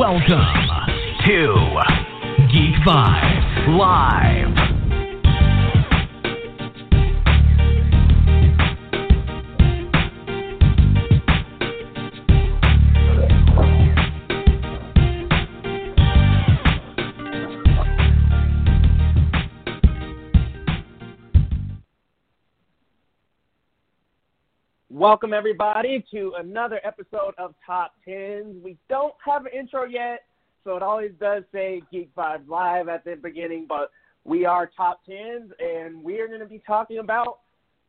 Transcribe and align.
Welcome 0.00 0.40
to 1.26 1.82
Geek 2.50 2.74
Vibes 2.86 3.76
Live. 3.76 4.69
Welcome 25.00 25.32
everybody 25.32 26.04
to 26.10 26.34
another 26.36 26.78
episode 26.84 27.32
of 27.38 27.54
Top 27.66 27.94
Tens. 28.04 28.62
We 28.62 28.76
don't 28.90 29.14
have 29.24 29.46
an 29.46 29.52
intro 29.58 29.86
yet, 29.86 30.24
so 30.62 30.76
it 30.76 30.82
always 30.82 31.12
does 31.18 31.42
say 31.52 31.80
Geek 31.90 32.14
Vibes 32.14 32.46
Live 32.46 32.90
at 32.90 33.06
the 33.06 33.14
beginning, 33.14 33.64
but 33.66 33.92
we 34.24 34.44
are 34.44 34.70
Top 34.76 35.00
Tens, 35.08 35.52
and 35.58 36.04
we 36.04 36.20
are 36.20 36.28
going 36.28 36.40
to 36.40 36.46
be 36.46 36.62
talking 36.66 36.98
about 36.98 37.38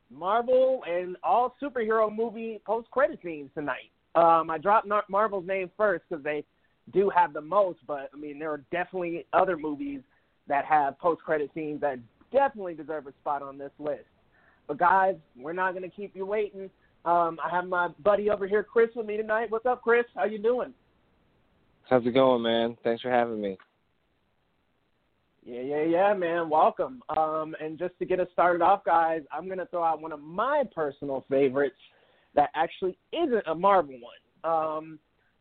Marvel 0.09 0.83
and 0.89 1.17
all 1.21 1.53
superhero 1.61 2.09
movie 2.09 2.61
post 2.65 2.89
credit 2.91 3.19
scenes 3.21 3.49
tonight. 3.55 3.91
Um, 4.15 4.49
I 4.49 4.57
dropped 4.57 4.87
Marvel's 5.09 5.45
name 5.45 5.69
first 5.75 6.05
because 6.07 6.23
they 6.23 6.45
do 6.93 7.09
have 7.13 7.33
the 7.33 7.41
most, 7.41 7.79
but 7.87 8.09
I 8.13 8.17
mean 8.17 8.39
there 8.39 8.51
are 8.51 8.63
definitely 8.71 9.25
other 9.33 9.57
movies 9.57 9.99
that 10.47 10.63
have 10.63 10.97
post 10.97 11.23
credit 11.23 11.51
scenes 11.53 11.81
that 11.81 11.99
definitely 12.31 12.75
deserve 12.75 13.05
a 13.07 13.11
spot 13.21 13.41
on 13.41 13.57
this 13.57 13.73
list. 13.79 14.05
But 14.65 14.77
guys, 14.77 15.15
we're 15.35 15.51
not 15.51 15.73
going 15.73 15.83
to 15.83 15.93
keep 15.93 16.15
you 16.15 16.25
waiting. 16.25 16.69
Um, 17.03 17.39
I 17.43 17.49
have 17.49 17.67
my 17.67 17.89
buddy 18.03 18.29
over 18.29 18.47
here, 18.47 18.63
Chris, 18.63 18.89
with 18.95 19.07
me 19.07 19.17
tonight. 19.17 19.49
What's 19.49 19.65
up, 19.65 19.81
Chris? 19.81 20.05
How 20.15 20.25
you 20.25 20.37
doing? 20.37 20.73
How's 21.89 22.05
it 22.05 22.13
going, 22.13 22.43
man? 22.43 22.77
Thanks 22.83 23.01
for 23.01 23.09
having 23.09 23.41
me. 23.41 23.57
Yeah, 25.43 25.61
yeah, 25.61 25.83
yeah, 25.83 26.13
man. 26.13 26.49
Welcome. 26.49 27.01
Um, 27.17 27.55
and 27.59 27.79
just 27.79 27.97
to 27.99 28.05
get 28.05 28.19
us 28.19 28.27
started 28.31 28.61
off, 28.61 28.83
guys, 28.85 29.21
I'm 29.31 29.49
gonna 29.49 29.65
throw 29.65 29.83
out 29.83 29.99
one 29.99 30.11
of 30.11 30.21
my 30.21 30.63
personal 30.73 31.25
favorites 31.29 31.75
that 32.35 32.51
actually 32.55 32.97
isn't 33.11 33.43
a 33.47 33.55
Marvel 33.55 33.95
one. 33.99 34.53
Um, 34.53 34.99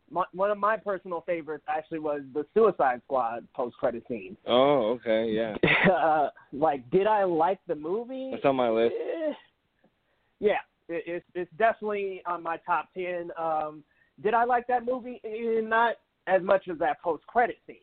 my, 0.09 0.23
one 0.33 0.49
of 0.49 0.57
my 0.57 0.75
personal 0.75 1.21
favorites 1.27 1.63
actually 1.69 1.99
was 1.99 2.21
the 2.33 2.45
Suicide 2.55 3.01
Squad 3.05 3.47
post 3.55 3.77
credit 3.77 4.03
scene. 4.07 4.35
Oh, 4.47 4.99
okay, 4.99 5.29
yeah. 5.29 5.55
uh, 5.93 6.29
like, 6.51 6.89
did 6.89 7.05
I 7.05 7.23
like 7.23 7.59
the 7.67 7.75
movie? 7.75 8.31
It's 8.33 8.43
on 8.43 8.55
my 8.55 8.69
list. 8.69 8.95
Eh, 8.99 9.33
yeah, 10.39 10.57
it, 10.87 11.03
it's 11.05 11.25
it's 11.35 11.51
definitely 11.57 12.21
on 12.25 12.43
my 12.43 12.57
top 12.57 12.89
ten. 12.93 13.31
Um, 13.37 13.83
did 14.21 14.33
I 14.33 14.43
like 14.43 14.67
that 14.67 14.85
movie? 14.85 15.21
Eh, 15.23 15.61
not 15.61 15.95
as 16.27 16.41
much 16.41 16.67
as 16.71 16.77
that 16.79 17.01
post 17.01 17.25
credit 17.27 17.57
scene. 17.65 17.77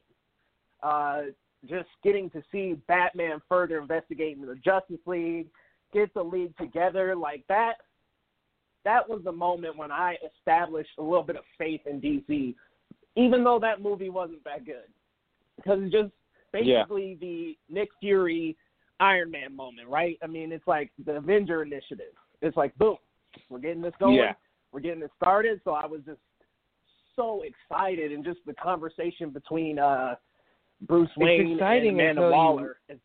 Uh, 0.83 1.23
just 1.67 1.89
getting 2.05 2.31
to 2.31 2.43
see 2.53 2.77
Batman 2.87 3.41
further 3.49 3.79
investigating 3.79 4.47
the 4.47 4.55
Justice 4.57 5.05
League, 5.07 5.49
get 5.93 6.13
the 6.15 6.23
league 6.23 6.57
together 6.57 7.17
like 7.17 7.45
that. 7.49 7.75
That 8.85 9.09
was 9.09 9.23
the 9.25 9.33
moment 9.33 9.77
when 9.77 9.91
I 9.91 10.17
established 10.39 10.91
a 10.99 11.03
little 11.03 11.25
bit 11.25 11.37
of 11.37 11.43
faith 11.59 11.81
in 11.87 12.01
DC, 12.01 12.55
even 13.17 13.43
though 13.43 13.59
that 13.59 13.83
movie 13.83 14.09
wasn't 14.09 14.45
that 14.45 14.65
good, 14.65 14.89
because 15.57 15.81
it's 15.83 15.93
just 15.93 16.13
basically 16.53 17.19
yeah. 17.21 17.27
the 17.29 17.59
Nick 17.69 17.89
Fury 18.01 18.57
Iron 19.01 19.33
Man 19.33 19.55
moment, 19.55 19.89
right? 19.89 20.17
I 20.23 20.29
mean, 20.29 20.53
it's 20.53 20.67
like 20.67 20.93
the 21.05 21.17
Avenger 21.17 21.63
Initiative 21.63 22.15
it's 22.43 22.57
like 22.57 22.77
boom, 22.77 22.97
we're 23.49 23.59
getting 23.59 23.83
this 23.83 23.95
going. 23.99 24.17
Yeah. 24.17 24.33
We're 24.73 24.81
getting 24.81 25.03
it 25.03 25.11
started. 25.17 25.61
So 25.65 25.71
I 25.71 25.87
was 25.87 26.01
just 26.05 26.21
so 27.17 27.43
excited, 27.43 28.13
and 28.13 28.25
just 28.25 28.39
the 28.47 28.55
conversation 28.55 29.31
between 29.31 29.79
uh, 29.79 30.15
Bruce 30.83 31.11
Wayne 31.17 31.53
exciting 31.53 32.01
and 32.01 32.19
Amanda 32.19 32.31
Waller. 32.31 32.77
You, 32.89 32.97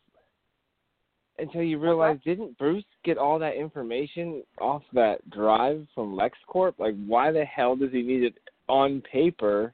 until 1.39 1.63
you 1.63 1.79
realize, 1.79 2.19
didn't 2.23 2.57
Bruce 2.59 2.83
get 3.03 3.17
all 3.17 3.39
that 3.39 3.55
information 3.55 4.43
off 4.59 4.83
that 4.93 5.27
drive 5.31 5.85
from 5.95 6.15
LexCorp? 6.15 6.73
Like, 6.77 6.95
why 7.07 7.31
the 7.31 7.43
hell 7.43 7.75
does 7.75 7.91
he 7.91 8.03
need 8.03 8.23
it 8.23 8.35
on 8.67 9.01
paper 9.11 9.73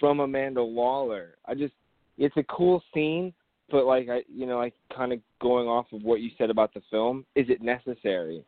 from 0.00 0.20
Amanda 0.20 0.64
Waller? 0.64 1.34
I 1.46 1.54
just, 1.54 1.74
it's 2.16 2.36
a 2.38 2.42
cool 2.44 2.82
scene, 2.94 3.34
but 3.70 3.84
like 3.84 4.08
I, 4.08 4.22
you 4.34 4.46
know, 4.46 4.58
like 4.58 4.72
kind 4.96 5.12
of 5.12 5.20
going 5.42 5.68
off 5.68 5.86
of 5.92 6.02
what 6.02 6.20
you 6.20 6.30
said 6.38 6.48
about 6.48 6.72
the 6.72 6.80
film, 6.90 7.26
is 7.36 7.46
it 7.50 7.60
necessary? 7.60 8.42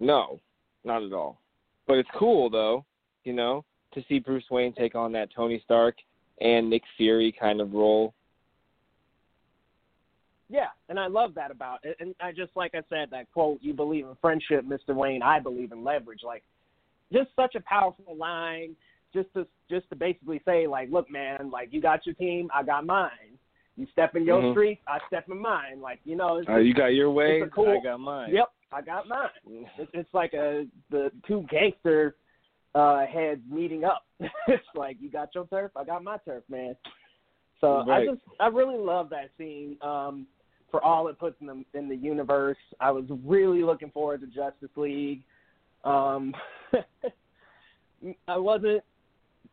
No, 0.00 0.40
not 0.84 1.02
at 1.02 1.12
all. 1.12 1.40
But 1.86 1.98
it's 1.98 2.08
cool 2.18 2.50
though, 2.50 2.84
you 3.24 3.32
know, 3.32 3.64
to 3.94 4.02
see 4.08 4.18
Bruce 4.18 4.44
Wayne 4.50 4.72
take 4.72 4.94
on 4.94 5.12
that 5.12 5.28
Tony 5.34 5.60
Stark 5.64 5.96
and 6.40 6.68
Nick 6.68 6.82
Fury 6.96 7.34
kind 7.38 7.60
of 7.60 7.72
role. 7.72 8.14
Yeah, 10.48 10.68
and 10.88 10.98
I 10.98 11.08
love 11.08 11.34
that 11.34 11.50
about 11.50 11.80
it. 11.82 11.96
And 11.98 12.14
I 12.20 12.30
just 12.30 12.52
like 12.54 12.74
I 12.74 12.82
said 12.88 13.08
that 13.10 13.30
quote, 13.32 13.58
"You 13.62 13.72
believe 13.72 14.06
in 14.06 14.14
friendship, 14.20 14.64
Mr. 14.64 14.94
Wayne. 14.94 15.22
I 15.22 15.40
believe 15.40 15.72
in 15.72 15.82
leverage." 15.82 16.22
Like, 16.22 16.44
just 17.12 17.30
such 17.34 17.56
a 17.56 17.60
powerful 17.60 18.16
line. 18.16 18.76
Just 19.12 19.32
to 19.34 19.46
just 19.68 19.88
to 19.90 19.96
basically 19.96 20.40
say, 20.44 20.66
like, 20.68 20.88
look, 20.90 21.10
man, 21.10 21.50
like 21.50 21.72
you 21.72 21.80
got 21.80 22.06
your 22.06 22.14
team, 22.14 22.48
I 22.54 22.62
got 22.62 22.86
mine. 22.86 23.38
You 23.76 23.86
step 23.92 24.14
in 24.14 24.24
your 24.24 24.40
mm-hmm. 24.40 24.52
street, 24.52 24.80
I 24.86 24.98
step 25.06 25.26
in 25.28 25.40
mine. 25.40 25.80
Like, 25.80 26.00
you 26.04 26.16
know, 26.16 26.36
it's 26.36 26.48
uh, 26.48 26.56
you 26.56 26.74
got 26.74 26.94
your 26.94 27.10
way, 27.10 27.42
cool, 27.54 27.76
I 27.78 27.84
got 27.84 27.98
mine. 27.98 28.30
Yep, 28.32 28.50
I 28.72 28.82
got 28.82 29.08
mine. 29.08 29.28
It's, 29.78 29.90
it's 29.94 30.14
like 30.14 30.34
a 30.34 30.66
the 30.90 31.10
two 31.26 31.46
gangster 31.50 32.16
uh 32.74 33.06
heads 33.06 33.40
meeting 33.50 33.84
up. 33.84 34.04
it's 34.20 34.64
like 34.74 34.96
you 35.00 35.10
got 35.10 35.34
your 35.34 35.46
turf, 35.46 35.72
I 35.76 35.84
got 35.84 36.02
my 36.02 36.18
turf, 36.18 36.42
man. 36.48 36.76
So 37.60 37.84
right. 37.86 38.02
I 38.02 38.06
just 38.06 38.20
I 38.40 38.48
really 38.48 38.78
love 38.78 39.10
that 39.10 39.30
scene 39.38 39.76
um 39.82 40.26
for 40.70 40.82
all 40.82 41.08
it 41.08 41.18
puts 41.18 41.36
in 41.40 41.46
the 41.46 41.64
in 41.78 41.88
the 41.88 41.96
universe. 41.96 42.58
I 42.80 42.90
was 42.90 43.04
really 43.24 43.62
looking 43.62 43.90
forward 43.90 44.20
to 44.22 44.26
Justice 44.26 44.76
League. 44.76 45.22
Um 45.84 46.34
I 48.28 48.36
wasn't 48.36 48.82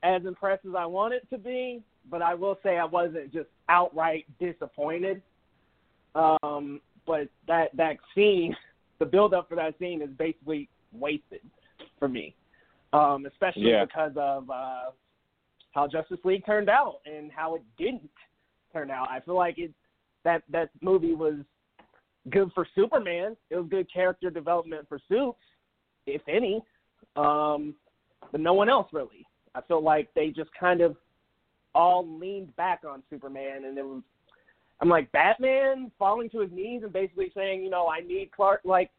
as 0.03 0.25
impressed 0.25 0.65
as 0.65 0.75
I 0.77 0.85
wanted 0.85 1.21
to 1.29 1.37
be, 1.37 1.81
but 2.09 2.21
I 2.21 2.33
will 2.33 2.59
say 2.61 2.77
I 2.77 2.85
wasn't 2.85 3.31
just 3.31 3.47
outright 3.69 4.25
disappointed. 4.39 5.21
Um, 6.15 6.81
but 7.07 7.29
that 7.47 7.75
that 7.75 7.97
scene 8.13 8.55
the 9.03 9.09
build 9.09 9.33
up 9.33 9.49
for 9.49 9.55
that 9.55 9.77
scene 9.79 10.01
is 10.01 10.09
basically 10.17 10.69
wasted 10.93 11.41
for 11.99 12.07
me, 12.07 12.33
um, 12.93 13.25
especially 13.25 13.69
yeah. 13.69 13.83
because 13.83 14.13
of 14.15 14.49
uh, 14.49 14.91
how 15.71 15.87
Justice 15.87 16.19
League 16.23 16.45
turned 16.45 16.69
out 16.69 17.01
and 17.05 17.29
how 17.31 17.55
it 17.55 17.63
didn't 17.77 18.09
turn 18.71 18.89
out. 18.89 19.09
I 19.09 19.19
feel 19.19 19.35
like 19.35 19.57
it 19.57 19.71
that 20.23 20.43
that 20.49 20.69
movie 20.81 21.13
was 21.13 21.35
good 22.29 22.49
for 22.55 22.65
Superman. 22.75 23.35
It 23.49 23.57
was 23.57 23.67
good 23.69 23.91
character 23.91 24.29
development 24.29 24.87
for 24.87 24.99
Supes, 25.09 25.37
if 26.07 26.21
any, 26.29 26.63
um, 27.17 27.75
but 28.31 28.39
no 28.39 28.53
one 28.53 28.69
else 28.69 28.87
really. 28.93 29.27
I 29.53 29.61
feel 29.61 29.83
like 29.83 30.07
they 30.15 30.29
just 30.29 30.49
kind 30.57 30.79
of 30.79 30.95
all 31.75 32.07
leaned 32.07 32.55
back 32.55 32.83
on 32.87 33.03
Superman, 33.09 33.65
and 33.65 33.77
it 33.77 33.85
was 33.85 34.01
I'm 34.81 34.89
like 34.89 35.11
Batman 35.11 35.91
falling 35.97 36.29
to 36.31 36.39
his 36.39 36.51
knees 36.51 36.81
and 36.83 36.91
basically 36.91 37.31
saying, 37.35 37.63
you 37.63 37.69
know, 37.69 37.87
I 37.87 38.01
need 38.01 38.31
Clark. 38.35 38.61
Like, 38.65 38.89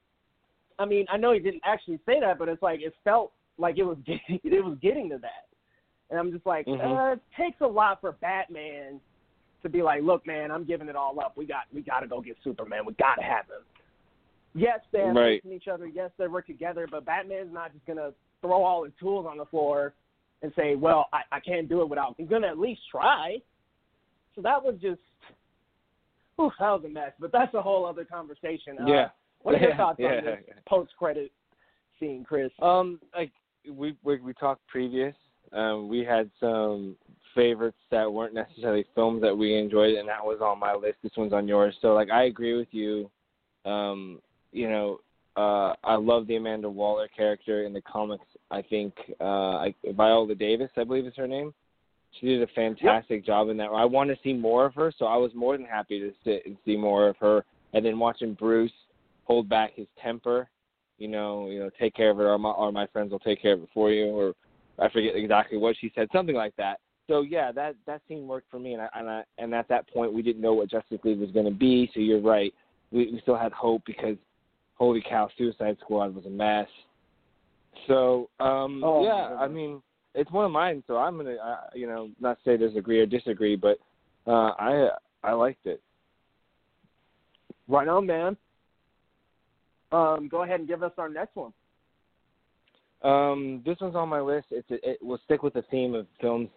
I 0.79 0.85
mean, 0.87 1.07
I 1.11 1.17
know 1.17 1.33
he 1.33 1.41
didn't 1.41 1.63
actually 1.65 2.01
say 2.07 2.21
that, 2.21 2.39
but 2.39 2.49
it's 2.49 2.63
like 2.63 2.81
it 2.81 2.95
felt 3.05 3.33
like 3.59 3.79
it 3.79 3.85
was 3.85 3.99
getting, 4.07 4.41
it 4.43 4.65
was 4.65 4.79
getting 4.81 5.09
to 5.11 5.19
that. 5.19 5.47
And 6.11 6.19
I'm 6.19 6.33
just 6.33 6.47
like, 6.47 6.67
mm-hmm. 6.67 6.93
uh, 6.93 7.13
it 7.13 7.21
takes 7.37 7.61
a 7.61 7.67
lot 7.67 8.01
for 8.01 8.13
Batman 8.13 9.01
to 9.63 9.69
be 9.69 9.83
like, 9.83 10.03
look, 10.03 10.27
man, 10.27 10.51
I'm 10.51 10.65
giving 10.65 10.89
it 10.89 10.97
all 10.97 11.19
up. 11.21 11.37
We 11.37 11.47
got 11.47 11.65
we 11.75 11.83
got 11.83 12.01
to 12.01 12.07
go 12.07 12.21
get 12.21 12.37
Superman. 12.45 12.85
We 12.87 12.93
got 12.95 13.17
to 13.17 13.23
have 13.23 13.47
him. 13.47 13.65
Yes, 14.55 14.81
they're 14.93 15.13
right. 15.13 15.45
in 15.45 15.53
each 15.53 15.67
other. 15.67 15.87
Yes, 15.87 16.11
they 16.17 16.29
work 16.29 16.47
together. 16.47 16.87
But 16.89 17.05
Batman's 17.05 17.53
not 17.53 17.73
just 17.73 17.85
gonna 17.87 18.13
throw 18.41 18.63
all 18.63 18.85
his 18.85 18.93
tools 19.01 19.27
on 19.29 19.39
the 19.39 19.47
floor 19.47 19.95
and 20.43 20.53
say, 20.55 20.77
well, 20.77 21.09
I, 21.13 21.23
I 21.33 21.41
can't 21.41 21.69
do 21.69 21.81
it 21.81 21.89
without. 21.89 22.15
He's 22.17 22.29
gonna 22.29 22.47
at 22.47 22.59
least 22.59 22.83
try. 22.91 23.39
So 24.37 24.43
that 24.43 24.63
was 24.63 24.77
just 24.81 25.01
Ooh, 26.41 26.51
that 26.59 26.69
was 26.69 26.83
a 26.85 26.89
mess, 26.89 27.13
but 27.21 27.33
that's 27.33 27.55
a 27.55 27.63
whole 27.63 27.87
other 27.87 28.05
conversation. 28.05 28.77
Yeah. 28.87 28.95
Uh, 28.95 29.09
what 29.43 29.55
are 29.55 29.59
your 29.59 29.77
thoughts 29.77 29.99
yeah. 30.01 30.09
on 30.09 30.25
this 30.25 30.39
post 30.67 30.93
credit 30.99 31.31
scene, 32.01 32.25
Chris? 32.27 32.51
Um, 32.61 33.01
like 33.15 33.31
we 33.71 33.97
we, 34.03 34.19
we 34.21 34.33
talked 34.35 34.67
previous 34.67 35.15
um, 35.55 35.89
we 35.89 36.01
had 36.01 36.31
some 36.41 36.97
favorites 37.35 37.79
that 37.91 38.13
weren't 38.13 38.35
necessarily 38.35 38.85
films 38.95 39.23
that 39.23 39.37
we 39.37 39.57
enjoyed, 39.57 39.95
and 39.95 40.09
that 40.09 40.25
was 40.25 40.41
on 40.43 40.59
my 40.59 40.75
list. 40.75 40.99
This 41.03 41.13
one's 41.17 41.33
on 41.33 41.49
yours. 41.49 41.75
So, 41.81 41.95
like, 41.95 42.11
I 42.11 42.25
agree 42.25 42.57
with 42.57 42.69
you. 42.73 43.11
Um, 43.65 44.21
you 44.53 44.69
know, 44.69 44.99
uh, 45.37 45.75
I 45.85 45.95
love 45.95 46.27
the 46.27 46.37
Amanda 46.37 46.69
Waller 46.69 47.09
character 47.17 47.65
in 47.65 47.73
the 47.73 47.81
comics. 47.83 48.25
I 48.51 48.63
think 48.63 48.95
uh, 49.21 49.25
I, 49.57 49.75
Viola 49.97 50.35
Davis, 50.35 50.71
I 50.77 50.85
believe 50.85 51.07
is 51.07 51.15
her 51.17 51.27
name. 51.27 51.55
She 52.21 52.27
did 52.27 52.43
a 52.43 52.47
fantastic 52.49 53.19
yep. 53.19 53.27
job 53.27 53.49
in 53.49 53.57
that. 53.57 53.65
I 53.65 53.85
want 53.85 54.11
to 54.11 54.17
see 54.23 54.33
more 54.33 54.67
of 54.67 54.75
her, 54.75 54.93
so 54.99 55.07
I 55.07 55.17
was 55.17 55.33
more 55.35 55.57
than 55.57 55.67
happy 55.67 55.99
to 56.01 56.13
sit 56.25 56.47
and 56.47 56.57
see 56.65 56.77
more 56.77 57.09
of 57.09 57.17
her. 57.19 57.45
And 57.73 57.85
then 57.85 57.99
watching 57.99 58.35
Bruce 58.35 58.73
hold 59.25 59.49
back 59.49 59.73
his 59.75 59.87
temper, 60.03 60.49
you 60.99 61.09
know, 61.09 61.49
you 61.51 61.59
know, 61.59 61.71
take 61.79 61.95
care 61.95 62.11
of 62.11 62.21
it, 62.21 62.23
or 62.23 62.39
my, 62.39 62.51
or 62.51 62.71
my 62.71 62.87
friends 62.89 63.11
will 63.11 63.19
take 63.19 63.43
care 63.43 63.55
of 63.55 63.63
it 63.63 63.69
for 63.75 63.91
you, 63.91 64.07
or 64.07 64.35
I 64.79 64.89
forget 64.91 65.17
exactly 65.17 65.59
what 65.59 65.77
she 65.81 65.91
said, 65.95 66.09
something 66.13 66.37
like 66.37 66.55
that. 66.57 66.79
So 67.09 67.23
yeah, 67.23 67.53
that 67.53 67.75
that 67.87 68.01
scene 68.09 68.27
worked 68.27 68.51
for 68.51 68.59
me, 68.59 68.73
and 68.73 68.83
I, 68.83 68.89
and 68.95 69.11
I, 69.11 69.23
and 69.39 69.55
at 69.55 69.69
that 69.69 69.89
point 69.93 70.13
we 70.13 70.23
didn't 70.23 70.41
know 70.41 70.55
what 70.55 70.71
Justice 70.71 71.01
League 71.05 71.19
was 71.19 71.31
going 71.33 71.45
to 71.45 71.53
be. 71.53 71.91
So 71.93 72.01
you're 72.01 72.21
right, 72.21 72.53
we, 72.93 73.11
we 73.13 73.21
still 73.23 73.37
had 73.37 73.53
hope 73.53 73.83
because 73.85 74.17
holy 74.77 75.03
cow, 75.07 75.29
Suicide 75.37 75.77
Squad 75.81 76.15
was 76.15 76.25
a 76.25 76.31
mess. 76.31 76.69
So 77.89 78.31
um 78.41 78.83
oh, 78.85 79.05
yeah, 79.05 79.37
I 79.37 79.49
mean 79.49 79.83
it's 80.15 80.31
one 80.31 80.45
of 80.45 80.51
mine. 80.51 80.83
So 80.87 80.97
I'm 80.97 81.17
gonna 81.17 81.35
uh, 81.35 81.61
you 81.75 81.87
know 81.87 82.11
not 82.21 82.39
say 82.45 82.57
disagree 82.57 83.01
or 83.01 83.07
disagree, 83.07 83.57
but 83.57 83.79
uh 84.27 84.53
I 84.59 84.89
I 85.23 85.33
liked 85.33 85.67
it. 85.67 85.81
Right 87.69 87.89
on, 87.89 88.07
man. 88.07 88.37
Um, 89.93 90.29
go 90.29 90.43
ahead 90.43 90.61
and 90.61 90.69
give 90.69 90.83
us 90.83 90.93
our 90.99 91.09
next 91.09 91.37
one. 91.37 91.53
Um, 93.03 93.63
this 93.65 93.77
one's 93.81 93.95
on 93.95 94.09
my 94.09 94.21
list. 94.21 94.47
It's 94.51 94.71
a, 94.71 94.91
it 94.91 95.03
will 95.03 95.21
stick 95.25 95.43
with 95.43 95.55
the 95.55 95.63
theme 95.71 95.95
of 95.95 96.07
films 96.21 96.49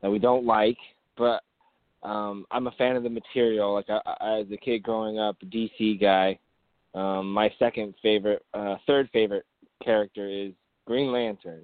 that 0.00 0.10
we 0.10 0.18
don't 0.18 0.46
like, 0.46 0.78
but 1.18 1.42
um, 2.02 2.46
I'm 2.50 2.66
a 2.66 2.72
fan 2.72 2.96
of 2.96 3.02
the 3.02 3.10
material. 3.10 3.74
Like 3.74 3.90
I, 3.90 4.00
I, 4.20 4.38
as 4.40 4.46
a 4.52 4.56
kid 4.56 4.82
growing 4.82 5.18
up, 5.18 5.36
DC 5.46 6.00
guy. 6.00 6.38
Um, 6.94 7.32
my 7.32 7.52
second 7.58 7.94
favorite, 8.02 8.44
uh, 8.54 8.76
third 8.86 9.10
favorite 9.12 9.46
character 9.82 10.28
is 10.28 10.52
Green 10.86 11.10
Lantern, 11.10 11.62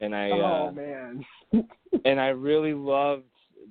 and 0.00 0.14
I. 0.14 0.30
Oh 0.30 0.68
uh, 0.68 0.72
man. 0.72 1.24
and 2.04 2.20
I 2.20 2.28
really 2.28 2.74
loved 2.74 3.24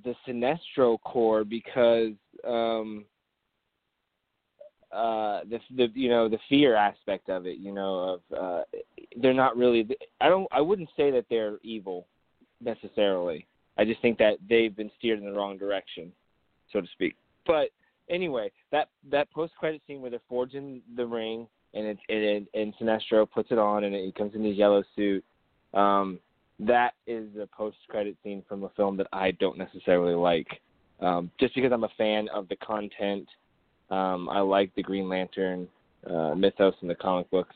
the 0.04 0.14
Sinestro 0.26 1.00
Corps 1.02 1.44
because 1.44 2.12
um, 2.46 3.04
uh, 4.92 5.40
the 5.48 5.58
the 5.76 5.88
you 5.94 6.08
know 6.08 6.28
the 6.28 6.38
fear 6.48 6.74
aspect 6.76 7.28
of 7.28 7.46
it. 7.46 7.58
You 7.58 7.72
know, 7.72 8.20
of 8.32 8.38
uh, 8.38 8.62
they're 9.20 9.34
not 9.34 9.56
really. 9.56 9.86
I 10.20 10.28
don't. 10.28 10.48
I 10.50 10.60
wouldn't 10.60 10.90
say 10.96 11.10
that 11.10 11.26
they're 11.30 11.58
evil 11.62 12.06
necessarily. 12.60 13.46
I 13.78 13.84
just 13.84 14.00
think 14.00 14.18
that 14.18 14.38
they've 14.48 14.74
been 14.74 14.90
steered 14.98 15.18
in 15.18 15.26
the 15.26 15.32
wrong 15.32 15.58
direction, 15.58 16.12
so 16.72 16.80
to 16.80 16.86
speak. 16.88 17.14
But 17.46 17.68
anyway, 18.08 18.50
that 18.72 18.88
that 19.10 19.30
post 19.30 19.54
credit 19.58 19.82
scene 19.86 20.00
where 20.00 20.10
they're 20.10 20.20
forging 20.28 20.82
the 20.96 21.06
ring 21.06 21.46
and 21.74 21.86
it, 21.86 21.98
and, 22.08 22.46
and 22.54 22.74
Sinestro 22.76 23.30
puts 23.30 23.50
it 23.50 23.58
on 23.58 23.84
and 23.84 23.94
it 23.94 24.14
comes 24.14 24.34
in 24.34 24.42
his 24.42 24.56
yellow 24.56 24.82
suit. 24.94 25.24
Um, 25.74 26.18
that 26.60 26.94
is 27.06 27.28
a 27.40 27.46
post 27.46 27.76
credit 27.88 28.16
scene 28.22 28.42
from 28.48 28.64
a 28.64 28.70
film 28.70 28.96
that 28.96 29.08
I 29.12 29.32
don't 29.32 29.58
necessarily 29.58 30.14
like. 30.14 30.48
Um, 31.00 31.30
just 31.38 31.54
because 31.54 31.72
I'm 31.72 31.84
a 31.84 31.90
fan 31.98 32.28
of 32.34 32.48
the 32.48 32.56
content, 32.56 33.28
um, 33.90 34.28
I 34.28 34.40
like 34.40 34.74
the 34.74 34.82
Green 34.82 35.08
Lantern 35.08 35.68
uh, 36.08 36.34
mythos 36.34 36.74
in 36.80 36.88
the 36.88 36.94
comic 36.94 37.30
books, 37.30 37.54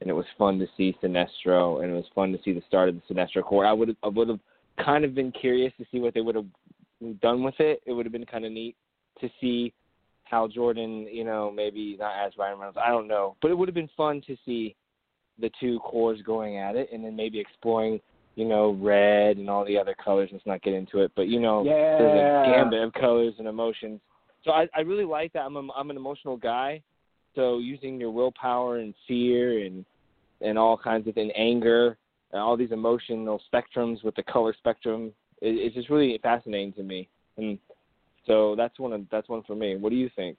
and 0.00 0.10
it 0.10 0.12
was 0.12 0.26
fun 0.36 0.58
to 0.58 0.66
see 0.76 0.96
Sinestro, 1.02 1.82
and 1.82 1.92
it 1.92 1.94
was 1.94 2.04
fun 2.14 2.32
to 2.32 2.38
see 2.44 2.52
the 2.52 2.62
start 2.66 2.88
of 2.88 2.96
the 2.96 3.14
Sinestro 3.14 3.42
Corps. 3.44 3.66
I 3.66 3.72
would 3.72 3.96
I 4.02 4.08
would 4.08 4.28
have 4.28 4.40
kind 4.84 5.04
of 5.04 5.14
been 5.14 5.30
curious 5.30 5.72
to 5.78 5.86
see 5.92 6.00
what 6.00 6.14
they 6.14 6.20
would 6.20 6.34
have 6.34 7.20
done 7.20 7.42
with 7.44 7.58
it. 7.60 7.82
It 7.86 7.92
would 7.92 8.06
have 8.06 8.12
been 8.12 8.26
kind 8.26 8.44
of 8.44 8.52
neat 8.52 8.76
to 9.20 9.30
see 9.40 9.72
Hal 10.24 10.48
Jordan, 10.48 11.06
you 11.10 11.24
know, 11.24 11.52
maybe 11.54 11.96
not 12.00 12.26
as 12.26 12.32
Ryan 12.36 12.58
Reynolds. 12.58 12.78
I 12.82 12.88
don't 12.88 13.06
know, 13.06 13.36
but 13.40 13.50
it 13.50 13.54
would 13.54 13.68
have 13.68 13.74
been 13.74 13.90
fun 13.96 14.22
to 14.26 14.36
see 14.44 14.74
the 15.42 15.50
two 15.60 15.78
corps 15.80 16.16
going 16.24 16.56
at 16.56 16.76
it, 16.76 16.88
and 16.92 17.04
then 17.04 17.14
maybe 17.14 17.38
exploring, 17.38 18.00
you 18.36 18.46
know, 18.46 18.78
red 18.80 19.36
and 19.36 19.50
all 19.50 19.66
the 19.66 19.76
other 19.76 19.94
colors. 20.02 20.30
Let's 20.32 20.46
not 20.46 20.62
get 20.62 20.72
into 20.72 21.00
it, 21.00 21.12
but 21.14 21.28
you 21.28 21.40
know, 21.40 21.62
yeah. 21.62 21.98
there's 21.98 22.48
a 22.48 22.50
gambit 22.50 22.82
of 22.82 22.92
colors 22.94 23.34
and 23.38 23.46
emotions. 23.46 24.00
So 24.44 24.52
I, 24.52 24.66
I 24.74 24.80
really 24.80 25.04
like 25.04 25.32
that. 25.34 25.40
I'm 25.40 25.56
a, 25.56 25.68
I'm 25.76 25.90
an 25.90 25.96
emotional 25.96 26.36
guy, 26.38 26.82
so 27.34 27.58
using 27.58 28.00
your 28.00 28.10
willpower 28.10 28.78
and 28.78 28.94
fear 29.06 29.66
and 29.66 29.84
and 30.40 30.58
all 30.58 30.76
kinds 30.76 31.06
of 31.06 31.16
and 31.16 31.32
anger 31.36 31.96
and 32.32 32.40
all 32.40 32.56
these 32.56 32.72
emotional 32.72 33.40
spectrums 33.52 34.02
with 34.02 34.16
the 34.16 34.22
color 34.22 34.54
spectrum, 34.58 35.12
it, 35.40 35.50
it's 35.50 35.74
just 35.74 35.90
really 35.90 36.18
fascinating 36.22 36.72
to 36.72 36.82
me. 36.82 37.08
And 37.36 37.58
so 38.26 38.54
that's 38.56 38.78
one 38.78 38.92
of 38.92 39.02
that's 39.10 39.28
one 39.28 39.42
for 39.46 39.54
me. 39.54 39.76
What 39.76 39.90
do 39.90 39.96
you 39.96 40.10
think? 40.14 40.38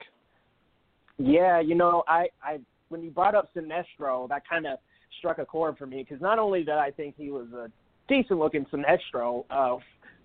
Yeah, 1.18 1.60
you 1.60 1.74
know, 1.74 2.02
I 2.08 2.28
I 2.42 2.58
when 2.88 3.02
you 3.02 3.10
brought 3.10 3.34
up 3.34 3.50
Sinestro, 3.54 4.28
that 4.28 4.48
kind 4.48 4.66
of 4.66 4.78
struck 5.24 5.38
a 5.38 5.46
chord 5.46 5.78
for 5.78 5.86
me 5.86 6.04
because 6.06 6.20
not 6.20 6.38
only 6.38 6.60
did 6.60 6.74
I 6.74 6.90
think 6.90 7.14
he 7.16 7.30
was 7.30 7.46
a 7.54 7.70
decent 8.08 8.38
looking 8.38 8.66
Sinestro, 8.66 9.44
uh, 9.48 9.76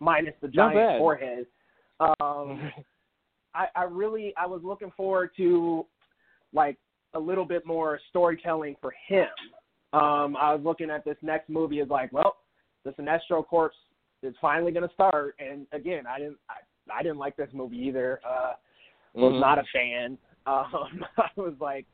minus 0.02 0.34
the 0.42 0.50
giant 0.50 1.00
forehead, 1.00 1.46
um, 2.02 2.72
I, 3.56 3.68
I 3.76 3.84
really 3.90 4.34
I 4.38 4.46
was 4.46 4.62
looking 4.62 4.92
forward 4.98 5.32
to 5.38 5.86
like 6.54 6.78
a 7.14 7.20
little 7.20 7.46
bit 7.46 7.66
more 7.66 8.00
storytelling 8.10 8.76
for 8.82 8.94
him. 9.08 9.28
Um, 9.94 10.36
I 10.36 10.54
was 10.54 10.62
looking 10.64 10.90
at 10.90 11.06
this 11.06 11.18
next 11.22 11.50
movie 11.50 11.80
as 11.80 11.88
like, 11.88 12.12
well, 12.12 12.36
the 12.84 12.92
Sinestro 12.92 13.46
Corps 13.48 13.72
is 14.22 14.36
finally 14.42 14.72
going 14.72 14.88
to 14.88 14.94
start, 14.94 15.36
and 15.40 15.66
again, 15.72 16.04
I 16.06 16.20
didn't 16.20 16.38
I, 16.50 16.94
I 16.94 17.04
didn't 17.04 17.20
like 17.20 17.38
this 17.38 17.50
movie 17.54 17.78
either. 17.78 18.20
Uh, 18.28 18.54
was 19.14 19.32
mm-hmm. 19.32 19.40
not 19.40 19.60
a 19.60 19.64
fan. 19.74 20.18
Um, 20.48 21.06
I 21.18 21.30
was 21.36 21.54
like 21.60 21.86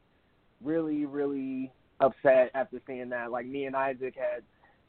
really, 0.63 1.05
really 1.05 1.73
upset 2.05 2.51
after 2.53 2.81
seeing 2.87 3.09
that. 3.09 3.31
Like 3.31 3.45
me 3.45 3.65
and 3.65 3.75
Isaac 3.75 4.15
had 4.15 4.43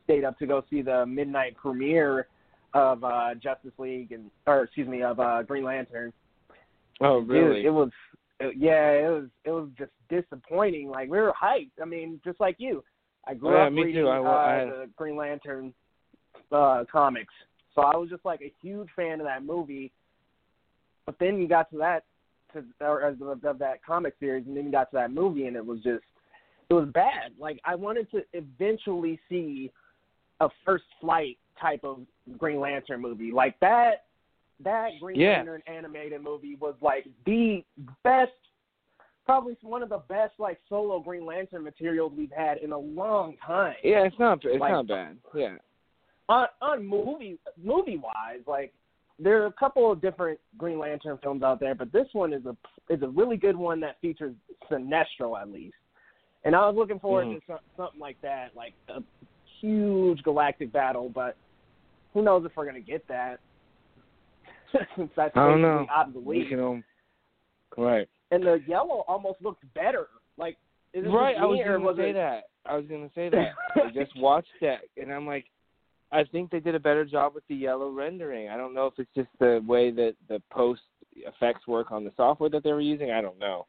stayed 0.04 0.24
up 0.24 0.38
to 0.38 0.46
go 0.46 0.62
see 0.70 0.82
the 0.82 1.04
midnight 1.06 1.56
premiere 1.56 2.28
of 2.74 3.02
uh 3.04 3.34
Justice 3.34 3.72
League 3.78 4.12
and 4.12 4.30
or 4.46 4.64
excuse 4.64 4.88
me 4.88 5.02
of 5.02 5.18
uh 5.18 5.42
Green 5.42 5.64
Lantern. 5.64 6.12
Oh 7.00 7.18
really? 7.18 7.60
It, 7.60 7.66
it 7.66 7.70
was 7.70 7.90
it, 8.40 8.54
yeah, 8.56 8.90
it 8.90 9.10
was 9.10 9.28
it 9.44 9.50
was 9.50 9.68
just 9.78 9.92
disappointing. 10.08 10.88
Like 10.88 11.10
we 11.10 11.18
were 11.18 11.32
hyped. 11.32 11.70
I 11.80 11.84
mean, 11.84 12.20
just 12.24 12.40
like 12.40 12.56
you. 12.58 12.84
I 13.26 13.34
grew 13.34 13.56
oh, 13.56 13.58
yeah, 13.58 13.66
up 13.66 13.72
me 13.72 13.82
reading 13.82 14.04
too. 14.04 14.08
I, 14.08 14.18
uh, 14.18 14.22
I, 14.22 14.64
the 14.64 14.90
Green 14.96 15.16
Lantern 15.16 15.72
uh 16.52 16.84
comics. 16.90 17.34
So 17.74 17.82
I 17.82 17.96
was 17.96 18.08
just 18.08 18.24
like 18.24 18.40
a 18.40 18.52
huge 18.62 18.88
fan 18.94 19.20
of 19.20 19.26
that 19.26 19.44
movie. 19.44 19.92
But 21.04 21.16
then 21.20 21.40
you 21.40 21.48
got 21.48 21.70
to 21.70 21.78
that 21.78 22.04
to 22.52 22.64
or 22.80 23.00
of, 23.00 23.20
of 23.22 23.58
that 23.58 23.84
comic 23.84 24.14
series, 24.18 24.46
and 24.46 24.56
then 24.56 24.66
you 24.66 24.72
got 24.72 24.90
to 24.90 24.96
that 24.96 25.12
movie, 25.12 25.46
and 25.46 25.56
it 25.56 25.64
was 25.64 25.78
just 25.82 26.02
it 26.70 26.74
was 26.74 26.88
bad. 26.92 27.32
Like 27.38 27.60
I 27.64 27.74
wanted 27.74 28.10
to 28.12 28.22
eventually 28.32 29.20
see 29.28 29.70
a 30.40 30.48
First 30.64 30.84
Flight 31.00 31.38
type 31.60 31.84
of 31.84 32.00
Green 32.38 32.60
Lantern 32.60 33.00
movie, 33.00 33.32
like 33.32 33.58
that. 33.60 34.04
That 34.64 34.90
Green 35.00 35.20
yeah. 35.20 35.36
Lantern 35.36 35.62
animated 35.66 36.22
movie 36.22 36.56
was 36.58 36.74
like 36.80 37.06
the 37.26 37.62
best, 38.02 38.32
probably 39.26 39.54
one 39.60 39.82
of 39.82 39.90
the 39.90 40.02
best 40.08 40.32
like 40.38 40.58
solo 40.68 40.98
Green 40.98 41.26
Lantern 41.26 41.62
materials 41.62 42.12
we've 42.16 42.32
had 42.34 42.58
in 42.58 42.72
a 42.72 42.78
long 42.78 43.36
time. 43.46 43.74
Yeah, 43.84 44.04
it's 44.04 44.18
not 44.18 44.42
it's 44.44 44.58
like, 44.58 44.72
not 44.72 44.88
bad. 44.88 45.18
Yeah 45.34 45.56
on 46.28 46.46
on 46.60 46.86
movie 46.86 47.38
movie 47.62 47.96
wise, 47.96 48.40
like 48.46 48.72
there 49.18 49.42
are 49.42 49.46
a 49.46 49.52
couple 49.52 49.90
of 49.90 50.00
different 50.00 50.38
Green 50.58 50.78
Lantern 50.78 51.18
films 51.22 51.42
out 51.42 51.60
there, 51.60 51.74
but 51.74 51.92
this 51.92 52.08
one 52.12 52.32
is 52.32 52.42
a 52.46 52.56
is 52.92 53.02
a 53.02 53.08
really 53.08 53.36
good 53.36 53.56
one 53.56 53.80
that 53.80 54.00
features 54.00 54.34
Sinestro 54.70 55.40
at 55.40 55.50
least. 55.50 55.76
And 56.46 56.54
I 56.54 56.60
was 56.60 56.76
looking 56.76 57.00
forward 57.00 57.26
mm-hmm. 57.26 57.34
to 57.34 57.40
some, 57.48 57.58
something 57.76 58.00
like 58.00 58.16
that, 58.22 58.52
like 58.54 58.72
a 58.88 59.00
huge 59.60 60.22
galactic 60.22 60.72
battle. 60.72 61.10
But 61.12 61.36
who 62.14 62.22
knows 62.22 62.46
if 62.46 62.52
we're 62.56 62.66
gonna 62.66 62.80
get 62.80 63.06
that? 63.08 63.40
Since 64.96 65.10
that's 65.16 65.36
I 65.36 65.48
don't 65.48 65.60
know. 65.60 65.86
obsolete. 65.94 66.48
You 66.48 66.56
know, 66.56 66.82
right. 67.76 68.08
And 68.30 68.44
the 68.44 68.60
yellow 68.68 69.04
almost 69.08 69.42
looked 69.42 69.64
better. 69.74 70.06
Like 70.38 70.56
is 70.94 71.04
it 71.04 71.08
right, 71.08 71.36
I 71.36 71.44
was 71.44 71.58
gonna 71.64 71.80
was 71.80 71.96
say 71.96 72.10
it... 72.10 72.12
that. 72.14 72.44
I 72.64 72.76
was 72.76 72.86
gonna 72.88 73.10
say 73.12 73.28
that. 73.30 73.48
I 73.74 73.90
just 73.90 74.16
watched 74.16 74.48
that, 74.60 74.82
and 74.96 75.12
I'm 75.12 75.26
like, 75.26 75.46
I 76.12 76.22
think 76.22 76.52
they 76.52 76.60
did 76.60 76.76
a 76.76 76.80
better 76.80 77.04
job 77.04 77.34
with 77.34 77.44
the 77.48 77.56
yellow 77.56 77.90
rendering. 77.90 78.50
I 78.50 78.56
don't 78.56 78.72
know 78.72 78.86
if 78.86 78.94
it's 78.98 79.10
just 79.16 79.30
the 79.40 79.64
way 79.66 79.90
that 79.90 80.14
the 80.28 80.40
post 80.50 80.82
effects 81.16 81.66
work 81.66 81.90
on 81.90 82.04
the 82.04 82.12
software 82.16 82.50
that 82.50 82.62
they 82.62 82.72
were 82.72 82.80
using. 82.80 83.10
I 83.10 83.20
don't 83.20 83.38
know. 83.40 83.66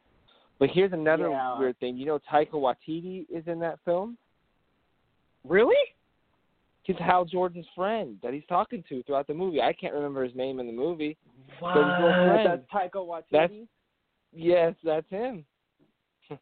But 0.60 0.70
here's 0.72 0.92
another 0.94 1.30
Yeah. 1.30 1.58
weird 1.60 1.78
thing. 1.80 1.98
You 1.98 2.06
know, 2.08 2.20
Taika 2.20 2.52
Waititi 2.54 3.26
is 3.30 3.48
in 3.48 3.60
that 3.60 3.80
film. 3.86 4.18
Really? 5.44 5.76
He's 6.84 6.98
Hal 6.98 7.26
Jordan's 7.26 7.68
friend 7.76 8.18
that 8.24 8.34
he's 8.34 8.46
talking 8.48 8.84
to 8.90 9.04
throughout 9.04 9.28
the 9.28 9.34
movie. 9.34 9.62
I 9.62 9.74
can't 9.74 9.94
remember 9.94 10.24
his 10.24 10.34
name 10.36 10.60
in 10.60 10.68
the 10.68 10.74
movie. 10.74 11.18
What? 11.60 11.74
friend. 11.74 12.46
That's 12.48 12.66
Taika 12.72 12.96
Waititi. 13.06 13.24
That's- 13.32 13.68
Yes, 14.34 14.76
that's 14.84 15.10
him. 15.10 15.46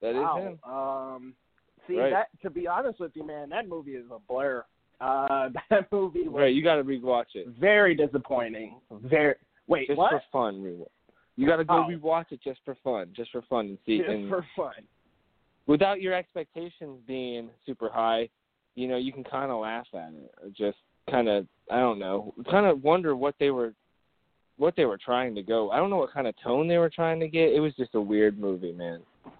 That 0.00 0.10
is 0.10 0.16
wow. 0.16 0.36
him. 0.36 0.70
Um, 0.70 1.34
see 1.88 1.98
Right. 1.98 2.10
that 2.10 2.28
to 2.42 2.50
be 2.50 2.66
honest 2.68 3.00
with 3.00 3.16
you, 3.16 3.24
man, 3.26 3.48
that 3.50 3.66
movie 3.68 3.96
is 3.96 4.04
a 4.10 4.18
blur. 4.18 4.64
Uh, 5.00 5.48
that 5.70 5.90
movie 5.90 6.28
was 6.28 6.40
Right, 6.42 6.54
you 6.54 6.62
got 6.62 6.76
to 6.76 6.84
rewatch 6.84 7.34
it. 7.34 7.48
very 7.48 7.94
disappointing. 7.94 8.80
Very 8.90 9.34
wait, 9.66 9.88
Just 9.88 9.98
what? 9.98 10.10
for 10.10 10.22
fun, 10.30 10.62
rewatch. 10.62 10.86
You 11.36 11.46
got 11.46 11.56
to 11.56 11.64
go 11.64 11.84
Oh. 11.84 11.88
rewatch 11.88 12.30
it 12.30 12.40
just 12.42 12.60
for 12.64 12.76
fun, 12.76 13.10
just 13.12 13.30
for 13.32 13.42
fun, 13.42 13.66
and 13.66 13.78
see. 13.84 13.98
Just 13.98 14.10
and 14.10 14.28
for 14.28 14.46
fun. 14.56 14.86
without 15.66 16.00
your 16.00 16.12
expectations 16.14 17.00
being 17.06 17.50
super 17.66 17.88
high, 17.88 18.28
you 18.74 18.86
know, 18.86 18.96
you 18.96 19.12
can 19.12 19.24
kind 19.24 19.50
of 19.50 19.60
laugh 19.60 19.86
at 19.94 20.12
it. 20.12 20.34
Or 20.42 20.48
just 20.50 20.78
kind 21.10 21.28
of, 21.28 21.46
I 21.70 21.78
don't 21.80 21.98
know, 21.98 22.34
kind 22.50 22.66
of 22.66 22.82
wonder 22.84 23.16
what 23.16 23.34
they 23.38 23.50
were, 23.50 23.74
what 24.56 24.76
they 24.76 24.84
were 24.84 24.98
trying 24.98 25.34
to 25.34 25.42
go. 25.42 25.70
I 25.70 25.78
don't 25.78 25.90
know 25.90 25.96
what 25.96 26.12
kind 26.12 26.26
of 26.26 26.34
tone 26.42 26.68
they 26.68 26.78
were 26.78 26.90
trying 26.90 27.18
to 27.20 27.28
get. 27.28 27.52
It 27.52 27.60
was 27.60 27.74
just 27.76 27.94
a 27.94 28.00
weird 28.00 28.38
movie, 28.38 28.72
man. 28.72 29.00
To 29.24 29.32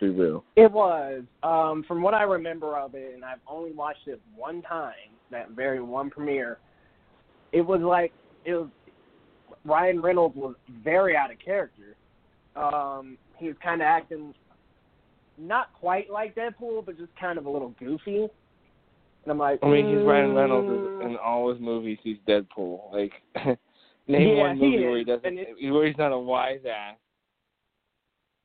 be 0.00 0.08
real. 0.08 0.44
It 0.56 0.70
was. 0.70 1.24
Um, 1.42 1.84
from 1.86 2.00
what 2.00 2.14
I 2.14 2.22
remember 2.22 2.78
of 2.78 2.94
it, 2.94 3.12
and 3.14 3.24
I've 3.24 3.40
only 3.48 3.72
watched 3.72 4.06
it 4.06 4.20
one 4.36 4.62
time, 4.62 4.94
that 5.30 5.50
very 5.50 5.82
one 5.82 6.10
premiere. 6.10 6.58
It 7.52 7.60
was 7.62 7.80
like 7.80 8.12
it 8.44 8.54
was. 8.54 8.68
Ryan 9.64 10.00
Reynolds 10.00 10.36
was 10.36 10.54
very 10.82 11.16
out 11.16 11.30
of 11.30 11.38
character. 11.38 11.96
Um, 12.56 13.18
he 13.36 13.46
was 13.46 13.56
kind 13.62 13.80
of 13.80 13.86
acting 13.86 14.34
not 15.38 15.72
quite 15.72 16.10
like 16.10 16.34
Deadpool, 16.34 16.84
but 16.84 16.98
just 16.98 17.10
kind 17.18 17.38
of 17.38 17.46
a 17.46 17.50
little 17.50 17.74
goofy. 17.78 18.28
And 19.24 19.30
I'm 19.30 19.38
like, 19.38 19.58
I 19.62 19.68
mean, 19.68 19.86
he's 19.86 20.06
Ryan 20.06 20.30
mm. 20.30 20.36
Reynolds 20.36 21.04
in 21.04 21.16
all 21.16 21.52
his 21.52 21.60
movies. 21.60 21.98
He's 22.02 22.16
Deadpool. 22.26 22.92
Like, 22.92 23.12
name 24.08 24.36
Yeah, 24.36 24.42
one 24.42 24.56
he 24.56 24.62
movie 24.62 24.84
where 24.84 24.98
he 24.98 25.04
doesn't, 25.04 25.38
where 25.72 25.86
he's 25.86 25.98
not 25.98 26.12
a 26.12 26.18
wise 26.18 26.60
ass. 26.70 26.96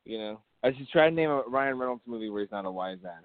You 0.03 0.19
know, 0.19 0.41
I 0.63 0.73
should 0.73 0.87
try 0.89 1.09
to 1.09 1.15
name 1.15 1.29
a 1.29 1.43
Ryan 1.47 1.77
Reynolds 1.77 2.03
movie 2.05 2.29
where 2.29 2.41
he's 2.41 2.51
not 2.51 2.65
a 2.65 2.71
wise 2.71 2.99
ass. 3.05 3.23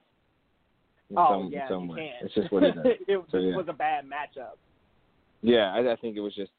In 1.11 1.19
Oh 1.19 1.43
some, 1.43 1.51
yeah, 1.53 1.65
in 1.65 1.69
some 1.69 1.89
way. 1.89 2.13
It's 2.23 2.35
just 2.35 2.53
what 2.53 2.63
he 2.63 2.71
does. 2.71 2.85
it 3.09 3.25
So, 3.33 3.39
yeah. 3.39 3.57
was 3.57 3.67
a 3.69 3.73
bad 3.73 4.05
matchup. 4.05 4.57
Yeah, 5.43 5.73
I, 5.73 5.93
I 5.93 5.97
think 5.97 6.17
it 6.17 6.21
was 6.21 6.35
just 6.35 6.53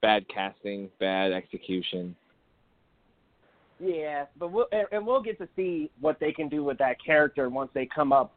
bad 0.00 0.26
casting, 0.28 0.90
bad 1.00 1.32
execution. 1.32 2.14
Yeah, 3.80 4.26
but 4.38 4.50
we'll 4.50 4.66
and, 4.90 5.06
we'll 5.06 5.22
get 5.22 5.38
to 5.38 5.48
see 5.54 5.90
what 6.00 6.18
they 6.18 6.32
can 6.32 6.48
do 6.48 6.64
with 6.64 6.78
that 6.78 6.96
character 7.04 7.48
once 7.48 7.70
they 7.74 7.86
come 7.86 8.12
up 8.12 8.34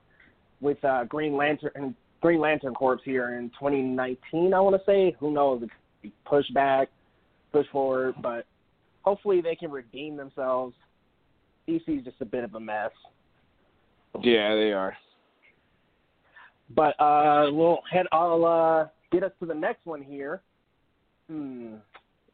with 0.59 0.83
uh, 0.85 1.05
Green 1.05 1.35
Lantern 1.35 1.95
Green 2.21 2.39
Lantern 2.39 2.75
Corps 2.75 2.99
here 3.03 3.37
in 3.37 3.49
2019. 3.59 4.53
I 4.53 4.59
want 4.59 4.75
to 4.75 4.81
say. 4.85 5.15
Who 5.19 5.31
knows? 5.31 5.63
It 5.63 5.69
could 5.69 6.01
be 6.03 6.13
pushed 6.25 6.53
back, 6.53 6.89
push 7.51 7.65
forward, 7.71 8.15
but 8.21 8.45
hopefully 9.01 9.41
they 9.41 9.55
can 9.55 9.71
redeem 9.71 10.15
themselves. 10.15 10.75
DC's 11.67 12.05
just 12.05 12.21
a 12.21 12.25
bit 12.25 12.43
of 12.43 12.53
a 12.53 12.59
mess. 12.59 12.91
Yeah, 14.21 14.55
they 14.55 14.73
are. 14.73 14.95
But 16.75 16.99
uh, 16.99 17.49
we'll 17.51 17.79
head. 17.91 18.05
I'll 18.11 18.45
uh, 18.45 18.87
get 19.11 19.23
us 19.23 19.31
to 19.39 19.47
the 19.47 19.55
next 19.55 19.85
one 19.85 20.03
here. 20.03 20.41
Hmm. 21.31 21.75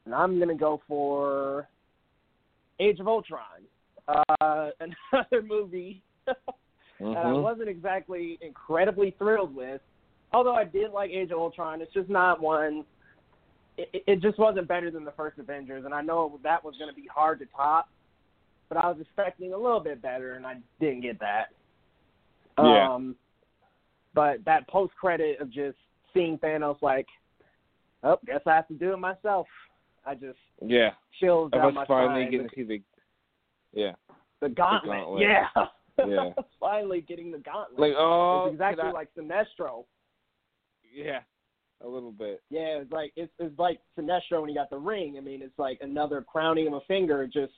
And 0.06 0.16
I'm 0.16 0.40
gonna 0.40 0.56
go 0.56 0.82
for 0.88 1.68
Age 2.80 3.00
of 3.00 3.08
Ultron. 3.08 3.42
Uh, 4.08 4.70
another 4.80 5.42
movie 5.46 6.02
that 6.26 6.38
I 7.00 7.04
Mhm. 7.04 7.44
wasn't 7.44 7.70
exactly 7.70 8.40
incredibly 8.42 9.12
thrilled 9.20 9.54
with. 9.56 9.82
Although 10.34 10.56
I 10.56 10.64
did 10.64 10.92
like 10.92 11.12
Age 11.12 11.30
of 11.32 11.38
Ultron, 11.38 11.82
it's 11.82 11.94
just 11.94 12.10
not 12.10 12.42
one. 12.42 12.84
It, 13.78 13.90
it- 13.94 14.04
it 14.08 14.22
just 14.22 14.40
wasn't 14.40 14.68
better 14.68 14.90
than 14.90 15.06
the 15.06 15.12
first 15.12 15.38
Avengers, 15.38 15.86
and 15.86 15.94
I 15.94 16.02
know 16.02 16.40
that 16.44 16.64
was 16.64 16.76
going 16.78 16.90
to 16.90 16.96
be 16.96 17.08
hard 17.14 17.38
to 17.40 17.46
top. 17.56 17.90
But 18.70 18.78
I 18.80 18.88
was 18.90 18.98
expecting 19.00 19.54
a 19.54 19.58
little 19.58 19.80
bit 19.80 20.02
better, 20.02 20.34
and 20.34 20.46
I 20.46 20.56
didn't 20.80 21.02
get 21.02 21.20
that. 21.20 21.50
Yeah. 22.58 22.92
Um, 22.92 23.16
but 24.16 24.44
that 24.46 24.68
post 24.68 24.94
credit 25.00 25.40
of 25.40 25.50
just 25.52 25.78
seeing 26.14 26.38
Thanos 26.40 26.82
like, 26.82 27.06
oh, 28.08 28.20
guess 28.26 28.42
I 28.46 28.56
have 28.56 28.68
to 28.70 28.74
do 28.74 28.94
it 28.94 28.98
myself. 29.00 29.48
I 30.06 30.16
just 30.16 30.38
Yeah, 30.62 30.92
chills 31.20 31.50
I 31.54 31.58
down 31.58 31.66
was 31.68 31.76
my 31.76 31.86
finally 31.86 32.24
spine. 32.24 32.32
getting 32.32 32.50
to 32.50 32.56
see 32.56 32.64
the. 32.64 32.82
Yeah, 33.74 33.94
the 34.42 34.50
gauntlet. 34.50 34.98
gauntlet. 35.00 35.22
Yeah. 35.22 35.48
Yeah. 36.08 36.30
finally 36.60 37.02
getting 37.02 37.32
the 37.32 37.40
gauntlet. 37.40 37.80
like 37.80 37.94
oh, 37.98 38.46
it's 38.46 38.54
exactly 38.54 38.86
I- 38.88 38.92
like 38.92 39.10
Sinestro. 39.18 39.84
yeah, 40.96 41.20
a 41.84 41.88
little 41.88 42.12
bit. 42.12 42.42
Yeah, 42.50 42.80
it's 42.82 42.92
like 42.92 43.12
it's 43.16 43.32
it's 43.40 43.58
like 43.60 43.80
Sinestro 44.00 44.40
when 44.42 44.50
he 44.50 44.56
got 44.56 44.70
the 44.70 44.78
ring. 44.78 45.16
I 45.18 45.22
mean, 45.22 45.42
it's 45.42 45.58
like 45.60 45.80
another 45.82 46.22
crowning 46.22 46.68
of 46.68 46.74
a 46.74 46.82
finger. 46.88 47.24
It 47.24 47.34
just 47.34 47.54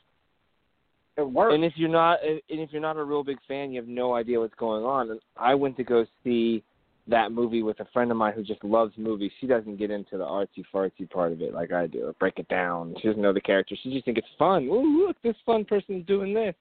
it 1.18 1.29
works. 1.29 1.53
And 1.53 1.63
if 1.65 1.74
you're 1.75 1.89
not, 1.89 2.20
and 2.24 2.41
if 2.48 2.72
you're 2.72 2.82
not 2.82 2.98
a 2.98 3.03
real 3.03 3.24
big 3.24 3.38
fan, 3.48 3.72
you 3.72 3.79
have 3.82 3.89
no 3.89 4.15
idea 4.15 4.39
what's 4.39 4.56
going 4.56 4.84
on. 4.86 5.12
And 5.12 5.20
I 5.38 5.53
went 5.53 5.75
to 5.77 5.84
go 5.84 6.06
see 6.24 6.63
that 7.10 7.32
movie 7.32 7.63
with 7.63 7.80
a 7.80 7.86
friend 7.94 8.12
of 8.12 8.18
mine 8.18 8.34
who 8.34 8.44
just 8.44 8.63
loves 8.63 8.94
movies. 8.98 9.32
She 9.39 9.48
doesn't 9.48 9.78
get 9.78 9.92
into 9.92 10.18
the 10.18 10.25
artsy 10.25 10.63
fartsy 10.74 11.10
part 11.10 11.32
of 11.32 11.42
it 11.42 11.54
like 11.54 11.72
I 11.72 11.88
do, 11.88 12.06
or 12.08 12.13
break 12.13 12.38
it 12.38 12.48
down. 12.48 12.96
She 13.01 13.08
doesn't 13.08 13.22
know 13.22 13.34
the 13.34 13.42
characters. 13.42 13.80
She 13.84 13.92
just 13.92 14.06
thinks 14.06 14.20
it's 14.20 14.28
fun. 14.38 14.63
Ooh, 14.63 15.08
look, 15.08 15.18
this 15.22 15.36
fun 15.46 15.66
person's 15.66 16.06
doing 16.06 16.34
this. 16.34 16.56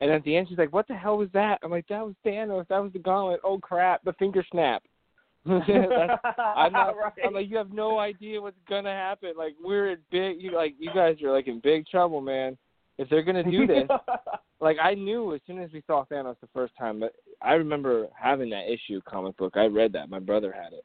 And 0.00 0.10
at 0.10 0.24
the 0.24 0.36
end, 0.36 0.48
she's 0.48 0.58
like, 0.58 0.72
"What 0.72 0.88
the 0.88 0.94
hell 0.94 1.18
was 1.18 1.28
that?" 1.32 1.60
I'm 1.62 1.70
like, 1.70 1.86
"That 1.88 2.04
was 2.04 2.14
Thanos. 2.26 2.66
That 2.68 2.82
was 2.82 2.92
the 2.92 2.98
gauntlet. 2.98 3.40
Oh 3.44 3.58
crap, 3.58 4.02
the 4.04 4.12
finger 4.14 4.44
snap." 4.50 4.82
I'm 5.46 5.60
not. 6.72 6.96
right. 6.96 7.12
I'm 7.24 7.34
like, 7.34 7.48
you 7.48 7.56
have 7.56 7.72
no 7.72 7.98
idea 7.98 8.40
what's 8.40 8.56
gonna 8.68 8.90
happen. 8.92 9.32
Like 9.36 9.54
we're 9.62 9.92
in 9.92 9.98
big. 10.10 10.40
You 10.40 10.52
like 10.52 10.74
you 10.78 10.90
guys 10.94 11.16
are 11.22 11.32
like 11.32 11.48
in 11.48 11.60
big 11.60 11.86
trouble, 11.86 12.20
man. 12.20 12.56
If 12.98 13.08
they're 13.08 13.22
gonna 13.22 13.48
do 13.48 13.66
this, 13.66 13.88
like 14.60 14.76
I 14.82 14.94
knew 14.94 15.34
as 15.34 15.40
soon 15.46 15.58
as 15.60 15.70
we 15.72 15.82
saw 15.86 16.04
Thanos 16.04 16.36
the 16.40 16.48
first 16.52 16.72
time, 16.78 17.00
but 17.00 17.14
I 17.40 17.54
remember 17.54 18.06
having 18.14 18.50
that 18.50 18.72
issue 18.72 19.00
comic 19.08 19.36
book. 19.36 19.56
I 19.56 19.66
read 19.66 19.92
that. 19.94 20.10
My 20.10 20.18
brother 20.18 20.52
had 20.52 20.72
it. 20.72 20.84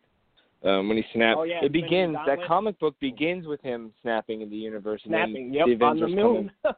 Um, 0.67 0.87
when 0.87 0.97
he 0.97 1.03
snapped, 1.13 1.37
Oh, 1.37 1.43
yeah, 1.43 1.63
it 1.63 1.71
begins. 1.71 2.17
That 2.25 2.39
comic 2.47 2.79
book 2.79 2.95
begins 2.99 3.45
with 3.45 3.61
him 3.61 3.93
snapping 4.01 4.41
in 4.41 4.49
the 4.49 4.55
universe. 4.55 5.01
And 5.03 5.11
snapping. 5.11 5.51
Then 5.51 5.53
Yep, 5.53 5.79
the 5.79 5.85
on 5.85 5.99
the 5.99 6.05
Avengers 6.05 6.23
moon. 6.23 6.51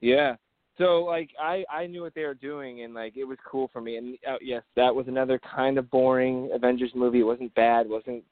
Yeah. 0.00 0.36
So 0.76 1.04
like 1.04 1.30
I 1.40 1.64
I 1.70 1.86
knew 1.86 2.02
what 2.02 2.14
they 2.14 2.22
were 2.22 2.34
doing 2.34 2.82
and 2.82 2.94
like 2.94 3.16
it 3.16 3.24
was 3.24 3.36
cool 3.44 3.68
for 3.72 3.80
me 3.80 3.96
and 3.96 4.16
uh, 4.28 4.36
yes 4.40 4.62
that 4.76 4.94
was 4.94 5.08
another 5.08 5.40
kind 5.40 5.76
of 5.76 5.90
boring 5.90 6.50
Avengers 6.54 6.92
movie. 6.94 7.20
It 7.20 7.24
wasn't 7.24 7.52
bad, 7.54 7.88
wasn't 7.88 8.22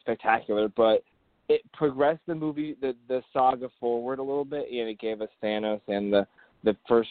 spectacular, 0.00 0.68
but 0.68 1.02
it 1.50 1.62
progressed 1.72 2.20
the 2.26 2.34
movie 2.34 2.76
the 2.80 2.94
the 3.08 3.22
saga 3.32 3.68
forward 3.80 4.18
a 4.20 4.22
little 4.22 4.44
bit 4.44 4.66
and 4.70 4.88
it 4.88 4.98
gave 5.00 5.20
us 5.20 5.28
Thanos 5.42 5.80
and 5.88 6.12
the 6.12 6.26
the 6.62 6.76
first 6.88 7.10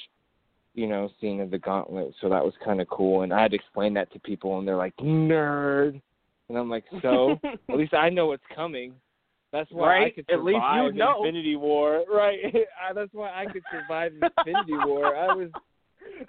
you 0.75 0.88
know 0.88 1.10
scene 1.19 1.41
of 1.41 1.51
the 1.51 1.58
gauntlet. 1.58 2.13
So 2.22 2.29
that 2.29 2.43
was 2.43 2.53
kind 2.63 2.79
of 2.79 2.88
cool 2.89 3.24
and 3.24 3.34
I 3.34 3.41
had 3.41 3.51
to 3.51 3.55
explain 3.58 3.93
that 3.96 4.12
to 4.13 4.19
people 4.19 4.58
and 4.58 4.67
they're 4.67 4.77
like 4.77 4.96
nerd 4.98 6.01
and 6.48 6.58
I'm 6.58 6.69
like 6.69 6.86
so 7.01 7.39
at 7.69 7.77
least 7.77 7.93
I 7.93 8.10
know 8.10 8.27
what's 8.27 8.43
coming. 8.55 8.93
That's 9.51 9.69
why 9.72 9.88
I 9.88 10.00
Right? 10.00 10.15
could 10.15 10.29
At 10.29 10.43
least 10.43 10.55
you 10.55 10.62
survive 10.62 10.96
know. 10.96 11.15
Infinity 11.25 11.55
War, 11.55 12.03
right? 12.13 12.38
I- 12.88 12.93
That's 12.93 13.13
why 13.13 13.31
I 13.34 13.46
could 13.48 13.63
survive 13.72 14.13
Infinity 14.13 14.77
War. 14.86 15.15
I 15.17 15.27
was, 15.34 15.50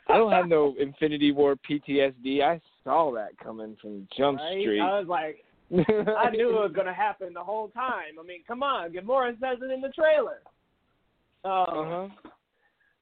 I 0.09 0.17
don't 0.17 0.33
have 0.33 0.47
no 0.49 0.75
Infinity 0.81 1.31
War 1.33 1.55
PTSD. 1.69 2.43
I 2.43 2.59
saw 2.83 3.13
that 3.13 3.37
coming 3.39 3.77
from 3.81 4.09
Jump 4.17 4.39
Right? 4.41 4.63
Street. 4.63 4.81
I 4.81 4.99
was 4.99 5.07
like, 5.07 5.45
I 5.73 6.31
knew 6.31 6.51
it 6.51 6.61
was 6.61 6.73
going 6.75 6.87
to 6.87 6.93
happen 6.93 7.33
the 7.33 7.45
whole 7.45 7.69
time. 7.69 8.19
I 8.19 8.23
mean, 8.23 8.43
come 8.47 8.63
on, 8.63 8.93
Gamora 8.93 9.33
says 9.41 9.59
it 9.63 9.71
in 9.71 9.81
the 9.81 9.91
trailer. 9.91 10.41
Um, 11.45 11.79
Uh 11.79 12.09
huh. 12.09 12.09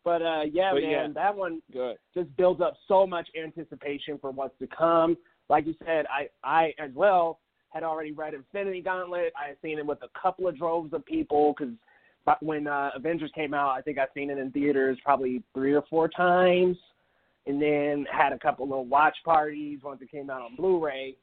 But 0.05 0.23
uh, 0.23 0.43
yeah, 0.51 0.71
But 0.73 0.83
man, 0.83 0.91
yeah. 0.91 1.09
that 1.15 1.37
one 1.37 1.61
Good. 1.71 1.97
just 2.15 2.35
builds 2.37 2.63
up 2.63 2.75
so 2.87 3.07
much 3.07 3.29
anticipation 3.41 4.17
for 4.19 4.31
what's 4.31 4.59
to 4.61 4.67
come. 4.67 5.19
Like 5.51 5.67
you 5.67 5.75
said, 5.85 6.07
I 6.07 6.29
I 6.43 6.73
as 6.79 6.91
well 6.95 7.41
had 7.71 7.83
already 7.83 8.13
read 8.13 8.33
Infinity 8.33 8.81
Gauntlet. 8.81 9.33
I 9.39 9.49
had 9.49 9.57
seen 9.61 9.79
it 9.79 9.85
with 9.85 9.99
a 10.03 10.09
couple 10.19 10.49
of 10.49 10.57
droves 10.57 10.95
of 10.95 11.05
people 11.05 11.55
because 11.59 11.75
when 12.41 12.67
uh, 12.67 12.91
Avengers 12.95 13.31
came 13.35 13.53
out, 13.55 13.71
I 13.71 13.83
think 13.83 13.99
I've 13.99 14.09
seen 14.15 14.31
it 14.31 14.39
in 14.39 14.51
theaters 14.51 14.99
probably 15.05 15.43
three 15.55 15.75
or 15.75 15.85
four 15.91 16.09
times, 16.09 16.77
and 17.47 17.61
then 17.61 18.07
had 18.11 18.33
a 18.33 18.39
couple 18.39 18.67
little 18.69 18.87
watch 18.87 19.17
parties 19.25 19.81
once 19.83 20.01
it 20.01 20.11
came 20.11 20.31
out 20.31 20.43
on 20.43 20.57
Blu-ray. 20.57 21.17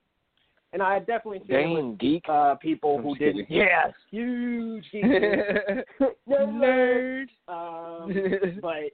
And 0.76 0.84
I 0.84 0.96
had 0.96 1.08
definitely 1.08 1.40
seen 1.48 1.78
it 1.78 1.84
with 1.84 2.00
geek. 2.00 2.26
uh, 2.28 2.56
people 2.56 2.98
I'm 2.98 3.04
who 3.04 3.16
didn't. 3.16 3.46
kidding. 3.46 3.58
Yes, 3.66 3.94
huge 4.12 4.84
geek. 4.92 5.06
Nerd. 6.30 7.28
Um, 7.48 8.14
but 8.62 8.92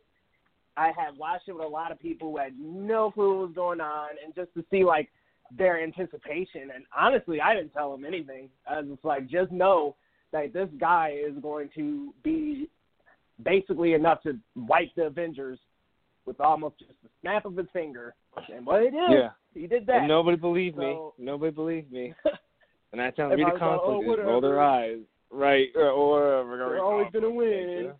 I 0.78 0.92
had 0.96 1.18
watched 1.18 1.48
it 1.48 1.54
with 1.54 1.66
a 1.66 1.68
lot 1.68 1.92
of 1.92 2.00
people 2.00 2.30
who 2.30 2.38
had 2.38 2.54
no 2.60 3.10
clue 3.10 3.40
what 3.40 3.48
was 3.48 3.56
going 3.56 3.82
on, 3.82 4.10
and 4.24 4.36
just 4.36 4.54
to 4.54 4.64
see 4.70 4.84
like 4.84 5.10
their 5.58 5.82
anticipation. 5.82 6.70
And 6.76 6.84
honestly, 6.96 7.42
I 7.42 7.56
didn't 7.56 7.74
tell 7.74 7.92
them 7.92 8.06
anything. 8.06 8.50
I 8.70 8.82
was 8.82 8.90
just 8.92 9.04
like, 9.04 9.28
just 9.28 9.52
know 9.52 9.96
that 10.34 10.54
this 10.54 10.70
guy 10.80 11.16
is 11.28 11.34
going 11.42 11.72
to 11.74 12.14
be 12.24 12.70
basically 13.44 13.94
enough 13.96 14.22
to 14.22 14.38
wipe 14.56 14.94
the 14.96 15.06
Avengers 15.06 15.58
with 16.26 16.40
almost 16.40 16.80
just 16.80 16.92
a 17.06 17.10
snap 17.22 17.46
of 17.46 17.56
his 17.58 17.68
finger. 17.74 18.14
And 18.54 18.66
what 18.66 18.82
he 18.84 18.90
did, 18.90 19.10
Yeah. 19.10 19.30
he 19.54 19.68
did 19.68 19.86
that. 19.88 19.98
And 20.00 20.08
nobody 20.08 20.38
believed 20.38 20.78
me. 20.78 20.98
Nobody 21.18 21.52
believed 21.52 21.92
me. 21.92 22.14
And 22.94 23.00
that's 23.00 23.16
how 23.16 23.30
read 23.30 23.30
a 23.30 23.34
Everybody's 23.34 23.60
comic 23.60 23.82
like, 23.88 24.06
book. 24.06 24.20
"Oh, 24.20 24.24
roll 24.28 24.42
their 24.42 24.60
eyes. 24.60 24.98
Right. 25.32 25.70
Or, 25.76 25.90
or 25.92 26.46
we're 26.46 26.58
They're 26.58 26.84
always 26.84 27.08
gonna 27.14 27.30
win. 27.30 27.94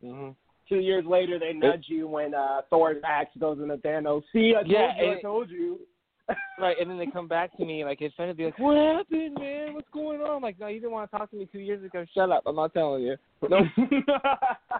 hmm 0.00 0.28
two 0.68 0.76
years 0.78 1.04
later 1.04 1.38
they 1.40 1.52
nudge 1.52 1.86
you 1.88 2.06
when 2.06 2.32
uh 2.34 2.60
Thor's 2.70 3.02
axe 3.04 3.30
goes 3.40 3.58
into 3.60 3.76
Thanos. 3.78 4.22
See, 4.32 4.50
I 4.56 4.62
told 4.62 4.70
Yeah, 4.70 5.02
you, 5.02 5.12
I 5.12 5.20
told 5.20 5.50
you. 5.50 5.80
Right, 6.60 6.76
and 6.80 6.88
then 6.88 6.98
they 6.98 7.06
come 7.06 7.26
back 7.28 7.56
to 7.56 7.64
me 7.64 7.84
like 7.84 8.00
it's 8.00 8.14
trying 8.16 8.28
to 8.28 8.34
be 8.34 8.44
like, 8.44 8.58
"What 8.60 8.76
happened, 8.76 9.38
man? 9.38 9.74
What's 9.74 9.90
going 9.92 10.20
on?" 10.20 10.36
I'm 10.36 10.42
like, 10.42 10.58
"No, 10.60 10.68
you 10.68 10.78
didn't 10.80 10.92
want 10.92 11.10
to 11.10 11.16
talk 11.18 11.30
to 11.30 11.36
me 11.36 11.48
two 11.50 11.58
years 11.58 11.84
ago. 11.84 12.04
Shut 12.14 12.30
up. 12.30 12.44
I'm 12.46 12.56
not 12.56 12.72
telling 12.74 13.02
you. 13.02 13.16
No, 13.50 13.60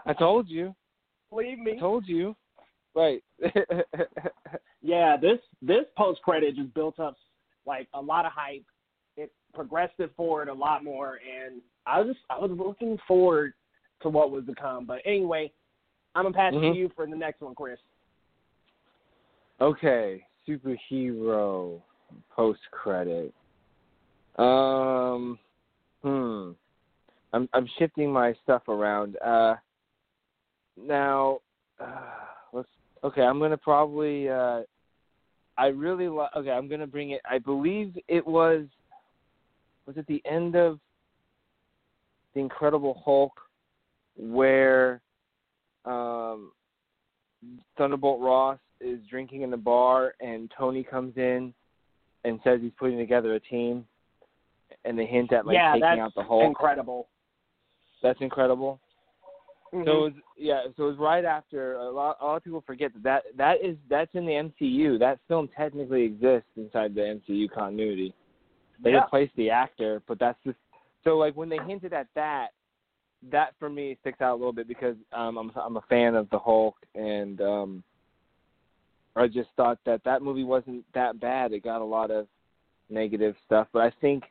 I 0.05 0.13
told 0.13 0.47
you. 0.49 0.73
Believe 1.29 1.59
I 1.59 1.63
me. 1.63 1.79
told 1.79 2.07
you." 2.07 2.33
Right. 2.97 3.23
Yeah, 4.83 5.17
this 5.17 5.39
this 5.61 5.83
post 5.97 6.21
credit 6.21 6.55
just 6.55 6.73
built 6.73 6.97
up 6.97 7.17
like 7.65 7.89
a 7.93 7.99
lot 7.99 8.25
of 8.25 8.31
hype. 8.31 8.63
It 9.17 9.33
progressed 9.53 9.95
it 9.99 10.13
forward 10.15 10.47
a 10.47 10.53
lot 10.53 10.81
more, 10.83 11.19
and 11.27 11.61
I 11.85 11.99
was 11.99 12.13
just 12.13 12.19
I 12.29 12.39
was 12.39 12.51
looking 12.51 12.97
forward 13.05 13.53
to 14.03 14.09
what 14.09 14.31
was 14.31 14.45
to 14.45 14.55
come. 14.55 14.85
But 14.85 14.99
anyway, 15.03 15.51
I'm 16.15 16.23
gonna 16.23 16.33
pass 16.33 16.53
it 16.53 16.57
Mhm. 16.57 16.71
to 16.71 16.77
you 16.77 16.89
for 16.95 17.05
the 17.05 17.17
next 17.17 17.41
one, 17.41 17.53
Chris. 17.53 17.79
okay, 19.59 20.25
superhero 20.47 21.81
post 22.29 22.61
credit. 22.71 23.33
Um, 24.37 25.37
hmm. 26.01 26.51
I'm 27.33 27.49
I'm 27.51 27.67
shifting 27.77 28.13
my 28.13 28.33
stuff 28.43 28.69
around. 28.69 29.17
Uh, 29.17 29.55
now, 30.77 31.41
uh. 31.79 32.26
Okay, 33.07 33.21
I'm 33.21 33.39
gonna 33.39 33.57
probably. 33.57 34.27
Uh, 34.27 34.61
I 35.57 35.67
really 35.67 36.09
like. 36.09 36.29
Okay, 36.35 36.51
I'm 36.51 36.67
gonna 36.67 36.85
bring 36.85 37.11
it. 37.11 37.21
I 37.29 37.39
believe 37.39 37.97
it 38.09 38.25
was. 38.27 38.65
Was 39.85 39.95
it 39.95 40.05
the 40.07 40.21
end 40.25 40.57
of 40.57 40.79
the 42.33 42.41
Incredible 42.41 43.01
Hulk, 43.05 43.31
where 44.17 44.99
um, 45.85 46.51
Thunderbolt 47.77 48.19
Ross 48.19 48.59
is 48.81 48.99
drinking 49.09 49.43
in 49.43 49.51
the 49.51 49.57
bar, 49.57 50.13
and 50.19 50.51
Tony 50.57 50.83
comes 50.83 51.13
in 51.15 51.53
and 52.25 52.41
says 52.43 52.59
he's 52.61 52.73
putting 52.77 52.97
together 52.97 53.35
a 53.35 53.39
team, 53.39 53.85
and 54.83 54.99
they 54.99 55.05
hint 55.05 55.31
at 55.31 55.45
like 55.45 55.55
yeah, 55.55 55.71
taking 55.71 56.01
out 56.01 56.13
the 56.13 56.23
Hulk. 56.23 56.43
incredible. 56.43 57.07
That's 58.03 58.19
incredible. 58.19 58.81
Mhm. 59.73 59.85
So 59.85 59.91
it 59.91 60.13
was, 60.13 60.13
yeah, 60.37 60.63
so 60.75 60.85
it 60.85 60.89
was 60.91 60.97
right 60.97 61.25
after 61.25 61.73
a 61.75 61.89
lot. 61.89 62.17
A 62.21 62.25
lot 62.25 62.35
of 62.37 62.43
people 62.43 62.61
forget 62.61 62.93
that, 62.93 63.03
that 63.03 63.23
that 63.37 63.61
is 63.61 63.77
that's 63.89 64.13
in 64.15 64.25
the 64.25 64.31
MCU. 64.31 64.97
That 64.97 65.19
film 65.27 65.49
technically 65.49 66.03
exists 66.03 66.49
inside 66.55 66.95
the 66.95 67.01
MCU 67.01 67.49
continuity. 67.49 68.13
They 68.79 68.91
Yeah. 68.91 69.03
replaced 69.03 69.35
the 69.35 69.49
actor, 69.49 70.01
but 70.07 70.19
that's 70.19 70.41
just 70.43 70.57
so 71.03 71.17
like 71.17 71.35
when 71.35 71.49
they 71.49 71.57
hinted 71.57 71.93
at 71.93 72.07
that, 72.15 72.49
that 73.23 73.55
for 73.59 73.69
me 73.69 73.97
sticks 74.01 74.21
out 74.21 74.33
a 74.33 74.37
little 74.37 74.53
bit 74.53 74.67
because 74.67 74.95
um, 75.11 75.37
I'm 75.37 75.51
I'm 75.55 75.77
a 75.77 75.81
fan 75.81 76.15
of 76.15 76.29
the 76.29 76.39
Hulk 76.39 76.75
and 76.95 77.41
um, 77.41 77.83
I 79.15 79.27
just 79.27 79.49
thought 79.57 79.79
that 79.85 80.03
that 80.03 80.21
movie 80.21 80.43
wasn't 80.43 80.85
that 80.93 81.19
bad. 81.19 81.51
It 81.51 81.63
got 81.63 81.81
a 81.81 81.85
lot 81.85 82.11
of 82.11 82.27
negative 82.89 83.35
stuff, 83.45 83.67
but 83.73 83.81
I 83.81 83.91
think 83.99 84.23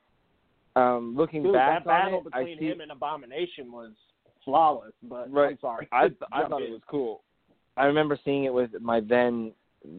um, 0.76 1.14
looking 1.16 1.42
Dude, 1.42 1.54
back 1.54 1.84
that 1.84 1.86
battle 1.86 2.22
it, 2.24 2.32
I 2.32 2.40
between 2.40 2.58
see 2.58 2.66
him 2.66 2.80
and 2.80 2.92
Abomination 2.92 3.72
was 3.72 3.92
flawless. 4.46 4.94
But 5.02 5.30
Right. 5.30 5.50
I'm 5.50 5.58
sorry. 5.60 5.88
I 5.92 6.06
I 6.32 6.48
thought 6.48 6.62
in. 6.62 6.68
it 6.68 6.72
was 6.72 6.80
cool. 6.88 7.20
I 7.76 7.84
remember 7.84 8.18
seeing 8.24 8.44
it 8.44 8.54
with 8.54 8.70
my 8.80 9.00
then 9.00 9.52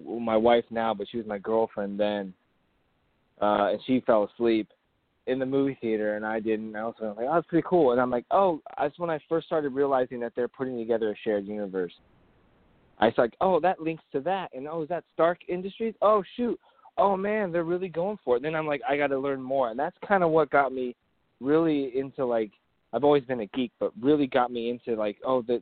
my 0.07 0.35
wife 0.35 0.65
now, 0.71 0.95
but 0.95 1.07
she 1.09 1.17
was 1.17 1.27
my 1.27 1.37
girlfriend 1.37 1.99
then, 1.99 2.33
uh, 3.39 3.69
and 3.73 3.79
she 3.85 4.01
fell 4.01 4.29
asleep 4.33 4.67
in 5.27 5.39
the 5.39 5.45
movie 5.45 5.77
theater, 5.79 6.15
and 6.15 6.25
I 6.25 6.39
didn't. 6.39 6.75
I 6.75 6.83
was 6.85 6.95
like, 6.99 7.27
oh, 7.29 7.33
that's 7.35 7.47
pretty 7.47 7.65
cool. 7.69 7.91
And 7.91 8.01
I'm 8.01 8.09
like, 8.09 8.25
oh, 8.31 8.61
that's 8.77 8.97
when 8.97 9.09
I 9.09 9.19
first 9.29 9.45
started 9.45 9.69
realizing 9.73 10.19
that 10.21 10.33
they're 10.35 10.47
putting 10.47 10.77
together 10.77 11.11
a 11.11 11.15
shared 11.23 11.45
universe. 11.45 11.93
I 12.99 13.05
was 13.05 13.13
like, 13.17 13.33
oh, 13.41 13.59
that 13.59 13.79
links 13.79 14.03
to 14.13 14.21
that, 14.21 14.49
and 14.53 14.67
oh, 14.67 14.81
is 14.81 14.89
that 14.89 15.03
Stark 15.13 15.39
Industries? 15.47 15.93
Oh, 16.01 16.23
shoot. 16.35 16.59
Oh 16.97 17.15
man, 17.15 17.51
they're 17.51 17.63
really 17.63 17.89
going 17.89 18.17
for 18.25 18.37
it. 18.37 18.41
Then 18.41 18.55
I'm 18.55 18.65
like, 18.65 18.81
I 18.89 18.97
got 18.97 19.07
to 19.07 19.19
learn 19.19 19.41
more, 19.41 19.69
and 19.69 19.77
that's 19.79 19.95
kind 20.07 20.23
of 20.23 20.31
what 20.31 20.49
got 20.49 20.73
me 20.73 20.95
really 21.39 21.91
into 21.95 22.25
like 22.25 22.51
I've 22.93 23.03
always 23.03 23.23
been 23.23 23.41
a 23.41 23.47
geek, 23.47 23.71
but 23.79 23.91
really 24.01 24.27
got 24.27 24.51
me 24.51 24.69
into 24.69 24.99
like, 24.99 25.17
oh, 25.25 25.41
that 25.43 25.61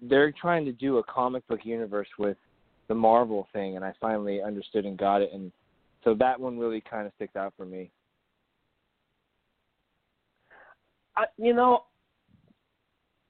they're 0.00 0.32
trying 0.32 0.64
to 0.66 0.72
do 0.72 0.98
a 0.98 1.04
comic 1.04 1.46
book 1.48 1.60
universe 1.64 2.08
with 2.18 2.36
the 2.88 2.94
Marvel 2.94 3.48
thing, 3.52 3.76
and 3.76 3.84
I 3.84 3.92
finally 4.00 4.42
understood 4.42 4.84
and 4.84 4.98
got 4.98 5.22
it, 5.22 5.30
and 5.32 5.50
so 6.04 6.14
that 6.14 6.38
one 6.38 6.58
really 6.58 6.82
kind 6.82 7.06
of 7.06 7.12
sticks 7.16 7.34
out 7.34 7.54
for 7.56 7.64
me. 7.64 7.90
I, 11.16 11.24
you 11.38 11.54
know, 11.54 11.84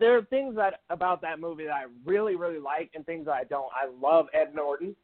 there 0.00 0.16
are 0.18 0.22
things 0.22 0.57
that 0.57 0.81
about 0.90 1.20
that 1.22 1.38
movie 1.38 1.64
that 1.64 1.72
I 1.72 1.85
really, 2.05 2.35
really 2.35 2.59
like, 2.59 2.90
and 2.94 3.07
things 3.07 3.27
that 3.27 3.33
I 3.33 3.44
don't. 3.44 3.68
I 3.72 3.88
love 4.00 4.27
Ed 4.35 4.55
Norton. 4.55 4.96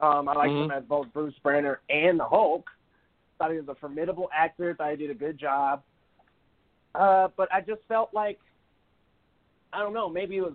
Um, 0.00 0.28
I 0.28 0.34
like 0.34 0.50
Mhm. 0.50 0.64
him 0.64 0.70
as 0.70 0.84
both 0.84 1.12
Bruce 1.12 1.38
Banner 1.38 1.80
and 1.88 2.18
the 2.18 2.24
Hulk. 2.24 2.70
Thought 3.38 3.52
he 3.52 3.58
was 3.58 3.68
a 3.68 3.74
formidable 3.76 4.28
actor. 4.34 4.74
Thought 4.74 4.90
he 4.90 4.96
did 4.96 5.10
a 5.10 5.14
good 5.14 5.38
job. 5.38 5.82
Uh, 6.94 7.28
but 7.36 7.48
I 7.52 7.60
just 7.60 7.82
felt 7.88 8.12
like, 8.12 8.38
I 9.72 9.78
don't 9.78 9.94
know, 9.94 10.08
maybe 10.08 10.38
it 10.38 10.42
was 10.42 10.54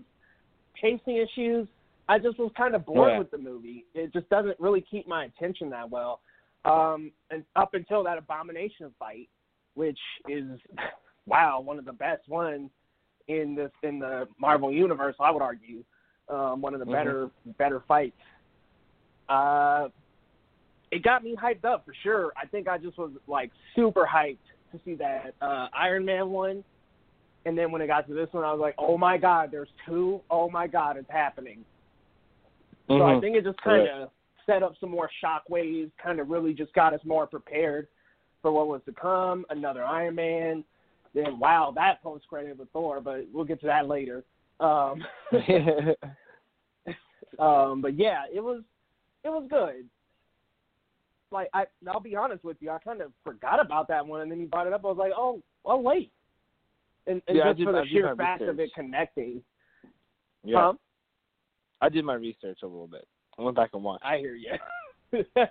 pacing 0.79 1.17
issues. 1.17 1.67
I 2.07 2.19
just 2.19 2.37
was 2.37 2.51
kind 2.55 2.75
of 2.75 2.85
bored 2.85 3.11
Yeah. 3.11 3.19
with 3.19 3.31
the 3.31 3.37
movie. 3.37 3.85
It 3.93 4.13
just 4.13 4.29
doesn't 4.29 4.59
really 4.59 4.81
keep 4.81 5.07
my 5.07 5.25
attention 5.25 5.69
that 5.71 5.89
well. 5.89 6.19
Um, 6.65 7.11
and 7.31 7.43
up 7.55 7.73
until 7.73 8.03
that 8.03 8.17
Abomination 8.17 8.93
fight, 8.99 9.29
which 9.75 9.99
is 10.27 10.59
wow, 11.25 11.59
one 11.61 11.79
of 11.79 11.85
the 11.85 11.93
best 11.93 12.27
ones 12.27 12.69
in 13.27 13.55
this 13.55 13.71
in 13.83 13.99
the 13.99 14.27
Marvel 14.39 14.71
universe, 14.71 15.15
I 15.19 15.31
would 15.31 15.41
argue. 15.41 15.83
Um, 16.29 16.61
one 16.61 16.73
of 16.73 16.79
the 16.79 16.85
Mhm. 16.85 16.91
better 16.91 17.29
better 17.57 17.79
fights. 17.87 18.17
Uh, 19.29 19.89
it 20.91 21.01
got 21.03 21.23
me 21.23 21.35
hyped 21.35 21.65
up 21.65 21.85
for 21.85 21.93
sure. 22.03 22.31
I 22.37 22.45
think 22.45 22.67
I 22.67 22.77
just 22.77 22.97
was 22.97 23.11
like 23.27 23.51
super 23.75 24.05
hyped 24.05 24.37
to 24.77 24.85
see 24.85 24.95
that 24.95 25.33
uh, 25.41 25.67
Iron 25.73 26.05
Man 26.05 26.29
one, 26.29 26.63
and 27.45 27.57
then 27.57 27.71
when 27.71 27.81
it 27.81 27.87
got 27.87 28.07
to 28.07 28.13
this 28.13 28.29
one, 28.31 28.43
I 28.43 28.51
was 28.51 28.59
like, 28.59 28.75
oh 28.77 28.97
my 28.97 29.17
god, 29.17 29.49
there's 29.51 29.69
two. 29.85 30.21
Oh 30.29 30.49
my 30.49 30.67
god, 30.67 30.97
it's 30.97 31.09
happening. 31.09 31.65
So 32.87 33.03
I 33.03 33.15
Mhm. 33.15 33.21
think 33.21 33.35
it 33.35 33.43
just 33.43 33.61
kind 33.61 33.87
of 33.87 34.11
set 34.45 34.63
up 34.63 34.77
some 34.77 34.91
more 34.91 35.09
shockwaves, 35.23 35.91
kind 35.97 36.19
of 36.19 36.29
really 36.29 36.53
just 36.53 36.73
got 36.73 36.93
us 36.93 37.03
more 37.03 37.25
prepared 37.25 37.87
for 38.41 38.51
what 38.51 38.67
was 38.67 38.83
to 38.85 38.93
come. 38.93 39.45
Another 39.49 39.83
Iron 39.83 40.15
Man. 40.15 40.63
Then 41.13 41.39
wow, 41.39 41.71
that 41.75 42.03
post 42.03 42.27
credit 42.27 42.57
with 42.57 42.69
Thor, 42.71 43.01
but 43.01 43.25
we'll 43.31 43.45
get 43.45 43.59
to 43.61 43.67
that 43.67 43.87
later. 43.87 44.23
Um, 44.59 45.05
um, 47.39 47.81
but 47.81 47.95
yeah, 47.95 48.25
it 48.31 48.41
was 48.41 48.61
it 49.23 49.29
was 49.29 49.47
good. 49.49 49.89
Like 51.35 51.49
I, 51.53 51.65
I'll 51.91 51.99
be 51.99 52.15
honest 52.15 52.43
with 52.45 52.55
you, 52.61 52.69
I 52.71 52.79
kind 52.79 53.01
of 53.01 53.11
forgot 53.23 53.59
about 53.59 53.89
that 53.89 54.05
one, 54.07 54.21
and 54.21 54.31
then 54.31 54.39
you 54.39 54.47
brought 54.47 54.67
it 54.67 54.73
up. 54.73 54.85
I 54.85 54.87
was 54.87 54.97
like, 54.97 55.11
oh, 55.15 55.41
oh 55.65 55.77
wait, 55.77 56.11
and, 57.07 57.21
and 57.27 57.35
Yeah, 57.37 57.49
just 57.49 57.57
did- 57.57 57.65
for 57.65 57.73
the 57.73 57.81
did 57.81 57.89
sheer 57.89 58.15
fact 58.15 58.41
of 58.43 58.57
it 58.59 58.73
connecting. 58.73 59.41
yeah, 60.45 60.57
Huh? 60.71 60.73
I 61.81 61.89
did 61.89 62.05
my 62.05 62.13
research 62.13 62.59
a 62.63 62.65
little 62.65 62.87
bit. 62.87 63.05
I 63.37 63.41
went 63.41 63.57
back 63.57 63.71
and 63.73 63.83
watched. 63.83 64.05
I 64.05 64.17
hear 64.17 64.35
you. 64.35 64.51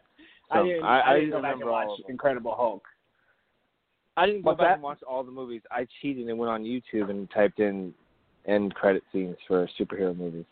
So, 0.52 0.60
I 0.60 0.62
didn't. 0.62 0.84
I- 0.84 1.00
I, 1.00 1.10
I 1.12 1.14
didn't 1.20 1.30
go 1.30 1.40
back 1.42 1.54
and 1.54 1.64
watch. 1.64 1.88
Incredible 2.08 2.54
Hulk. 2.54 2.84
I 4.16 4.26
didn't 4.26 4.42
go 4.42 4.50
What's 4.50 4.58
back 4.60 4.68
that? 4.68 4.74
and 4.74 4.82
watch 4.82 5.02
all 5.02 5.24
the 5.24 5.30
movies. 5.30 5.62
I 5.70 5.86
cheated 6.02 6.28
and 6.28 6.38
went 6.38 6.50
on 6.50 6.64
YouTube 6.64 7.08
and 7.10 7.30
typed 7.30 7.60
in 7.60 7.94
end 8.46 8.74
credit 8.74 9.02
scenes 9.10 9.36
for 9.48 9.66
superhero 9.80 10.14
movies 10.16 10.44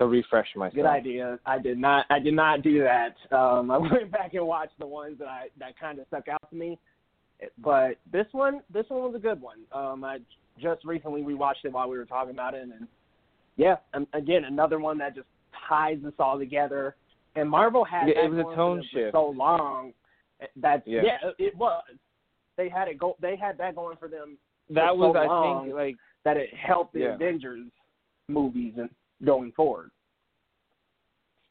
to 0.00 0.06
refresh 0.06 0.48
myself. 0.56 0.74
Good 0.74 0.86
idea. 0.86 1.38
I 1.46 1.58
did 1.58 1.78
not. 1.78 2.06
I 2.10 2.18
did 2.18 2.34
not 2.34 2.62
do 2.62 2.82
that. 2.82 3.14
Um, 3.36 3.70
I 3.70 3.76
went 3.78 4.10
back 4.10 4.34
and 4.34 4.46
watched 4.46 4.78
the 4.78 4.86
ones 4.86 5.16
that 5.18 5.28
I 5.28 5.48
that 5.58 5.78
kind 5.78 5.98
of 5.98 6.06
stuck 6.08 6.26
out 6.28 6.48
to 6.50 6.56
me. 6.56 6.78
But 7.58 7.96
this 8.12 8.26
one, 8.32 8.60
this 8.72 8.86
one 8.88 9.02
was 9.02 9.14
a 9.14 9.18
good 9.18 9.40
one. 9.40 9.58
Um, 9.72 10.04
I 10.04 10.18
just 10.60 10.84
recently 10.84 11.22
rewatched 11.22 11.64
it 11.64 11.72
while 11.72 11.88
we 11.88 11.96
were 11.96 12.04
talking 12.04 12.32
about 12.32 12.54
it, 12.54 12.62
and 12.62 12.86
yeah, 13.56 13.76
um, 13.94 14.06
again 14.14 14.44
another 14.44 14.78
one 14.78 14.98
that 14.98 15.14
just 15.14 15.28
ties 15.68 15.98
this 16.02 16.12
all 16.18 16.38
together. 16.38 16.96
And 17.36 17.48
Marvel 17.48 17.84
had 17.84 18.08
Yeah, 18.08 18.14
that 18.16 18.24
it 18.24 18.30
was 18.30 18.46
a 18.52 18.56
tone 18.56 18.82
shift. 18.92 19.12
so 19.12 19.28
long. 19.28 19.92
That 20.56 20.82
Yeah. 20.86 21.02
yeah, 21.04 21.30
it 21.38 21.54
was. 21.56 21.82
They 22.56 22.68
had 22.68 22.88
it 22.88 22.98
go. 22.98 23.16
They 23.20 23.36
had 23.36 23.56
that 23.58 23.74
going 23.74 23.96
for 23.98 24.08
them 24.08 24.36
that 24.70 24.96
was, 24.96 25.14
so 25.14 25.18
I 25.20 25.62
think, 25.64 25.74
like 25.74 25.96
that 26.24 26.36
it 26.36 26.50
helped 26.54 26.94
the 26.94 27.00
Yeah. 27.00 27.14
Avengers 27.14 27.66
movies 28.28 28.74
and 28.76 28.88
going 29.24 29.52
forward. 29.52 29.90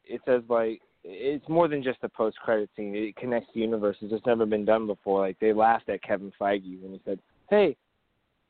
it 0.04 0.20
says 0.26 0.42
like 0.48 0.80
it's 1.04 1.48
more 1.48 1.68
than 1.68 1.82
just 1.82 1.98
a 2.02 2.08
post 2.08 2.36
credit 2.38 2.68
scene. 2.76 2.94
It 2.94 3.16
connects 3.16 3.48
the 3.54 3.60
universes. 3.60 4.10
It's 4.12 4.26
never 4.26 4.44
been 4.44 4.64
done 4.64 4.86
before. 4.86 5.20
Like 5.20 5.38
they 5.40 5.52
laughed 5.52 5.88
at 5.88 6.02
Kevin 6.02 6.32
Feige 6.38 6.80
when 6.82 6.92
he 6.92 7.00
said, 7.04 7.18
"Hey, 7.48 7.76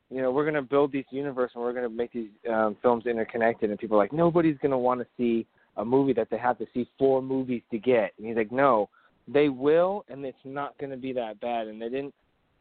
you 0.09 0.21
know, 0.21 0.31
we're 0.31 0.43
going 0.43 0.55
to 0.55 0.61
build 0.61 0.91
these 0.91 1.05
universe 1.11 1.51
and 1.55 1.63
we're 1.63 1.73
going 1.73 1.89
to 1.89 1.95
make 1.95 2.11
these 2.11 2.29
um, 2.49 2.75
films 2.81 3.05
interconnected." 3.05 3.69
And 3.69 3.79
people 3.79 3.95
are 3.95 4.03
like, 4.03 4.13
"Nobody's 4.13 4.57
going 4.61 4.71
to 4.71 4.77
want 4.77 4.99
to 4.99 5.07
see 5.17 5.45
a 5.77 5.85
movie 5.85 6.13
that 6.13 6.29
they 6.29 6.37
have 6.37 6.57
to 6.57 6.65
see 6.73 6.89
four 6.99 7.21
movies 7.21 7.61
to 7.71 7.77
get." 7.77 8.11
And 8.17 8.27
he's 8.27 8.35
like, 8.35 8.51
"No, 8.51 8.89
they 9.27 9.47
will, 9.47 10.03
and 10.09 10.25
it's 10.25 10.37
not 10.43 10.77
going 10.77 10.91
to 10.91 10.97
be 10.97 11.13
that 11.13 11.39
bad." 11.39 11.67
And 11.67 11.81
they 11.81 11.89
didn't 11.89 12.13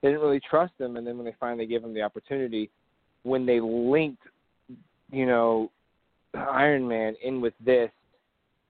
they 0.02 0.08
didn't 0.08 0.22
really 0.22 0.40
trust 0.48 0.72
him. 0.78 0.96
And 0.96 1.06
then 1.06 1.16
when 1.16 1.26
they 1.26 1.34
finally 1.40 1.66
gave 1.66 1.82
him 1.82 1.94
the 1.94 2.02
opportunity, 2.02 2.70
when 3.24 3.44
they 3.44 3.60
linked, 3.60 4.22
you 5.10 5.26
know, 5.26 5.70
Iron 6.34 6.86
Man 6.86 7.14
in 7.22 7.40
with 7.40 7.54
this, 7.64 7.90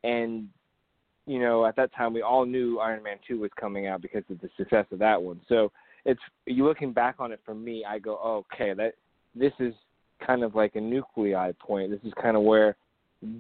and 0.04 0.48
you 1.26 1.38
know 1.38 1.66
at 1.66 1.76
that 1.76 1.94
time 1.94 2.12
we 2.12 2.22
all 2.22 2.46
knew 2.46 2.78
Iron 2.78 3.02
Man 3.02 3.16
two 3.26 3.40
was 3.40 3.50
coming 3.58 3.86
out 3.86 4.02
because 4.02 4.24
of 4.30 4.40
the 4.40 4.48
success 4.56 4.86
of 4.92 4.98
that 5.00 5.20
one. 5.20 5.40
So 5.48 5.70
it's 6.04 6.20
you 6.46 6.64
looking 6.64 6.92
back 6.92 7.16
on 7.18 7.32
it 7.32 7.40
for 7.44 7.54
me, 7.54 7.84
I 7.84 7.98
go, 7.98 8.18
oh, 8.22 8.44
okay, 8.52 8.72
that 8.74 8.94
this 9.34 9.52
is 9.58 9.74
kind 10.24 10.42
of 10.42 10.54
like 10.54 10.76
a 10.76 10.80
nuclei 10.80 11.52
point. 11.58 11.90
This 11.90 12.00
is 12.04 12.12
kind 12.20 12.36
of 12.36 12.42
where 12.42 12.76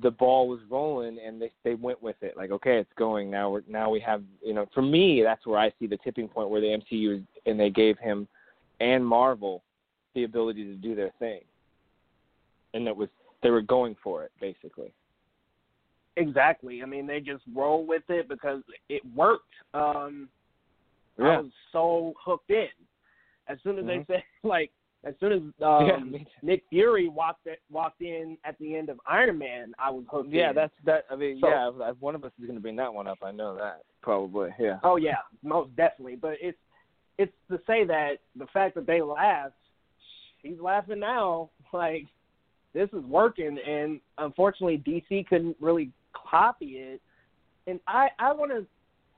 the 0.02 0.10
ball 0.10 0.46
was 0.46 0.60
rolling 0.68 1.18
and 1.24 1.40
they 1.40 1.50
they 1.64 1.74
went 1.74 2.02
with 2.02 2.16
it. 2.20 2.36
Like, 2.36 2.50
okay, 2.50 2.78
it's 2.78 2.92
going 2.96 3.30
now. 3.30 3.50
We're 3.50 3.62
now 3.68 3.90
we 3.90 4.00
have 4.00 4.22
you 4.44 4.52
know. 4.52 4.66
For 4.74 4.82
me, 4.82 5.22
that's 5.22 5.46
where 5.46 5.58
I 5.58 5.72
see 5.78 5.86
the 5.86 5.98
tipping 5.98 6.28
point 6.28 6.50
where 6.50 6.60
the 6.60 6.78
MCU 6.92 7.22
and 7.46 7.58
they 7.58 7.70
gave 7.70 7.98
him 7.98 8.28
and 8.80 9.04
Marvel 9.04 9.62
the 10.14 10.24
ability 10.24 10.64
to 10.64 10.74
do 10.74 10.94
their 10.94 11.12
thing, 11.18 11.40
and 12.74 12.86
that 12.86 12.96
was 12.96 13.08
they 13.42 13.50
were 13.50 13.62
going 13.62 13.96
for 14.02 14.24
it 14.24 14.32
basically. 14.40 14.92
Exactly. 16.16 16.82
I 16.82 16.86
mean, 16.86 17.06
they 17.06 17.20
just 17.20 17.42
roll 17.54 17.86
with 17.86 18.02
it 18.08 18.28
because 18.28 18.62
it 18.88 19.02
worked. 19.14 19.54
Um, 19.74 20.28
Yeah. 21.18 21.26
I 21.26 21.40
was 21.40 21.52
so 21.72 22.14
hooked 22.22 22.50
in. 22.50 22.68
As 23.48 23.58
soon 23.62 23.78
as 23.78 23.84
Mhm. 23.84 24.06
they 24.06 24.14
said 24.14 24.24
like, 24.42 24.72
as 25.04 25.14
soon 25.18 25.32
as 25.32 25.40
um, 25.62 25.86
Yeah. 26.14 26.24
Nick 26.42 26.64
Fury 26.68 27.08
walked 27.08 27.46
it, 27.46 27.60
walked 27.70 28.02
in 28.02 28.36
at 28.44 28.58
the 28.58 28.76
end 28.76 28.88
of 28.90 29.00
Iron 29.06 29.38
Man, 29.38 29.72
I 29.78 29.90
was 29.90 30.04
hooked. 30.10 30.30
Yeah, 30.30 30.50
in. 30.50 30.56
that's 30.56 30.74
that. 30.84 31.06
I 31.10 31.16
mean, 31.16 31.38
So- 31.40 31.48
yeah, 31.48 31.70
if- 31.90 31.96
one 32.00 32.14
of 32.14 32.24
us 32.24 32.32
is 32.38 32.44
going 32.44 32.56
to 32.56 32.60
bring 32.62 32.76
that 32.76 32.92
one 32.92 33.06
up. 33.06 33.18
I 33.22 33.30
know 33.32 33.54
that 33.56 33.82
probably. 34.02 34.50
Yeah. 34.58 34.78
Oh 34.82 34.96
yeah, 34.96 35.18
most 35.42 35.74
definitely. 35.76 36.16
But 36.16 36.36
it's 36.40 36.58
it's 37.18 37.32
to 37.50 37.58
say 37.66 37.84
that 37.84 38.18
the 38.34 38.46
fact 38.48 38.74
that 38.74 38.86
they 38.86 39.00
laughed, 39.02 39.54
he's 40.42 40.58
laughing 40.60 41.00
now. 41.00 41.50
Like 41.72 42.06
this 42.74 42.88
is 42.92 43.04
working, 43.04 43.58
and 43.66 44.00
unfortunately 44.18 44.78
DC 44.86 45.26
couldn't 45.26 45.56
really 45.60 45.90
copy 46.14 46.76
it. 46.76 47.00
And 47.66 47.80
I 47.86 48.08
I 48.18 48.32
want 48.32 48.50
to 48.52 48.66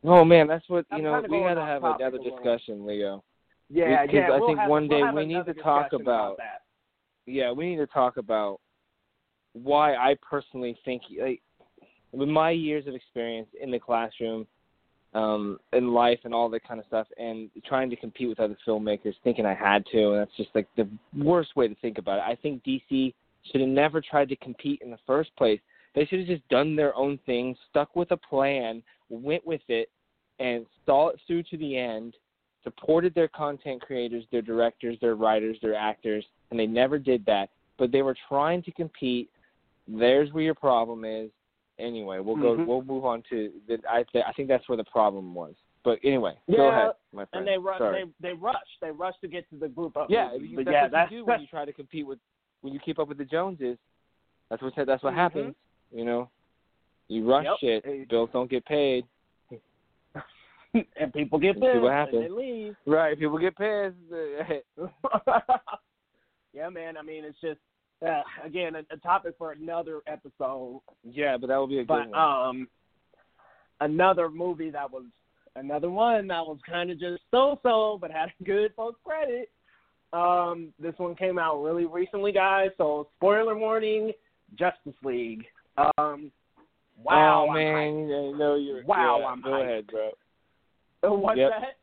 Oh 0.05 0.25
man, 0.25 0.47
that's 0.49 0.69
what 0.69 0.85
you 0.91 0.99
I'm 0.99 1.03
know. 1.05 1.23
We 1.31 1.41
got 1.41 1.55
to 1.55 1.61
have 1.65 1.85
another 1.85 2.19
discussion, 2.19 2.85
Leo. 2.87 3.23
yeah 3.71 4.03
Because 4.03 4.15
yeah. 4.15 4.31
I 4.35 4.39
we'll 4.39 4.49
think 4.49 4.59
have- 4.59 4.71
one 4.71 4.89
day 4.89 5.03
we'll 5.03 5.15
we 5.15 5.27
need 5.27 5.47
to 5.47 5.55
talk 5.55 5.93
about- 5.93 6.37
that. 6.39 6.63
Yeah, 7.27 7.53
we 7.53 7.71
need 7.71 7.77
to 7.77 7.87
talk 7.87 8.17
about 8.17 8.61
why 9.53 9.95
I 9.95 10.17
personally 10.29 10.77
think 10.85 11.03
like 11.21 11.41
with 12.11 12.29
my 12.29 12.51
years 12.51 12.87
of 12.89 12.95
experience 12.95 13.49
in 13.61 13.71
the 13.71 13.79
classroom, 13.79 14.47
um, 15.15 15.59
in 15.73 15.93
life 15.93 16.19
and 16.25 16.35
all 16.35 16.49
that 16.51 16.67
kind 16.67 16.81
of 16.81 16.87
stuff, 16.87 17.07
and 17.19 17.49
trying 17.65 17.89
to 17.91 17.97
compete 17.97 18.29
with 18.29 18.41
other 18.41 18.57
filmmakers, 18.67 19.15
thinking 19.23 19.47
I 19.47 19.55
had 19.55 19.85
to, 19.93 20.11
and 20.13 20.19
that's 20.21 20.37
just 20.37 20.51
like 20.55 20.67
the 20.77 20.89
worst 21.17 21.55
way 21.55 21.69
to 21.69 21.75
think 21.77 21.99
about 21.99 22.19
it. 22.19 22.23
I 22.27 22.35
think 22.35 22.63
DC 22.65 23.15
should 23.51 23.61
have 23.61 23.71
never 23.71 24.01
tried 24.01 24.29
to 24.29 24.37
compete 24.37 24.81
in 24.83 24.91
the 24.91 24.99
first 25.07 25.35
place. 25.37 25.61
They 25.95 26.07
should 26.07 26.21
have 26.21 26.29
just 26.29 26.49
done 26.49 26.75
their 26.77 26.95
own 26.97 27.19
thing, 27.27 27.55
stuck 27.71 27.95
with 27.97 28.11
a 28.13 28.17
plan, 28.17 28.83
went 29.11 29.47
with 29.47 29.61
it, 29.69 29.91
and 30.39 30.65
saw 30.87 31.09
it 31.09 31.21
through 31.27 31.43
to 31.45 31.57
the 31.57 31.77
end. 31.77 32.15
Supported 32.65 33.13
their 33.15 33.29
content 33.29 33.83
creators, 33.83 34.25
their 34.31 34.41
directors, 34.41 34.97
their 35.01 35.17
writers, 35.17 35.57
their 35.61 35.75
actors, 35.75 36.25
and 36.51 36.59
they 36.61 36.67
never 36.67 36.97
did 36.97 37.27
that. 37.27 37.51
But 37.77 37.91
they 37.91 38.03
were 38.03 38.17
trying 38.29 38.63
to 38.63 38.71
compete. 38.71 39.29
There's 39.89 40.33
where 40.33 40.45
your 40.45 40.55
problem 40.55 41.05
is. 41.05 41.31
Anyway, 41.81 42.21
we'll 42.21 42.37
go. 42.37 42.57
Mhm. 42.57 42.67
We'll 42.67 42.83
move 42.83 43.05
on 43.05 43.25
to. 43.31 43.53
The, 43.67 43.81
I 43.91 44.05
th- 44.05 44.25
I 44.25 44.33
think 44.33 44.47
that's 44.47 44.69
where 44.69 44.77
the 44.77 44.85
problem 44.85 45.35
was. 45.35 45.55
But 45.83 45.99
anyway, 46.05 46.35
go 46.55 46.69
ahead, 46.69 46.93
my 47.13 47.25
friend. 47.25 47.49
And 47.49 47.49
they 47.49 47.59
ru- 47.59 47.77
Sorry. 47.79 48.05
they 48.05 48.29
they 48.29 48.35
rush. 48.35 48.55
They 48.81 48.93
rush 48.93 49.15
to 49.23 49.29
get 49.29 49.49
to 49.51 49.57
the 49.57 49.69
group 49.69 49.97
up. 49.97 50.07
Yeah, 50.09 50.31
movies. 50.33 50.51
you- 50.51 50.57
but 50.59 50.65
that's 50.67 50.75
yeah, 50.75 50.83
what 50.83 50.93
that's 50.93 51.11
you 51.11 51.19
do 51.19 51.25
when 51.25 51.41
you 51.41 51.47
try 51.49 51.65
to 51.65 51.73
compete 51.73 52.07
with 52.07 52.21
when 52.63 52.73
you 52.73 52.81
keep 52.81 52.99
up 52.99 53.09
with 53.09 53.19
the 53.19 53.25
Joneses. 53.25 53.77
That's 54.51 54.63
what 54.63 54.75
that's 54.77 55.03
what 55.03 55.13
Mhm. 55.13 55.17
happens. 55.17 55.55
You 55.93 56.05
know, 56.05 56.31
you 57.09 57.29
rush 57.29 57.45
Yep. 57.45 57.85
shit. 57.85 58.09
Bills 58.09 58.31
don't 58.33 58.51
get 58.51 58.65
paid. 58.65 59.07
and 60.97 61.13
people 61.13 61.39
get 61.39 61.61
pissed 61.61 61.83
what 61.83 61.93
and 62.15 62.23
they 62.23 62.29
leave. 62.29 62.77
Right. 62.87 63.19
People 63.19 63.39
get 63.39 63.57
pissed. 63.57 63.97
yeah, 66.55 66.69
man. 66.71 66.97
I 66.97 67.03
mean, 67.03 67.25
it's 67.25 67.41
just 67.41 67.61
uh, 68.07 68.23
again 68.43 68.75
a, 68.75 68.81
a 68.91 68.97
topic 68.99 69.35
for 69.39 69.53
another 69.53 70.01
episode. 70.07 70.81
yeah, 71.05 71.37
but 71.37 71.47
that 71.49 71.59
would 71.59 71.69
be 71.71 71.79
a 71.79 71.83
good 71.85 71.89
But 71.89 72.09
one. 72.11 72.19
um, 72.19 72.69
another 73.81 74.29
movie 74.29 74.71
that 74.71 74.91
was 74.91 75.05
another 75.57 75.91
one 75.91 76.27
that 76.29 76.45
was 76.45 76.59
kind 76.69 76.91
of 76.91 76.99
just 76.99 77.23
so-so, 77.31 77.99
but 78.01 78.11
had 78.11 78.33
a 78.41 78.45
good 78.45 78.75
post 78.77 78.97
credit. 79.05 79.51
Um, 80.13 80.73
this 80.79 80.95
one 80.99 81.15
came 81.15 81.39
out 81.39 81.63
really 81.63 81.87
recently, 81.87 82.33
guys. 82.33 82.71
So 82.77 83.09
spoiler 83.17 83.57
warning: 83.57 84.13
Justice 84.59 84.95
League. 85.03 85.45
Um, 85.79 86.31
wow, 87.03 87.47
oh 87.49 87.53
man, 87.53 88.09
you 88.09 88.37
know 88.37 88.57
you're. 88.57 88.85
Wow, 88.85 89.19
yeah, 89.21 89.27
I'm 89.27 89.41
Go 89.41 89.51
hyped. 89.51 89.63
ahead, 89.65 89.87
bro. 89.87 90.11
What's 91.17 91.39
Yep. 91.39 91.51
that? 91.51 91.77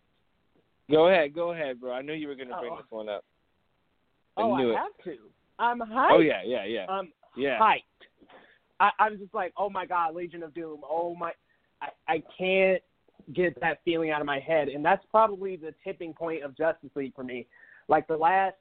Go 0.92 1.08
ahead, 1.08 1.34
go 1.34 1.52
ahead, 1.52 1.80
bro. 1.82 1.92
I 1.94 2.02
knew 2.02 2.14
you 2.14 2.28
were 2.28 2.36
gonna 2.36 2.58
bring 2.60 2.74
Oh. 2.74 2.78
this 2.78 2.92
one 2.92 3.10
up. 3.10 3.24
I 4.38 4.42
Oh, 4.44 4.56
knew 4.56 4.70
I 4.72 4.74
it. 4.74 4.78
have 4.78 4.98
to. 5.06 5.18
I'm 5.58 5.80
hyped. 5.80 6.12
Oh 6.12 6.20
yeah, 6.20 6.42
yeah, 6.46 6.64
yeah, 6.66 6.86
I'm 6.88 7.12
yeah. 7.36 7.60
hyped. 7.60 7.84
I, 8.80 8.92
I'm 9.00 9.18
just 9.18 9.34
like, 9.34 9.54
oh 9.58 9.70
my 9.70 9.86
god, 9.86 10.16
Legion 10.16 10.42
of 10.44 10.54
Doom. 10.54 10.82
Oh 10.90 11.14
my, 11.16 11.34
I, 11.82 11.90
I 12.08 12.24
can't 12.38 12.82
get 13.34 13.60
that 13.60 13.82
feeling 13.84 14.12
out 14.12 14.22
of 14.22 14.28
my 14.28 14.40
head, 14.40 14.70
and 14.70 14.84
that's 14.86 15.06
probably 15.12 15.58
the 15.58 15.74
tipping 15.84 16.14
point 16.14 16.44
of 16.44 16.56
Justice 16.56 16.90
League 16.96 17.14
for 17.14 17.24
me. 17.24 17.46
Like 17.90 18.08
the 18.08 18.16
last 18.16 18.56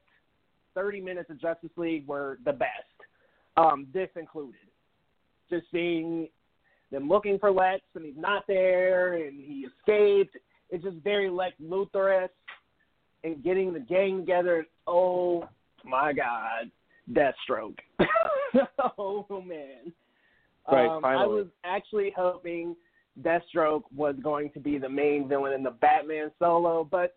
30 0.75 1.01
minutes 1.01 1.31
of 1.31 1.41
Justice 1.41 1.71
League 1.77 2.07
were 2.07 2.38
the 2.45 2.53
best. 2.53 2.71
Um, 3.57 3.87
this 3.93 4.09
included. 4.17 4.55
Just 5.51 5.67
seeing 5.71 6.29
them 6.91 7.09
looking 7.09 7.38
for 7.38 7.51
Lex 7.51 7.83
and 7.95 8.05
he's 8.05 8.17
not 8.17 8.45
there 8.49 9.14
and 9.14 9.38
he 9.38 9.67
escaped. 9.67 10.37
It's 10.71 10.85
just 10.85 10.97
very 10.99 11.31
Lex 11.31 11.55
Luthor-esque 11.62 12.33
and 13.25 13.43
getting 13.43 13.73
the 13.73 13.81
gang 13.81 14.21
together. 14.21 14.67
Oh 14.87 15.49
my 15.85 16.12
God, 16.12 16.71
Deathstroke. 17.12 17.79
oh 18.99 19.27
man. 19.45 19.93
Right, 20.71 20.87
um, 20.87 21.05
I 21.05 21.27
was 21.27 21.47
actually 21.64 22.12
hoping 22.14 22.77
Deathstroke 23.23 23.85
was 23.95 24.14
going 24.23 24.51
to 24.51 24.61
be 24.61 24.79
the 24.79 24.88
main 24.88 25.27
villain 25.27 25.55
in 25.55 25.62
the 25.62 25.71
Batman 25.71 26.31
solo, 26.38 26.87
but 26.88 27.17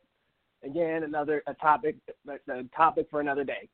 again, 0.63 1.03
another 1.03 1.43
a 1.47 1.53
topic 1.55 1.95
a 2.27 2.63
topic 2.75 3.07
for 3.09 3.21
another 3.21 3.43
day. 3.43 3.67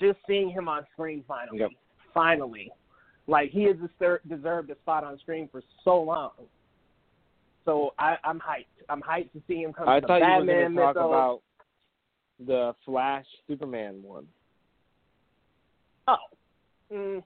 Just 0.00 0.18
seeing 0.26 0.50
him 0.50 0.68
on 0.68 0.86
screen 0.92 1.24
finally, 1.28 1.58
Yep. 1.60 1.70
finally, 2.14 2.72
like 3.26 3.50
he 3.50 3.64
has 3.64 3.76
deserved 4.28 4.70
a 4.70 4.74
spot 4.76 5.04
on 5.04 5.18
screen 5.18 5.48
for 5.50 5.62
so 5.84 6.00
long. 6.00 6.32
So 7.64 7.94
I, 7.98 8.16
I'm 8.24 8.40
hyped. 8.40 8.66
I'm 8.88 9.00
hyped 9.00 9.32
to 9.32 9.42
see 9.46 9.62
him 9.62 9.72
come 9.72 9.88
I 9.88 10.00
to 10.00 10.06
thought 10.06 10.20
the 10.20 10.26
you 10.26 10.32
were 10.32 10.38
Batman 10.46 10.74
gonna 10.74 10.86
talk 10.86 10.96
mythos. 10.96 11.08
about 11.08 11.42
the 12.44 12.74
Flash 12.84 13.26
Superman 13.46 14.02
one. 14.02 14.26
Oh, 16.08 16.16
mm. 16.92 17.22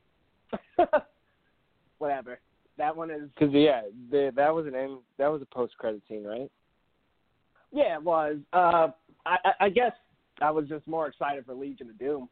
whatever. 1.99 2.39
That 2.77 2.95
one 2.95 3.11
is 3.11 3.23
Because 3.39 3.55
yeah, 3.55 3.83
the, 4.11 4.31
that 4.37 4.55
was 4.55 4.67
an 4.67 4.75
end, 4.75 4.99
that 5.19 5.29
was 5.29 5.41
a 5.41 5.47
post 5.47 5.77
credit 5.79 6.03
scene, 6.09 6.25
right? 6.25 6.51
Yeah, 7.73 7.97
it 7.97 8.03
was. 8.03 8.37
Uh, 8.53 8.89
I, 9.25 9.37
I- 9.61 9.69
guess 9.69 9.93
I 10.41 10.51
was 10.51 10.69
just 10.69 10.87
more 10.87 11.07
excited 11.09 11.45
for 11.47 11.55
Legion 11.55 11.91
of 11.91 11.99
Doom. 11.99 12.29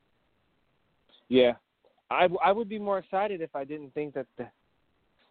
Yeah, 1.29 1.53
I 2.11 2.29
I 2.45 2.53
would 2.53 2.69
be 2.69 2.79
more 2.79 2.99
excited 2.99 3.41
if 3.41 3.55
I 3.57 3.65
didn't 3.65 3.93
think 3.95 4.15
that 4.15 4.27
the 4.39 4.47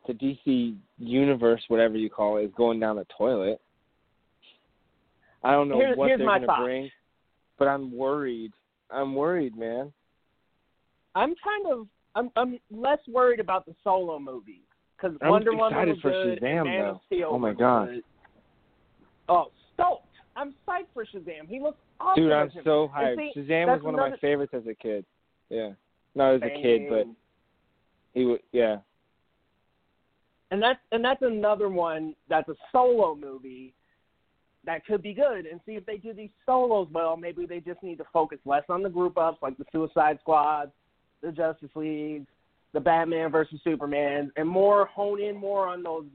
the 0.08 0.13
DC 0.13 0.76
universe, 0.98 1.62
whatever 1.70 1.96
you 1.98 2.10
call 2.10 2.38
it, 2.38 2.44
is 2.44 2.52
going 2.58 2.80
down 2.80 2.96
the 2.98 3.06
toilet. 3.18 3.62
I 5.44 5.52
don't 5.52 5.70
know 5.70 5.78
Here's- 5.78 5.98
what 5.98 6.08
here's 6.08 6.20
they're 6.20 6.28
gonna 6.39 6.62
bring, 6.63 6.89
but 7.60 7.68
I'm 7.68 7.96
worried. 7.96 8.52
I'm 8.89 9.16
worried, 9.16 9.56
man. 9.58 9.92
I'm 11.16 11.36
kind 11.44 11.68
of 11.72 11.88
I'm 12.16 12.32
I'm 12.36 12.60
less 12.72 13.00
worried 13.08 13.39
about 13.39 13.66
the 13.66 13.76
solo 13.84 14.20
movies 14.20 14.62
because 14.98 15.16
Wonder 15.22 15.56
Woman 15.56 15.89
was 15.89 16.00
for 16.02 16.12
good 16.12 16.39
Shazam, 16.42 16.58
and 16.60 16.63
Man 16.66 16.82
though. 16.84 16.89
of 16.92 17.00
Steel 17.06 17.30
Oh, 17.32 17.39
my 17.39 17.54
God. 17.54 17.89
good. 17.89 18.04
Oh! 19.30 19.52
I'm 20.36 20.54
psyched 20.67 20.88
for 20.93 21.06
Shazam. 21.06 21.48
He 21.48 21.60
looks 21.60 21.78
awesome. 22.00 22.24
Dude, 22.24 22.32
I'm 22.32 22.52
so 22.63 22.91
hyped. 22.96 23.17
see, 23.17 23.32
Shazam 23.36 23.67
was 23.67 23.84
one 23.84 23.93
of 23.93 24.00
my 24.00 24.17
favorites 24.17 24.54
as 24.56 24.63
a 24.67 24.74
kid. 24.74 25.06
Yeah, 25.50 25.72
not 26.15 26.36
as 26.36 26.41
a 26.41 26.62
kid, 26.62 26.84
but 26.89 27.08
he 28.13 28.26
was. 28.26 28.39
Yeah, 28.52 28.78
and 30.54 30.62
that's 30.62 30.80
and 30.91 31.04
that's 31.04 31.24
another 31.24 31.67
one 31.67 32.15
that's 32.30 32.48
a 32.48 32.56
solo 32.72 33.15
movie 33.15 33.74
that 34.65 34.86
could 34.86 35.02
be 35.02 35.13
good 35.13 35.48
and 35.48 35.60
see 35.65 35.74
if 35.74 35.86
they 35.86 35.98
do 35.98 36.13
these 36.13 36.30
solos 36.46 36.88
well 36.91 37.17
maybe 37.17 37.48
they 37.48 37.60
just 37.60 37.82
need 37.82 37.98
to 37.98 38.06
focus 38.13 38.38
less 38.46 38.63
on 38.69 38.84
the 38.84 38.89
group 38.89 39.17
ups 39.17 39.39
like 39.41 39.58
the 39.58 39.65
suicide 39.72 40.19
squad 40.22 40.72
the 41.24 41.32
justice 41.32 41.72
league 41.76 42.26
the 42.74 42.80
batman 42.80 43.32
versus 43.32 43.60
superman 43.63 44.32
and 44.38 44.48
more 44.48 44.86
hone 44.86 45.19
in 45.19 45.36
more 45.36 45.67
on 45.67 45.82
those 45.82 46.06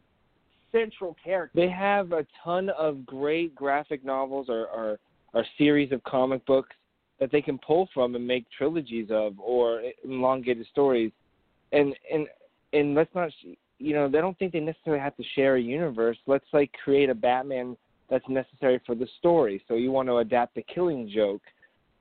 central 0.73 1.17
characters 1.23 1.55
they 1.55 1.71
have 1.71 2.13
a 2.13 2.27
ton 2.45 2.71
of 2.71 3.05
great 3.07 3.55
graphic 3.55 4.05
novels 4.05 4.47
or 4.49 4.67
or, 4.67 4.99
or 5.35 5.45
series 5.57 5.93
of 5.93 6.03
comic 6.05 6.45
books 6.47 6.75
that 7.21 7.33
they 7.33 7.43
can 7.43 7.59
pull 7.59 7.89
from 7.93 8.15
and 8.15 8.27
make 8.27 8.47
trilogies 8.57 9.09
of 9.11 9.39
or 9.39 9.83
elongated 10.05 10.67
stories. 10.71 11.13
and 11.73 11.95
and 12.13 12.27
and 12.73 12.95
let's 12.95 13.15
not 13.15 13.31
you 13.79 13.95
know 13.95 14.09
they 14.09 14.19
don't 14.19 14.39
think 14.39 14.53
they 14.53 14.61
necessarily 14.61 15.03
have 15.03 15.17
to 15.17 15.25
share 15.35 15.57
a 15.57 15.61
universe. 15.61 16.19
Let's 16.27 16.47
like 16.53 16.73
create 16.85 17.11
a 17.11 17.15
Batman 17.15 17.77
that's 18.11 18.29
necessary 18.29 18.81
for 18.87 18.95
the 18.95 19.09
story. 19.19 19.63
So 19.69 19.75
you 19.75 19.91
want 19.91 20.09
to 20.09 20.19
adapt 20.19 20.55
the 20.55 20.63
Killing 20.63 21.11
Joke, 21.15 21.43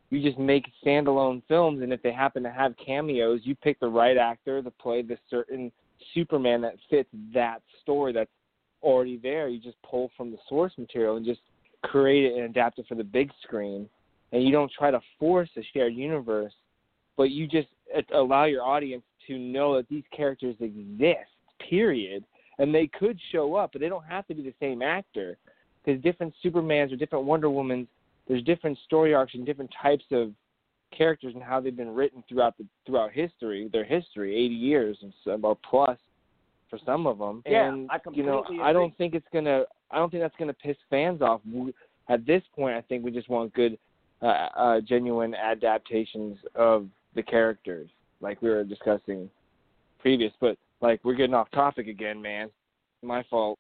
you 0.09 0.21
just 0.21 0.39
make 0.39 0.65
standalone 0.83 1.41
films, 1.47 1.81
and 1.81 1.91
if 1.91 2.01
they 2.01 2.13
happen 2.13 2.43
to 2.43 2.51
have 2.51 2.73
cameos, 2.83 3.41
you 3.43 3.55
pick 3.55 3.79
the 3.79 3.87
right 3.87 4.17
actor 4.17 4.61
to 4.61 4.71
play 4.71 5.01
the 5.01 5.17
certain 5.29 5.71
Superman 6.13 6.61
that 6.61 6.75
fits 6.89 7.09
that 7.33 7.61
story 7.81 8.13
that's 8.13 8.31
already 8.87 9.17
there. 9.17 9.49
You 9.49 9.59
just 9.59 9.77
pull 9.83 10.09
from 10.15 10.31
the 10.31 10.37
source 10.47 10.71
material 10.77 11.17
and 11.17 11.25
just 11.25 11.41
create 11.83 12.25
it 12.25 12.35
and 12.35 12.43
adapt 12.43 12.79
it 12.79 12.85
for 12.87 12.95
the 12.95 13.03
big 13.03 13.31
screen. 13.43 13.87
And 14.31 14.43
you 14.43 14.51
don't 14.51 14.71
try 14.71 14.91
to 14.91 14.99
force 15.19 15.49
a 15.57 15.61
shared 15.73 15.93
universe, 15.93 16.53
but 17.15 17.31
you 17.31 17.47
just 17.47 17.67
uh, 17.95 18.01
allow 18.17 18.45
your 18.45 18.63
audience 18.63 19.03
to 19.27 19.37
know 19.37 19.75
that 19.75 19.87
these 19.89 20.03
characters 20.15 20.55
exist, 20.59 21.29
period. 21.69 22.23
And 22.59 22.73
they 22.73 22.87
could 22.87 23.19
show 23.31 23.55
up, 23.55 23.71
but 23.73 23.81
they 23.81 23.89
don't 23.89 24.05
have 24.05 24.25
to 24.27 24.33
be 24.33 24.41
the 24.41 24.53
same 24.59 24.81
actor. 24.81 25.37
Because 25.83 26.01
different 26.01 26.33
Supermans 26.43 26.91
or 26.91 26.95
different 26.95 27.25
Wonder 27.25 27.47
Womans, 27.47 27.87
there's 28.27 28.43
different 28.43 28.77
story 28.85 29.13
arcs 29.13 29.33
and 29.35 29.45
different 29.45 29.71
types 29.81 30.03
of 30.11 30.31
characters 30.97 31.33
and 31.33 31.43
how 31.43 31.59
they've 31.59 31.75
been 31.75 31.93
written 31.93 32.23
throughout 32.27 32.57
the 32.57 32.65
throughout 32.85 33.11
history, 33.11 33.69
their 33.71 33.83
history, 33.83 34.35
80 34.35 34.55
years 34.55 34.97
and 35.01 35.43
or 35.43 35.57
plus 35.69 35.97
for 36.69 36.79
some 36.85 37.07
of 37.07 37.17
them. 37.17 37.43
Yeah, 37.45 37.67
and 37.67 37.89
I 37.89 37.99
you 38.11 38.23
know, 38.23 38.43
completely 38.43 38.63
I 38.63 38.73
don't 38.73 38.97
think 38.97 39.13
it's 39.13 39.27
gonna. 39.33 39.63
I 39.91 39.97
don't 39.97 40.09
think 40.09 40.23
that's 40.23 40.35
gonna 40.37 40.53
piss 40.53 40.77
fans 40.89 41.21
off. 41.21 41.41
We, 41.51 41.73
at 42.09 42.25
this 42.25 42.43
point, 42.55 42.75
I 42.75 42.81
think 42.81 43.03
we 43.03 43.11
just 43.11 43.29
want 43.29 43.53
good, 43.53 43.77
uh, 44.21 44.47
uh, 44.55 44.81
genuine 44.81 45.35
adaptations 45.35 46.37
of 46.55 46.87
the 47.15 47.23
characters, 47.23 47.89
like 48.21 48.41
we 48.41 48.49
were 48.49 48.63
discussing 48.63 49.29
previous. 49.99 50.33
But 50.39 50.57
like 50.81 50.99
we're 51.03 51.15
getting 51.15 51.35
off 51.35 51.51
topic 51.51 51.87
again, 51.87 52.21
man. 52.21 52.49
My 53.03 53.23
fault. 53.29 53.59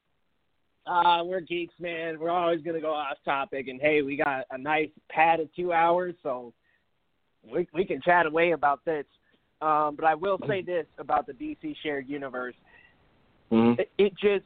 Uh, 0.85 1.21
we're 1.25 1.41
geeks, 1.41 1.73
man. 1.79 2.17
We're 2.19 2.29
always 2.29 2.61
gonna 2.61 2.81
go 2.81 2.93
off 2.93 3.17
topic, 3.25 3.67
and 3.67 3.81
hey, 3.81 4.01
we 4.01 4.15
got 4.15 4.45
a 4.51 4.57
nice 4.57 4.89
pad 5.09 5.39
of 5.39 5.53
two 5.53 5.73
hours, 5.73 6.15
so 6.23 6.53
we 7.43 7.67
we 7.73 7.85
can 7.85 8.01
chat 8.01 8.25
away 8.25 8.51
about 8.51 8.83
this. 8.85 9.05
Um, 9.61 9.95
but 9.95 10.05
I 10.05 10.15
will 10.15 10.39
say 10.47 10.61
this 10.65 10.85
about 10.97 11.27
the 11.27 11.33
DC 11.33 11.75
shared 11.83 12.07
universe: 12.07 12.55
Mm-hmm. 13.51 13.79
it, 13.81 13.89
it 13.97 14.13
just 14.17 14.45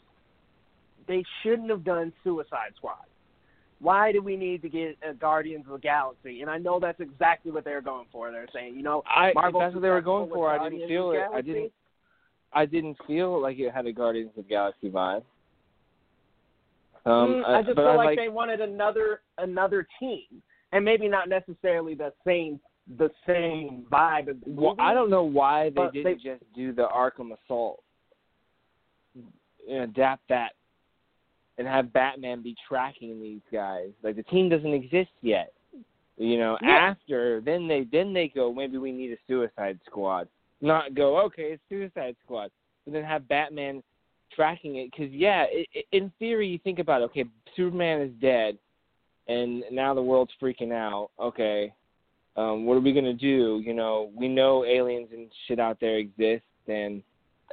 they 1.07 1.23
shouldn't 1.41 1.69
have 1.69 1.83
done 1.83 2.13
Suicide 2.23 2.71
Squad. 2.77 2.97
Why 3.79 4.11
do 4.11 4.21
we 4.21 4.35
need 4.37 4.61
to 4.61 4.69
get 4.69 4.95
a 5.07 5.13
Guardians 5.13 5.65
of 5.65 5.71
the 5.73 5.79
Galaxy? 5.79 6.41
And 6.41 6.49
I 6.51 6.57
know 6.59 6.79
that's 6.79 6.99
exactly 6.99 7.51
what 7.51 7.63
they're 7.63 7.81
going 7.81 8.05
for. 8.11 8.31
They're 8.31 8.47
saying, 8.53 8.75
you 8.75 8.83
know, 8.83 9.03
I 9.07 9.31
Marvel 9.33 9.59
that's 9.59 9.73
what 9.73 9.81
they 9.81 9.89
were 9.89 10.01
going 10.01 10.29
for. 10.29 10.49
I 10.49 10.69
didn't 10.69 10.87
feel 10.87 11.11
it. 11.11 11.21
I 11.33 11.41
didn't. 11.41 11.71
I 12.53 12.65
didn't 12.65 12.97
feel 13.07 13.41
like 13.41 13.57
it 13.57 13.71
had 13.73 13.87
a 13.87 13.91
Guardians 13.91 14.31
of 14.37 14.43
the 14.43 14.49
Galaxy 14.49 14.89
vibe. 14.89 15.23
Um, 17.05 17.11
Mm, 17.43 17.45
I 17.47 17.61
just 17.63 17.75
but 17.75 17.81
feel 17.81 17.87
I 17.91 17.95
like, 17.95 18.05
like 18.09 18.17
they 18.19 18.29
wanted 18.29 18.61
another 18.61 19.21
another 19.39 19.87
team, 19.99 20.25
and 20.71 20.85
maybe 20.85 21.07
not 21.07 21.27
necessarily 21.29 21.95
the 21.95 22.13
same 22.25 22.59
the 22.97 23.09
same 23.25 23.85
vibe. 23.91 24.27
Of 24.29 24.41
the 24.41 24.51
Well. 24.51 24.75
I 24.77 24.93
don't 24.93 25.09
know 25.09 25.23
why 25.23 25.71
they 25.71 25.87
didn't 25.91 26.03
they- 26.03 26.13
just 26.15 26.43
do 26.53 26.71
the 26.73 26.87
Arkham 26.87 27.31
Assault, 27.45 27.81
and 29.69 29.83
adapt 29.83 30.27
that, 30.29 30.51
and 31.57 31.67
have 31.67 31.93
Batman 31.93 32.41
be 32.41 32.55
tracking 32.67 33.21
these 33.21 33.41
guys. 33.51 33.89
Like 34.03 34.15
the 34.15 34.23
team 34.23 34.49
doesn't 34.49 34.73
exist 34.73 35.11
yet. 35.21 35.53
You 36.17 36.37
know, 36.37 36.57
Yeah. 36.61 36.69
after 36.91 37.41
then 37.41 37.67
they 37.67 37.83
then 37.91 38.13
they 38.13 38.27
go 38.27 38.53
maybe 38.53 38.77
we 38.77 38.91
need 38.91 39.11
a 39.11 39.17
Suicide 39.27 39.79
Squad. 39.85 40.27
Not 40.61 40.93
go 40.93 41.19
okay 41.21 41.53
it's 41.53 41.63
Suicide 41.69 42.15
Squad, 42.23 42.51
but 42.85 42.93
then 42.93 43.03
have 43.03 43.27
Batman 43.27 43.81
tracking 44.35 44.77
it 44.77 44.91
because 44.91 45.11
yeah, 45.11 45.45
it, 45.49 45.67
it, 45.73 45.85
in 45.91 46.11
theory 46.19 46.47
you 46.47 46.59
think 46.59 46.79
about 46.79 47.01
it, 47.01 47.05
okay 47.05 47.25
Superman 47.55 48.01
is 48.01 48.11
dead, 48.21 48.57
and 49.27 49.63
now 49.71 49.93
the 49.93 50.01
world's 50.01 50.31
freaking 50.41 50.71
out. 50.71 51.09
Okay, 51.19 51.73
um, 52.37 52.65
what 52.65 52.75
are 52.75 52.81
we 52.81 52.93
gonna 52.93 53.13
do? 53.13 53.61
You 53.65 53.73
know, 53.73 54.11
we 54.15 54.27
know 54.27 54.63
aliens 54.63 55.09
and 55.11 55.27
shit 55.47 55.59
out 55.59 55.79
there 55.81 55.97
exist, 55.97 56.45
and 56.67 57.01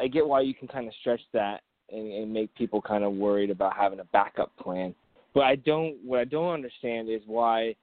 I 0.00 0.08
get 0.08 0.26
why 0.26 0.42
you 0.42 0.54
can 0.54 0.68
kind 0.68 0.86
of 0.86 0.94
stretch 1.00 1.22
that 1.32 1.62
and, 1.92 2.12
and 2.12 2.32
make 2.32 2.54
people 2.54 2.80
kind 2.80 3.04
of 3.04 3.12
worried 3.12 3.50
about 3.50 3.76
having 3.76 4.00
a 4.00 4.04
backup 4.04 4.54
plan. 4.56 4.94
But 5.34 5.44
I 5.44 5.56
don't. 5.56 5.96
What 6.04 6.20
I 6.20 6.24
don't 6.24 6.52
understand 6.52 7.08
is 7.08 7.20
why, 7.26 7.74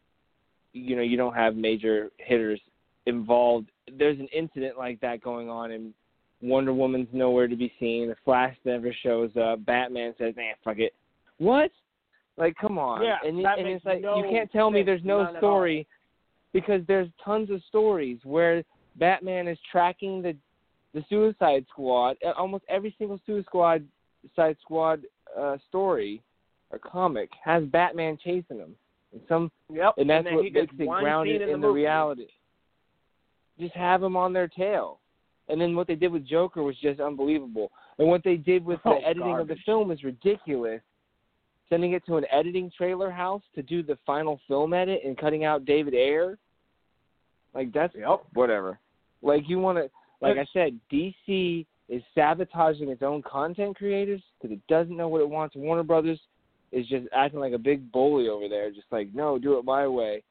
you 0.74 0.96
know, 0.96 1.02
you 1.02 1.18
don't 1.18 1.36
have 1.36 1.56
major 1.56 2.10
hitters 2.18 2.60
involved. 3.06 3.70
There's 3.98 4.20
an 4.20 4.28
incident 4.36 4.78
like 4.78 5.00
that 5.02 5.22
going 5.22 5.50
on, 5.50 5.72
and 5.72 5.94
Wonder 6.42 6.74
Woman's 6.74 7.08
nowhere 7.14 7.48
to 7.48 7.56
be 7.56 7.72
seen. 7.80 8.10
The 8.10 8.16
Flash 8.26 8.56
never 8.66 8.94
shows 9.04 9.32
up. 9.38 9.66
Batman 9.66 10.14
says, 10.18 10.36
"Man, 10.36 10.54
fuck 10.64 10.80
it." 10.80 10.94
What? 11.38 11.72
Like, 12.38 12.56
come 12.60 12.78
on. 12.78 13.04
Yeah, 13.04 13.18
and, 13.24 13.44
that 13.46 13.60
and 13.60 13.68
makes 13.68 13.78
it's 13.78 13.86
like 13.86 14.02
no 14.02 14.18
you 14.18 14.30
can't 14.30 14.52
tell 14.52 14.70
me 14.70 14.84
there's 14.84 15.04
no 15.04 15.20
none 15.20 15.28
at 15.28 15.34
all. 15.36 15.40
story 15.40 15.88
because 16.52 16.82
there's 16.88 17.08
tons 17.24 17.50
of 17.50 17.62
stories 17.70 18.18
where 18.24 18.64
Batman 18.98 19.48
is 19.48 19.58
tracking 19.72 20.22
the 20.22 20.36
the 20.94 21.04
Suicide 21.10 21.66
Squad. 21.70 22.18
Uh, 22.26 22.32
Almost 22.32 22.64
every 22.70 22.96
single 22.98 23.20
Suicide 23.26 23.46
Squad 23.46 23.88
Suicide 24.36 24.58
Squad 24.62 25.02
uh, 25.38 25.58
story 25.68 26.22
or 26.72 26.80
comic 26.80 27.30
has 27.44 27.64
Batman 27.66 28.18
chasing 28.24 28.58
him. 28.58 28.76
And 29.14 29.22
some 29.28 29.52
Yep, 29.72 29.96
and 29.98 30.10
that's 30.10 30.26
then 30.26 30.36
what 30.36 30.44
makes 30.44 30.72
it 30.78 30.88
grounded 30.88 31.42
in, 31.42 31.50
in 31.50 31.62
the, 31.62 31.68
the 31.68 31.74
reality. 31.74 32.28
Just 33.60 33.74
have 33.76 34.02
them 34.02 34.18
on 34.18 34.34
their 34.34 34.48
tail. 34.48 35.00
And 35.48 35.62
then 35.62 35.76
what 35.76 35.88
they 35.88 35.96
did 35.96 36.12
with 36.12 36.26
Joker 36.26 36.64
was 36.64 36.76
just 36.82 37.00
unbelievable. 37.00 37.72
And 38.00 38.08
what 38.08 38.24
they 38.24 38.36
did 38.36 38.66
with 38.66 38.80
the 38.84 38.90
Oh, 38.90 39.02
editing 39.06 39.38
of 39.40 39.48
the 39.48 39.56
film 39.66 39.92
is 39.92 40.04
ridiculous. 40.04 40.82
Sending 41.70 41.94
it 41.94 42.06
to 42.06 42.18
an 42.18 42.26
editing 42.32 42.72
trailer 42.76 43.10
house 43.10 43.42
to 43.56 43.64
do 43.64 43.82
the 43.82 43.98
final 44.06 44.40
film 44.48 44.74
edit 44.74 45.02
and 45.04 45.18
cutting 45.18 45.46
out 45.46 45.66
David 45.66 45.94
Ayer. 45.94 46.38
Like 47.54 47.72
that's 47.72 47.96
Yep. 47.96 48.26
whatever. 48.34 48.80
Like 49.22 49.48
you 49.48 49.60
want 49.60 49.78
to, 49.78 49.90
like 50.22 50.38
I 50.38 50.46
said, 50.52 50.80
DC 50.92 51.66
is 51.90 52.02
sabotaging 52.16 52.90
its 52.90 53.04
own 53.04 53.22
content 53.22 53.78
creators 53.78 54.22
because 54.42 54.56
it 54.56 54.66
doesn't 54.68 54.96
know 54.98 55.08
what 55.08 55.22
it 55.22 55.30
wants. 55.30 55.56
Warner 55.56 55.84
Brothers 55.84 56.20
is 56.72 56.88
just 56.88 57.08
acting 57.14 57.40
like 57.40 57.54
a 57.54 57.58
big 57.60 57.92
bully 57.92 58.28
over 58.28 58.48
there, 58.50 58.72
just 58.72 58.88
like 58.92 59.10
no, 59.14 59.38
do 59.38 59.58
it 59.58 59.66
my 59.66 59.88
way. 59.88 60.24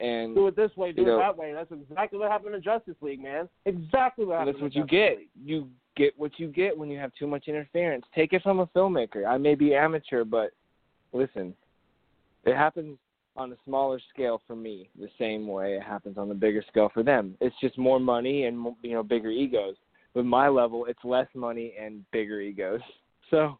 And 0.00 0.34
Do 0.34 0.46
it 0.46 0.54
this 0.54 0.70
way, 0.76 0.92
do 0.92 1.02
it 1.02 1.06
know- 1.06 1.18
that 1.18 1.36
way. 1.36 1.52
That's 1.52 1.72
exactly 1.72 2.18
what 2.18 2.30
happened 2.30 2.52
to 2.54 2.60
Justice 2.60 2.94
League, 3.00 3.22
man. 3.22 3.48
Exactly 3.64 4.24
what 4.24 4.38
happened. 4.38 4.54
that's 4.54 4.62
what 4.62 4.74
you 4.76 4.86
get. 4.86 5.18
League. 5.18 5.28
You 5.44 5.68
get 5.96 6.16
what 6.16 6.38
you 6.38 6.48
get 6.48 6.76
when 6.76 6.88
you 6.88 6.98
have 6.98 7.12
too 7.18 7.26
much 7.26 7.48
interference. 7.48 8.04
Take 8.14 8.32
it 8.32 8.42
from 8.42 8.60
a 8.60 8.66
filmmaker. 8.68 9.26
I 9.26 9.38
may 9.38 9.56
be 9.56 9.74
amateur, 9.74 10.24
but 10.24 10.50
listen, 11.12 11.52
it 12.44 12.54
happens 12.54 12.96
on 13.36 13.52
a 13.52 13.56
smaller 13.64 14.00
scale 14.12 14.40
for 14.46 14.54
me 14.56 14.88
the 14.98 15.08
same 15.18 15.46
way 15.48 15.74
it 15.74 15.82
happens 15.82 16.18
on 16.18 16.28
the 16.28 16.34
bigger 16.34 16.62
scale 16.68 16.90
for 16.92 17.02
them. 17.02 17.36
It's 17.40 17.54
just 17.60 17.78
more 17.78 17.98
money 17.98 18.44
and 18.44 18.74
you 18.82 18.92
know 18.92 19.02
bigger 19.02 19.30
egos. 19.30 19.76
With 20.18 20.26
my 20.26 20.48
level, 20.48 20.84
it's 20.86 20.98
less 21.04 21.28
money 21.32 21.74
and 21.80 22.04
bigger 22.10 22.40
egos. 22.40 22.80
So, 23.30 23.58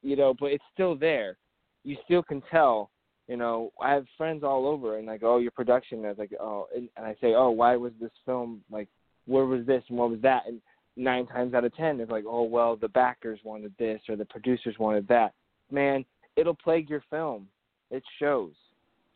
you 0.00 0.16
know, 0.16 0.32
but 0.40 0.52
it's 0.52 0.64
still 0.72 0.96
there. 0.96 1.36
You 1.84 1.98
still 2.06 2.22
can 2.22 2.42
tell. 2.50 2.88
You 3.28 3.36
know, 3.36 3.70
I 3.78 3.92
have 3.92 4.06
friends 4.16 4.42
all 4.42 4.66
over, 4.66 4.96
and 4.96 5.06
like, 5.06 5.20
oh, 5.22 5.36
your 5.36 5.50
production. 5.50 6.02
I 6.06 6.08
was 6.08 6.16
like, 6.16 6.32
oh, 6.40 6.66
and, 6.74 6.88
and 6.96 7.04
I 7.04 7.12
say, 7.20 7.34
oh, 7.34 7.50
why 7.50 7.76
was 7.76 7.92
this 8.00 8.10
film 8.24 8.62
like? 8.70 8.88
Where 9.26 9.44
was 9.44 9.66
this 9.66 9.82
and 9.90 9.98
what 9.98 10.08
was 10.08 10.22
that? 10.22 10.44
And 10.46 10.62
nine 10.96 11.26
times 11.26 11.52
out 11.52 11.66
of 11.66 11.76
ten, 11.76 12.00
it's 12.00 12.10
like, 12.10 12.24
oh, 12.26 12.44
well, 12.44 12.74
the 12.74 12.88
backers 12.88 13.38
wanted 13.44 13.74
this 13.78 14.00
or 14.08 14.16
the 14.16 14.24
producers 14.24 14.76
wanted 14.78 15.06
that. 15.08 15.34
Man, 15.70 16.06
it'll 16.36 16.54
plague 16.54 16.88
your 16.88 17.04
film. 17.10 17.46
It 17.90 18.02
shows. 18.18 18.52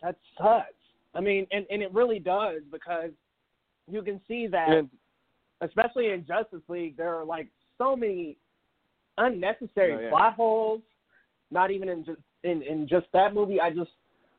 That 0.02 0.16
sucks. 0.36 0.74
I 1.14 1.22
mean, 1.22 1.46
and 1.52 1.64
and 1.70 1.82
it 1.82 1.94
really 1.94 2.18
does 2.18 2.60
because 2.70 3.12
you 3.90 4.02
can 4.02 4.20
see 4.28 4.46
that, 4.48 4.68
And 4.68 4.90
especially 5.60 6.10
in 6.10 6.26
Justice 6.26 6.62
League, 6.68 6.96
there 6.96 7.14
are 7.14 7.24
like 7.24 7.48
so 7.78 7.96
many 7.96 8.36
unnecessary 9.18 9.94
Oh, 9.94 10.00
yeah. 10.00 10.10
plot 10.10 10.34
holes. 10.34 10.82
Not 11.50 11.70
even 11.70 11.88
in 11.88 12.04
just 12.04 12.20
in 12.44 12.62
in 12.62 12.88
just 12.88 13.06
that 13.12 13.34
movie. 13.34 13.60
I 13.60 13.70
just 13.70 13.90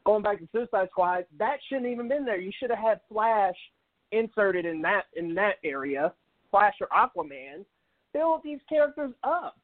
going 0.06 0.24
back 0.24 0.40
to 0.40 0.48
Suicide 0.52 0.90
Squad. 0.92 1.26
That 1.40 1.58
shouldn't 1.68 1.88
even 1.88 2.08
been 2.08 2.26
there. 2.26 2.40
You 2.40 2.52
should 2.60 2.70
have 2.70 2.80
had 2.80 3.00
Flash 3.10 3.56
inserted 4.12 4.66
in 4.66 4.82
that 4.82 5.04
in 5.16 5.34
that 5.36 5.56
area. 5.64 6.14
Flash 6.52 6.76
or 6.82 6.88
Aquaman. 6.88 7.66
Build 8.14 8.42
these 8.44 8.60
characters 8.68 9.14
up. 9.24 9.58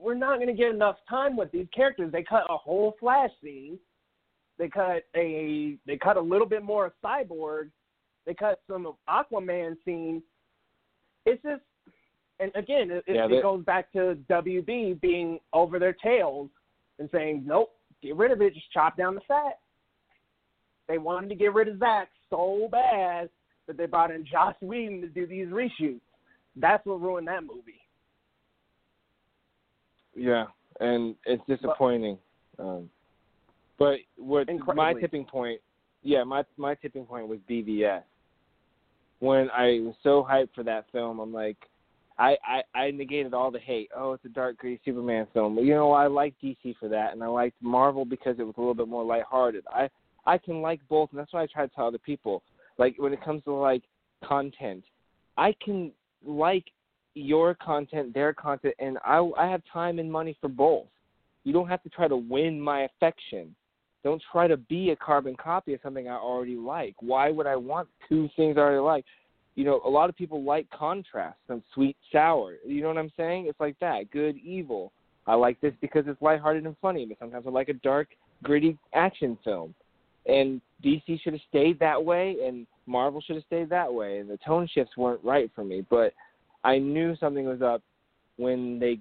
We're 0.00 0.14
not 0.14 0.36
going 0.36 0.46
to 0.48 0.54
get 0.54 0.70
enough 0.70 0.96
time 1.08 1.36
with 1.36 1.50
these 1.50 1.66
characters. 1.74 2.12
They 2.12 2.22
cut 2.22 2.44
a 2.48 2.56
whole 2.56 2.96
Flash 3.00 3.30
scene 3.42 3.78
they 4.58 4.68
cut 4.68 5.04
a 5.16 5.76
they 5.86 5.96
cut 5.96 6.16
a 6.16 6.20
little 6.20 6.46
bit 6.46 6.62
more 6.62 6.86
of 6.86 6.92
Cyborg. 7.02 7.70
They 8.28 8.34
cut 8.34 8.60
some 8.70 8.84
of 8.84 8.96
Aquaman 9.08 9.74
scene. 9.86 10.22
It's 11.24 11.42
just, 11.42 11.62
and 12.38 12.52
again, 12.54 12.90
it, 12.90 13.02
Yeah, 13.08 13.24
it, 13.24 13.28
they- 13.28 13.40
goes 13.40 13.64
back 13.64 13.90
to 13.92 14.18
WB 14.28 15.00
being 15.00 15.40
over 15.54 15.78
their 15.78 15.94
tails 15.94 16.50
and 16.98 17.08
saying, 17.10 17.44
"Nope, 17.46 17.74
get 18.02 18.16
rid 18.16 18.30
of 18.30 18.42
it. 18.42 18.52
Just 18.52 18.70
chop 18.70 18.98
down 18.98 19.14
the 19.14 19.22
fat." 19.22 19.60
They 20.88 20.98
wanted 20.98 21.30
to 21.30 21.36
get 21.36 21.54
rid 21.54 21.68
of 21.68 21.78
Zack 21.78 22.10
so 22.28 22.68
bad 22.70 23.30
that 23.66 23.78
they 23.78 23.86
brought 23.86 24.10
in 24.10 24.26
Josh 24.26 24.56
Whedon 24.60 25.00
to 25.00 25.08
do 25.08 25.26
these 25.26 25.48
reshoots. 25.48 26.00
that's 26.56 26.84
what 26.84 27.00
ruined 27.00 27.28
that 27.28 27.44
movie. 27.44 27.80
Yeah, 30.14 30.46
and 30.80 31.14
it's 31.24 31.42
disappointing. 31.46 32.18
But, 32.58 32.62
um, 32.62 32.90
but 33.78 34.00
what 34.16 34.48
my 34.74 34.92
tipping 34.92 35.24
point? 35.24 35.62
Yeah, 36.02 36.24
my 36.24 36.44
my 36.56 36.74
tipping 36.74 37.04
point 37.04 37.28
was 37.28 37.38
BVS. 37.48 38.02
When 39.20 39.50
I 39.50 39.80
was 39.80 39.94
so 40.02 40.26
hyped 40.28 40.54
for 40.54 40.62
that 40.64 40.86
film, 40.92 41.18
I'm 41.18 41.32
like, 41.32 41.56
I, 42.18 42.36
I 42.44 42.78
I 42.78 42.90
negated 42.90 43.32
all 43.32 43.50
the 43.50 43.58
hate. 43.60 43.90
Oh, 43.96 44.12
it's 44.12 44.24
a 44.24 44.28
dark, 44.28 44.58
gritty 44.58 44.80
Superman 44.84 45.26
film. 45.32 45.54
But 45.54 45.64
You 45.64 45.74
know, 45.74 45.92
I 45.92 46.06
like 46.08 46.34
DC 46.42 46.76
for 46.78 46.88
that, 46.88 47.12
and 47.12 47.22
I 47.22 47.26
liked 47.28 47.56
Marvel 47.62 48.04
because 48.04 48.36
it 48.38 48.44
was 48.44 48.54
a 48.56 48.60
little 48.60 48.74
bit 48.74 48.88
more 48.88 49.04
lighthearted. 49.04 49.64
I 49.72 49.88
I 50.26 50.38
can 50.38 50.60
like 50.60 50.80
both, 50.88 51.10
and 51.10 51.18
that's 51.18 51.32
why 51.32 51.42
I 51.42 51.46
try 51.46 51.66
to 51.66 51.74
tell 51.74 51.86
other 51.86 51.98
people. 51.98 52.42
Like 52.76 52.96
when 52.98 53.12
it 53.12 53.24
comes 53.24 53.42
to 53.44 53.52
like 53.52 53.82
content, 54.24 54.84
I 55.36 55.54
can 55.64 55.92
like 56.24 56.64
your 57.14 57.54
content, 57.54 58.14
their 58.14 58.32
content, 58.34 58.74
and 58.78 58.98
I 59.04 59.18
I 59.38 59.46
have 59.46 59.62
time 59.72 59.98
and 59.98 60.10
money 60.10 60.36
for 60.40 60.48
both. 60.48 60.86
You 61.44 61.52
don't 61.52 61.68
have 61.68 61.82
to 61.84 61.88
try 61.88 62.08
to 62.08 62.16
win 62.16 62.60
my 62.60 62.82
affection. 62.82 63.54
Don't 64.04 64.22
try 64.32 64.46
to 64.46 64.56
be 64.56 64.90
a 64.90 64.96
carbon 64.96 65.36
copy 65.36 65.74
of 65.74 65.80
something 65.82 66.08
I 66.08 66.16
already 66.16 66.56
like. 66.56 66.94
Why 67.00 67.30
would 67.30 67.46
I 67.46 67.56
want 67.56 67.88
two 68.08 68.28
things 68.36 68.56
I 68.56 68.60
already 68.60 68.78
like? 68.78 69.04
You 69.54 69.64
know, 69.64 69.80
a 69.84 69.90
lot 69.90 70.08
of 70.08 70.16
people 70.16 70.44
like 70.44 70.70
contrast, 70.70 71.36
some 71.48 71.62
sweet, 71.74 71.96
sour. 72.12 72.54
You 72.64 72.80
know 72.80 72.88
what 72.88 72.98
I'm 72.98 73.12
saying? 73.16 73.46
It's 73.48 73.58
like 73.58 73.76
that, 73.80 74.10
good, 74.12 74.36
evil. 74.36 74.92
I 75.26 75.34
like 75.34 75.60
this 75.60 75.74
because 75.80 76.04
it's 76.06 76.22
lighthearted 76.22 76.64
and 76.64 76.76
funny, 76.80 77.06
but 77.06 77.18
sometimes 77.18 77.44
I 77.46 77.50
like 77.50 77.68
a 77.68 77.74
dark, 77.74 78.08
gritty 78.42 78.78
action 78.94 79.36
film. 79.44 79.74
And 80.26 80.60
DC 80.84 81.20
should 81.22 81.32
have 81.32 81.42
stayed 81.48 81.78
that 81.80 82.02
way, 82.02 82.36
and 82.46 82.66
Marvel 82.86 83.20
should 83.20 83.36
have 83.36 83.44
stayed 83.46 83.68
that 83.70 83.92
way, 83.92 84.18
and 84.18 84.30
the 84.30 84.38
tone 84.38 84.68
shifts 84.72 84.96
weren't 84.96 85.22
right 85.24 85.50
for 85.54 85.64
me. 85.64 85.84
But 85.90 86.12
I 86.64 86.78
knew 86.78 87.16
something 87.16 87.44
was 87.46 87.62
up 87.62 87.82
when 88.36 88.78
they 88.78 89.00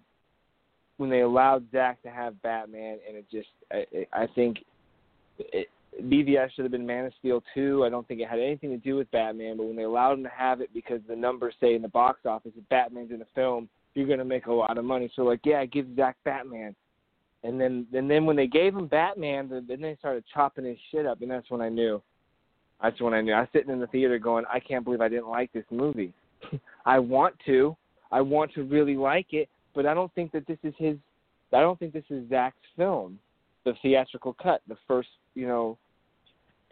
when 0.98 1.10
they 1.12 1.22
allowed 1.22 1.64
Zack 1.72 2.02
to 2.02 2.10
have 2.10 2.42
Batman, 2.42 2.98
and 3.08 3.18
it 3.18 3.26
just 3.32 3.50
I, 3.72 3.86
I 4.24 4.28
think 4.34 4.58
it, 5.40 5.70
BVS 6.04 6.52
should 6.52 6.66
have 6.66 6.72
been 6.72 6.86
Man 6.86 7.06
of 7.06 7.14
Steel 7.20 7.44
2. 7.56 7.84
I 7.84 7.90
don't 7.90 8.08
think 8.08 8.22
it 8.22 8.30
had 8.30 8.40
anything 8.40 8.70
to 8.70 8.78
do 8.78 8.96
with 8.96 9.10
Batman, 9.12 9.58
but 9.58 9.66
when 9.66 9.76
they 9.76 9.84
allowed 9.84 10.14
him 10.14 10.24
to 10.24 10.30
have 10.30 10.62
it 10.62 10.70
because 10.74 11.02
the 11.08 11.16
numbers 11.16 11.56
say 11.60 11.76
in 11.76 11.82
the 11.82 11.88
box 11.88 12.20
office 12.26 12.52
if 12.56 12.70
Batman's 12.70 13.12
in 13.12 13.20
the 13.20 13.28
film, 13.34 13.68
you're 13.96 14.08
going 14.08 14.20
to 14.20 14.26
make 14.26 14.46
a 14.46 14.54
lot 14.54 14.78
of 14.78 14.86
money. 14.86 15.12
So 15.16 15.24
like, 15.24 15.40
yeah, 15.44 15.66
give 15.66 15.88
Zack 15.96 16.18
Batman. 16.24 16.76
And 17.44 17.60
then 17.60 17.88
and 17.94 18.10
then 18.10 18.26
when 18.26 18.36
they 18.36 18.48
gave 18.48 18.76
him 18.76 18.88
Batman, 18.88 19.50
then 19.50 19.82
they 19.82 19.96
started 20.00 20.24
chopping 20.34 20.66
his 20.66 20.78
shit 20.92 21.06
up, 21.06 21.22
and 21.22 21.30
that's 21.30 21.50
when 21.50 21.62
I 21.62 21.70
knew. 21.70 22.02
That's 22.82 23.00
when 23.00 23.14
I 23.14 23.22
knew. 23.22 23.34
I 23.34 23.42
was 23.42 23.50
sitting 23.54 23.72
in 23.72 23.80
the 23.80 23.88
theater 23.88 24.20
going, 24.20 24.46
I 24.52 24.60
can't 24.60 24.84
believe 24.84 25.02
I 25.02 25.08
didn't 25.08 25.30
like 25.30 25.52
this 25.54 25.66
movie. 25.72 26.14
I 26.86 27.00
want 27.00 27.36
to. 27.46 27.76
I 28.12 28.22
want 28.22 28.54
to 28.54 28.64
really 28.64 28.96
like 28.96 29.28
it, 29.34 29.50
but 29.76 29.86
I 29.86 29.94
don't 29.94 30.14
think 30.14 30.32
that 30.32 30.48
this 30.48 30.58
is 30.64 30.74
his. 30.78 30.98
I 31.54 31.60
don't 31.60 31.78
think 31.80 31.94
this 31.94 32.04
is 32.10 32.28
Zack's 32.30 32.56
film, 32.76 33.20
the 33.68 33.74
theatrical 33.82 34.34
cut, 34.42 34.62
the 34.68 34.78
first, 34.88 35.10
you 35.36 35.48
know. 35.48 35.78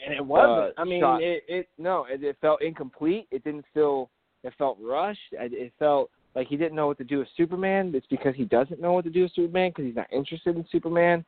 And 0.03 0.13
it 0.13 0.25
wasn't. 0.25 0.77
Uh, 0.77 0.81
I 0.81 0.83
mean, 0.85 1.01
shot. 1.01 1.21
it, 1.21 1.43
it. 1.47 1.69
No, 1.77 2.05
it, 2.09 2.23
it 2.23 2.37
felt 2.41 2.61
incomplete. 2.61 3.27
It 3.31 3.43
didn't 3.43 3.65
feel. 3.73 4.09
It 4.43 4.53
felt 4.57 4.77
rushed. 4.81 5.19
It, 5.33 5.53
it 5.53 5.73
felt 5.77 6.09
like 6.35 6.47
he 6.47 6.57
didn't 6.57 6.75
know 6.75 6.87
what 6.87 6.97
to 6.99 7.03
do 7.03 7.19
with 7.19 7.27
Superman. 7.35 7.91
It's 7.93 8.07
because 8.07 8.33
he 8.35 8.45
doesn't 8.45 8.79
know 8.79 8.93
what 8.93 9.03
to 9.05 9.09
do 9.09 9.23
with 9.23 9.33
Superman 9.33 9.71
because 9.71 9.85
he's 9.85 9.95
not 9.95 10.11
interested 10.11 10.55
in 10.55 10.65
Superman. 10.71 11.25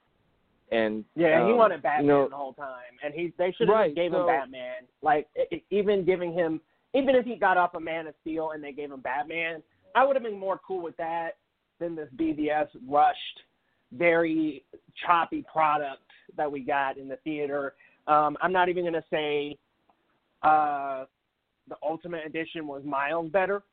And 0.71 1.05
yeah, 1.15 1.41
um, 1.41 1.47
he 1.47 1.53
wanted 1.53 1.81
Batman 1.81 2.05
you 2.05 2.11
know, 2.11 2.29
the 2.29 2.35
whole 2.35 2.53
time, 2.53 2.99
and 3.03 3.13
he 3.13 3.33
they 3.37 3.53
should 3.57 3.69
have 3.69 3.75
right, 3.75 3.95
gave 3.95 4.11
so, 4.11 4.21
him 4.21 4.27
Batman. 4.27 4.75
Like 5.01 5.27
it, 5.35 5.63
even 5.69 6.05
giving 6.05 6.33
him, 6.33 6.59
even 6.93 7.15
if 7.15 7.25
he 7.25 7.35
got 7.35 7.57
off 7.57 7.73
a 7.75 7.79
Man 7.79 8.07
of 8.07 8.13
Steel 8.21 8.51
and 8.51 8.63
they 8.63 8.73
gave 8.73 8.91
him 8.91 8.99
Batman, 8.99 9.63
I 9.95 10.05
would 10.05 10.15
have 10.15 10.23
been 10.23 10.39
more 10.39 10.59
cool 10.65 10.81
with 10.81 10.97
that 10.97 11.37
than 11.79 11.95
this 11.95 12.09
BVS 12.17 12.67
rushed, 12.87 13.39
very 13.91 14.63
choppy 15.05 15.45
product 15.51 16.01
that 16.35 16.51
we 16.51 16.59
got 16.61 16.97
in 16.97 17.07
the 17.07 17.17
theater. 17.17 17.73
Um, 18.07 18.37
I'm 18.41 18.51
not 18.51 18.69
even 18.69 18.83
gonna 18.85 19.03
say 19.09 19.57
uh, 20.43 21.05
the 21.67 21.75
Ultimate 21.83 22.25
Edition 22.25 22.67
was 22.67 22.83
miles 22.83 23.29
better. 23.31 23.63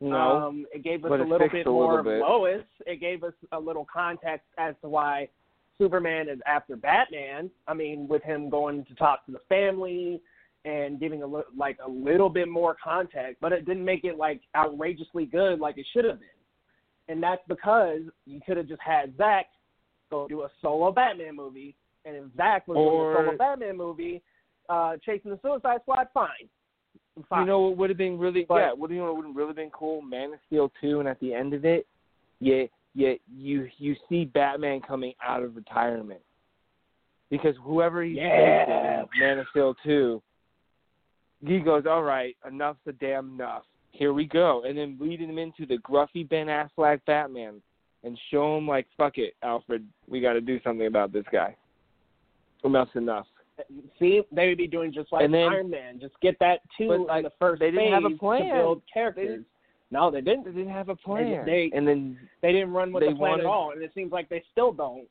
no, 0.00 0.16
Um, 0.16 0.66
it 0.72 0.82
gave 0.82 1.04
us 1.04 1.10
a 1.10 1.14
little 1.24 1.48
bit 1.48 1.66
a 1.66 1.70
more 1.70 1.98
little 1.98 2.12
bit. 2.12 2.20
Lois. 2.20 2.64
It 2.86 3.00
gave 3.00 3.22
us 3.24 3.34
a 3.52 3.60
little 3.60 3.86
context 3.92 4.46
as 4.58 4.74
to 4.82 4.88
why 4.88 5.28
Superman 5.78 6.28
is 6.28 6.38
after 6.46 6.76
Batman. 6.76 7.50
I 7.66 7.74
mean, 7.74 8.06
with 8.08 8.22
him 8.22 8.50
going 8.50 8.84
to 8.86 8.94
talk 8.94 9.24
to 9.26 9.32
the 9.32 9.40
family 9.48 10.20
and 10.66 11.00
giving 11.00 11.22
a 11.22 11.26
li- 11.26 11.42
like 11.56 11.78
a 11.86 11.90
little 11.90 12.28
bit 12.28 12.48
more 12.48 12.76
context, 12.82 13.38
but 13.40 13.52
it 13.52 13.64
didn't 13.64 13.84
make 13.84 14.04
it 14.04 14.18
like 14.18 14.42
outrageously 14.54 15.24
good 15.24 15.58
like 15.58 15.78
it 15.78 15.86
should 15.92 16.04
have 16.04 16.20
been. 16.20 16.28
And 17.10 17.20
that's 17.22 17.42
because 17.48 18.00
you 18.24 18.40
could 18.46 18.56
have 18.56 18.68
just 18.68 18.80
had 18.80 19.16
Zack 19.16 19.46
go 20.10 20.28
do 20.28 20.42
a 20.42 20.48
solo 20.62 20.92
Batman 20.92 21.34
movie, 21.34 21.74
and 22.04 22.14
if 22.16 22.24
Zack 22.36 22.66
was 22.68 22.76
Or- 22.76 23.14
doing 23.14 23.24
a 23.24 23.26
solo 23.30 23.36
Batman 23.36 23.76
movie, 23.76 24.22
uh, 24.68 24.96
chasing 24.98 25.30
the 25.32 25.38
Suicide 25.42 25.80
Squad, 25.82 26.08
fine. 26.14 26.48
Fine. 27.28 27.40
You 27.40 27.46
know 27.46 27.60
what 27.62 27.76
would 27.78 27.90
have 27.90 27.96
been 27.98 28.18
really 28.18 28.44
But- 28.44 28.56
yeah, 28.60 28.72
what 28.72 28.88
do 28.88 28.94
you 28.94 29.00
know 29.00 29.12
would 29.12 29.26
have 29.26 29.36
really 29.36 29.52
been 29.52 29.70
cool? 29.70 30.00
Man 30.02 30.32
of 30.34 30.40
Steel 30.46 30.70
two 30.80 31.00
and 31.00 31.08
at 31.08 31.18
the 31.20 31.34
end 31.34 31.52
of 31.52 31.64
it, 31.64 31.86
yeah, 32.38 32.64
yeah, 32.94 33.14
you 33.32 33.68
you 33.78 33.96
see 34.08 34.24
Batman 34.24 34.80
coming 34.80 35.14
out 35.20 35.42
of 35.42 35.56
retirement. 35.56 36.22
Because 37.28 37.56
whoever 37.58 38.02
he's 38.02 38.16
Yeah. 38.16 39.02
in 39.02 39.08
Man 39.18 39.38
of 39.40 39.48
Steel 39.48 39.74
two, 39.84 40.22
he 41.44 41.58
goes, 41.60 41.86
All 41.86 42.02
right, 42.02 42.36
enough's 42.46 42.78
the 42.84 42.92
damn 42.92 43.34
enough. 43.34 43.64
Here 43.92 44.12
we 44.12 44.24
go 44.24 44.62
and 44.64 44.76
then 44.78 44.96
leading 45.00 45.28
him 45.28 45.38
into 45.38 45.66
the 45.66 45.78
gruffy 45.78 46.26
Ben 46.28 46.46
Affleck 46.46 47.00
Batman 47.06 47.60
and 48.02 48.18
show 48.30 48.56
him 48.56 48.66
like, 48.66 48.86
fuck 48.96 49.18
it, 49.18 49.34
Alfred, 49.42 49.86
we 50.08 50.20
gotta 50.20 50.40
do 50.40 50.58
something 50.62 50.86
about 50.86 51.12
this 51.12 51.24
guy. 51.30 51.54
Enough's 52.64 52.88
enough. 52.94 53.26
See, 53.98 54.22
they 54.32 54.48
would 54.48 54.56
be 54.58 54.66
doing 54.66 54.90
just 54.92 55.12
like 55.12 55.30
then- 55.30 55.34
Iron 55.52 55.68
Man. 55.70 56.00
Just 56.00 56.18
get 56.22 56.38
that 56.38 56.60
two 56.78 56.88
But, 56.88 56.94
in 56.94 57.06
like, 57.06 57.24
the 57.24 57.32
first 57.38 57.60
they 57.60 57.70
didn't 57.70 57.92
have 57.92 58.04
a 58.10 58.16
plan. 58.16 58.46
to 58.48 58.54
build 58.54 58.78
They 58.80 58.90
characters. 58.92 59.28
didn't- 59.28 59.46
no, 59.90 60.10
they 60.10 60.20
They 60.20 60.30
didn't. 60.30 60.44
They 60.46 60.52
didn't 60.52 60.72
have 60.72 60.88
a 60.88 60.96
plan. 60.96 61.44
they- 61.44 61.70
and 61.74 61.86
then 61.86 62.18
They 62.40 62.52
didn't 62.52 62.72
run 62.72 62.90
with 62.92 63.02
They 63.02 63.10
the 63.10 63.16
plan 63.16 63.32
wanted- 63.32 63.44
at 63.44 63.48
all, 63.48 63.72
and 63.72 63.82
it 63.82 63.92
seems 63.92 64.12
like 64.12 64.28
they 64.30 64.40
still 64.52 64.72
don't. 64.72 65.08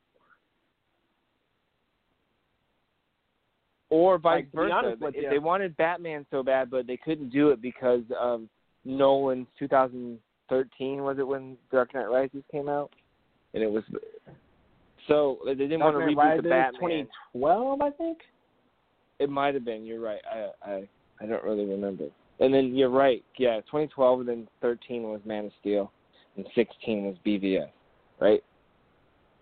or 3.92 4.20
vice 4.20 4.46
Like, 4.54 4.72
versa. 4.72 4.96
they 5.30 5.40
wanted 5.40 5.76
Batman 5.76 6.24
so 6.30 6.44
bad, 6.44 6.70
but 6.70 6.86
they 6.86 6.96
couldn't 6.98 7.30
do 7.30 7.50
it 7.50 7.60
because 7.60 8.04
of 8.12 8.48
Nolan's 8.90 9.48
2013 9.60 11.04
was 11.04 11.20
it 11.20 11.28
when 11.28 11.58
Dark 11.72 11.94
Knight 11.94 12.10
Rises 12.10 12.44
came 12.52 12.68
out, 12.68 12.92
and 13.54 13.62
it 13.62 13.72
was 13.72 13.84
so 15.08 15.38
they 15.46 15.54
didn't 15.54 15.80
Dark 15.80 15.96
want 15.96 16.10
to 16.10 16.16
reboot 16.16 16.18
Rises, 16.18 16.44
the 16.44 16.50
Batman. 16.50 17.08
2012, 17.34 17.82
I 17.82 17.90
think. 17.92 18.18
It 19.20 19.30
might 19.30 19.54
have 19.54 19.66
been. 19.66 19.86
You're 19.86 20.00
right. 20.00 20.22
I 20.32 20.70
I 20.70 20.88
I 21.22 21.26
don't 21.26 21.44
really 21.44 21.66
remember. 21.66 22.06
And 22.40 22.54
then 22.54 22.74
you're 22.74 22.90
right. 22.90 23.24
Yeah, 23.38 23.58
2012 23.62 24.22
and 24.22 24.30
then 24.30 24.48
13 24.62 25.04
was 25.04 25.20
Man 25.26 25.46
of 25.46 25.52
Steel, 25.60 25.92
and 26.38 26.46
16 26.56 27.06
was 27.06 27.16
BVS, 27.26 27.70
right? 28.20 28.42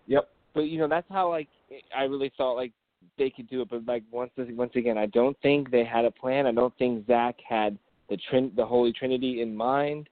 Yep. 0.08 0.28
But 0.54 0.62
you 0.62 0.78
know 0.78 0.88
that's 0.88 1.06
how 1.10 1.30
like 1.30 1.48
I 1.96 2.02
really 2.02 2.32
thought 2.36 2.54
like 2.54 2.72
they 3.16 3.30
could 3.30 3.48
do 3.48 3.62
it. 3.62 3.70
But 3.70 3.86
like 3.86 4.02
once 4.10 4.32
once 4.36 4.72
again, 4.74 4.98
I 4.98 5.06
don't 5.06 5.36
think 5.40 5.70
they 5.70 5.84
had 5.84 6.04
a 6.04 6.10
plan. 6.10 6.46
I 6.46 6.52
don't 6.52 6.76
think 6.76 7.06
Zack 7.06 7.36
had 7.48 7.78
the 8.08 8.16
trin 8.28 8.52
the 8.56 8.64
Holy 8.64 8.92
Trinity 8.92 9.42
in 9.42 9.54
mind. 9.54 10.08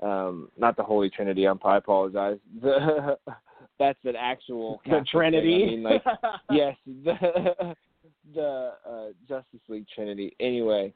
Um, 0.00 0.50
not 0.56 0.76
the 0.76 0.82
Holy 0.82 1.10
Trinity. 1.10 1.46
I'm, 1.46 1.58
I 1.64 1.76
apologize. 1.78 2.38
The 2.62 3.18
that's 3.78 3.98
an 4.04 4.16
actual 4.16 4.80
The 4.84 4.90
thing. 4.90 5.04
Trinity. 5.10 5.62
I 5.62 5.66
mean, 5.66 5.82
like 5.82 6.02
yes, 6.50 6.76
the 7.04 7.74
the 8.34 8.72
uh, 8.88 9.06
Justice 9.28 9.60
League 9.68 9.86
Trinity. 9.94 10.34
Anyway, 10.40 10.92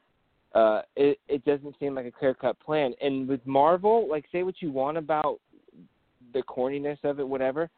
uh, 0.55 0.81
it 0.95 1.19
it 1.27 1.43
doesn't 1.45 1.75
seem 1.79 1.95
like 1.95 2.05
a 2.05 2.11
clear 2.11 2.33
cut 2.33 2.59
plan. 2.59 2.93
And 3.01 3.27
with 3.27 3.45
Marvel, 3.45 4.07
like 4.09 4.25
say 4.31 4.43
what 4.43 4.61
you 4.61 4.71
want 4.71 4.97
about 4.97 5.39
the 6.33 6.43
corniness 6.43 7.03
of 7.03 7.19
it, 7.19 7.27
whatever. 7.27 7.69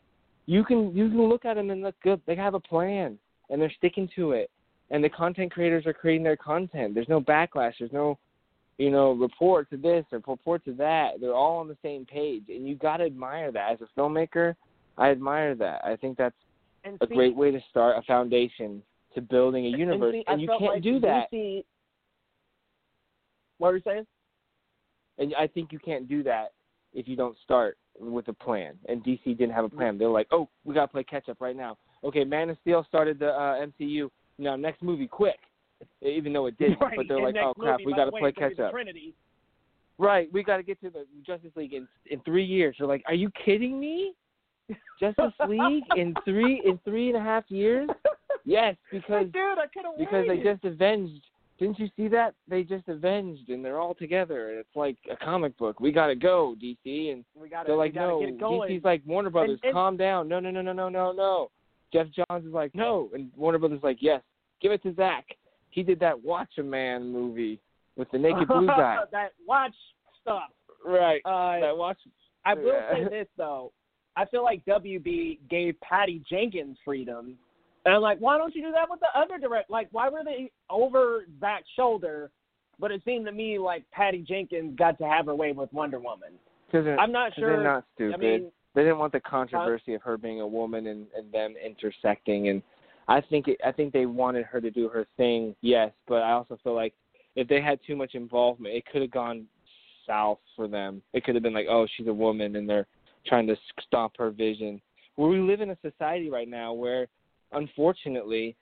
You 0.47 0.63
can 0.63 0.95
you 0.95 1.09
can 1.09 1.27
look 1.27 1.45
at 1.45 1.55
them 1.55 1.71
and 1.71 1.81
look 1.81 1.95
good. 2.03 2.21
They 2.25 2.36
have 2.36 2.53
a 2.53 2.59
plan 2.59 3.17
and 3.49 3.61
they're 3.61 3.71
sticking 3.77 4.09
to 4.15 4.31
it. 4.31 4.49
And 4.91 5.03
the 5.03 5.09
content 5.09 5.51
creators 5.51 5.86
are 5.88 5.93
creating 5.93 6.23
their 6.23 6.38
content. 6.38 6.93
There's 6.93 7.09
no 7.09 7.19
backlash. 7.19 7.73
There's 7.79 7.91
no 7.91 8.19
you 8.78 8.91
know, 8.91 9.11
report 9.13 9.69
to 9.69 9.78
this 9.78 10.05
or 10.11 10.21
report 10.28 10.65
to 10.65 10.73
that. 10.73 11.21
They're 11.21 11.34
all 11.34 11.57
on 11.59 11.67
the 11.67 11.78
same 11.82 12.05
page, 12.05 12.43
and 12.49 12.67
you 12.67 12.76
got 12.76 12.97
to 12.97 13.05
admire 13.05 13.51
that. 13.51 13.71
As 13.71 13.80
a 13.82 13.99
filmmaker, 13.99 14.55
I 14.97 15.09
admire 15.09 15.55
that. 15.55 15.84
I 15.84 15.95
think 15.95 16.17
that's 16.17 16.36
and 16.84 16.97
a 17.01 17.07
see, 17.07 17.15
great 17.15 17.36
way 17.36 17.51
to 17.51 17.59
start 17.69 17.97
a 17.97 18.01
foundation 18.03 18.82
to 19.13 19.21
building 19.21 19.65
a 19.65 19.69
universe, 19.69 20.13
and, 20.15 20.23
see, 20.26 20.34
and 20.34 20.41
you 20.41 20.47
can't 20.59 20.73
like 20.73 20.84
do 20.84 20.99
that. 20.99 21.32
DC, 21.32 21.63
what 23.57 23.69
were 23.69 23.78
you 23.78 23.84
saying? 23.86 24.05
And 25.17 25.34
I 25.39 25.47
think 25.47 25.71
you 25.71 25.80
can't 25.80 26.09
do 26.09 26.23
that 26.23 26.51
if 26.93 27.07
you 27.07 27.15
don't 27.15 27.38
start 27.43 27.78
with 27.99 28.28
a 28.28 28.34
plan. 28.34 28.73
And 28.89 29.03
DC 29.03 29.23
didn't 29.23 29.51
have 29.51 29.65
a 29.65 29.69
plan. 29.69 29.97
They're 29.97 30.09
like, 30.09 30.28
oh, 30.32 30.49
we 30.65 30.73
got 30.73 30.88
to 30.88 30.91
play 30.91 31.03
catch 31.03 31.30
up 31.30 31.39
right 31.39 31.55
now. 31.55 31.78
Okay, 32.03 32.26
Man 32.26 32.49
of 32.49 32.57
Steel 32.61 32.86
started 32.88 33.19
the 33.19 33.30
uh, 33.30 33.65
MCU. 33.65 34.09
Now 34.38 34.57
next 34.57 34.84
movie, 34.84 35.07
quick. 35.07 35.39
Even 36.01 36.34
though 36.34 36.45
it 36.47 36.57
didn't, 36.59 36.80
Right, 36.80 36.97
but 36.97 37.07
they're 37.07 37.17
and 37.17 37.36
like, 37.36 37.43
oh 37.43 37.53
crap, 37.53 37.80
movie, 37.80 37.86
we 37.88 37.93
got 37.93 38.05
to 38.05 38.11
play 38.11 38.30
it's 38.30 38.38
gonna 38.38 38.49
be 38.49 38.55
catch 38.55 38.65
up. 38.65 38.71
Trinity. 38.71 39.13
right, 39.97 40.30
we 40.32 40.43
got 40.43 40.57
to 40.57 40.63
get 40.63 40.80
to 40.82 40.89
the 40.89 41.05
Justice 41.26 41.51
League 41.55 41.73
in 41.73 41.88
in 42.09 42.19
three 42.21 42.45
years. 42.45 42.76
You're 42.80 42.88
like, 42.88 43.03
are 43.07 43.13
you 43.13 43.30
kidding 43.43 43.80
me? 43.80 44.13
Justice 44.99 45.34
League 45.47 45.84
in 45.95 46.13
three 46.26 46.61
in 46.65 46.80
three 46.84 47.09
and 47.09 47.17
a 47.17 47.21
half 47.21 47.43
years? 47.49 47.89
Yes, 48.45 48.76
because 48.91 49.26
Dude, 49.26 49.36
I 49.57 49.67
could 49.73 49.86
have 49.86 49.97
because 49.97 50.26
they 50.28 50.38
just 50.38 50.63
avenged. 50.63 51.23
Didn't 51.57 51.80
you 51.80 51.88
see 51.95 52.09
that? 52.09 52.34
They 52.49 52.63
just 52.63 52.86
avenged, 52.89 53.49
and 53.49 53.63
they're 53.63 53.80
all 53.80 53.95
together. 53.95 54.49
and 54.49 54.59
It's 54.59 54.76
like 54.76 54.97
a 55.09 55.15
comic 55.15 55.57
book. 55.57 55.80
We 55.80 55.91
gotta 55.93 56.15
go, 56.15 56.53
DC, 56.61 57.13
and 57.13 57.23
gotta, 57.49 57.67
they're 57.67 57.78
like, 57.78 57.95
no. 57.95 58.19
DC's 58.19 58.84
like, 58.84 59.01
Warner 59.05 59.30
Brothers, 59.30 59.59
and- 59.63 59.71
calm 59.73 59.95
down. 59.95 60.28
No, 60.28 60.41
no, 60.41 60.51
no, 60.51 60.61
no, 60.61 60.73
no, 60.73 60.89
no, 60.89 61.11
no. 61.13 61.49
Geoff 61.93 62.07
Johns 62.13 62.45
is 62.45 62.51
like, 62.51 62.76
no, 62.76 63.09
and 63.13 63.32
Warner 63.38 63.57
Brothers 63.57 63.78
is 63.78 63.84
like, 63.84 63.99
yes, 64.01 64.21
give 64.61 64.73
it 64.73 64.84
to 64.84 64.93
Zack. 64.95 65.26
He 65.76 65.84
did 65.84 65.99
that 65.99 66.23
Watchmen 66.23 67.11
movie 67.11 67.59
with 67.97 68.09
the 68.11 68.17
naked 68.17 68.47
blue 68.47 68.65
guy. 68.67 68.99
that 69.11 69.34
watch 69.45 69.76
stuff. 70.21 70.49
right. 70.86 71.21
Uh, 71.26 71.59
that 71.59 71.78
Watch. 71.78 71.97
I 72.45 72.53
will 72.53 72.82
say 72.93 73.03
this 73.09 73.28
though. 73.38 73.73
I 74.15 74.26
feel 74.26 74.43
like 74.43 74.63
WB 74.65 75.39
gave 75.49 75.76
Patty 75.82 76.23
Jenkins 76.30 76.78
freedom. 76.86 77.38
And 77.84 77.93
I'm 77.93 78.01
like, 78.01 78.19
why 78.19 78.38
don't 78.38 78.55
you 78.55 78.61
do 78.63 78.71
that 78.71 78.89
with 78.89 79.01
the 79.01 79.19
other 79.19 79.38
direct? 79.38 79.69
Like, 79.69 79.89
why 79.91 80.07
were 80.07 80.23
they 80.23 80.49
over 80.69 81.26
Zack's 81.41 81.67
shoulder? 81.76 82.32
But 82.80 82.91
it 82.91 83.01
seemed 83.03 83.26
to 83.26 83.34
me 83.34 83.59
like 83.59 83.84
Patty 83.91 84.23
Jenkins 84.26 84.78
got 84.78 84.97
to 84.99 85.03
have 85.03 85.26
her 85.26 85.36
way 85.36 85.51
with 85.51 85.71
Wonder 85.73 85.99
Woman. 85.99 86.30
I'm 86.73 87.11
not 87.11 87.36
sure. 87.36 87.49
they're 87.49 87.63
not 87.63 87.84
stupid. 87.93 88.15
I 88.15 88.17
mean, 88.17 88.51
they 88.73 88.84
didn't 88.84 88.97
want 88.97 89.11
the 89.11 89.19
controversy 89.19 89.93
of 89.93 90.01
her 90.01 90.17
being 90.17 90.41
a 90.41 90.47
woman 90.47 90.88
and, 90.88 91.07
and 91.15 91.32
them 91.32 91.55
intersecting 91.63 92.49
and 92.49 92.61
I 93.08 93.22
think 93.22 93.47
it, 93.47 93.60
I 93.66 93.72
think 93.72 93.93
they 93.93 94.06
wanted 94.06 94.45
her 94.45 94.60
to 94.60 94.72
do 94.72 94.89
her 94.89 95.06
thing, 95.18 95.56
yes, 95.62 95.91
but 96.08 96.24
I 96.24 96.32
also 96.32 96.58
feel 96.64 96.76
like 96.76 96.93
if 97.36 97.47
they 97.47 97.62
had 97.62 97.80
too 97.86 97.95
much 97.95 98.16
involvement, 98.16 98.76
it 98.76 98.86
could 98.91 99.01
have 99.01 99.12
gone 99.12 99.45
south 100.08 100.39
for 100.56 100.68
them. 100.68 101.01
It 101.14 101.24
could 101.24 101.36
have 101.36 101.43
been 101.43 101.53
like, 101.53 101.68
oh, 101.70 101.88
she's 101.95 102.08
a 102.08 102.14
woman 102.14 102.56
and 102.56 102.68
they're 102.68 102.88
trying 103.28 103.47
to 103.47 103.56
stomp 103.88 104.14
her 104.18 104.32
vision. 104.32 104.82
Where 105.16 105.30
we 105.30 105.39
live 105.39 105.62
in 105.62 105.72
a 105.72 105.78
society 105.82 106.30
right 106.30 106.47
now 106.47 106.74
where, 106.74 107.08
unfortunately, 107.51 108.56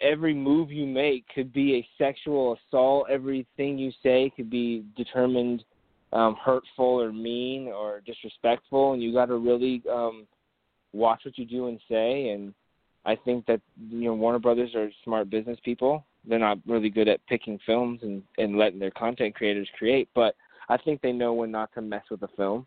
every 0.00 0.34
move 0.34 0.70
you 0.70 0.86
make 0.86 1.24
could 1.34 1.52
be 1.52 1.76
a 1.76 1.88
sexual 1.98 2.56
assault. 2.68 3.06
Everything 3.10 3.78
you 3.78 3.90
say 4.02 4.32
could 4.36 4.50
be 4.50 4.84
determined 4.96 5.64
um, 6.12 6.36
hurtful 6.42 7.02
or 7.02 7.12
mean 7.12 7.68
or 7.68 8.00
disrespectful, 8.06 8.92
and 8.92 9.02
you 9.02 9.12
got 9.12 9.26
to 9.26 9.36
really 9.36 9.82
um, 9.90 10.26
watch 10.92 11.22
what 11.24 11.36
you 11.36 11.44
do 11.44 11.68
and 11.68 11.80
say. 11.88 12.30
And 12.30 12.54
I 13.06 13.16
think 13.16 13.46
that 13.46 13.60
you 13.90 14.04
know 14.04 14.14
Warner 14.14 14.38
Brothers 14.40 14.74
are 14.74 14.90
smart 15.04 15.30
business 15.30 15.58
people. 15.64 16.04
They're 16.28 16.38
not 16.40 16.58
really 16.66 16.90
good 16.90 17.08
at 17.08 17.24
picking 17.26 17.58
films 17.64 18.00
and 18.02 18.22
and 18.36 18.58
letting 18.58 18.78
their 18.80 18.90
content 18.90 19.34
creators 19.34 19.68
create, 19.78 20.08
but 20.14 20.34
I 20.68 20.76
think 20.76 21.00
they 21.00 21.12
know 21.12 21.32
when 21.32 21.50
not 21.52 21.72
to 21.74 21.80
mess 21.80 22.02
with 22.10 22.22
a 22.22 22.28
film. 22.36 22.66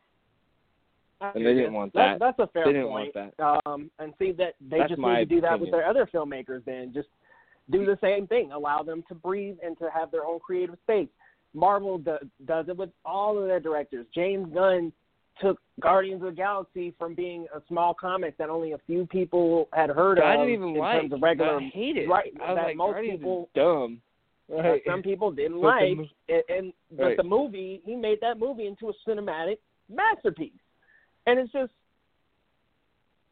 And 1.21 1.45
they 1.45 1.53
didn't 1.53 1.73
want 1.73 1.91
That- 1.93 2.17
that. 2.17 2.37
That's 2.37 2.39
a 2.39 2.51
fair 2.53 2.63
They 2.65 2.71
didn't 2.71 2.87
point. 2.87 3.13
want 3.13 3.37
that. 3.37 3.69
Um, 3.69 3.91
and 3.99 4.13
see 4.17 4.31
that 4.33 4.55
they 4.61 4.77
That's 4.77 4.91
just 4.91 5.01
need 5.01 5.15
to 5.15 5.25
do 5.25 5.41
that 5.41 5.59
with 5.59 5.69
their 5.69 5.85
other 5.85 6.05
filmmakers. 6.05 6.63
Then 6.63 6.93
just 6.93 7.09
do 7.69 7.85
the 7.85 7.97
same 8.01 8.25
thing. 8.25 8.53
Allow 8.53 8.83
them 8.83 9.03
to 9.09 9.15
breathe 9.15 9.57
and 9.61 9.77
to 9.79 9.89
have 9.89 10.11
their 10.11 10.25
own 10.25 10.39
creative 10.39 10.77
space. 10.83 11.09
Marvel 11.53 11.97
do, 11.97 12.17
does 12.45 12.69
it 12.69 12.77
with 12.77 12.91
all 13.03 13.37
of 13.37 13.47
their 13.47 13.59
directors. 13.59 14.05
James 14.15 14.47
Gunn 14.53 14.93
took 15.39 15.59
Guardians 15.79 16.21
of 16.21 16.27
the 16.27 16.35
Galaxy 16.35 16.93
from 16.99 17.13
being 17.15 17.47
a 17.55 17.61
small 17.67 17.93
comic 17.93 18.37
that 18.37 18.49
only 18.49 18.73
a 18.73 18.77
few 18.85 19.05
people 19.07 19.67
had 19.73 19.89
heard 19.89 20.17
of. 20.19 20.25
I 20.25 20.35
didn't 20.37 20.49
even 20.53 20.69
in 20.69 20.75
like. 20.77 21.01
terms 21.01 21.13
of 21.13 21.21
regular. 21.21 21.57
I 21.59 21.69
hate 21.73 21.97
it. 21.97 22.09
Right, 22.09 22.31
that 22.39 22.53
like, 22.55 22.75
most 22.75 22.93
Guardians 22.93 23.19
people- 23.19 23.49
dumb. 23.55 24.01
Right. 24.51 24.81
some 24.87 25.03
people 25.03 25.31
didn't 25.41 25.57
like, 25.61 25.83
and, 26.27 26.43
and 26.49 26.73
but 26.91 27.03
Right. 27.03 27.17
the 27.17 27.23
movie 27.23 27.81
he 27.85 27.95
made 27.95 28.19
that 28.21 28.39
movie 28.39 28.65
into 28.65 28.89
a 28.89 28.93
cinematic 29.07 29.57
masterpiece, 29.89 30.51
and 31.27 31.37
it's 31.39 31.51
just 31.51 31.71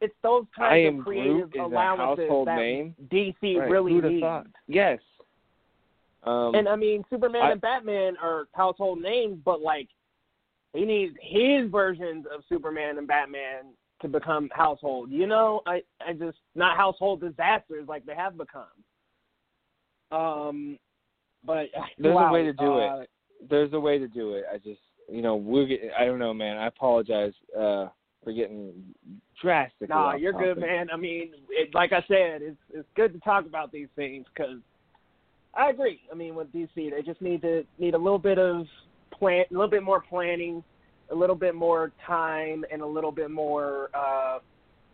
it's 0.00 0.14
those 0.22 0.44
kinds 0.56 0.96
of 0.98 1.04
creative 1.04 1.50
Groot 1.50 1.54
is 1.56 1.60
a 1.60 1.64
allowances 1.64 2.22
household 2.24 2.46
that 2.48 2.56
name. 2.56 2.94
DC 3.10 3.34
Right. 3.58 3.68
really 3.68 3.92
Who'd 3.94 4.04
needs. 4.04 4.20
thought? 4.22 4.46
Yes. 4.68 5.00
Um, 6.22 6.54
And 6.54 6.68
I 6.68 6.76
mean, 6.76 7.04
Superman 7.10 7.42
I- 7.42 7.50
and 7.52 7.60
Batman 7.60 8.16
are 8.22 8.46
household 8.52 9.00
names, 9.02 9.38
but 9.44 9.60
like 9.60 9.88
he 10.78 10.84
needs 10.84 11.16
his 11.20 11.70
versions 11.70 12.24
of 12.32 12.44
Superman 12.48 12.98
and 12.98 13.08
Batman 13.08 13.72
to 14.00 14.06
become 14.06 14.48
household. 14.52 15.10
You 15.10 15.26
know, 15.26 15.60
I 15.66 15.82
I 16.00 16.12
just 16.12 16.38
not 16.54 16.76
household 16.76 17.20
disasters 17.20 17.88
like 17.88 18.06
they 18.06 18.14
have 18.14 18.38
become. 18.38 18.66
Um, 20.12 20.78
but 21.44 21.66
There's 21.98 22.16
a 22.16 22.32
way 22.32 22.44
to 22.44 22.52
do 22.52 22.78
uh, 22.78 23.00
it. 23.00 23.10
there's 23.50 23.72
a 23.72 23.80
way 23.80 23.98
to 23.98 24.06
do 24.06 24.34
it. 24.34 24.44
I 24.52 24.58
just, 24.58 24.80
you 25.10 25.20
know, 25.20 25.36
we're 25.36 25.66
getting, 25.66 25.90
I 25.98 26.04
don't 26.04 26.18
know, 26.18 26.32
man. 26.32 26.56
I 26.56 26.68
apologize 26.68 27.32
uh, 27.56 27.88
for 28.22 28.32
getting 28.32 28.72
drastically. 29.42 29.88
Nah, 29.88 30.14
you're 30.14 30.32
good, 30.32 30.58
man. 30.58 30.88
I 30.92 30.96
mean, 30.96 31.32
it, 31.50 31.74
like 31.74 31.92
I 31.92 32.04
said, 32.06 32.40
it's 32.42 32.56
it's 32.72 32.88
good 32.94 33.12
to 33.14 33.20
talk 33.20 33.46
about 33.46 33.72
these 33.72 33.88
things 33.96 34.26
because 34.32 34.58
I 35.54 35.70
agree. 35.70 36.00
I 36.12 36.14
mean, 36.14 36.36
with 36.36 36.52
DC, 36.52 36.68
they 36.74 37.02
just 37.04 37.20
need 37.20 37.42
to 37.42 37.64
need 37.78 37.94
a 37.94 37.98
little 37.98 38.18
bit 38.18 38.38
of 38.38 38.66
plan, 39.18 39.44
a 39.50 39.52
little 39.52 39.68
bit 39.68 39.82
more 39.82 40.00
planning, 40.00 40.62
a 41.10 41.14
little 41.14 41.36
bit 41.36 41.54
more 41.54 41.92
time, 42.06 42.64
and 42.70 42.82
a 42.82 42.86
little 42.86 43.12
bit 43.12 43.30
more, 43.30 43.90
uh, 43.94 44.38
a 44.38 44.40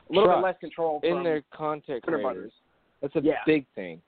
little 0.09 0.29
Trust 0.29 0.39
bit 0.39 0.45
less 0.45 0.59
control 0.61 1.01
in 1.03 1.23
their 1.23 1.43
content 1.53 2.03
creators. 2.03 2.53
That's 3.01 3.17
a 3.17 3.21
Yeah. 3.21 3.43
big 3.47 3.67
thing. 3.75 4.01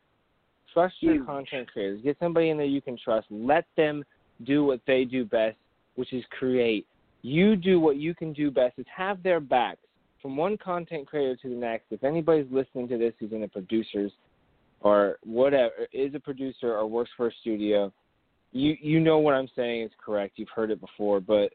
Trust 0.72 1.02
your 1.02 1.14
Huge. 1.14 1.26
content 1.26 1.68
creators. 1.72 2.00
Get 2.02 2.18
somebody 2.18 2.50
in 2.50 2.56
there 2.56 2.66
you 2.66 2.82
can 2.82 2.96
trust. 2.96 3.30
Let 3.30 3.64
them 3.76 4.04
do 4.44 4.64
what 4.64 4.84
they 4.86 5.04
do 5.04 5.24
best, 5.24 5.56
which 5.94 6.12
is 6.12 6.24
create. 6.26 6.86
You 7.22 7.56
do 7.56 7.80
what 7.80 7.96
you 7.96 8.14
can 8.14 8.32
do 8.32 8.50
best. 8.50 8.78
Is 8.78 8.86
have 8.88 9.22
their 9.22 9.40
backs 9.40 9.80
from 10.20 10.36
one 10.36 10.56
content 10.58 11.06
creator 11.06 11.36
to 11.36 11.48
the 11.48 11.54
next. 11.54 11.86
If 11.90 12.04
anybody's 12.04 12.50
listening 12.50 12.88
to 12.88 12.98
this 12.98 13.14
who's 13.18 13.32
in 13.32 13.40
the 13.40 13.48
producers 13.48 14.12
or 14.80 15.18
whatever 15.24 15.88
is 15.92 16.14
a 16.14 16.20
producer 16.20 16.76
or 16.76 16.86
works 16.86 17.10
for 17.16 17.28
a 17.28 17.32
studio, 17.40 17.92
you 18.56 18.76
you 18.80 19.00
know 19.00 19.18
what 19.18 19.34
I'm 19.34 19.48
saying 19.54 19.82
is 19.82 19.90
correct. 20.04 20.34
You've 20.36 20.48
heard 20.54 20.70
it 20.70 20.80
before, 20.80 21.20
but 21.20 21.52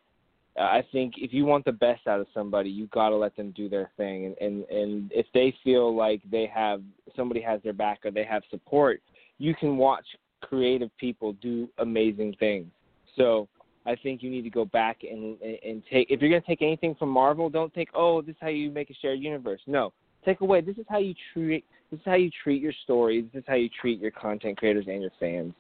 I 0.60 0.84
think 0.92 1.16
if 1.18 1.34
you 1.34 1.46
want 1.46 1.66
the 1.66 1.72
best 1.72 2.08
out 2.08 2.20
of 2.20 2.28
somebody, 2.34 2.70
you 2.70 2.88
got 2.88 3.10
to 3.10 3.16
let 3.16 3.36
them 3.36 3.52
do 3.52 3.70
their 3.70 3.90
thing, 3.98 4.26
and, 4.26 4.38
and 4.38 4.70
and 4.70 5.12
if 5.14 5.26
they 5.34 5.56
feel 5.64 5.96
like 5.96 6.22
they 6.30 6.50
have 6.54 6.82
somebody 7.16 7.42
has 7.42 7.62
their 7.64 7.74
back 7.74 8.00
or 8.06 8.12
they 8.12 8.26
have 8.26 8.44
support, 8.52 9.02
you 9.38 9.56
can 9.56 9.78
watch 9.78 10.06
creative 10.42 10.96
people 10.98 11.34
do 11.34 11.70
amazing 11.80 12.36
things. 12.40 12.68
So 13.16 13.48
I 13.86 13.96
think 13.96 14.22
you 14.22 14.30
need 14.30 14.44
to 14.44 14.50
go 14.50 14.66
back 14.66 14.98
and 15.04 15.42
and 15.42 15.82
take 15.92 16.12
if 16.12 16.22
you're 16.22 16.30
gonna 16.30 16.42
take 16.42 16.62
anything 16.62 16.96
from 16.96 17.10
Marvel, 17.10 17.50
don't 17.50 17.74
take 17.74 17.90
oh 17.96 18.22
this 18.22 18.34
is 18.34 18.42
how 18.42 18.50
you 18.50 18.70
make 18.70 18.90
a 18.90 18.96
shared 19.02 19.20
universe. 19.20 19.62
No, 19.66 19.94
take 20.24 20.42
away 20.42 20.62
this 20.62 20.78
is 20.78 20.86
how 20.88 21.00
you 21.00 21.16
treat 21.34 21.66
this 21.90 22.00
is 22.00 22.06
how 22.06 22.16
you 22.16 22.30
treat 22.44 22.62
your 22.62 22.74
stories. 22.84 23.26
This 23.34 23.40
is 23.40 23.46
how 23.48 23.56
you 23.56 23.70
treat 23.70 24.00
your 24.00 24.12
content 24.12 24.58
creators 24.58 24.86
and 24.88 25.02
your 25.02 25.12
fans. 25.20 25.54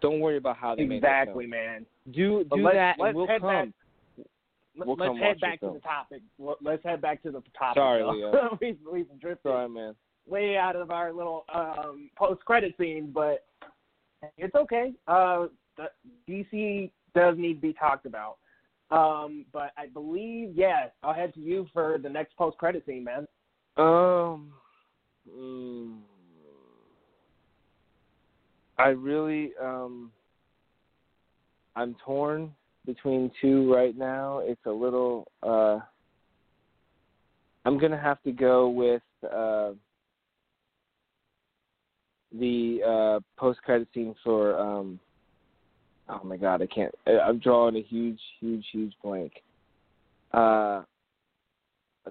Don't 0.00 0.20
worry 0.20 0.36
about 0.36 0.56
how 0.56 0.74
they 0.74 0.84
make 0.84 1.00
their 1.02 1.22
exactly, 1.22 1.46
man. 1.46 1.86
Do 2.12 2.44
do 2.44 2.62
let's- 2.62 2.74
that, 2.76 2.96
let's 2.98 3.08
and 3.08 3.16
we'll 3.16 3.26
head 3.26 3.40
come. 3.40 3.50
back- 3.50 3.68
We'll 4.78 4.94
let's 4.96 5.08
come 5.08 5.16
head 5.16 5.40
back 5.40 5.60
to 5.60 5.70
the 5.72 5.80
topic. 5.80 6.20
Let- 6.38 6.62
Let's 6.62 6.84
head 6.84 7.00
back 7.00 7.22
to 7.22 7.30
the 7.30 7.42
topic. 7.58 7.76
Sorry, 7.80 8.02
though. 8.02 8.10
Leo. 8.10 8.58
we've, 8.60 8.76
we've 8.92 9.20
drifted 9.20 9.48
Sorry, 9.48 9.68
man. 9.70 9.94
way 10.28 10.58
out 10.58 10.76
of 10.76 10.90
our 10.90 11.14
little 11.14 11.46
um, 11.54 12.10
post-credit 12.14 12.74
scene, 12.78 13.10
but 13.10 13.46
it's 14.36 14.54
okay. 14.54 14.92
Uh, 15.08 15.46
the, 15.78 15.86
DC 16.28 16.90
does 17.14 17.38
need 17.38 17.54
to 17.54 17.60
be 17.60 17.72
talked 17.72 18.04
about. 18.04 18.36
Um, 18.90 19.46
but 19.50 19.72
I 19.78 19.86
believe, 19.86 20.52
yeah, 20.54 20.88
I'll 21.02 21.14
head 21.14 21.32
to 21.34 21.40
you 21.40 21.66
for 21.72 21.96
the 21.96 22.10
next 22.10 22.36
post-credit 22.36 22.84
scene, 22.84 23.02
man. 23.02 23.26
Um, 23.78 24.52
mm, 25.34 25.96
I 28.78 28.88
really 28.88 29.52
um, 29.62 30.10
I'm 31.74 31.96
torn 32.04 32.52
between 32.84 33.30
two 33.40 33.72
right 33.72 33.96
now. 33.96 34.40
It's 34.42 34.64
a 34.66 34.70
little. 34.70 35.28
Uh, 35.42 35.80
I'm 37.64 37.78
gonna 37.78 38.00
have 38.00 38.22
to 38.22 38.32
go 38.32 38.68
with 38.68 39.02
uh, 39.24 39.72
the 42.32 42.80
uh, 42.86 43.20
post-credit 43.38 43.88
scene 43.92 44.14
for. 44.22 44.58
Um, 44.58 45.00
oh 46.08 46.20
my 46.24 46.36
God, 46.36 46.62
I 46.62 46.66
can't. 46.66 46.94
I'm 47.06 47.38
drawing 47.38 47.76
a 47.76 47.82
huge, 47.82 48.20
huge, 48.40 48.64
huge 48.72 48.94
blank. 49.02 49.32
Uh, 50.32 50.82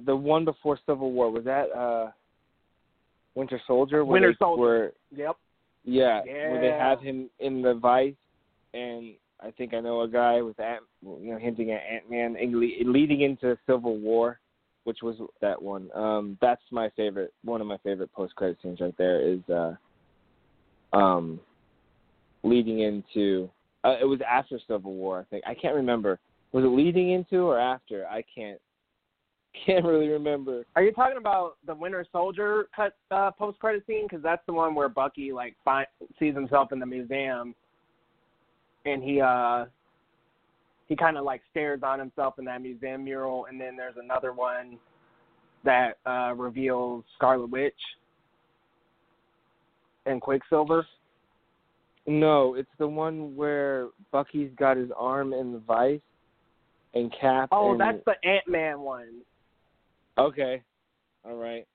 the 0.06 0.16
one 0.16 0.46
before 0.46 0.78
Civil 0.86 1.12
War 1.12 1.32
was 1.32 1.46
that 1.46 1.72
uh 1.72 2.12
Winter 3.36 3.62
Soldier? 3.68 4.04
Winter 4.04 4.36
Soldier. 4.40 4.62
Where, 4.62 4.92
Yep. 5.16 5.38
Yeah, 5.86 6.22
where 6.24 6.60
they 6.60 6.78
have 6.78 7.00
him 7.00 7.30
in 7.40 7.62
the 7.62 7.76
vice, 7.76 8.14
and 8.74 9.14
I 9.42 9.52
think 9.52 9.74
I 9.74 9.80
know 9.80 10.02
a 10.02 10.08
guy 10.08 10.42
with 10.42 10.60
Ant, 10.60 10.84
you 11.04 11.32
know, 11.32 11.38
hinting 11.38 11.72
at 11.72 11.82
Ant 11.90 12.10
Man, 12.10 12.36
leading 12.86 13.22
into 13.22 13.58
Civil 13.66 13.98
War, 13.98 14.40
which 14.84 15.00
was 15.02 15.16
that 15.42 15.62
one. 15.62 15.90
Um, 15.94 16.38
that's 16.42 16.62
my 16.72 16.90
favorite. 16.98 17.34
One 17.44 17.62
of 17.62 17.68
my 17.68 17.78
favorite 17.78 18.12
post 18.14 18.36
credit 18.36 18.58
scenes 18.62 18.82
right 18.82 18.98
there 18.98 19.22
is 19.22 19.40
uh, 19.50 19.76
um, 20.96 21.40
leading 22.44 22.80
into 22.80 23.50
Uh, 23.84 23.98
it 24.02 24.06
was 24.06 24.20
after 24.28 24.60
Civil 24.68 24.94
War, 24.94 25.20
I 25.20 25.24
think. 25.30 25.44
I 25.46 25.54
can't 25.54 25.76
remember. 25.76 26.18
Was 26.54 26.64
it 26.64 26.68
leading 26.68 27.12
into 27.12 27.40
or 27.42 27.60
after? 27.60 28.08
I 28.08 28.24
can't 28.34 28.60
can't 29.66 29.86
really 29.86 30.08
remember. 30.10 30.66
Are 30.76 30.84
you 30.84 30.92
talking 30.92 31.18
about 31.18 31.58
the 31.66 31.76
Winter 31.76 32.06
Soldier 32.12 32.68
cut 32.76 32.96
uh, 33.12 33.32
post 33.32 33.60
credit 33.60 33.84
scene? 33.88 34.06
Because 34.10 34.24
that's 34.24 34.46
the 34.46 34.54
one 34.54 34.76
where 34.76 34.90
Bucky 34.90 35.32
like 35.32 35.56
find, 35.64 35.88
sees 36.20 36.34
himself 36.34 36.72
in 36.72 36.80
the 36.80 36.86
museum, 36.86 37.54
and 38.86 39.04
he 39.04 39.22
uh 39.22 39.66
he 40.88 40.96
kind 40.96 41.18
of 41.18 41.26
like 41.26 41.42
stares 41.52 41.82
on 41.84 42.00
himself 42.00 42.40
in 42.40 42.46
that 42.46 42.62
museum 42.62 43.04
mural, 43.04 43.46
and 43.46 43.60
then 43.60 43.76
there's 43.76 43.96
another 44.02 44.34
one 44.34 44.78
that 45.64 45.98
uh 46.06 46.34
reveals 46.36 47.04
Scarlet 47.16 47.50
Witch 47.50 47.74
and 50.06 50.22
Quicksilver. 50.22 50.86
No, 52.08 52.54
it's 52.56 52.70
the 52.78 52.88
one 52.88 53.36
where 53.36 53.88
Bucky's 54.12 54.52
got 54.58 54.78
his 54.78 54.90
arm 54.96 55.34
in 55.34 55.52
the 55.52 55.60
vice, 55.60 56.00
and 56.94 57.12
Cap. 57.20 57.50
Oh, 57.52 57.72
and... 57.72 57.82
that's 57.82 58.04
the 58.06 58.14
Ant 58.28 58.48
Man 58.48 58.82
one. 58.82 59.22
Okay. 60.18 60.62
All 61.26 61.36
right. 61.36 61.66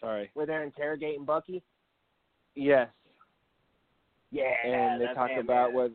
Sorry. 0.00 0.30
Where 0.34 0.46
they're 0.46 0.64
interrogating 0.64 1.24
Bucky. 1.24 1.62
Yes. 2.54 2.88
Yeah. 4.30 4.52
And 4.64 5.00
they 5.00 5.06
talk 5.14 5.30
about 5.38 5.72
what. 5.72 5.92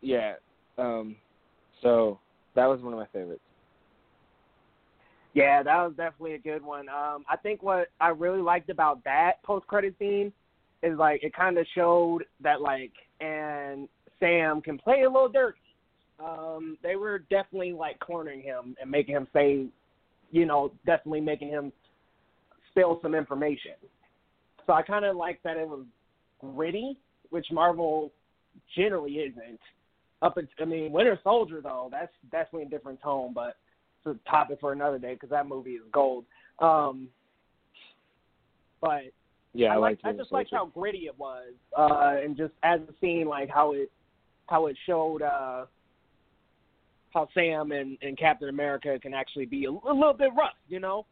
Yeah. 0.00 0.34
Um. 0.78 1.16
So 1.80 2.18
that 2.54 2.66
was 2.66 2.80
one 2.80 2.92
of 2.92 2.98
my 2.98 3.06
favorites. 3.12 3.42
Yeah, 5.34 5.62
that 5.62 5.76
was 5.76 5.94
definitely 5.96 6.34
a 6.34 6.38
good 6.38 6.62
one. 6.62 6.88
Um, 6.90 7.24
I 7.28 7.36
think 7.42 7.62
what 7.62 7.88
I 8.00 8.08
really 8.08 8.42
liked 8.42 8.68
about 8.68 9.02
that 9.04 9.42
post 9.42 9.66
credit 9.66 9.94
scene 9.98 10.30
is 10.82 10.98
like 10.98 11.22
it 11.22 11.34
kind 11.34 11.56
of 11.56 11.66
showed 11.74 12.24
that 12.42 12.60
like 12.60 12.92
and 13.20 13.88
Sam 14.20 14.60
can 14.60 14.78
play 14.78 15.02
a 15.02 15.10
little 15.10 15.28
dirty. 15.28 15.58
Um, 16.22 16.76
they 16.82 16.96
were 16.96 17.20
definitely 17.30 17.72
like 17.72 17.98
cornering 18.00 18.42
him 18.42 18.76
and 18.80 18.90
making 18.90 19.14
him 19.14 19.26
say, 19.32 19.66
you 20.32 20.46
know, 20.46 20.72
definitely 20.84 21.20
making 21.20 21.48
him 21.48 21.72
spill 22.70 22.98
some 23.02 23.14
information. 23.14 23.72
So 24.66 24.72
I 24.72 24.82
kind 24.82 25.04
of 25.04 25.14
like 25.14 25.40
that 25.44 25.56
it 25.56 25.68
was 25.68 25.84
gritty, 26.40 26.98
which 27.30 27.46
Marvel 27.52 28.10
generally 28.74 29.12
isn't. 29.12 29.60
Up, 30.22 30.38
at, 30.38 30.44
I 30.60 30.64
mean, 30.64 30.90
Winter 30.90 31.18
Soldier 31.22 31.60
though, 31.62 31.88
that's 31.90 32.12
definitely 32.30 32.66
a 32.66 32.70
different 32.70 33.00
tone, 33.02 33.32
but 33.34 33.56
it's 34.04 34.18
a 34.18 34.30
topic 34.30 34.58
for 34.60 34.72
another 34.72 34.98
day 34.98 35.14
because 35.14 35.30
that 35.30 35.46
movie 35.46 35.72
is 35.72 35.82
gold. 35.92 36.24
Um, 36.60 37.08
but 38.80 39.02
Yeah, 39.52 39.68
I, 39.68 39.74
I 39.74 39.76
like 39.78 39.98
I 40.04 40.12
just 40.12 40.32
like 40.32 40.48
how 40.50 40.66
gritty 40.66 41.06
it 41.06 41.18
was, 41.18 41.52
uh, 41.76 42.16
and 42.22 42.36
just 42.36 42.52
as 42.62 42.80
a 42.80 42.92
scene, 43.00 43.26
like 43.26 43.50
how 43.50 43.72
it 43.72 43.90
how 44.46 44.66
it 44.66 44.76
showed 44.86 45.22
uh, 45.22 45.66
how 47.14 47.28
Sam 47.34 47.72
and, 47.72 47.98
and 48.02 48.18
Captain 48.18 48.48
America 48.48 48.98
can 49.00 49.14
actually 49.14 49.46
be 49.46 49.64
a, 49.64 49.70
a 49.70 49.92
little 49.92 50.14
bit 50.14 50.30
rough, 50.36 50.56
you 50.68 50.80
know. 50.80 51.06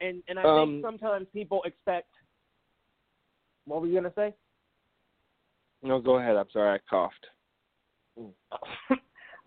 And 0.00 0.22
and 0.28 0.38
I 0.38 0.42
Um, 0.42 0.70
think 0.74 0.84
sometimes 0.84 1.26
people 1.32 1.62
expect. 1.64 2.08
What 3.64 3.80
were 3.80 3.86
you 3.86 3.94
gonna 3.94 4.12
say? 4.14 4.34
No, 5.82 6.00
go 6.00 6.18
ahead. 6.18 6.36
I'm 6.36 6.50
sorry, 6.52 6.78
I 6.78 6.80
coughed. 6.88 7.26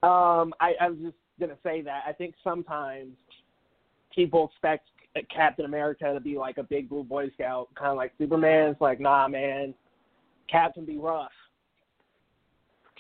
um, 0.03 0.53
I, 0.60 0.74
I 0.82 0.89
was 0.89 0.97
just 1.01 1.16
gonna 1.39 1.58
say 1.64 1.82
that 1.82 2.03
I 2.08 2.12
think 2.12 2.36
sometimes 2.43 3.16
people 4.14 4.49
expect 4.51 4.89
Captain 5.34 5.66
America 5.66 6.14
to 6.14 6.20
be 6.20 6.38
like 6.38 6.58
a 6.58 6.64
big 6.64 6.89
blue 6.89 7.03
Boy 7.03 7.30
Scout, 7.36 7.70
kind 7.76 7.91
of 7.91 7.97
like 7.97 8.12
Superman. 8.18 8.72
It's 8.72 8.82
like, 8.82 8.99
nah, 8.99 9.28
man, 9.28 9.74
Cap 10.49 10.74
can 10.74 10.86
be 10.86 10.97
rough. 10.97 11.32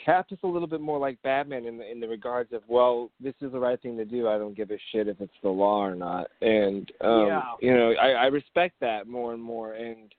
Cap 0.05 0.27
is 0.29 0.37
a 0.43 0.47
little 0.47 0.67
bit 0.67 0.81
more 0.81 0.99
like 0.99 1.19
Batman 1.23 1.65
in 1.65 1.77
the 1.79 1.91
in 1.91 1.99
the 1.99 2.07
regards 2.07 2.53
of 2.53 2.61
well, 2.67 3.09
this 3.19 3.33
is 3.41 3.51
the 3.51 3.59
right 3.59 3.81
thing 3.81 3.97
to 3.97 4.05
do. 4.05 4.27
I 4.27 4.37
don't 4.37 4.55
give 4.55 4.69
a 4.69 4.77
shit 4.91 5.07
if 5.07 5.19
it's 5.19 5.33
the 5.41 5.49
law 5.49 5.83
or 5.83 5.95
not. 5.95 6.27
And 6.41 6.91
um 7.01 7.27
Yeah. 7.27 7.41
you 7.59 7.73
know, 7.73 7.93
I, 7.99 8.11
I 8.11 8.25
respect 8.27 8.75
that 8.81 9.07
more 9.07 9.33
and 9.33 9.41
more. 9.41 9.73
And 9.73 10.13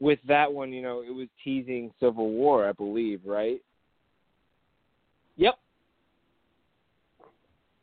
with 0.00 0.18
that 0.26 0.50
one, 0.50 0.72
you 0.72 0.80
know, 0.80 1.02
it 1.02 1.14
was 1.14 1.28
teasing 1.44 1.92
Civil 2.00 2.30
War, 2.30 2.66
I 2.66 2.72
believe, 2.72 3.20
right? 3.26 3.60
Yep. 5.36 5.58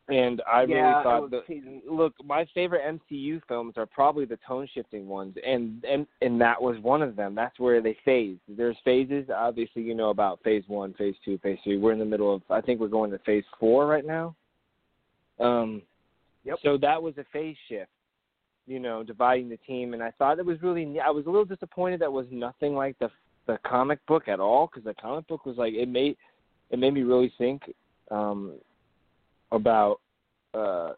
And 0.08 0.42
I 0.52 0.62
really 0.62 0.76
yeah, 0.76 1.00
it 1.00 1.04
thought 1.04 1.32
was 1.32 1.44
that 1.48 1.82
look, 1.92 2.14
my 2.24 2.46
favorite 2.54 2.84
MCU 3.12 3.42
films 3.48 3.74
are 3.76 3.88
probably 3.88 4.26
the 4.26 4.38
tone 4.48 4.68
shifting 4.72 5.08
ones, 5.08 5.36
and 5.46 5.84
and 5.84 6.06
and 6.22 6.40
that 6.40 6.62
was 6.62 6.78
one 6.82 7.02
of 7.02 7.16
them. 7.16 7.34
That's 7.34 7.58
where 7.60 7.82
they 7.82 7.98
phase. 8.06 8.38
There's 8.48 8.78
phases. 8.86 9.30
Obviously, 9.36 9.82
you 9.82 9.96
know 9.96 10.12
about 10.12 10.44
phase 10.44 10.64
one, 10.68 10.94
phase 10.94 11.16
two, 11.26 11.40
phase 11.40 11.58
three. 11.64 11.78
We're 11.78 11.94
in 11.94 12.00
the 12.00 12.06
middle 12.06 12.36
of. 12.36 12.44
I 12.52 12.62
think 12.62 12.80
we're 12.80 12.88
going 12.88 13.10
to 13.12 13.20
phase 13.20 13.44
four 13.60 13.88
right 13.88 14.06
now. 14.06 14.36
Um, 15.40 15.82
Yep. 16.46 16.60
So 16.64 16.78
that 16.78 17.02
was 17.02 17.16
a 17.18 17.26
phase 17.34 17.58
shift. 17.68 17.90
You 18.68 18.80
know, 18.80 19.04
dividing 19.04 19.50
the 19.50 19.58
team, 19.58 19.94
and 19.94 20.02
I 20.02 20.12
thought 20.12 20.40
it 20.40 20.46
was 20.46 20.62
really. 20.64 20.86
ne- 20.86 21.00
I 21.00 21.10
was 21.10 21.26
a 21.28 21.30
little 21.30 21.46
disappointed 21.46 22.02
that 22.02 22.12
was 22.12 22.26
nothing 22.32 22.74
like 22.74 22.98
the 22.98 23.12
the 23.46 23.60
comic 23.64 24.04
book 24.08 24.28
at 24.28 24.40
all, 24.40 24.68
because 24.68 24.84
the 24.84 24.96
comic 24.96 25.28
book 25.28 25.46
was 25.46 25.58
like 25.58 25.74
it 25.74 25.88
made 25.88 26.18
it 26.72 26.80
made 26.80 26.94
me 26.94 27.04
really 27.04 27.32
think. 27.38 27.62
Um, 28.10 28.54
about 29.56 30.00
uh, 30.54 30.92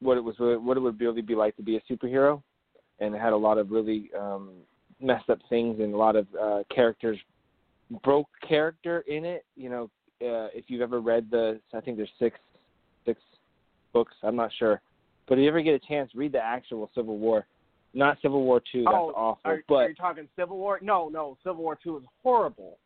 what 0.00 0.16
it 0.16 0.24
was 0.24 0.34
what 0.38 0.76
it 0.76 0.80
would 0.80 1.00
really 1.00 1.22
be 1.22 1.34
like 1.34 1.56
to 1.56 1.62
be 1.62 1.76
a 1.76 1.80
superhero, 1.90 2.42
and 2.98 3.14
it 3.14 3.20
had 3.20 3.32
a 3.32 3.36
lot 3.36 3.58
of 3.58 3.70
really 3.70 4.10
um, 4.18 4.50
messed 5.00 5.30
up 5.30 5.38
things 5.48 5.80
and 5.80 5.94
a 5.94 5.96
lot 5.96 6.16
of 6.16 6.26
uh, 6.40 6.62
characters 6.74 7.18
broke 8.02 8.28
character 8.46 9.04
in 9.06 9.24
it. 9.24 9.44
You 9.56 9.70
know, 9.70 9.84
uh, 10.22 10.48
if 10.54 10.64
you've 10.68 10.82
ever 10.82 11.00
read 11.00 11.28
the, 11.30 11.60
I 11.74 11.80
think 11.80 11.96
there's 11.96 12.10
six 12.18 12.38
six 13.06 13.20
books. 13.92 14.14
I'm 14.22 14.36
not 14.36 14.50
sure, 14.58 14.80
but 15.28 15.38
if 15.38 15.42
you 15.42 15.48
ever 15.48 15.62
get 15.62 15.74
a 15.74 15.86
chance, 15.86 16.10
read 16.14 16.32
the 16.32 16.42
actual 16.42 16.90
Civil 16.94 17.18
War. 17.18 17.46
Not 17.92 18.18
Civil 18.22 18.44
War 18.44 18.62
two. 18.72 18.84
That's 18.84 18.94
oh, 18.94 19.12
awful. 19.16 19.50
are, 19.50 19.62
but 19.68 19.74
are 19.74 19.88
you 19.88 19.94
talking 19.94 20.28
Civil 20.36 20.58
War? 20.58 20.78
No, 20.80 21.08
no, 21.08 21.36
Civil 21.42 21.62
War 21.62 21.78
Two 21.82 21.98
is 21.98 22.04
horrible. 22.22 22.78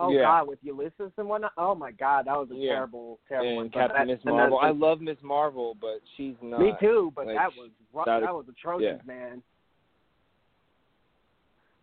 Oh 0.00 0.10
Yeah. 0.10 0.22
God, 0.22 0.48
with 0.48 0.58
Ulysses 0.62 1.12
and 1.16 1.28
whatnot. 1.28 1.52
Oh 1.56 1.74
my 1.74 1.92
God, 1.92 2.26
that 2.26 2.36
was 2.36 2.50
a 2.50 2.54
Yeah. 2.54 2.72
terrible, 2.74 3.20
terrible. 3.28 3.56
one. 3.56 3.64
and 3.66 3.72
Captain 3.72 4.06
Miss 4.08 4.24
Marvel. 4.24 4.58
I 4.58 4.70
love 4.70 5.00
Miss 5.00 5.22
Marvel, 5.22 5.76
but 5.80 6.00
she's 6.16 6.34
not. 6.42 6.60
Me 6.60 6.74
too, 6.80 7.12
but 7.14 7.26
like, 7.26 7.36
that 7.36 7.50
was 7.56 7.70
that- 8.04 8.20
That 8.22 8.34
was 8.34 8.48
atrocious, 8.48 9.00
yeah. 9.00 9.06
man. 9.06 9.42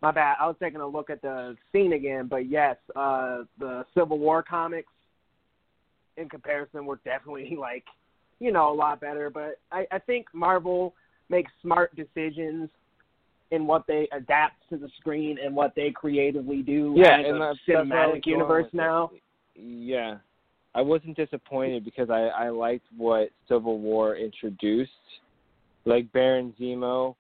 My 0.02 0.12
bad. 0.12 0.38
I 0.40 0.48
was 0.48 0.56
taking 0.60 0.82
a 0.82 0.88
look 0.88 1.10
at 1.10 1.22
the 1.22 1.56
scene 1.72 1.94
again, 1.94 2.28
but 2.28 2.48
yes, 2.48 2.78
uh 2.96 3.44
the 3.60 3.86
Civil 3.94 4.18
War 4.20 4.42
comics 4.44 4.92
in 6.18 6.28
comparison 6.28 6.86
were 6.86 7.00
definitely 7.06 7.56
like, 7.60 7.86
you 8.40 8.52
know, 8.52 8.72
a 8.72 8.74
lot 8.76 9.00
better. 9.00 9.30
But 9.30 9.60
I, 9.72 9.88
I 9.92 10.00
think 10.00 10.28
Marvel 10.34 10.96
makes 11.30 11.52
smart 11.62 11.96
decisions 11.96 12.70
in 13.52 13.68
what 13.68 13.86
they 13.88 14.08
adapt 14.14 14.56
to 14.70 14.78
the 14.78 14.90
screen 15.00 15.38
and 15.44 15.56
what 15.56 15.74
they 15.76 15.92
creatively 15.92 16.62
do 16.62 16.94
Yeah, 16.98 17.20
as 17.20 17.26
and 17.28 17.36
a 17.36 17.40
that's, 17.40 17.60
that's 17.68 17.90
where 17.90 18.00
I 18.00 18.08
was 18.08 18.18
cinematic 18.18 18.26
universe 18.26 18.68
now. 18.74 19.12
Yeah, 19.56 20.18
I 20.74 20.82
wasn't 20.82 21.18
disappointed 21.18 21.84
because 21.84 22.10
I 22.10 22.28
I 22.28 22.50
liked 22.50 22.86
what 22.98 23.30
Civil 23.48 23.80
War 23.80 24.16
introduced, 24.16 24.92
like 25.86 26.12
Baron 26.14 26.54
Zemo. 26.60 27.16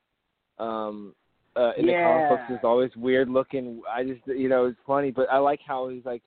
Um, 0.57 1.13
uh, 1.55 1.71
in 1.77 1.85
the 1.85 1.93
comic 1.93 2.29
books 2.29 2.49
is 2.49 2.63
always 2.63 2.91
weird 2.95 3.29
looking. 3.29 3.81
I 3.91 4.03
just 4.03 4.21
you 4.25 4.47
know 4.47 4.65
it's 4.65 4.79
funny, 4.87 5.11
but 5.11 5.27
I 5.29 5.37
like 5.37 5.59
how 5.65 5.89
he's 5.89 6.05
like 6.05 6.23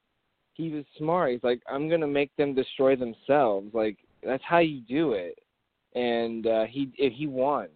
he 0.53 0.71
was 0.71 0.85
smart. 0.99 1.33
He's 1.33 1.43
like 1.43 1.63
I'm 1.71 1.89
gonna 1.89 2.07
make 2.07 2.35
them 2.37 2.55
destroy 2.55 2.95
themselves. 2.95 3.73
Like 3.73 3.97
that's 4.23 4.43
how 4.47 4.59
you 4.59 4.81
do 4.83 5.13
it, 5.13 5.39
and 5.95 6.47
uh, 6.47 6.65
he 6.67 6.91
he 6.97 7.27
won. 7.27 7.69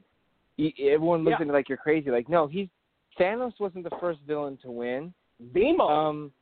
Everyone 0.58 1.20
looked 1.24 1.36
Yeah. 1.38 1.42
at 1.42 1.46
me 1.46 1.52
like 1.52 1.68
you're 1.68 1.78
crazy. 1.78 2.10
Like 2.10 2.28
no, 2.28 2.46
he's 2.46 2.68
Thanos 3.18 3.52
wasn't 3.58 3.84
the 3.84 3.96
first 4.00 4.20
villain 4.26 4.56
to 4.62 4.70
win. 4.70 5.12
Zemo. 5.52 5.88
Um, 5.90 6.32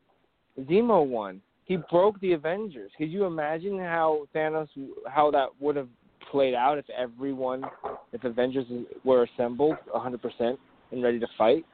Zemo 0.60 1.06
won. 1.06 1.40
He 1.64 1.76
broke 1.90 2.18
the 2.20 2.32
Avengers. 2.32 2.92
Could 2.96 3.10
you 3.10 3.24
imagine 3.24 3.78
how 3.78 4.26
Thanos, 4.34 4.68
how 5.06 5.30
that 5.32 5.48
would 5.58 5.76
have 5.76 5.88
played 6.30 6.54
out 6.54 6.78
if 6.78 6.84
everyone, 6.90 7.64
if 8.12 8.24
Avengers 8.24 8.66
were 9.04 9.24
assembled 9.24 9.76
100% 9.94 10.58
and 10.92 11.02
ready 11.02 11.18
to 11.18 11.26
fight? 11.36 11.64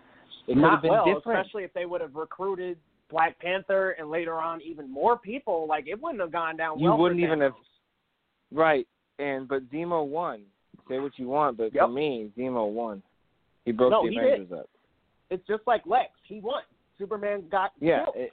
It 0.49 0.57
Not 0.57 0.73
have 0.73 0.83
been 0.83 0.91
well, 0.93 1.05
different. 1.05 1.41
especially 1.41 1.65
if 1.65 1.73
they 1.75 1.85
would 1.85 2.01
have 2.01 2.15
recruited 2.15 2.79
Black 3.11 3.39
Panther 3.39 3.91
and 3.99 4.11
later 4.11 4.35
on 4.41 4.61
even 4.63 4.91
more 4.91 5.19
people. 5.19 5.67
Like 5.69 5.87
it 5.87 6.01
wouldn't 6.01 6.21
have 6.21 6.33
gone 6.33 6.57
down 6.57 6.79
You 6.79 6.89
well. 6.91 6.99
wouldn't 6.99 7.21
even 7.21 7.41
have- 7.41 7.55
Right. 8.51 8.87
And 9.19 9.47
but 9.47 9.69
Zemo 9.71 10.07
won. 10.07 10.43
Say 10.89 10.99
what 10.99 11.19
you 11.19 11.29
want, 11.29 11.57
but 11.57 11.75
Yep. 11.75 11.85
for 11.85 11.89
me, 11.89 12.33
Zemo 12.37 12.71
won. 12.71 13.03
He 13.65 13.73
broke 13.73 13.91
No, 13.93 14.03
the 14.09 14.17
Avengers 14.17 14.53
up. 14.53 14.69
It's 15.31 15.47
just 15.47 15.67
like 15.67 15.87
Lex. 15.87 16.11
He 16.25 16.41
won. 16.41 16.63
Superman 16.99 17.49
got 17.49 17.73
Yeah. 17.81 18.05
killed. 18.05 18.17
It, 18.17 18.33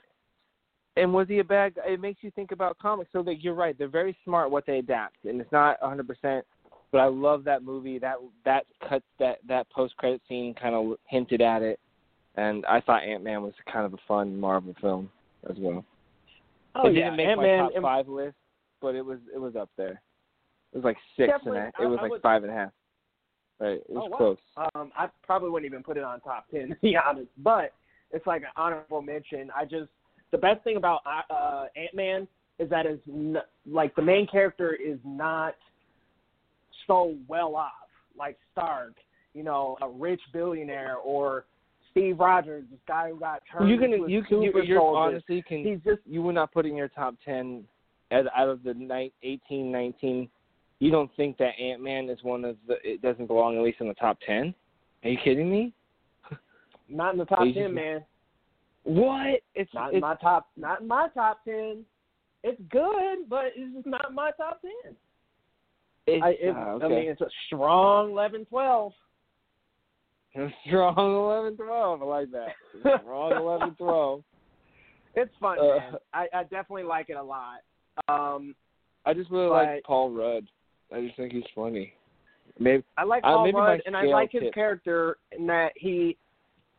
and 0.96 1.14
was 1.14 1.28
he 1.28 1.38
a 1.38 1.44
bad 1.44 1.74
guy? 1.76 1.86
It 1.86 2.00
makes 2.00 2.22
you 2.22 2.30
think 2.32 2.52
about 2.52 2.76
comics. 2.78 3.10
So 3.12 3.22
that 3.22 3.36
you're 3.36 3.54
right, 3.54 3.76
they're 3.78 3.88
very 3.88 4.16
smart 4.24 4.50
what 4.50 4.66
they 4.66 4.78
adapt, 4.78 5.24
and 5.24 5.40
it's 5.40 5.52
not 5.52 5.80
100%. 5.80 6.44
But 6.90 7.00
I 7.00 7.06
love 7.06 7.44
that 7.44 7.62
movie. 7.62 7.98
That 7.98 8.16
that 8.44 8.66
cut 8.80 9.02
that 9.18 9.38
that 9.46 9.70
post 9.70 9.96
credit 9.96 10.20
scene 10.28 10.54
kind 10.54 10.74
of 10.74 10.98
hinted 11.06 11.40
at 11.40 11.62
it, 11.62 11.78
and 12.34 12.66
I 12.66 12.80
thought 12.80 13.04
Ant 13.04 13.22
Man 13.22 13.42
was 13.42 13.54
kind 13.72 13.86
of 13.86 13.94
a 13.94 13.98
fun 14.08 14.38
Marvel 14.38 14.74
film. 14.80 15.10
as 15.48 15.56
well. 15.58 15.84
Oh 16.74 16.88
it 16.88 16.94
yeah, 16.94 17.04
didn't 17.04 17.16
make 17.16 17.28
Ant-Man, 17.28 17.58
my 17.64 17.70
top 17.72 17.82
five 17.82 18.08
list, 18.08 18.36
but 18.82 18.94
it 18.94 19.02
was 19.02 19.18
it 19.34 19.38
was 19.38 19.56
up 19.56 19.70
there. 19.76 20.02
It 20.72 20.76
was 20.76 20.84
like 20.84 20.96
six 21.16 21.32
and 21.44 21.56
a, 21.56 21.66
it 21.80 21.86
was 21.86 21.98
I 21.98 22.02
like 22.02 22.10
would- 22.12 22.22
five 22.22 22.42
and 22.44 22.52
a 22.52 22.54
half. 22.54 22.70
Right, 23.58 23.72
it 23.78 23.90
was 23.90 24.04
Oh, 24.06 24.10
wow. 24.10 24.16
close. 24.16 24.38
Um, 24.74 24.90
I 24.96 25.08
probably 25.22 25.50
wouldn't 25.50 25.70
even 25.70 25.82
put 25.82 25.98
it 25.98 26.02
on 26.02 26.18
top 26.20 26.46
ten, 26.50 26.68
to 26.70 26.76
be 26.80 26.96
honest. 26.96 27.28
But 27.38 27.74
it's 28.10 28.26
like 28.26 28.40
an 28.42 28.48
honorable 28.56 29.02
mention. 29.02 29.50
I 29.54 29.64
just 29.64 29.90
the 30.30 30.38
best 30.38 30.62
thing 30.64 30.76
about 30.76 31.00
uh, 31.04 31.66
Ant 31.76 31.94
Man 31.94 32.28
is 32.58 32.70
that 32.70 32.86
is 32.86 32.98
n- 33.08 33.36
like 33.66 33.94
the 33.96 34.02
main 34.02 34.26
character 34.26 34.72
is 34.74 34.98
not 35.04 35.54
so 36.86 37.14
well 37.28 37.54
off, 37.56 37.72
like 38.18 38.38
Stark, 38.52 38.94
you 39.34 39.42
know, 39.42 39.76
a 39.82 39.88
rich 39.88 40.20
billionaire, 40.32 40.96
or 40.96 41.44
Steve 41.90 42.18
Rogers, 42.18 42.64
this 42.70 42.80
guy 42.88 43.10
who 43.10 43.18
got 43.18 43.42
turned 43.50 43.68
You 43.68 43.76
can 43.78 43.92
into 43.92 44.06
a 44.06 44.10
you 44.10 44.22
can 44.22 44.40
you, 44.42 44.48
super 44.52 44.62
you're 44.62 44.78
soldier. 44.78 44.98
honestly 44.98 45.42
can 45.46 45.64
He's 45.64 45.80
just 45.84 46.00
you 46.06 46.22
would 46.22 46.34
not 46.34 46.52
put 46.52 46.64
in 46.66 46.74
your 46.76 46.88
top 46.88 47.14
ten 47.24 47.64
as 48.10 48.24
out 48.36 48.48
of 48.48 48.62
the 48.62 48.74
ni- 48.74 49.12
18, 49.22 49.70
19, 49.70 50.28
You 50.80 50.90
don't 50.90 51.10
think 51.16 51.36
that 51.38 51.52
Ant 51.60 51.82
Man 51.82 52.08
is 52.08 52.18
one 52.22 52.44
of 52.44 52.56
the? 52.66 52.74
It 52.82 53.02
doesn't 53.02 53.26
belong 53.26 53.56
at 53.56 53.62
least 53.62 53.80
in 53.80 53.88
the 53.88 53.94
top 53.94 54.18
ten. 54.26 54.54
Are 55.04 55.10
you 55.10 55.18
kidding 55.22 55.50
me? 55.50 55.72
not 56.88 57.12
in 57.12 57.18
the 57.18 57.26
top 57.26 57.40
ten, 57.54 57.72
man. 57.74 58.04
What? 58.84 59.40
It's 59.54 59.72
Not 59.74 59.90
in 59.90 59.96
it's 59.96 60.02
my 60.02 60.14
top. 60.16 60.48
Not 60.56 60.80
in 60.80 60.88
my 60.88 61.08
top 61.14 61.44
ten. 61.44 61.84
It's 62.42 62.60
good, 62.70 63.28
but 63.28 63.52
it's 63.54 63.74
just 63.74 63.86
not 63.86 64.14
my 64.14 64.30
top 64.38 64.62
ten. 64.62 64.94
it's, 66.06 66.24
I, 66.24 66.30
it, 66.30 66.54
ah, 66.56 66.78
I 66.82 66.88
mean, 66.88 67.10
it's 67.10 67.20
a 67.20 67.28
strong 67.46 68.12
11, 68.12 68.46
12. 68.46 68.92
strong 70.66 70.96
eleven 70.96 71.56
twelve. 71.56 72.02
I 72.02 72.04
like 72.06 72.30
that. 72.32 72.48
Strong 73.02 73.32
eleven 73.32 73.74
twelve. 73.76 74.22
It's 75.16 75.32
fun, 75.40 75.58
Uh. 75.58 75.96
I, 76.14 76.28
I 76.32 76.42
definitely 76.44 76.84
like 76.84 77.10
it 77.10 77.16
a 77.16 77.22
lot. 77.22 77.58
Um, 78.06 78.54
I 79.04 79.12
just 79.12 79.28
really 79.28 79.48
But- 79.48 79.66
like 79.66 79.84
Paul 79.84 80.12
Rudd. 80.12 80.46
I 80.94 81.00
just 81.00 81.16
think 81.16 81.32
he's 81.32 81.44
funny. 81.54 81.92
Maybe 82.58 82.82
I 82.96 83.04
like 83.04 83.22
Uh, 83.24 83.28
Paul 83.36 83.44
maybe 83.44 83.56
Rudd, 83.56 83.82
and 83.86 83.96
I 83.96 84.02
like 84.04 84.32
his 84.32 84.42
tip. 84.42 84.54
character 84.54 85.16
in 85.32 85.46
that 85.46 85.72
he, 85.76 86.16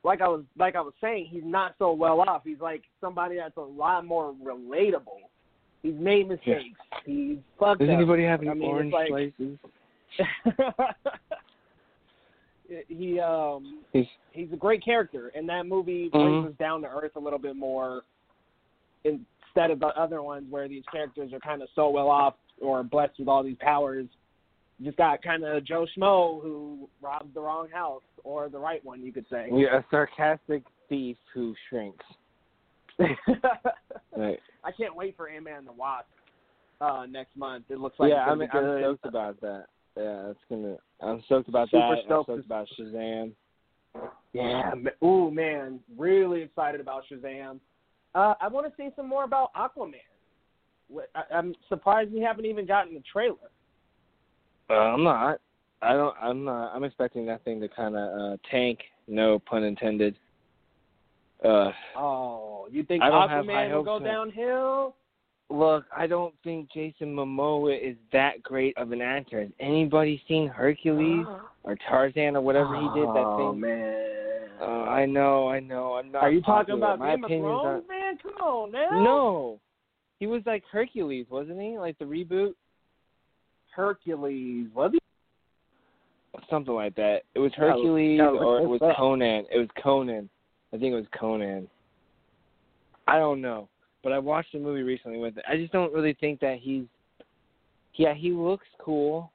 like 0.04 0.22
I 0.22 0.28
was 0.28 0.44
like 0.58 0.76
I 0.76 0.82
was 0.82 0.94
saying, 1.02 1.28
he's 1.30 1.44
not 1.46 1.76
so 1.80 1.94
well 1.94 2.22
off. 2.22 2.42
He's 2.44 2.60
like 2.60 2.84
somebody 3.00 3.38
that's 3.38 3.58
a 3.58 3.62
lot 3.62 4.06
more 4.06 4.34
relatable. 4.44 5.22
He's 5.82 5.96
made 5.96 6.28
mistakes. 6.28 6.78
He's 7.06 7.38
fucked 7.60 7.80
does 7.80 7.90
up. 7.90 7.96
anybody 7.96 8.24
have 8.24 8.42
any 8.42 8.50
I 8.50 8.54
mean, 8.54 8.70
orange 8.70 8.94
like- 8.94 9.08
slices? 9.08 9.58
he 12.88 13.20
um 13.20 13.80
He's 13.94 14.06
he's 14.34 14.52
a 14.54 14.58
great 14.58 14.84
character, 14.84 15.32
and 15.36 15.48
that 15.50 15.66
movie 15.66 16.10
brings 16.10 16.46
Mhm. 16.46 16.50
us 16.50 16.54
down 16.58 16.82
to 16.82 16.88
earth 16.88 17.16
a 17.16 17.20
little 17.20 17.40
bit 17.40 17.56
more 17.56 18.02
instead 19.04 19.72
of 19.72 19.80
the 19.80 19.88
other 20.00 20.22
ones 20.22 20.46
where 20.50 20.68
these 20.68 20.84
characters 20.92 21.34
are 21.34 21.40
kind 21.40 21.62
of 21.62 21.70
so 21.76 21.90
well 21.90 22.10
off 22.10 22.36
or 22.62 22.84
blessed 22.84 23.20
with 23.20 23.28
all 23.28 23.44
these 23.44 23.58
powers. 23.60 24.06
You 24.80 24.86
just 24.86 24.98
got 24.98 25.22
kind 25.22 25.44
of 25.44 25.64
Joe 25.66 25.86
Schmo 25.98 26.42
who 26.42 26.90
robbed 27.02 27.34
the 27.34 27.42
wrong 27.42 27.68
house 27.72 28.02
or 28.24 28.50
the 28.50 28.58
right 28.58 28.84
one, 28.86 29.02
you 29.04 29.12
could 29.12 29.26
say. 29.30 29.50
yeah, 29.54 29.78
a 29.80 29.86
sarcastic 29.92 30.64
thief 30.90 31.18
who 31.34 31.54
shrinks. 31.70 32.06
Right. 34.16 34.40
I 34.64 34.72
can't 34.74 34.96
wait 34.96 35.16
for 35.16 35.30
Ant 35.30 35.46
Man 35.46 35.60
and 35.60 35.68
the 35.68 35.72
Wasp 35.72 36.06
uh, 36.82 37.06
next 37.10 37.36
month. 37.38 37.66
It 37.70 37.80
looks 37.80 37.98
like 37.98 38.10
yeah, 38.10 38.26
I'm, 38.26 38.42
I'm 38.42 38.50
stoked 38.50 39.06
about 39.06 39.40
that. 39.42 39.66
Yeah, 39.96 40.30
it's 40.32 40.40
gonna. 40.50 40.76
I'm 41.02 41.22
stoked 41.26 41.48
about 41.50 41.70
Super 41.70 41.96
that. 41.96 42.04
stoked 42.06 42.30
I'm 42.30 42.38
to- 42.38 42.44
stoked 42.44 42.46
about 42.46 42.68
Shazam. 42.78 43.32
Yeah. 44.34 44.72
Ooh, 45.04 45.32
man, 45.32 45.80
really 45.98 46.42
excited 46.42 46.80
about 46.82 47.04
Shazam. 47.12 47.60
Uh, 48.14 48.34
I 48.42 48.48
want 48.50 48.68
to 48.68 48.74
see 48.78 48.90
some 48.96 49.08
more 49.08 49.24
about 49.24 49.52
Aquaman. 49.54 49.94
I- 51.16 51.36
I'm 51.36 51.56
surprised 51.70 52.12
we 52.12 52.20
haven't 52.22 52.46
even 52.46 52.66
gotten 52.66 52.94
the 52.94 53.04
trailer. 53.12 53.38
Uh, 54.70 54.74
I'm 54.74 55.04
not. 55.04 55.40
I 55.82 55.94
don't. 55.94 56.16
I'm 56.22 56.44
not. 56.44 56.74
I'm 56.76 56.84
expecting 56.84 57.26
that 57.26 57.44
thing 57.44 57.60
to 57.62 57.68
kind 57.68 57.96
of 57.96 58.22
uh, 58.34 58.38
tank. 58.50 58.80
No 59.08 59.40
pun 59.40 59.64
intended. 59.64 60.16
Uh, 61.44 61.72
Oh, 61.98 62.68
you 62.72 62.84
think 62.84 63.02
I 63.04 63.10
don't 63.10 63.28
have 63.30 63.46
high 63.46 63.52
Aquaman 63.68 63.74
will 63.74 63.84
go 63.84 63.98
it. 63.98 64.04
downhill? 64.04 64.96
look, 65.50 65.84
I 65.96 66.08
don't 66.08 66.34
think 66.46 66.72
Jason 66.72 67.14
Momoa 67.14 67.78
is 67.78 67.98
that 68.14 68.42
great 68.42 68.78
of 68.78 68.94
an 68.94 69.02
actor. 69.02 69.42
Has 69.42 69.50
anybody 69.60 70.22
seen 70.28 70.48
Hercules 70.48 71.26
or 71.64 71.76
Tarzan 71.90 72.38
or 72.38 72.42
whatever 72.42 72.76
he 72.76 72.88
did? 72.98 73.08
That 73.10 73.14
thing? 73.16 73.48
Oh 73.50 73.54
man. 73.54 73.98
Uh, 74.62 74.66
I 74.90 75.06
know. 75.08 75.50
I 75.50 75.60
know. 75.60 75.96
I'm 75.96 76.12
not. 76.12 76.24
Are 76.24 76.32
you 76.32 76.42
talking 76.42 76.76
about 76.76 77.00
my 77.00 77.16
Game 77.16 77.24
of 77.24 77.30
Thrones, 77.30 77.84
man? 77.90 78.18
Come 78.22 78.34
on 78.36 78.72
now. 78.72 79.04
No. 79.04 79.60
He 80.22 80.28
was 80.28 80.44
like 80.46 80.64
Hercules, 80.72 81.26
wasn't 81.32 81.60
he? 81.60 81.80
Like 81.80 81.98
the 81.98 82.06
reboot, 82.06 82.54
Hercules. 83.76 84.68
Was 84.72 84.92
he? 84.94 85.00
something 86.48 86.76
like 86.76 86.96
that. 86.96 87.22
It 87.34 87.40
was 87.40 87.52
Hercules 87.56 88.20
yeah, 88.20 88.30
look 88.30 88.42
or 88.44 88.62
it 88.62 88.68
was 88.68 88.84
up. 88.84 88.96
Conan. 88.98 89.46
It 89.52 89.58
was 89.58 89.68
Conan. 89.82 90.30
I 90.72 90.78
think 90.78 90.94
it 90.94 90.96
was 90.96 91.08
Conan. 91.20 91.68
I 93.08 93.18
don't 93.18 93.42
know, 93.42 93.68
but 94.04 94.12
I 94.12 94.20
watched 94.20 94.54
a 94.54 94.60
movie 94.60 94.84
recently 94.84 95.18
with 95.18 95.38
it. 95.38 95.46
I 95.50 95.58
just 95.58 95.74
don't 95.74 95.92
really 95.92 96.14
think 96.14 96.40
that 96.42 96.60
he's. 96.62 96.84
Yeah, 97.96 98.14
he 98.14 98.32
looks 98.32 98.68
cool, 98.80 99.32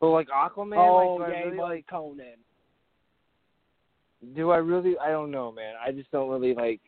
but 0.00 0.08
like 0.08 0.28
Aquaman, 0.28 0.78
oh, 0.78 1.16
like, 1.16 1.32
yeah, 1.34 1.40
really 1.40 1.58
like? 1.58 1.86
Conan. 1.86 2.38
Do 4.34 4.52
I 4.52 4.56
really? 4.56 4.94
I 4.98 5.10
don't 5.10 5.30
know, 5.30 5.52
man. 5.52 5.74
I 5.86 5.92
just 5.92 6.10
don't 6.10 6.30
really 6.30 6.54
like. 6.54 6.80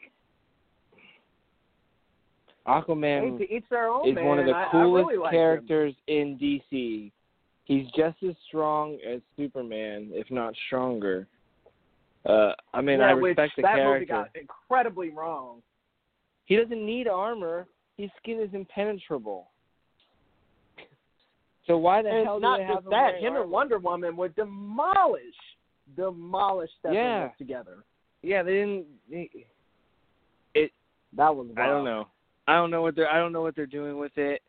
Aquaman 2.67 3.39
Hey, 3.39 3.47
to 3.47 3.55
each 3.55 3.65
their 3.71 3.89
own, 3.89 4.09
is 4.09 4.15
man. 4.15 4.25
one 4.25 4.39
of 4.39 4.47
the 4.47 4.53
I- 4.53 4.67
I 4.67 4.71
coolest 4.71 5.07
really 5.07 5.19
like 5.19 5.33
him. 5.33 5.39
characters 5.39 5.95
in 6.09 6.37
DC. 6.39 7.13
He's 7.65 7.91
just 7.93 8.23
as 8.23 8.37
strong 8.49 8.99
as 9.01 9.21
Superman, 9.37 10.11
if 10.13 10.31
not 10.31 10.55
stronger. 10.67 11.27
Uh, 12.25 12.53
I 12.75 12.81
mean, 12.81 12.99
yeah, 13.01 13.07
I 13.09 13.11
respect 13.13 13.57
the 13.57 13.63
that 13.63 13.75
character. 13.77 13.95
movie 13.95 14.07
got 14.07 14.31
incredibly 14.37 15.11
wrong. 15.11 15.63
He 16.47 16.57
doesn't 16.57 16.85
need 16.85 17.07
armor. 17.09 17.67
His 17.97 18.11
skin 18.19 18.41
is 18.41 18.53
impenetrable. 18.53 19.51
So 21.67 21.77
why 21.79 22.03
the 22.03 22.11
And 22.11 22.25
hell 22.25 22.37
it's 22.37 22.43
do 22.43 22.49
not 22.49 22.57
they 22.59 22.65
have 22.65 22.75
just 22.77 22.85
him 22.87 22.91
that. 22.91 23.15
Him 23.17 23.33
armor? 23.33 23.43
and 23.43 23.51
Wonder 23.51 23.79
Woman 23.79 24.17
would 24.17 24.35
demolish, 24.37 25.35
demolish 25.97 26.71
Steppenwolf 26.83 26.95
Yeah. 26.95 27.29
together. 27.39 27.85
Yeah, 28.23 28.43
they 28.43 28.53
didn't. 28.53 28.87
They, 29.09 29.31
That 31.13 31.35
was. 31.35 31.49
I 31.57 31.67
don't 31.67 31.85
know. 31.85 32.09
I 32.49 32.55
don't 32.55 32.71
know 32.71 32.83
what 32.83 32.97
they're. 32.97 33.11
I 33.11 33.19
don't 33.19 33.33
know 33.33 33.43
what 33.43 33.57
they're 33.57 33.67
doing 33.67 33.99
with 33.99 34.17
it, 34.17 34.41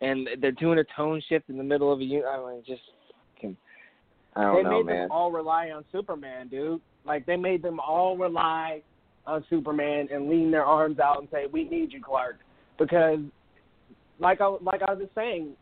and 0.00 0.28
they're 0.40 0.52
doing 0.52 0.78
a 0.78 0.84
tone 0.96 1.22
shift 1.28 1.48
in 1.48 1.56
the 1.56 1.64
middle 1.64 1.92
of 1.92 2.00
a. 2.00 2.04
I 2.04 2.52
mean, 2.52 2.62
just. 2.66 2.82
I 4.36 4.42
don't 4.42 4.52
know. 4.52 4.56
They 4.56 4.62
know, 4.62 4.78
made 4.78 4.86
man. 4.86 5.02
them 5.02 5.10
all 5.10 5.32
rely 5.32 5.70
on 5.70 5.84
Superman, 5.92 6.48
dude. 6.48 6.80
Like 7.04 7.26
they 7.26 7.36
made 7.36 7.62
them 7.62 7.80
all 7.80 8.16
rely 8.16 8.82
on 9.26 9.44
Superman 9.50 10.08
and 10.12 10.28
lean 10.28 10.50
their 10.50 10.64
arms 10.64 10.98
out 10.98 11.18
and 11.18 11.28
say, 11.32 11.46
"We 11.50 11.68
need 11.68 11.92
you, 11.92 12.00
Clark," 12.02 12.38
because, 12.78 13.18
like 14.18 14.40
I 14.40 14.56
like 14.62 14.82
I 14.82 14.92
was 14.92 15.02
just 15.02 15.14
saying, 15.14 15.54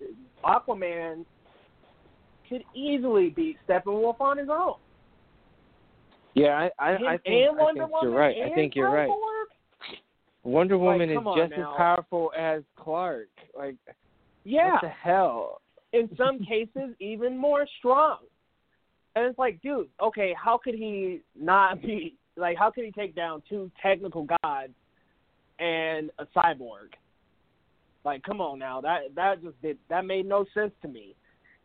Aquaman 0.45 1.25
could 2.49 2.65
easily 2.75 3.31
beat 3.31 3.57
Steppenwolf 3.69 4.21
on 4.21 4.39
his 4.39 4.49
own. 4.51 4.75
Yeah, 6.35 6.49
I, 6.49 6.71
I, 6.79 6.93
I 6.93 6.97
think, 6.97 7.21
and 7.27 7.61
I 7.61 7.73
think 7.73 7.91
Woman 7.91 7.99
you're 8.03 8.11
right. 8.13 8.37
I 8.45 8.55
think 8.55 8.77
you're 8.77 8.91
right. 8.91 9.09
Wonder 10.45 10.79
Woman 10.79 11.11
is 11.11 11.19
just 11.37 11.51
now. 11.57 11.73
as 11.73 11.77
powerful 11.77 12.33
as 12.39 12.63
Clark. 12.77 13.29
Like, 13.57 13.77
Yeah, 14.45 14.73
what 14.73 14.83
the 14.83 14.89
hell? 14.89 15.61
in 15.93 16.09
some 16.17 16.39
cases 16.45 16.95
even 17.01 17.37
more 17.37 17.67
strong. 17.79 18.19
And 19.17 19.27
it's 19.27 19.39
like, 19.39 19.61
dude, 19.63 19.89
okay, 20.01 20.35
how 20.43 20.59
could 20.63 20.75
he 20.75 21.21
not 21.39 21.83
be 21.83 22.15
like 22.37 22.57
how 22.57 22.71
could 22.71 22.85
he 22.85 22.93
take 22.93 23.15
down 23.17 23.43
two 23.49 23.71
technical 23.83 24.27
gods 24.43 24.73
and 25.59 26.11
a 26.19 26.27
cyborg? 26.37 26.93
Like, 28.05 28.23
come 28.23 28.41
on 28.41 28.59
now. 28.59 28.81
That 28.81 29.15
that 29.17 29.43
just 29.43 29.61
did 29.61 29.77
that 29.91 30.05
made 30.05 30.27
no 30.27 30.45
sense 30.55 30.73
to 30.83 30.89
me. 30.89 31.15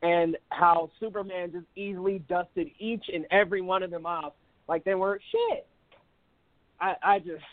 And 0.01 0.35
how 0.49 0.89
Superman 0.99 1.51
just 1.51 1.65
easily 1.75 2.19
dusted 2.27 2.67
each 2.79 3.05
and 3.13 3.25
every 3.31 3.61
one 3.61 3.83
of 3.83 3.91
them 3.91 4.05
off 4.05 4.33
like 4.67 4.83
they 4.83 4.95
weren't 4.95 5.21
shit. 5.31 5.67
I 6.81 6.95
I 7.03 7.19
just 7.19 7.43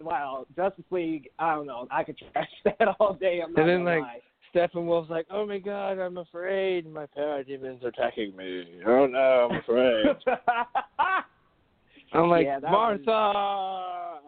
wow, 0.00 0.46
Justice 0.56 0.84
League, 0.90 1.28
I 1.38 1.54
don't 1.54 1.66
know. 1.66 1.86
I 1.90 2.04
could 2.04 2.18
trash 2.32 2.48
that 2.64 2.88
all 3.00 3.14
day. 3.14 3.40
I'm 3.44 3.52
not 3.52 3.60
And 3.62 3.68
then, 3.68 3.84
gonna 3.84 4.00
like, 4.00 4.02
lie. 4.02 4.20
Steppenwolf's 4.54 5.10
like, 5.10 5.26
oh 5.30 5.46
my 5.46 5.58
god, 5.58 5.98
I'm 5.98 6.16
afraid. 6.18 6.90
My 6.90 7.06
parademons 7.06 7.82
are 7.82 7.88
attacking 7.88 8.36
me. 8.36 8.64
Oh 8.86 9.06
no, 9.06 9.48
I'm 9.50 9.58
afraid. 9.58 10.06
I'm 12.12 12.28
like, 12.30 12.46
Yeah, 12.46 12.60
Martha. 12.60 14.20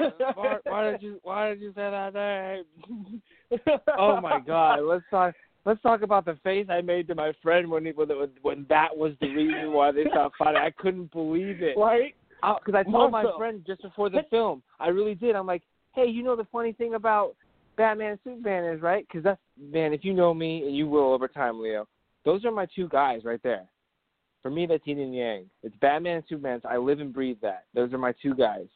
Mar- 0.36 0.60
why 0.64 0.90
did 0.90 1.02
you 1.02 1.20
Why 1.22 1.50
did 1.50 1.60
you 1.60 1.70
say 1.70 1.88
that 1.90 2.14
name? 2.14 3.22
oh 3.98 4.20
my 4.20 4.40
god, 4.40 4.80
let's 4.82 5.04
talk. 5.10 5.34
Let's 5.66 5.82
talk 5.82 6.00
about 6.00 6.24
the 6.24 6.38
face 6.42 6.66
I 6.70 6.80
made 6.80 7.06
to 7.08 7.14
my 7.14 7.32
friend 7.42 7.70
when 7.70 7.84
he, 7.84 7.92
when, 7.92 8.08
when 8.40 8.64
that 8.70 8.96
was 8.96 9.12
the 9.20 9.28
reason 9.28 9.72
why 9.72 9.92
they 9.92 10.04
stopped 10.10 10.36
fighting. 10.38 10.56
I 10.56 10.70
couldn't 10.70 11.12
believe 11.12 11.60
it. 11.62 11.76
Right? 11.76 12.14
Because 12.42 12.74
I 12.74 12.82
told 12.90 13.10
my 13.10 13.24
friend 13.36 13.62
just 13.66 13.82
before 13.82 14.10
the 14.10 14.22
film, 14.30 14.62
I 14.78 14.88
really 14.88 15.14
did. 15.14 15.36
I'm 15.36 15.46
like, 15.46 15.62
"Hey, 15.94 16.06
you 16.06 16.22
know 16.22 16.36
the 16.36 16.46
funny 16.52 16.72
thing 16.72 16.94
about 16.94 17.34
Batman 17.76 18.12
and 18.12 18.20
Superman 18.24 18.64
is 18.64 18.80
right? 18.80 19.06
Because 19.06 19.24
that's 19.24 19.40
man, 19.58 19.92
if 19.92 20.04
you 20.04 20.12
know 20.12 20.34
me, 20.34 20.66
and 20.66 20.76
you 20.76 20.88
will 20.88 21.12
over 21.12 21.28
time, 21.28 21.60
Leo. 21.60 21.86
Those 22.24 22.44
are 22.44 22.50
my 22.50 22.66
two 22.74 22.88
guys 22.88 23.24
right 23.24 23.42
there. 23.42 23.66
For 24.42 24.50
me, 24.50 24.66
that's 24.66 24.86
yin 24.86 24.98
and 24.98 25.14
yang. 25.14 25.46
It's 25.62 25.74
Batman 25.80 26.16
and 26.16 26.24
Superman. 26.28 26.60
I 26.68 26.76
live 26.76 27.00
and 27.00 27.12
breathe 27.12 27.38
that. 27.42 27.64
Those 27.74 27.92
are 27.92 27.98
my 27.98 28.14
two 28.22 28.34
guys. 28.34 28.66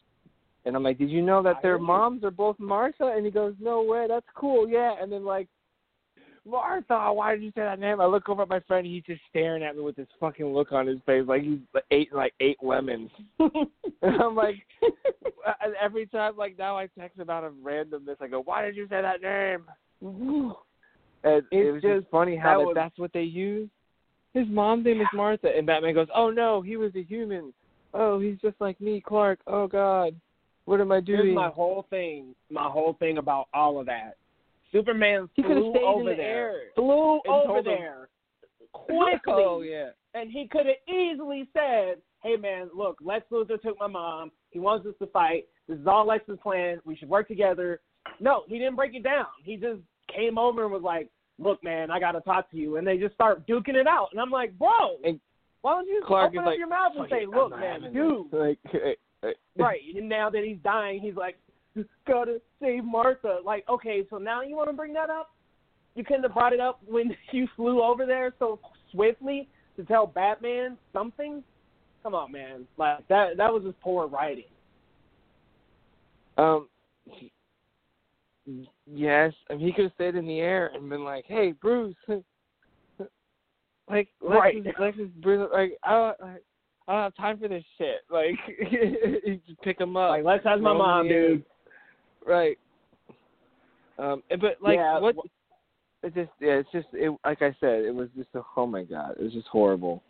And 0.67 0.75
I'm 0.75 0.83
like, 0.83 0.99
did 0.99 1.11
you 1.11 1.23
know 1.23 1.43
that 1.43 1.57
I 1.57 1.63
their 1.63 1.79
moms 1.79 2.25
are 2.25 2.31
both 2.31 2.59
Martha? 2.59 3.13
And 3.15 3.25
he 3.25 3.31
goes, 3.31 3.55
no 3.61 3.83
way, 3.83 4.07
that's 4.09 4.27
cool, 4.35 4.69
yeah. 4.69 4.95
And 5.01 5.13
then 5.13 5.25
like, 5.25 5.49
Martha, 6.47 7.13
why 7.13 7.33
did 7.35 7.43
you 7.43 7.51
say 7.55 7.63
that 7.63 7.81
name? 7.81 8.01
I 8.01 8.07
look 8.07 8.29
over 8.29 8.43
at 8.43 8.49
my 8.49 8.61
friend, 8.61 8.87
he's 8.87 9.03
just 9.05 9.23
staring 9.31 9.63
at 9.63 9.77
me 9.77 9.83
with 9.83 9.97
this 9.97 10.09
fucking 10.21 10.47
look 10.47 10.73
on 10.73 10.87
his 10.87 10.99
face, 11.07 11.25
like 11.27 11.43
he's 11.43 11.59
ate 11.91 12.15
like 12.15 12.35
eight 12.41 12.59
lemons. 12.63 13.11
and 13.39 14.23
I'm 14.23 14.35
like, 14.37 14.57
and 15.63 15.75
every 15.81 16.07
time, 16.07 16.37
like 16.37 16.59
now 16.59 16.77
I 16.77 16.89
text 16.99 17.19
about 17.19 17.45
a 17.45 17.51
randomness. 17.51 18.17
I 18.21 18.27
go, 18.29 18.43
why 18.43 18.63
did 18.65 18.77
you 18.77 18.87
say 18.89 19.01
that 19.03 19.23
name? 19.23 19.65
And 21.27 21.37
it 21.37 21.45
It's 21.53 21.73
was 21.73 21.83
just, 21.83 22.01
just- 22.03 22.11
funny 22.11 22.37
how 22.37 22.59
that 22.59 22.67
was- 22.67 22.75
that's 22.75 22.99
what 22.99 23.11
they 23.15 23.23
use. 23.23 23.71
His 24.35 24.47
mom's 24.49 24.85
name 24.85 25.01
is 25.01 25.07
Martha, 25.15 25.49
and 25.57 25.67
Batman 25.67 25.95
goes, 25.95 26.09
"Oh 26.15 26.29
no, 26.29 26.61
he 26.61 26.77
was 26.77 26.95
a 26.97 27.03
human. 27.03 27.55
Oh, 27.95 28.19
he's 28.21 28.37
just 28.43 28.61
like 28.61 28.79
me, 28.81 29.01
Clark. 29.01 29.39
Oh 29.47 29.67
God, 29.67 30.15
what 30.67 30.83
am 30.83 30.93
I 30.93 31.01
doing? 31.01 31.17
Here's 31.19 31.27
doing?" 31.29 31.35
my 31.35 31.49
whole 31.49 31.87
thing. 31.89 32.35
My 32.51 32.65
whole 32.69 32.93
thing 32.99 33.17
about 33.17 33.47
all 33.55 33.81
of 33.81 33.87
that. 33.87 34.17
Superman 34.75 35.29
He 35.35 35.43
flew 35.43 35.75
over 35.85 36.11
the 36.11 36.17
there. 36.17 36.51
air 36.51 36.61
Flew 36.75 37.21
over 37.29 37.63
there 37.63 38.09
quickly. 38.73 39.21
oh 39.29 39.63
yeah, 39.63 39.91
And 40.15 40.31
he 40.31 40.49
could 40.49 40.67
have 40.67 40.95
easily 40.95 41.49
said, 41.53 41.99
"Hey 42.23 42.37
man, 42.37 42.69
look, 42.75 42.99
Lex 43.01 43.25
Luthor 43.31 43.61
took 43.61 43.79
my 43.79 43.87
mom. 43.87 44.33
He 44.51 44.59
wants 44.59 44.87
us 44.87 44.95
to 44.99 45.07
fight. 45.07 45.47
This 45.69 45.79
is 45.79 45.87
all 45.87 46.07
Lex's 46.07 46.39
plan. 46.43 46.81
We 46.85 46.97
should 46.97 47.09
work 47.09 47.29
together." 47.29 47.81
No, 48.21 48.43
he 48.49 48.59
didn't 48.59 48.77
break 48.77 48.95
it 48.95 49.03
down. 49.03 49.27
He 49.43 49.57
just 49.57 49.81
came 50.15 50.39
over 50.39 50.65
and 50.65 50.73
was 50.73 50.83
like, 50.83 51.09
"Look, 51.39 51.63
man, 51.63 51.91
I 51.91 52.01
got 52.01 52.13
to 52.13 52.21
talk 52.21 52.51
to 52.51 52.57
you." 52.57 52.77
And 52.77 52.87
they 52.87 52.99
just 52.99 53.15
start 53.15 53.47
duking 53.47 53.77
it 53.77 53.87
out. 53.87 54.09
And 54.13 54.21
I'm 54.21 54.31
like, 54.31 54.59
"Bro, 54.59 54.99
And 55.05 55.21
why 55.63 55.75
don't 55.75 55.87
you 55.87 56.03
Clark 56.07 56.31
open 56.33 56.41
up 56.41 56.47
like, 56.47 56.59
your 56.59 56.69
mouth 56.69 56.93
and 56.97 57.01
oh, 57.01 57.09
"Fuck 57.09 57.19
say, 57.19 57.27
look, 57.27 57.51
man, 57.59 57.93
dude, 57.93 58.31
this." 58.31 58.33
Like, 58.41 58.59
hey, 58.71 58.97
hey. 59.23 59.35
right?" 59.57 59.81
And 59.95 60.09
now 60.09 60.31
that 60.31 60.43
he's 60.45 60.59
dying, 60.63 61.01
he's 61.01 61.17
like, 61.17 61.39
"Gotta 62.07 62.41
save 62.61 62.85
Martha." 62.85 63.39
Like, 63.45 63.65
okay, 63.69 64.05
so 64.11 64.19
now 64.19 64.43
you 64.43 64.57
want 64.57 64.69
to 64.71 64.77
bring 64.77 64.93
that 64.95 65.11
up? 65.11 65.31
You 65.95 66.05
couldn't 66.05 66.25
have 66.25 66.35
brought 66.35 66.53
it 66.53 66.61
up 66.61 66.81
when 66.87 67.17
you 67.33 67.49
flew 67.57 67.83
over 67.83 68.07
there 68.07 68.33
so 68.39 68.59
swiftly 68.93 69.49
to 69.77 69.85
tell 69.85 70.07
Batman 70.07 70.77
something. 70.93 71.43
Come 72.03 72.15
on, 72.15 72.33
man. 72.33 72.67
Like 72.77 73.07
that 73.09 73.37
that 73.37 73.53
was 73.53 73.63
just 73.65 73.81
poor 73.81 74.07
writing. 74.07 74.45
Um. 76.37 76.69
Yes, 78.87 79.33
I 79.49 79.55
mean, 79.55 79.67
he 79.67 79.73
could 79.73 79.85
have 79.85 79.93
stayed 79.95 80.17
in 80.17 80.27
the 80.27 80.41
air 80.41 80.71
and 80.75 80.89
been 80.91 81.05
like, 81.05 81.25
"Hey, 81.27 81.53
Bruce." 81.53 81.95
Like, 83.89 84.09
Lex 84.23 84.41
Right. 84.41 84.57
is, 84.57 84.67
Lex 84.81 84.99
is 84.99 85.09
Bruce. 85.21 85.49
Like, 85.53 85.77
I 85.83 85.91
don't, 85.91 86.17
I 86.89 86.93
don't 86.93 87.03
have 87.03 87.15
time 87.17 87.39
for 87.39 87.49
this 87.49 87.65
shit. 87.77 88.01
Like, 88.11 88.35
just 89.47 89.61
pick 89.63 89.79
him 89.79 89.97
up. 89.97 90.11
Like, 90.11 90.25
let's 90.25 90.45
has 90.45 90.61
my 90.61 90.71
throw 90.71 90.71
him 90.71 90.77
in 90.77 90.79
mom, 90.79 91.09
dude. 91.09 91.45
Right. 92.27 92.59
Um, 93.99 94.23
and- 94.31 94.41
but 94.41 94.61
like, 94.63 94.77
Yeah, 94.77 94.99
what? 94.99 95.15
wh- 95.17 95.29
It 96.07 96.15
just, 96.15 96.31
yeah, 96.41 96.55
it's 96.55 96.71
just, 96.71 96.89
it, 96.93 97.11
like 97.25 97.41
I 97.41 97.57
said, 97.61 97.85
it 97.85 97.95
was 97.95 98.09
just, 98.17 98.29
a, 98.35 98.43
oh 98.57 98.67
my 98.67 98.83
god, 98.85 99.17
it 99.19 99.23
was 99.23 99.33
just 99.33 99.47
horrible, 99.49 100.03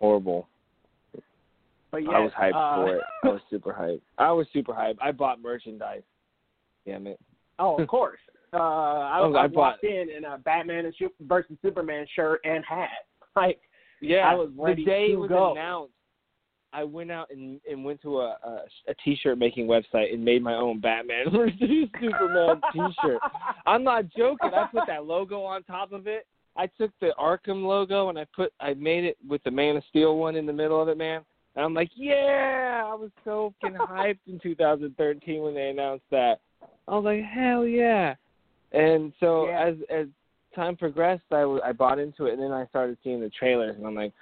horrible. 0.00 0.48
But 1.90 1.98
I 2.08 2.20
was 2.20 2.32
hyped 2.32 2.54
uh, 2.54 2.76
for 2.76 2.96
it. 2.96 3.02
I 3.22 3.28
was 3.28 3.40
super 3.50 3.72
hyped. 3.78 4.00
I 4.16 4.32
was 4.32 4.46
super 4.54 4.72
hyped. 4.72 4.96
I 5.02 5.12
bought 5.12 5.42
merchandise. 5.42 6.00
Damn 6.86 7.06
it. 7.06 7.20
Oh, 7.58 7.76
of 7.76 7.86
course. 7.88 8.18
Uh, 8.54 8.56
I, 8.56 9.18
Oh, 9.20 9.34
I, 9.34 9.42
I 9.42 9.46
walked 9.46 9.54
bought- 9.54 9.84
in 9.84 10.08
in 10.08 10.24
a 10.24 10.38
Batman 10.38 10.86
and 10.86 10.94
Su- 10.98 11.12
versus 11.20 11.56
Superman 11.60 12.06
shirt 12.14 12.40
and 12.44 12.64
hat. 12.64 12.88
Like, 13.36 13.60
Yeah, 14.02 14.28
I 14.28 14.34
was 14.34 14.50
ready 14.58 14.84
the 14.84 14.90
day 14.90 15.06
to 15.08 15.12
it 15.14 15.16
was 15.16 15.28
go. 15.30 15.52
announced, 15.52 15.92
I 16.72 16.84
went 16.84 17.10
out 17.10 17.28
and 17.30 17.60
and 17.70 17.84
went 17.84 18.00
to 18.02 18.20
a 18.20 18.36
a, 18.44 18.60
a 18.88 18.94
t-shirt 19.04 19.38
making 19.38 19.66
website 19.66 20.12
and 20.12 20.24
made 20.24 20.42
my 20.42 20.54
own 20.54 20.80
Batman 20.80 21.26
versus 21.32 21.88
Superman 22.00 22.60
t-shirt. 22.72 23.20
I'm 23.66 23.84
not 23.84 24.04
joking. 24.16 24.50
I 24.54 24.64
put 24.66 24.86
that 24.86 25.04
logo 25.04 25.42
on 25.42 25.62
top 25.64 25.92
of 25.92 26.06
it. 26.06 26.26
I 26.56 26.66
took 26.66 26.90
the 27.00 27.14
Arkham 27.18 27.64
logo 27.64 28.08
and 28.08 28.18
I 28.18 28.26
put 28.34 28.52
I 28.60 28.74
made 28.74 29.04
it 29.04 29.16
with 29.28 29.42
the 29.44 29.50
Man 29.50 29.76
of 29.76 29.84
Steel 29.90 30.16
one 30.18 30.36
in 30.36 30.46
the 30.46 30.52
middle 30.52 30.80
of 30.80 30.88
it, 30.88 30.98
man. 30.98 31.22
And 31.54 31.64
I'm 31.64 31.74
like, 31.74 31.90
yeah! 31.94 32.82
I 32.86 32.94
was 32.94 33.10
so 33.24 33.52
fucking 33.60 33.76
hyped 33.90 34.18
in 34.26 34.38
2013 34.40 35.42
when 35.42 35.54
they 35.54 35.68
announced 35.68 36.04
that. 36.10 36.40
I 36.88 36.94
was 36.94 37.04
like, 37.04 37.22
hell 37.24 37.66
yeah! 37.66 38.14
And 38.72 39.12
so 39.20 39.46
Yeah. 39.48 39.66
as 39.68 39.74
as 39.90 40.06
time 40.54 40.76
progressed, 40.76 41.24
I 41.30 41.40
w- 41.42 41.60
I 41.62 41.72
bought 41.72 41.98
into 41.98 42.26
it, 42.26 42.34
and 42.34 42.42
then 42.42 42.52
I 42.52 42.66
started 42.66 42.96
seeing 43.04 43.20
the 43.20 43.30
trailers, 43.30 43.76
and 43.76 43.86
I'm 43.86 43.94
like, 43.94 44.12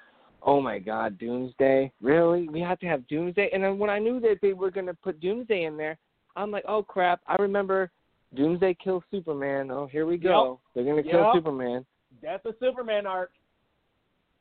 oh 0.42 0.60
my 0.60 0.78
god, 0.78 1.18
Doomsday, 1.18 1.92
really? 2.00 2.48
We 2.48 2.60
have 2.60 2.78
to 2.80 2.86
have 2.86 3.06
Doomsday? 3.08 3.50
And 3.52 3.62
then 3.62 3.78
when 3.78 3.90
I 3.90 3.98
knew 3.98 4.20
that 4.20 4.38
they 4.42 4.52
were 4.52 4.70
gonna 4.70 4.94
put 4.94 5.20
Doomsday 5.20 5.64
in 5.64 5.76
there, 5.76 5.98
I'm 6.36 6.50
like, 6.50 6.64
oh 6.68 6.82
crap! 6.82 7.20
I 7.26 7.36
remember 7.40 7.90
Doomsday 8.34 8.76
kills 8.82 9.02
Superman. 9.10 9.70
Oh, 9.70 9.86
here 9.86 10.06
we 10.06 10.16
go. 10.16 10.60
They're 10.74 10.84
gonna 10.84 11.02
kill 11.02 11.30
Superman. 11.34 11.84
Death 12.22 12.44
of 12.44 12.54
Superman 12.60 13.06
arc. 13.06 13.30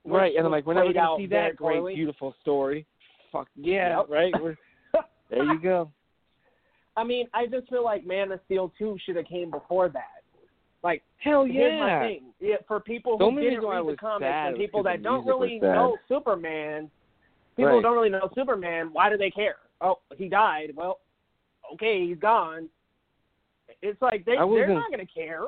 Which 0.04 0.14
right, 0.14 0.36
and 0.36 0.46
I'm 0.46 0.52
like, 0.52 0.66
we're 0.66 0.76
never 0.76 0.94
gonna 0.94 1.18
see 1.18 1.28
that 1.28 1.56
great, 1.56 1.80
poorly. 1.80 1.96
beautiful 1.96 2.34
story. 2.42 2.86
Fuck 3.32 3.48
yeah, 3.56 3.98
Yep. 4.00 4.06
right? 4.10 4.34
We're, 4.42 4.56
there 5.30 5.44
you 5.44 5.60
go. 5.60 5.92
I 6.96 7.04
mean, 7.04 7.28
I 7.34 7.46
just 7.48 7.70
feel 7.70 7.84
like 7.84 8.06
Man 8.06 8.32
of 8.32 8.40
Steel 8.46 8.74
2 8.78 8.98
should 9.06 9.16
have 9.16 9.26
came 9.26 9.52
before 9.52 9.90
that. 9.90 10.19
Like, 10.84 11.04
Hell 11.18 11.46
yeah. 11.46 12.10
Yeah, 12.40 12.56
for 12.68 12.80
people 12.80 13.18
who 13.18 13.26
only 13.26 13.44
didn't 13.44 13.60
reason 13.60 13.68
why 13.68 13.76
I 13.76 13.80
read 13.82 13.94
the 13.94 13.98
comics 13.98 14.32
and 14.32 14.58
people 14.58 14.84
that 14.84 15.04
don't 15.04 15.26
really 15.26 15.60
know 15.60 15.98
Superman, 16.08 16.90
people 17.58 17.72
who 17.72 17.76
Right. 17.76 17.84
don't 17.84 17.94
really 17.94 18.10
know 18.10 18.30
Superman, 18.34 18.90
why 18.94 19.10
do 19.10 19.18
they 19.18 19.30
care? 19.30 19.58
Oh, 19.82 20.00
he 20.16 20.30
died. 20.30 20.74
Well, 20.76 21.00
okay, 21.74 22.06
he's 22.08 22.18
gone. 22.18 22.70
It's 23.82 24.02
like 24.02 24.26
they 24.26 24.36
they're 24.36 24.68
going 24.68 24.98
to 24.98 25.06
care. 25.06 25.44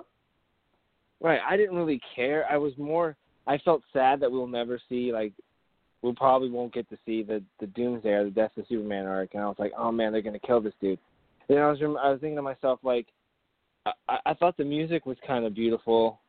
Right. 1.22 1.40
I 1.48 1.56
didn't 1.56 1.76
really 1.76 2.02
care. 2.16 2.46
I 2.50 2.58
was 2.58 2.78
more. 2.78 3.16
I 3.48 3.58
felt 3.60 3.82
sad 3.94 4.20
that 4.20 4.32
we'll 4.32 4.48
never 4.48 4.80
see 4.90 5.12
like. 5.12 5.34
We 6.02 6.14
probably 6.14 6.50
won't 6.50 6.74
get 6.74 6.90
to 6.90 6.98
see 7.06 7.22
the 7.22 7.44
the 7.60 7.68
Doomsday 7.68 8.10
or 8.10 8.24
the 8.26 8.32
Death 8.32 8.58
of 8.58 8.66
Superman 8.68 9.06
arc, 9.06 9.36
and 9.36 9.44
I 9.44 9.48
was 9.48 9.60
like, 9.60 9.72
oh 9.78 9.92
man, 9.92 10.12
they're 10.12 10.22
gonna 10.22 10.40
kill 10.40 10.60
this 10.60 10.74
dude. 10.82 10.98
And 11.48 11.60
I 11.60 11.70
was 11.70 11.80
I 11.82 12.10
was 12.10 12.20
thinking 12.20 12.38
to 12.38 12.42
myself 12.42 12.80
like, 12.84 13.08
I 13.86 14.18
I 14.26 14.34
thought 14.36 14.58
the 14.58 14.64
music 14.66 15.06
was 15.06 15.18
kind 15.26 15.46
of 15.46 15.54
beautiful, 15.54 16.20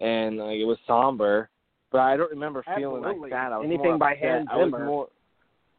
and 0.00 0.38
like 0.38 0.56
it 0.56 0.64
was 0.64 0.78
somber, 0.86 1.50
but 1.92 2.00
I 2.00 2.16
don't 2.16 2.30
remember 2.30 2.64
feeling 2.76 3.04
Absolutely. 3.04 3.30
like 3.30 3.30
that. 3.30 3.52
I 3.52 3.58
was 3.58 3.66
Anything 3.66 3.98
by. 3.98 4.14
Hans 4.14 4.48
Zimmer. 4.56 4.84
more. 4.84 5.08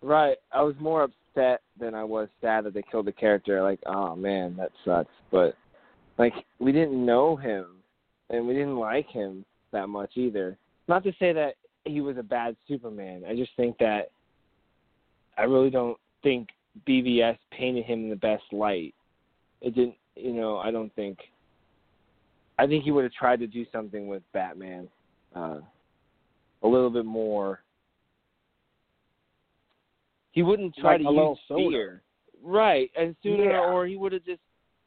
Right. 0.01 0.37
I 0.51 0.61
was 0.61 0.75
more 0.79 1.03
upset 1.03 1.61
than 1.79 1.95
I 1.95 2.03
was 2.03 2.29
sad 2.41 2.65
that 2.65 2.73
they 2.73 2.83
killed 2.91 3.07
the 3.07 3.11
character. 3.11 3.61
Like, 3.63 3.79
oh 3.85 4.15
man, 4.15 4.55
that 4.57 4.71
sucks. 4.83 5.11
But 5.31 5.55
like, 6.17 6.33
we 6.59 6.71
didn't 6.71 7.03
know 7.03 7.35
him, 7.35 7.77
and 8.29 8.47
we 8.47 8.53
didn't 8.53 8.77
like 8.77 9.07
him 9.07 9.45
that 9.71 9.89
much 9.89 10.11
either. 10.15 10.57
Not 10.87 11.03
to 11.03 11.11
say 11.19 11.33
that 11.33 11.55
he 11.85 12.01
was 12.01 12.17
a 12.17 12.23
bad 12.23 12.55
Superman. 12.67 13.23
I 13.27 13.35
just 13.35 13.51
think 13.57 13.77
that 13.79 14.09
I 15.37 15.43
really 15.43 15.69
don't 15.69 15.97
think 16.23 16.49
BVS 16.87 17.37
painted 17.51 17.85
him 17.85 18.05
in 18.05 18.09
the 18.09 18.15
best 18.15 18.43
light. 18.51 18.93
It 19.61 19.75
didn't, 19.75 19.95
you 20.15 20.33
know. 20.33 20.57
I 20.57 20.71
don't 20.71 20.93
think. 20.95 21.19
I 22.57 22.65
think 22.67 22.83
he 22.83 22.91
would 22.91 23.03
have 23.03 23.13
tried 23.13 23.39
to 23.39 23.47
do 23.47 23.65
something 23.71 24.07
with 24.07 24.23
Batman, 24.31 24.87
uh, 25.35 25.59
a 26.63 26.67
little 26.67 26.89
bit 26.89 27.05
more. 27.05 27.61
He 30.31 30.41
wouldn't 30.41 30.75
try 30.75 30.93
Like 30.97 31.01
to 31.01 31.11
use 31.11 31.37
fear, 31.47 32.01
right? 32.43 32.89
And 32.97 33.15
sooner, 33.23 33.51
Yeah. 33.51 33.71
or 33.71 33.85
he 33.85 33.95
would 33.97 34.13
have 34.13 34.25
just. 34.25 34.41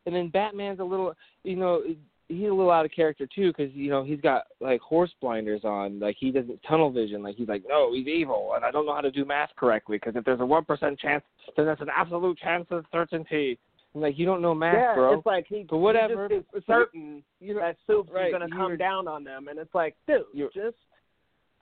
And 0.06 0.14
then 0.14 0.28
Batman's 0.28 0.80
a 0.80 0.84
little, 0.84 1.12
you 1.44 1.56
know, 1.56 1.82
he's 2.28 2.48
a 2.48 2.54
little 2.54 2.70
out 2.70 2.84
of 2.84 2.92
character 2.92 3.26
too 3.26 3.52
because 3.52 3.72
you 3.74 3.90
know 3.90 4.04
he's 4.04 4.20
got 4.20 4.44
like 4.60 4.80
horse 4.80 5.10
blinders 5.20 5.64
on, 5.64 5.98
like 5.98 6.16
he 6.18 6.30
doesn't 6.30 6.62
tunnel 6.68 6.90
vision. 6.90 7.22
Like 7.22 7.36
he's 7.36 7.48
like, 7.48 7.64
no, 7.66 7.92
he's 7.92 8.06
evil, 8.06 8.52
and 8.54 8.64
I 8.64 8.70
don't 8.70 8.86
know 8.86 8.94
how 8.94 9.00
to 9.00 9.10
do 9.10 9.24
math 9.24 9.50
correctly 9.56 9.96
because 9.96 10.16
if 10.16 10.24
there's 10.24 10.40
a 10.40 10.46
one 10.46 10.64
percent 10.64 10.98
chance, 10.98 11.24
then 11.56 11.66
that's 11.66 11.80
an 11.80 11.88
absolute 11.94 12.38
chance 12.38 12.66
of 12.70 12.84
certainty. 12.92 13.58
And 13.94 14.02
like 14.02 14.18
you 14.18 14.26
don't 14.26 14.42
know 14.42 14.54
math, 14.54 14.74
yeah, 14.74 14.94
bro. 14.94 15.14
it's 15.14 15.26
like 15.26 15.46
he, 15.48 15.64
But 15.68 15.78
whatever. 15.78 16.28
he 16.28 16.36
just 16.54 16.66
certain 16.66 17.22
you 17.40 17.54
know, 17.54 17.60
that 17.60 17.76
Soup's 17.86 18.10
right, 18.12 18.30
going 18.30 18.48
to 18.48 18.54
come 18.54 18.76
down 18.76 19.08
on 19.08 19.24
them, 19.24 19.48
and 19.48 19.58
it's 19.58 19.74
like, 19.74 19.96
dude, 20.06 20.24
just 20.54 20.76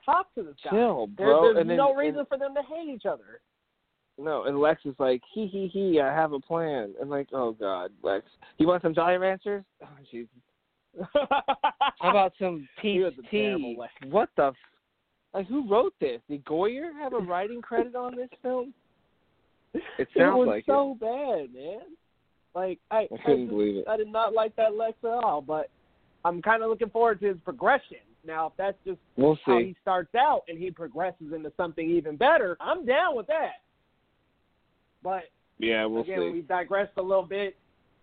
talk 0.05 0.33
to 0.35 0.43
this 0.43 0.55
guy. 0.63 0.71
chill, 0.71 1.07
There- 1.17 1.27
bro. 1.27 1.41
there's 1.43 1.57
and 1.61 1.69
then, 1.69 1.77
no 1.77 1.89
and- 1.89 1.99
reason 1.99 2.25
for 2.27 2.37
them 2.37 2.53
to 2.55 2.61
hate 2.63 2.89
each 2.89 3.05
other. 3.05 3.39
No, 4.19 4.43
and 4.45 4.59
Lex 4.59 4.81
is 4.85 4.95
like, 4.97 5.21
he 5.33 5.45
he 5.47 5.67
he, 5.67 6.01
I 6.01 6.07
have 6.13 6.33
a 6.33 6.39
plan. 6.39 6.95
And 6.99 7.09
like, 7.09 7.27
oh 7.33 7.51
god, 7.51 7.91
Lex, 8.01 8.25
you 8.57 8.67
want 8.67 8.81
some 8.81 8.93
Jolly 8.95 9.17
Ranchers? 9.17 9.63
Oh 9.83 9.87
Jesus. 10.11 10.29
How 11.13 12.09
about 12.09 12.33
some 12.39 12.67
peach 12.81 13.03
tea? 13.29 13.77
What 14.09 14.29
the? 14.35 14.45
F- 14.45 14.55
like, 15.33 15.47
who 15.47 15.69
wrote 15.69 15.93
this? 16.01 16.19
Did 16.29 16.43
Goyer 16.45 16.91
have 16.99 17.13
a 17.13 17.19
writing 17.19 17.61
credit 17.61 17.95
on 17.95 18.15
this 18.15 18.29
film? 18.41 18.73
It 19.99 20.07
sounds 20.17 20.33
it 20.35 20.37
was 20.39 20.47
like 20.47 20.63
so 20.65 20.97
bad, 20.99 21.53
man. 21.53 21.81
Like 22.57 22.79
I, 22.89 23.01
I 23.03 23.07
couldn't 23.23 23.45
just- 23.45 23.49
believe 23.49 23.75
it. 23.77 23.87
I 23.87 23.97
did 23.97 24.07
not 24.11 24.33
like 24.33 24.55
that 24.55 24.75
Lex 24.75 24.93
at 25.03 25.09
all. 25.11 25.41
But 25.41 25.69
I'm 26.25 26.41
kind 26.41 26.63
of 26.63 26.69
looking 26.71 26.89
forward 26.89 27.19
to 27.19 27.27
his 27.27 27.37
progression. 27.45 27.97
Now, 28.25 28.47
if 28.47 28.53
that's 28.57 28.77
just 28.85 28.97
We'll 29.15 29.37
how 29.45 29.59
see. 29.59 29.65
he 29.67 29.75
starts 29.81 30.13
out 30.15 30.41
and 30.49 30.57
he 30.57 30.71
progresses 30.71 31.31
into 31.33 31.51
something 31.55 31.87
even 31.87 32.17
better, 32.17 32.57
I'm 32.59 32.83
down 32.85 33.15
with 33.15 33.27
that. 33.27 33.61
But 35.03 35.25
Yeah, 35.59 35.85
we'll 35.85 36.01
again, 36.01 36.19
see. 36.19 36.29
we 36.31 36.41
digressed 36.41 36.93
a 36.97 37.01
little 37.01 37.23
bit. 37.23 37.55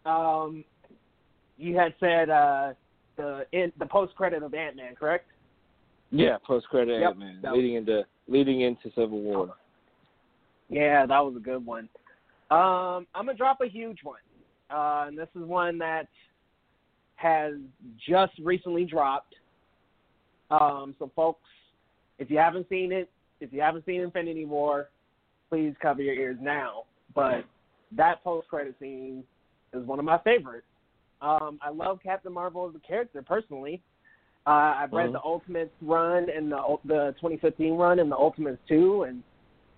Um, 0.07 0.65
you 1.59 1.77
had 1.77 1.95
said 1.99 2.31
uh, 2.31 2.75
the 3.17 3.47
in, 3.53 3.73
the 3.79 3.87
post 3.87 4.15
credit 4.15 4.43
of 4.45 4.55
Ant 4.55 4.77
Man, 4.77 4.95
correct? 4.95 5.27
Yeah, 6.11 6.37
post 6.47 6.69
credit 6.69 7.01
Yep, 7.01 7.15
that 7.43 7.51
was- 7.51 7.57
leading 7.59 7.75
into 7.75 8.05
leading 8.29 8.61
into 8.63 8.91
Civil 8.95 9.21
War. 9.21 9.55
Yeah, 10.69 11.07
that 11.07 11.19
was 11.19 11.35
a 11.37 11.41
good 11.41 11.67
one. 11.67 11.89
Um, 12.51 13.07
I'm 13.15 13.27
gonna 13.27 13.35
drop 13.35 13.61
a 13.61 13.67
huge 13.69 13.99
one, 14.05 14.21
uh, 14.71 15.05
and 15.09 15.19
this 15.19 15.29
is 15.35 15.43
one 15.43 15.79
that 15.79 16.09
has 17.17 17.55
just 18.09 18.33
recently 18.43 18.85
dropped. 18.85 19.35
Um, 20.51 20.95
so, 20.99 21.11
folks, 21.17 21.49
if 22.19 22.31
you 22.31 22.39
haven't 22.39 22.69
seen 22.69 22.93
it, 22.93 23.11
if 23.41 23.53
you 23.53 23.61
haven't 23.61 23.87
seen 23.87 24.01
Infinity 24.01 24.45
War, 24.45 24.89
please 25.51 25.75
cover 25.81 26.03
your 26.03 26.15
ears 26.15 26.39
now. 26.41 26.85
But 27.15 27.45
that 27.97 28.23
post-credit 28.25 28.75
scene 28.81 29.25
is 29.73 29.85
one 29.87 29.99
of 29.99 30.05
my 30.05 30.19
favorites. 30.19 30.67
Um, 31.21 31.59
I 31.63 31.71
love 31.71 32.01
Captain 32.03 32.33
Marvel 32.33 32.69
as 32.69 32.75
a 32.75 32.87
character 32.87 33.23
personally. 33.23 33.81
Uh, 34.47 34.75
I've 34.77 34.93
read 34.93 35.09
Mhm. 35.11 35.13
the 35.13 35.23
Ultimates 35.25 35.75
run 35.81 36.29
and 36.29 36.53
the 36.53 36.79
the 36.85 37.13
2015 37.19 37.77
run 37.77 37.99
and 37.99 38.13
the 38.13 38.17
Ultimates 38.17 38.61
too, 38.69 39.05
and 39.05 39.23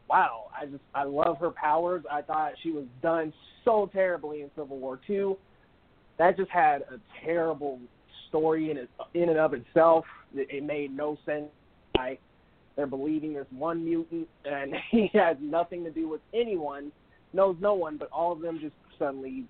wow, 0.09 0.47
I 0.59 0.67
just 0.67 0.83
I 0.95 1.05
love 1.05 1.39
her 1.39 1.51
powers. 1.51 2.03
I 2.11 2.23
thought 2.23 2.53
she 2.63 2.71
was 2.71 2.85
done 3.03 3.33
so 3.65 3.91
terribly 3.93 4.43
in 4.43 4.51
Civil 4.57 4.79
War 4.79 5.01
two. 5.07 5.37
That 6.19 6.37
just 6.37 6.51
had 6.51 6.83
a 6.83 6.99
terrible 7.25 7.79
story 8.29 8.71
in 8.71 8.77
it 8.77 8.89
in 9.15 9.29
and 9.29 9.39
of 9.39 9.55
itself. 9.55 10.05
It, 10.35 10.49
it 10.51 10.65
made 10.65 10.97
no 10.97 11.19
sense. 11.27 11.47
I 11.97 12.19
they're 12.77 12.87
believing 12.87 13.33
there's 13.33 13.47
one 13.51 13.85
mutant 13.85 14.29
and 14.45 14.75
he 14.91 15.11
has 15.15 15.37
nothing 15.41 15.83
to 15.85 15.91
do 15.91 16.09
with 16.09 16.21
anyone, 16.35 16.93
knows 17.33 17.57
no 17.61 17.75
one, 17.75 17.97
but 17.97 18.11
all 18.13 18.33
of 18.33 18.41
them 18.41 18.59
just 18.61 18.75
suddenly 18.99 19.45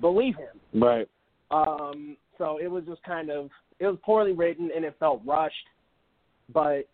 believe 0.00 0.34
him. 0.36 0.82
Right. 0.82 1.08
Um, 1.50 2.16
so 2.38 2.58
it 2.60 2.68
was 2.68 2.84
just 2.84 3.02
kind 3.02 3.30
of 3.30 3.50
it 3.78 3.86
was 3.86 3.98
poorly 4.04 4.32
written 4.32 4.70
and 4.74 4.84
it 4.84 4.96
felt 4.98 5.22
rushed. 5.24 5.54
But 6.52 6.88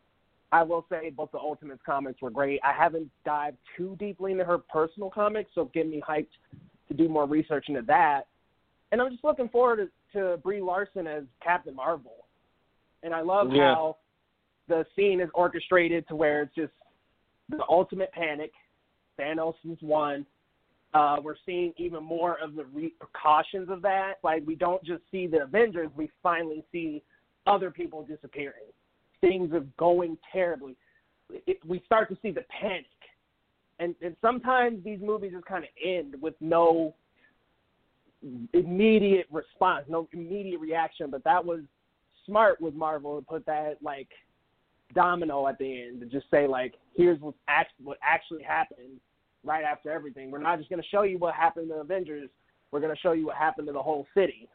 I 0.52 0.62
will 0.62 0.84
say 0.90 1.10
both 1.10 1.32
the 1.32 1.38
Ultimates 1.38 1.80
comics 1.84 2.20
were 2.20 2.30
great. 2.30 2.60
I 2.62 2.72
haven't 2.72 3.10
dived 3.24 3.56
too 3.76 3.96
deeply 3.98 4.32
into 4.32 4.44
her 4.44 4.58
personal 4.58 5.08
comics, 5.08 5.50
so 5.54 5.70
get 5.72 5.88
me 5.88 6.02
hyped 6.06 6.26
to 6.88 6.94
do 6.94 7.08
more 7.08 7.26
research 7.26 7.66
into 7.68 7.82
that. 7.82 8.26
And 8.92 9.00
I'm 9.00 9.10
just 9.10 9.24
looking 9.24 9.48
forward 9.48 9.88
to, 10.12 10.18
to 10.18 10.36
Brie 10.36 10.60
Larson 10.60 11.06
as 11.06 11.24
Captain 11.42 11.74
Marvel. 11.74 12.26
And 13.02 13.14
I 13.14 13.22
love 13.22 13.50
Yeah. 13.50 13.74
how 13.74 13.96
the 14.68 14.84
scene 14.94 15.20
is 15.20 15.30
orchestrated 15.34 16.06
to 16.08 16.16
where 16.16 16.42
it's 16.42 16.54
just 16.54 16.72
the 17.48 17.64
ultimate 17.68 18.12
panic. 18.12 18.52
Thanos 19.18 19.54
is 19.64 19.78
one. 19.80 20.26
Uh, 20.92 21.16
we're 21.22 21.36
seeing 21.46 21.72
even 21.78 22.04
more 22.04 22.38
of 22.40 22.54
the 22.54 22.66
repercussions 22.66 23.70
of 23.70 23.80
that. 23.80 24.18
Like 24.22 24.42
we 24.46 24.54
don't 24.54 24.84
just 24.84 25.02
see 25.10 25.26
the 25.26 25.42
Avengers, 25.44 25.88
we 25.96 26.10
finally 26.22 26.62
see 26.70 27.02
other 27.46 27.70
people 27.70 28.04
disappearing. 28.04 28.70
Things 29.22 29.54
are 29.54 29.64
going 29.78 30.18
terribly. 30.30 30.76
It, 31.30 31.58
we 31.66 31.80
start 31.86 32.10
to 32.10 32.18
see 32.20 32.30
the 32.30 32.44
panic, 32.60 32.84
and 33.78 33.94
and 34.02 34.14
sometimes 34.20 34.84
these 34.84 35.00
movies 35.00 35.32
just 35.32 35.46
kind 35.46 35.64
of 35.64 35.70
end 35.82 36.20
with 36.20 36.34
no 36.40 36.94
immediate 38.52 39.26
response, 39.30 39.86
no 39.88 40.08
immediate 40.12 40.60
reaction. 40.60 41.10
But 41.10 41.24
that 41.24 41.42
was 41.42 41.60
smart 42.26 42.60
with 42.60 42.74
Marvel 42.74 43.18
to 43.18 43.24
put 43.24 43.46
that 43.46 43.76
like 43.82 44.08
domino 44.94 45.48
at 45.48 45.58
the 45.58 45.82
end 45.82 46.00
to 46.00 46.06
just 46.06 46.30
say 46.30 46.46
like, 46.46 46.74
here's 46.94 47.20
what 47.20 47.34
act- 47.48 47.80
what 47.82 47.98
actually 48.02 48.42
happened 48.42 49.00
right 49.44 49.64
after 49.64 49.90
everything. 49.90 50.30
We're 50.30 50.38
not 50.38 50.58
just 50.58 50.70
going 50.70 50.82
to 50.82 50.88
show 50.88 51.02
you 51.02 51.18
what 51.18 51.34
happened 51.34 51.68
to 51.70 51.76
Avengers. 51.76 52.28
We're 52.70 52.80
going 52.80 52.94
to 52.94 53.00
show 53.00 53.12
you 53.12 53.26
what 53.26 53.36
happened 53.36 53.66
to 53.68 53.72
the 53.72 53.82
whole 53.82 54.06
city. 54.14 54.48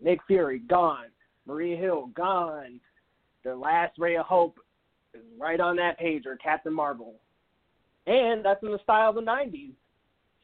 Nick 0.00 0.20
Fury 0.26 0.60
gone. 0.60 1.06
Maria 1.46 1.76
Hill 1.76 2.10
gone. 2.14 2.80
The 3.48 3.56
last 3.56 3.98
ray 3.98 4.16
of 4.16 4.26
hope 4.26 4.58
is 5.14 5.22
right 5.38 5.58
on 5.58 5.76
that 5.76 5.98
page, 5.98 6.24
or 6.26 6.36
Captain 6.36 6.72
Marvel. 6.72 7.14
And 8.06 8.44
that's 8.44 8.62
in 8.62 8.70
the 8.70 8.78
style 8.82 9.10
of 9.10 9.14
the 9.14 9.22
90s. 9.22 9.72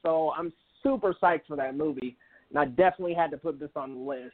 So 0.02 0.32
I'm 0.36 0.52
super 0.82 1.14
psyched 1.22 1.46
for 1.46 1.56
that 1.56 1.76
movie. 1.76 2.16
And 2.48 2.58
I 2.58 2.64
definitely 2.64 3.14
had 3.14 3.30
to 3.32 3.36
put 3.36 3.60
this 3.60 3.70
on 3.76 3.94
the 3.94 4.00
list. 4.00 4.32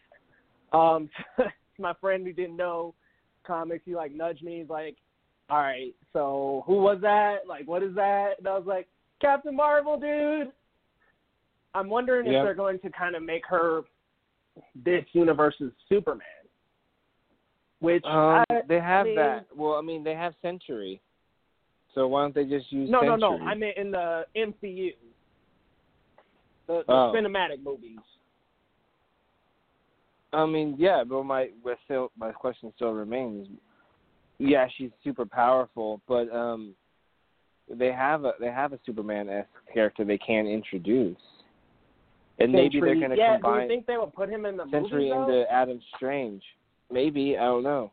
Um, 0.73 1.11
my 1.79 1.95
friend 2.01 2.25
who 2.25 2.33
didn't 2.33 2.57
know 2.57 2.95
comics, 3.45 3.83
he 3.85 3.97
like 3.97 4.15
nudged 4.15 4.45
me. 4.45 4.61
He's 4.61 4.71
like, 4.71 4.97
all 5.49 5.59
right, 5.59 5.93
so 6.13 6.63
who 6.67 6.75
was 6.75 6.99
that? 7.03 7.39
Like, 7.49 7.67
what 7.67 7.83
is 7.83 7.95
that? 7.97 8.35
And 8.39 8.47
I 8.47 8.57
was 8.57 8.67
like, 8.67 8.87
Captain 9.21 9.57
Marvel, 9.57 9.99
dude. 9.99 10.53
I'm 11.75 11.89
wondering 11.89 12.27
if 12.27 12.33
they're 12.33 12.55
going 12.55 12.79
to 12.81 12.91
kind 12.91 13.17
of 13.17 13.23
make 13.23 13.45
her 13.47 13.83
this 14.85 15.05
universe's 15.13 15.73
Superman. 15.89 16.27
Which 17.81 18.05
Um, 18.05 18.45
I, 18.51 18.63
they 18.69 18.79
have 18.79 19.07
I 19.07 19.09
mean, 19.09 19.15
that. 19.17 19.47
Well, 19.57 19.75
I 19.75 19.81
mean, 19.81 20.05
they 20.05 20.15
have 20.15 20.35
Sentry. 20.43 21.01
So 21.95 22.07
why 22.07 22.23
don't 22.23 22.35
they 22.35 22.45
just 22.45 22.71
use 22.71 22.89
No, 22.91 23.01
no, 23.01 23.17
Sentry? 23.17 23.39
no. 23.39 23.45
I 23.47 23.55
mean 23.55 23.73
in 23.77 23.91
the 23.91 24.27
MCU, 24.37 24.95
the, 26.67 26.85
the 26.87 26.93
Oh. 26.93 27.13
cinematic 27.15 27.63
movies. 27.63 27.99
I 30.33 30.47
mean, 30.47 30.77
yeah, 30.79 31.03
but 31.05 31.25
my 31.25 31.51
but 31.65 31.79
still 31.85 32.13
my 32.17 32.31
question 32.31 32.73
still 32.77 32.93
remains. 32.93 33.49
Yeah, 34.39 34.69
she's 34.77 34.91
super 35.03 35.27
powerful, 35.27 36.01
but 36.07 36.33
um, 36.33 36.75
they 37.69 37.93
have 37.93 38.25
a 38.25 38.35
they 38.39 38.47
have 38.47 38.73
a 38.73 38.79
Superman 38.87 39.29
esque 39.29 39.49
character 39.75 40.05
they 40.05 40.19
can 40.19 40.47
introduce, 40.47 41.19
and 42.39 42.53
maybe 42.53 42.81
they're 42.81 42.95
going 42.95 43.11
to 43.11 43.17
yeah, 43.17 43.33
Do 43.33 43.33
you 43.33 43.43
combine 43.43 43.69
think 43.69 43.87
they 43.87 43.97
would 43.97 44.15
put 44.15 44.29
him 44.29 44.47
in 44.47 44.57
the 44.57 44.65
Sentry 44.71 45.11
movie, 45.11 45.11
into 45.11 45.51
Adam 45.51 45.81
Strange. 45.97 46.43
Maybe 46.91 47.37
I 47.39 47.45
don't 47.45 47.63
know. 47.63 47.93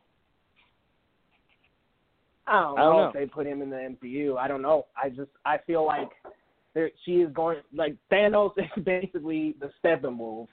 I 2.47 2.61
don't 2.61 2.79
I 2.79 2.81
know, 2.81 2.91
don't 2.91 3.01
know. 3.01 3.07
if 3.07 3.13
they 3.13 3.25
put 3.25 3.45
him 3.45 3.61
in 3.61 3.69
the 3.69 3.75
MCU. 3.75 4.37
I 4.37 4.47
don't 4.47 4.61
know. 4.61 4.85
I 5.01 5.09
just 5.09 5.29
I 5.45 5.57
feel 5.67 5.85
like 5.85 6.09
there, 6.73 6.91
she 7.05 7.15
is 7.15 7.31
going 7.33 7.57
like 7.75 7.95
Thanos 8.11 8.53
is 8.57 8.83
basically 8.83 9.55
the 9.59 9.69
Steppenwolf, 9.83 10.47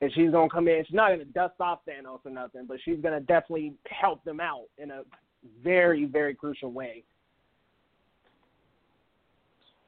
and 0.00 0.12
she's 0.14 0.30
gonna 0.30 0.48
come 0.48 0.68
in. 0.68 0.84
She's 0.86 0.94
not 0.94 1.10
gonna 1.10 1.24
dust 1.24 1.54
off 1.60 1.80
Thanos 1.88 2.20
or 2.24 2.30
nothing, 2.30 2.66
but 2.68 2.78
she's 2.84 2.98
gonna 3.02 3.20
definitely 3.20 3.74
help 3.88 4.22
them 4.24 4.40
out 4.40 4.64
in 4.78 4.90
a 4.90 5.02
very 5.62 6.04
very 6.04 6.34
crucial 6.34 6.70
way. 6.70 7.02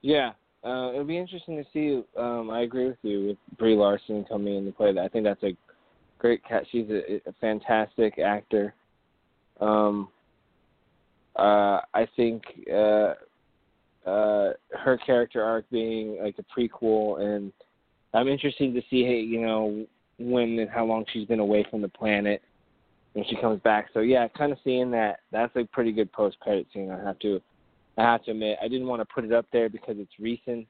Yeah, 0.02 0.32
uh, 0.64 0.90
it'll 0.92 1.04
be 1.04 1.18
interesting 1.18 1.56
to 1.56 1.64
see. 1.72 2.02
Um, 2.18 2.50
I 2.50 2.62
agree 2.62 2.86
with 2.86 2.98
you 3.02 3.26
with 3.28 3.58
Brie 3.58 3.76
Larson 3.76 4.24
coming 4.24 4.56
into 4.56 4.72
play. 4.72 4.92
That 4.92 5.04
I 5.04 5.08
think 5.08 5.24
that's 5.24 5.42
a 5.42 5.56
great 6.20 6.44
cat. 6.44 6.64
She's 6.70 6.86
a, 6.90 7.28
a 7.28 7.32
fantastic 7.40 8.18
actor. 8.18 8.74
Um, 9.60 10.08
uh, 11.36 11.80
I 11.94 12.06
think 12.16 12.42
uh, 12.72 13.14
uh, 14.06 14.52
her 14.78 14.98
character 15.04 15.42
arc 15.42 15.68
being 15.70 16.18
like 16.22 16.36
a 16.38 16.60
prequel, 16.60 17.20
and 17.20 17.52
I'm 18.14 18.28
interested 18.28 18.74
to 18.74 18.80
see, 18.90 19.04
hey, 19.04 19.20
you 19.20 19.40
know, 19.40 19.86
when 20.18 20.58
and 20.58 20.70
how 20.70 20.84
long 20.84 21.04
she's 21.12 21.26
been 21.26 21.40
away 21.40 21.66
from 21.70 21.80
the 21.82 21.88
planet 21.88 22.42
when 23.14 23.24
she 23.28 23.36
comes 23.36 23.60
back. 23.62 23.88
So 23.94 24.00
yeah, 24.00 24.28
kind 24.28 24.52
of 24.52 24.58
seeing 24.62 24.90
that. 24.92 25.20
That's 25.32 25.54
a 25.56 25.64
pretty 25.64 25.92
good 25.92 26.12
post 26.12 26.38
credit 26.40 26.66
scene. 26.72 26.90
I 26.90 27.02
have 27.04 27.18
to 27.20 27.40
I 27.98 28.02
have 28.02 28.24
to 28.24 28.30
admit, 28.30 28.58
I 28.62 28.68
didn't 28.68 28.86
want 28.86 29.00
to 29.00 29.14
put 29.14 29.24
it 29.24 29.32
up 29.32 29.46
there 29.52 29.68
because 29.68 29.96
it's 29.98 30.12
recent. 30.18 30.66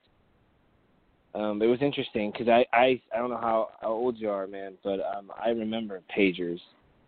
Um, 1.35 1.62
it 1.62 1.66
was 1.66 1.78
interesting 1.81 2.33
because 2.33 2.49
I, 2.49 2.66
I 2.72 3.01
I 3.14 3.18
don't 3.18 3.31
know 3.31 3.37
how, 3.37 3.68
how 3.81 3.89
old 3.89 4.18
you 4.18 4.31
are, 4.31 4.47
man, 4.47 4.74
but 4.83 5.01
um, 5.01 5.31
I 5.41 5.51
remember 5.51 6.01
pagers, 6.16 6.59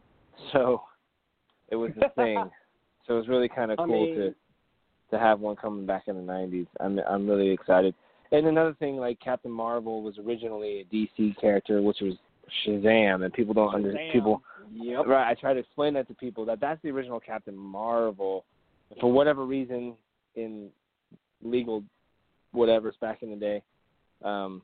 so 0.53 0.83
it 1.68 1.77
was 1.77 1.91
a 2.01 2.09
thing. 2.11 2.51
so 3.07 3.14
it 3.14 3.18
was 3.18 3.29
really 3.29 3.49
kind 3.49 3.70
of 3.70 3.79
cool 3.79 4.07
mean- 4.07 4.16
to 4.16 4.35
to 5.11 5.18
have 5.18 5.41
one 5.41 5.57
coming 5.57 5.87
back 5.87 6.05
in 6.07 6.14
the 6.14 6.33
'90s. 6.33 6.66
I'm 6.81 7.01
I'm 7.01 7.29
really 7.29 7.51
excited. 7.51 7.95
And 8.31 8.47
another 8.47 8.75
thing, 8.79 8.97
like 8.97 9.20
Captain 9.20 9.51
Marvel 9.51 10.03
was 10.03 10.18
originally 10.18 10.81
a 10.81 10.95
DC 10.95 11.39
character, 11.39 11.83
which 11.83 11.99
was 12.01 12.14
Shazam, 12.64 13.25
and 13.25 13.33
people 13.33 13.53
don't 13.53 13.75
understand. 13.75 14.12
People 14.12 14.43
Yep. 14.75 15.07
Right. 15.07 15.31
I 15.31 15.35
try 15.35 15.53
to 15.53 15.61
explain 15.61 15.95
that 15.95 16.09
to 16.09 16.14
people 16.14 16.45
that 16.47 16.61
that's 16.61 16.81
the 16.83 16.91
original 16.91 17.20
Captain 17.20 17.57
Marvel. 17.57 18.45
For 19.01 19.11
whatever 19.11 19.47
reason, 19.47 19.95
in 20.35 20.68
legal 21.43 21.83
whatever's 22.53 22.95
back 23.01 23.23
in 23.23 23.31
the 23.31 23.37
day, 23.37 23.62
um, 24.25 24.62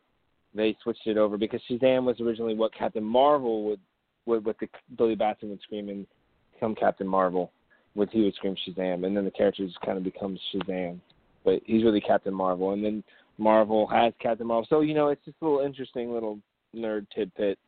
they 0.55 0.77
switched 0.83 1.07
it 1.07 1.17
over 1.17 1.37
because 1.37 1.61
Shazam 1.71 2.05
was 2.05 2.21
originally 2.21 2.55
what 2.55 2.75
Captain 2.75 3.05
Marvel 3.05 3.65
would 3.65 3.81
would 4.27 4.45
with 4.45 4.59
the 4.59 4.69
Billy 4.97 5.15
Batson 5.15 5.51
would 5.51 5.63
scream 5.63 5.89
and 5.89 6.07
become 6.53 6.75
Captain 6.75 7.07
Marvel. 7.07 7.51
What 7.95 8.11
he 8.11 8.23
would 8.23 8.35
scream 8.35 8.57
Shazam, 8.67 9.07
and 9.07 9.17
then 9.17 9.25
the 9.25 9.31
character 9.31 9.65
just 9.65 9.81
kind 9.81 9.99
of 9.99 10.05
becomes 10.05 10.39
Shazam, 10.55 11.01
but 11.45 11.61
he's 11.65 11.83
really 11.83 12.01
Captain 12.01 12.35
Marvel. 12.35 12.73
And 12.73 12.85
then 12.85 13.03
Marvel 13.39 13.87
has 13.87 14.13
Captain 14.21 14.47
Marvel. 14.47 14.67
So 14.69 14.81
you 14.81 14.95
know, 14.95 15.09
it's 15.09 15.25
just 15.25 15.37
a 15.41 15.45
little 15.45 15.65
interesting 15.65 16.13
little 16.13 16.39
nerd 16.75 17.07
tidbit. 17.15 17.59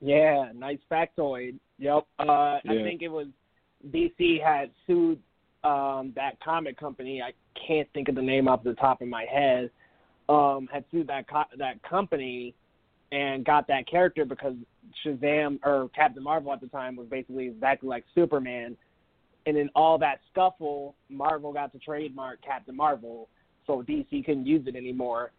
Yeah, 0.00 0.50
nice 0.54 0.78
factoid. 0.90 1.56
Yep. 1.78 2.06
Uh, 2.18 2.58
Yeah. 2.64 2.72
I 2.72 2.82
think 2.82 3.02
it 3.02 3.08
was 3.08 3.26
DC 3.88 4.42
had 4.42 4.70
sued 4.86 5.18
um, 5.64 6.12
that 6.16 6.40
comic 6.42 6.78
company. 6.78 7.22
I 7.22 7.32
can't 7.66 7.88
think 7.92 8.08
of 8.08 8.14
the 8.14 8.22
name 8.22 8.48
off 8.48 8.62
the 8.62 8.74
top 8.74 9.02
of 9.02 9.08
my 9.08 9.24
head. 9.24 9.70
Um, 10.30 10.68
had 10.72 10.84
sued 10.92 11.08
that 11.08 11.28
co- 11.28 11.42
that 11.58 11.82
company 11.82 12.54
and 13.10 13.44
got 13.44 13.66
that 13.66 13.88
character 13.88 14.24
because 14.24 14.54
Shazam 15.04 15.58
or 15.64 15.88
Captain 15.92 16.22
Marvel 16.22 16.52
at 16.52 16.60
the 16.60 16.68
time 16.68 16.94
was 16.94 17.08
basically 17.08 17.48
exactly 17.48 17.88
like 17.88 18.04
Superman. 18.14 18.76
And 19.46 19.56
in 19.56 19.68
all 19.74 19.98
that 19.98 20.20
scuffle, 20.30 20.94
Marvel 21.08 21.52
got 21.52 21.72
to 21.72 21.78
trademark 21.80 22.40
Captain 22.42 22.76
Marvel, 22.76 23.28
so 23.66 23.82
DC 23.82 24.24
couldn't 24.24 24.46
use 24.46 24.64
it 24.68 24.76
anymore. 24.76 25.32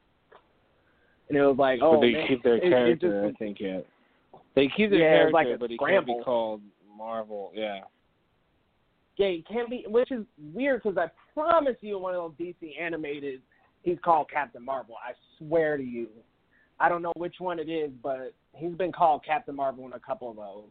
And 1.30 1.38
it 1.38 1.46
was 1.46 1.58
like, 1.58 1.80
oh, 1.82 1.94
but 1.94 2.02
they 2.02 2.12
man, 2.12 2.28
keep 2.28 2.44
their 2.44 2.56
it- 2.58 2.64
it 2.66 2.70
character, 2.70 3.22
just- 3.30 3.36
I 3.36 3.38
think. 3.38 3.60
Yeah, 3.62 3.80
they 4.56 4.68
keep 4.68 4.90
their 4.90 5.00
Yeah, 5.00 5.10
character, 5.30 5.32
like 5.34 5.48
a 5.48 5.58
but 5.58 5.72
scramble. 5.72 5.88
can't 5.88 6.06
be 6.20 6.24
called 6.26 6.62
Marvel. 6.98 7.52
Yeah. 7.54 7.82
Yeah, 9.16 9.28
it 9.28 9.48
can't 9.48 9.70
be, 9.70 9.86
which 9.88 10.12
is 10.12 10.26
weird 10.54 10.84
because 10.84 10.98
I 10.98 11.10
promise 11.34 11.78
you, 11.80 11.98
one 12.00 12.16
of 12.16 12.36
those 12.38 12.48
DC 12.48 12.78
animated, 12.78 13.42
he's 13.84 13.98
called 14.04 14.30
Captain 14.32 14.64
Marvel. 14.64 14.96
I 14.96 15.14
swear 15.38 15.78
to 15.78 15.84
you. 15.84 16.08
I 16.80 16.90
don't 16.90 17.02
know 17.02 17.14
which 17.16 17.36
one 17.40 17.60
it 17.60 17.70
is, 17.70 17.92
but 18.02 18.34
he's 18.56 18.74
been 18.74 18.92
called 18.92 19.24
Captain 19.26 19.56
Marvel 19.56 19.86
in 19.86 19.94
a 19.94 20.00
couple 20.00 20.30
of 20.30 20.36
those. 20.36 20.64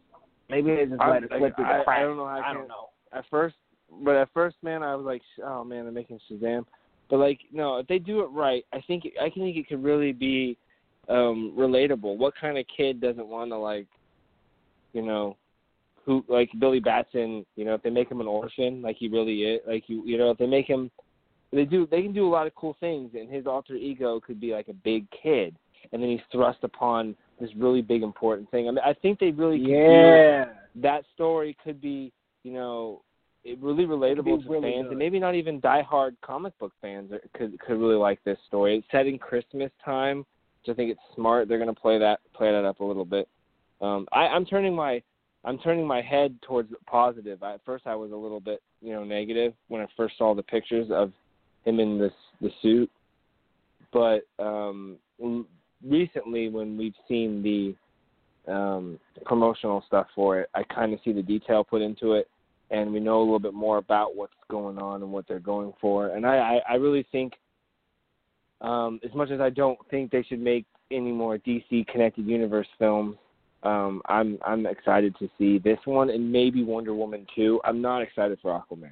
Maybe 0.49 0.75
they 0.75 0.85
just 0.85 1.01
I- 1.01 1.09
let 1.11 1.23
it 1.23 1.31
slip 1.37 1.55
through 1.55 1.65
I- 1.65 1.77
the 1.79 1.83
cracks. 1.83 1.99
I 1.99 2.03
don't 2.03 2.17
know 2.17 2.25
I 2.25 2.49
I 2.49 2.53
don't 2.53 2.67
know. 2.67 2.89
At 3.13 3.25
first, 3.29 3.55
but 4.03 4.15
at 4.15 4.29
first, 4.33 4.57
man, 4.61 4.83
I 4.83 4.95
was 4.95 5.05
like, 5.05 5.21
oh 5.43 5.63
man, 5.63 5.83
they're 5.85 5.91
making 5.93 6.19
Shazam. 6.29 6.65
But 7.09 7.17
like, 7.17 7.39
no, 7.51 7.77
if 7.77 7.87
they 7.87 7.99
do 7.99 8.21
it 8.21 8.27
right, 8.27 8.63
I 8.73 8.81
think 8.87 9.03
I 9.21 9.29
think 9.29 9.57
it 9.57 9.67
could 9.67 9.83
really 9.83 10.11
be 10.13 10.57
um 11.09 11.53
relatable. 11.57 12.17
What 12.17 12.33
kind 12.39 12.57
of 12.57 12.65
kid 12.75 13.01
doesn't 13.01 13.27
want 13.27 13.51
to 13.51 13.57
like, 13.57 13.87
you 14.93 15.01
know, 15.01 15.35
who 16.05 16.23
like 16.27 16.49
Billy 16.59 16.79
Batson? 16.79 17.45
You 17.55 17.65
know, 17.65 17.73
if 17.73 17.83
they 17.83 17.89
make 17.89 18.09
him 18.09 18.21
an 18.21 18.27
orphan, 18.27 18.81
like 18.81 18.97
he 18.97 19.07
really 19.07 19.43
is, 19.43 19.61
like 19.67 19.83
you, 19.87 20.03
you 20.05 20.17
know, 20.17 20.31
if 20.31 20.37
they 20.37 20.47
make 20.47 20.67
him, 20.67 20.89
they 21.51 21.65
do, 21.65 21.87
they 21.89 22.01
can 22.01 22.13
do 22.13 22.27
a 22.27 22.29
lot 22.29 22.47
of 22.47 22.55
cool 22.55 22.75
things, 22.79 23.11
and 23.13 23.29
his 23.29 23.45
alter 23.45 23.75
ego 23.75 24.19
could 24.19 24.39
be 24.39 24.51
like 24.53 24.67
a 24.69 24.73
big 24.73 25.05
kid, 25.11 25.55
and 25.91 26.01
then 26.01 26.09
he's 26.09 26.21
thrust 26.31 26.59
upon 26.63 27.15
this 27.39 27.49
really 27.55 27.81
big 27.81 28.03
important 28.03 28.49
thing. 28.51 28.67
I 28.67 28.71
mean, 28.71 28.79
I 28.85 28.93
think 28.93 29.19
they 29.19 29.31
really 29.31 29.57
Yeah. 29.57 30.45
that 30.75 31.03
story 31.13 31.55
could 31.63 31.81
be, 31.81 32.11
you 32.43 32.53
know, 32.53 33.01
it 33.43 33.57
really 33.59 33.85
relatable 33.85 34.43
to 34.43 34.49
really 34.49 34.71
fans, 34.71 34.83
good. 34.83 34.91
and 34.91 34.99
maybe 34.99 35.19
not 35.19 35.33
even 35.35 35.59
diehard 35.59 36.15
comic 36.21 36.57
book 36.59 36.71
fans 36.81 37.11
are- 37.11 37.21
could 37.33 37.59
could 37.59 37.77
really 37.79 37.95
like 37.95 38.23
this 38.23 38.39
story. 38.47 38.77
It's 38.77 38.87
set 38.91 39.07
in 39.07 39.17
Christmas 39.17 39.71
time, 39.83 40.19
which 40.59 40.69
I 40.69 40.73
think 40.75 40.91
it's 40.91 41.01
smart. 41.15 41.47
They're 41.47 41.57
going 41.57 41.73
to 41.73 41.81
play 41.81 41.97
that 41.97 42.19
play 42.33 42.51
that 42.51 42.65
up 42.65 42.79
a 42.79 42.85
little 42.85 43.05
bit. 43.05 43.27
Um, 43.81 44.07
I, 44.11 44.27
I'm 44.27 44.45
turning 44.45 44.75
my 44.75 45.01
I'm 45.43 45.57
turning 45.57 45.87
my 45.87 46.01
head 46.01 46.39
towards 46.43 46.71
positive. 46.85 47.41
I, 47.41 47.55
at 47.55 47.65
first, 47.65 47.87
I 47.87 47.95
was 47.95 48.11
a 48.11 48.15
little 48.15 48.39
bit, 48.39 48.61
you 48.79 48.93
know, 48.93 49.03
negative 49.03 49.55
when 49.69 49.81
I 49.81 49.87
first 49.97 50.15
saw 50.19 50.35
the 50.35 50.43
pictures 50.43 50.91
of 50.91 51.11
him 51.65 51.79
in 51.79 51.99
this 51.99 52.13
the 52.41 52.49
suit, 52.61 52.89
but 53.93 54.21
um, 54.39 54.97
recently, 55.85 56.49
when 56.49 56.77
we've 56.77 56.95
seen 57.07 57.43
the 57.43 58.51
um, 58.51 58.99
promotional 59.25 59.83
stuff 59.87 60.07
for 60.15 60.39
it, 60.39 60.49
I 60.55 60.63
kind 60.63 60.93
of 60.93 60.99
see 61.03 61.11
the 61.11 61.21
detail 61.21 61.63
put 61.63 61.81
into 61.81 62.13
it, 62.13 62.29
and 62.71 62.91
we 62.91 62.99
know 62.99 63.19
a 63.19 63.23
little 63.23 63.39
bit 63.39 63.53
more 63.53 63.77
about 63.77 64.15
what's 64.15 64.33
going 64.49 64.77
on 64.77 65.03
and 65.03 65.11
what 65.11 65.27
they're 65.27 65.39
going 65.39 65.73
for. 65.79 66.09
And 66.09 66.25
I, 66.25 66.61
I, 66.67 66.73
I 66.73 66.75
really 66.75 67.05
think, 67.11 67.33
um, 68.61 68.99
as 69.03 69.13
much 69.13 69.29
as 69.29 69.39
I 69.39 69.49
don't 69.49 69.77
think 69.89 70.11
they 70.11 70.23
should 70.23 70.41
make 70.41 70.65
any 70.91 71.11
more 71.11 71.37
DC 71.37 71.87
connected 71.87 72.25
universe 72.25 72.67
films, 72.79 73.17
um, 73.63 74.01
I'm 74.07 74.39
I'm 74.45 74.65
excited 74.65 75.15
to 75.19 75.29
see 75.37 75.59
this 75.59 75.77
one 75.85 76.09
and 76.09 76.31
maybe 76.31 76.63
Wonder 76.63 76.95
Woman 76.95 77.27
two. 77.35 77.61
I'm 77.63 77.79
not 77.81 78.01
excited 78.01 78.39
for 78.41 78.51
Aquaman, 78.51 78.91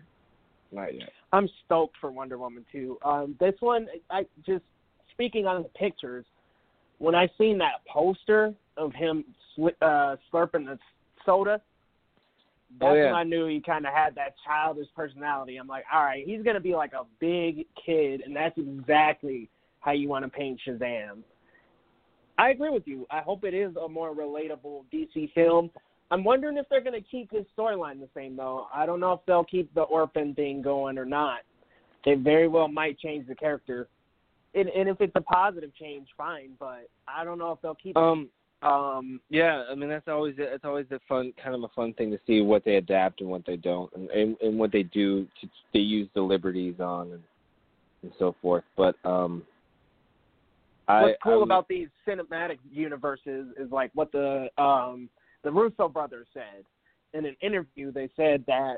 not 0.72 0.96
yet. 0.96 1.10
I'm 1.32 1.50
stoked 1.66 1.96
for 2.00 2.12
Wonder 2.12 2.38
Woman 2.38 2.66
too. 2.72 2.98
Um, 3.04 3.36
this 3.40 3.56
one, 3.60 3.88
I 4.10 4.26
just 4.46 4.64
speaking 5.12 5.46
on 5.46 5.64
the 5.64 5.70
pictures. 5.70 6.26
When 6.98 7.16
I 7.16 7.30
seen 7.38 7.58
that 7.60 7.86
poster 7.88 8.54
of 8.76 8.94
him 8.94 9.24
sli- 9.58 9.76
uh, 9.82 10.18
slurping 10.32 10.66
the 10.66 10.78
soda, 11.26 11.62
that's 12.80 12.92
Oh, 12.92 12.94
yeah. 12.94 13.06
when 13.06 13.16
I 13.16 13.24
knew 13.24 13.48
he 13.48 13.62
kind 13.62 13.86
of 13.88 13.94
had 13.94 14.16
that 14.16 14.36
childish 14.46 14.88
personality. 14.96 15.58
I'm 15.58 15.68
like, 15.68 15.86
all 15.94 16.04
right, 16.04 16.26
he's 16.26 16.44
gonna 16.44 16.60
be 16.60 16.76
like 16.76 16.94
a 16.94 17.06
big 17.20 17.66
kid, 17.84 18.22
and 18.22 18.36
that's 18.36 18.58
exactly 18.58 19.50
how 19.80 19.92
you 19.92 20.10
want 20.10 20.26
to 20.26 20.30
paint 20.30 20.60
Shazam. 20.68 21.24
I 22.38 22.52
agree 22.52 22.70
with 22.70 22.88
you. 22.88 23.06
I 23.10 23.20
hope 23.20 23.44
it 23.44 23.54
is 23.54 23.76
a 23.76 23.88
more 23.88 24.14
relatable 24.16 24.84
DC 24.94 25.34
film. 25.34 25.70
I'm 26.12 26.24
wondering 26.24 26.58
if 26.58 26.68
they're 26.70 26.82
going 26.82 27.00
to 27.02 27.08
keep 27.08 27.32
his 27.32 27.46
storyline 27.58 28.00
the 28.00 28.10
same, 28.16 28.36
though. 28.36 28.68
I 28.74 28.86
don't 28.86 29.00
know 29.00 29.14
if 29.14 29.20
they'll 29.28 29.44
keep 29.44 29.74
the 29.74 29.82
orphan 29.82 30.34
thing 30.34 30.62
going 30.62 30.98
or 30.98 31.06
not. 31.06 31.42
They 32.06 32.16
very 32.16 32.48
well 32.48 32.68
might 32.68 32.98
change 33.00 33.28
the 33.28 33.36
character. 33.36 33.88
And, 34.56 34.70
and 34.70 34.90
if 34.90 35.00
it's 35.02 35.14
a 35.16 35.22
positive 35.22 35.72
change, 35.76 36.08
fine. 36.18 36.52
But 36.60 36.90
I 37.08 37.24
don't 37.24 37.38
know 37.38 37.52
if 37.52 37.62
they'll 37.62 37.76
keep. 37.76 37.96
Um, 37.96 38.30
it. 38.62 38.66
Um, 38.68 39.22
Yeah, 39.30 39.64
I 39.72 39.76
mean 39.76 39.88
that's 39.88 40.08
always 40.10 40.36
it's 40.38 40.66
always 40.66 40.86
a 40.92 41.00
fun 41.08 41.32
kind 41.42 41.56
of 41.56 41.64
a 41.64 41.70
fun 41.70 41.94
thing 41.94 42.12
to 42.12 42.20
see 42.28 42.42
what 42.42 42.66
they 42.66 42.76
adapt 42.76 43.22
and 43.22 43.30
what 43.30 43.46
they 43.46 43.56
don't, 43.56 43.90
and 43.94 44.10
and, 44.10 44.36
and 44.42 44.60
what 44.60 44.74
they 44.74 44.84
do 44.84 45.26
to 45.40 45.50
they 45.74 45.80
use 45.80 46.10
the 46.14 46.22
liberties 46.22 46.76
on 46.82 47.12
and 47.12 47.24
and 48.04 48.12
so 48.20 48.36
forth. 48.42 48.66
But 48.76 48.96
um, 49.06 49.44
I, 50.90 51.04
what's 51.04 51.18
cool 51.24 51.34
I'm- 51.34 51.44
about 51.44 51.70
these 51.70 51.88
cinematic 52.06 52.58
universes 52.70 53.48
is 53.58 53.72
like 53.72 53.92
what 53.94 54.12
the 54.12 54.50
um 54.58 55.08
the 55.44 55.52
Russo 55.52 55.88
brothers 55.88 56.28
said 56.34 56.66
in 57.14 57.26
an 57.26 57.36
interview. 57.42 57.92
They 57.92 58.10
said 58.16 58.44
that 58.48 58.78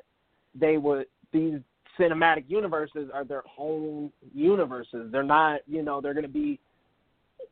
they 0.56 0.78
would 0.78 1.08
these 1.32 1.60
cinematic 2.00 2.46
universes 2.48 3.10
are 3.14 3.24
their 3.24 3.44
own 3.58 4.12
universes. 4.34 5.12
They're 5.12 5.24
not, 5.24 5.62
you 5.68 5.84
know, 5.84 6.02
they're 6.02 6.14
going 6.14 6.26
to 6.26 6.30
be 6.30 6.60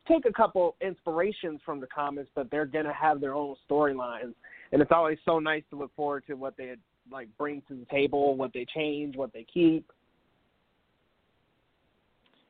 take 0.07 0.26
a 0.26 0.34
couple 0.34 0.76
inspirations 0.82 1.62
from 1.66 1.80
the 1.80 1.88
comics, 1.88 2.30
but 2.36 2.49
they're 2.49 2.66
going 2.66 2.86
to 2.86 2.93
have 2.93 3.22
their 3.22 3.36
own 3.36 3.55
storylines. 3.70 4.34
And 4.72 4.82
it's 4.82 4.91
always 4.91 5.18
so 5.26 5.39
nice 5.39 5.64
to 5.70 5.78
look 5.78 5.95
forward 5.95 6.24
to 6.28 6.36
what 6.36 6.57
they 6.57 6.76
like 7.12 7.28
bring 7.38 7.62
to 7.68 7.76
the 7.76 7.86
table, 7.86 8.36
what 8.36 8.51
they 8.53 8.66
change, 8.66 9.16
what 9.16 9.34
they 9.34 9.45
keep. 9.51 9.91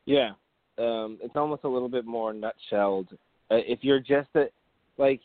Yeah, 0.06 0.32
um, 0.78 1.20
it's 1.22 1.36
almost 1.36 1.64
a 1.66 1.68
little 1.68 1.90
bit 1.90 2.06
more 2.06 2.34
nutshelled. 2.34 3.14
Uh, 3.52 3.58
if 3.68 3.80
you're 3.84 4.00
just 4.00 4.30
a 4.36 4.46
like, 4.98 5.22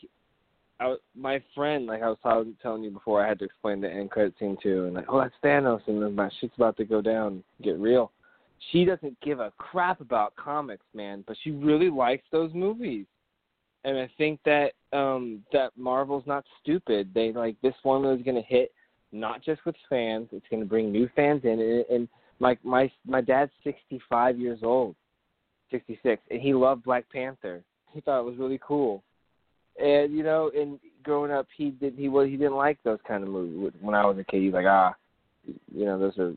I, 0.81 0.89
was- 0.89 1.01
my 1.15 1.43
friend, 1.55 1.87
like 1.87 2.03
I 2.03 2.09
was 2.09 2.19
telling, 2.63 2.83
you 2.83 2.91
before, 2.91 3.25
I 3.25 3.29
had 3.29 3.39
to 3.41 3.45
explain 3.45 3.81
the 3.81 3.91
end 3.91 4.11
credit 4.11 4.35
scene 4.39 4.57
too, 4.63 4.85
and 4.87 4.95
like, 4.95 5.07
oh, 5.09 5.21
that's 5.21 5.35
Thanos, 5.43 5.81
and 5.87 6.03
then 6.03 6.15
my 6.15 6.31
shit's 6.41 6.55
about 6.57 6.77
to 6.79 6.85
go 6.85 7.01
down, 7.01 7.43
get 7.63 7.79
real. 7.79 8.11
She 8.71 8.85
doesn't 8.85 9.21
give 9.21 9.41
a 9.41 9.53
crap 9.59 10.01
about 10.01 10.35
comics, 10.37 10.87
man, 10.95 11.23
but 11.27 11.37
she 11.43 11.51
really 11.51 11.91
likes 11.91 12.25
those 12.33 12.53
movies. 12.55 13.07
And 13.85 13.99
I 13.99 14.09
think 14.17 14.41
that 14.47 14.73
um 14.95 15.43
that 15.53 15.73
Marvel's 15.77 16.27
not 16.27 16.45
stupid. 16.63 17.11
They 17.15 17.33
like 17.33 17.57
this 17.63 17.75
formula 17.83 18.15
is 18.17 18.23
going 18.23 18.37
to 18.37 18.43
hit 18.43 18.73
not 19.13 19.43
just 19.43 19.65
with 19.67 19.77
fans. 19.91 20.29
It's 20.33 20.47
going 20.51 20.63
to 20.63 20.69
bring 20.69 20.91
new 20.91 21.09
fans 21.15 21.43
in, 21.45 21.61
and, 21.61 21.85
and 21.91 22.09
my 22.41 22.57
my 22.63 22.91
my 23.07 23.21
dad's 23.21 23.53
65 23.63 24.39
years 24.39 24.61
old, 24.63 24.97
66, 25.71 26.23
and 26.31 26.41
he 26.41 26.55
loved 26.55 26.85
Black 26.85 27.05
Panther. 27.13 27.63
He 27.93 28.01
thought 28.01 28.21
it 28.21 28.25
was 28.25 28.39
really 28.39 28.61
cool. 28.67 29.03
And 29.81 30.17
you 30.17 30.23
know, 30.23 30.51
and 30.57 30.79
growing 31.03 31.31
up, 31.31 31.47
he 31.57 31.71
did 31.71 31.95
he 31.97 32.09
was 32.09 32.29
he 32.29 32.37
didn't 32.37 32.57
like 32.57 32.79
those 32.85 32.99
kind 33.07 33.23
of 33.23 33.31
movies. 33.31 33.73
When 33.81 33.95
I 33.95 34.05
was 34.05 34.19
a 34.19 34.25
kid, 34.25 34.43
he's 34.43 34.53
like, 34.53 34.67
ah, 34.67 34.95
you 35.47 35.85
know, 35.85 35.99
those 35.99 36.19
are 36.19 36.35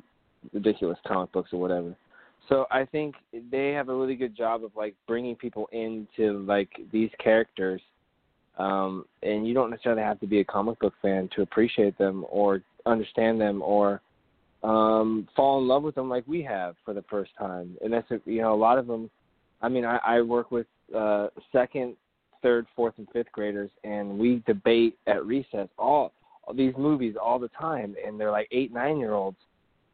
ridiculous 0.53 0.97
comic 1.07 1.31
books 1.31 1.51
or 1.53 1.59
whatever. 1.59 1.95
So 2.49 2.65
I 2.71 2.85
think 2.85 3.15
they 3.51 3.71
have 3.71 3.89
a 3.89 3.95
really 3.95 4.15
good 4.15 4.35
job 4.35 4.63
of 4.63 4.71
like 4.75 4.95
bringing 5.07 5.35
people 5.35 5.67
into 5.71 6.43
like 6.45 6.69
these 6.91 7.09
characters, 7.21 7.81
um, 8.57 9.05
and 9.21 9.47
you 9.47 9.53
don't 9.53 9.69
necessarily 9.69 10.01
have 10.01 10.19
to 10.21 10.27
be 10.27 10.39
a 10.39 10.45
comic 10.45 10.79
book 10.79 10.93
fan 11.01 11.29
to 11.35 11.41
appreciate 11.41 11.97
them 11.97 12.25
or 12.29 12.61
understand 12.85 13.39
them 13.39 13.61
or 13.61 14.01
um 14.63 15.27
fall 15.35 15.59
in 15.59 15.67
love 15.67 15.83
with 15.83 15.93
them 15.93 16.09
like 16.09 16.23
we 16.25 16.41
have 16.41 16.75
for 16.83 16.93
the 16.93 17.03
first 17.03 17.29
time 17.37 17.77
and 17.83 17.93
that's 17.93 18.07
you 18.25 18.41
know 18.41 18.53
a 18.53 18.55
lot 18.55 18.79
of 18.79 18.87
them 18.87 19.07
i 19.61 19.69
mean 19.69 19.85
i 19.85 19.97
i 19.97 20.19
work 20.19 20.49
with 20.49 20.65
uh 20.95 21.27
second 21.51 21.95
third 22.41 22.65
fourth 22.75 22.93
and 22.97 23.07
fifth 23.11 23.31
graders 23.31 23.69
and 23.83 24.17
we 24.17 24.43
debate 24.45 24.97
at 25.07 25.25
recess 25.25 25.67
all, 25.77 26.13
all 26.43 26.53
these 26.53 26.73
movies 26.77 27.15
all 27.21 27.39
the 27.39 27.49
time 27.49 27.95
and 28.05 28.19
they're 28.19 28.31
like 28.31 28.47
eight 28.51 28.73
nine 28.73 28.97
year 28.97 29.13
olds 29.13 29.37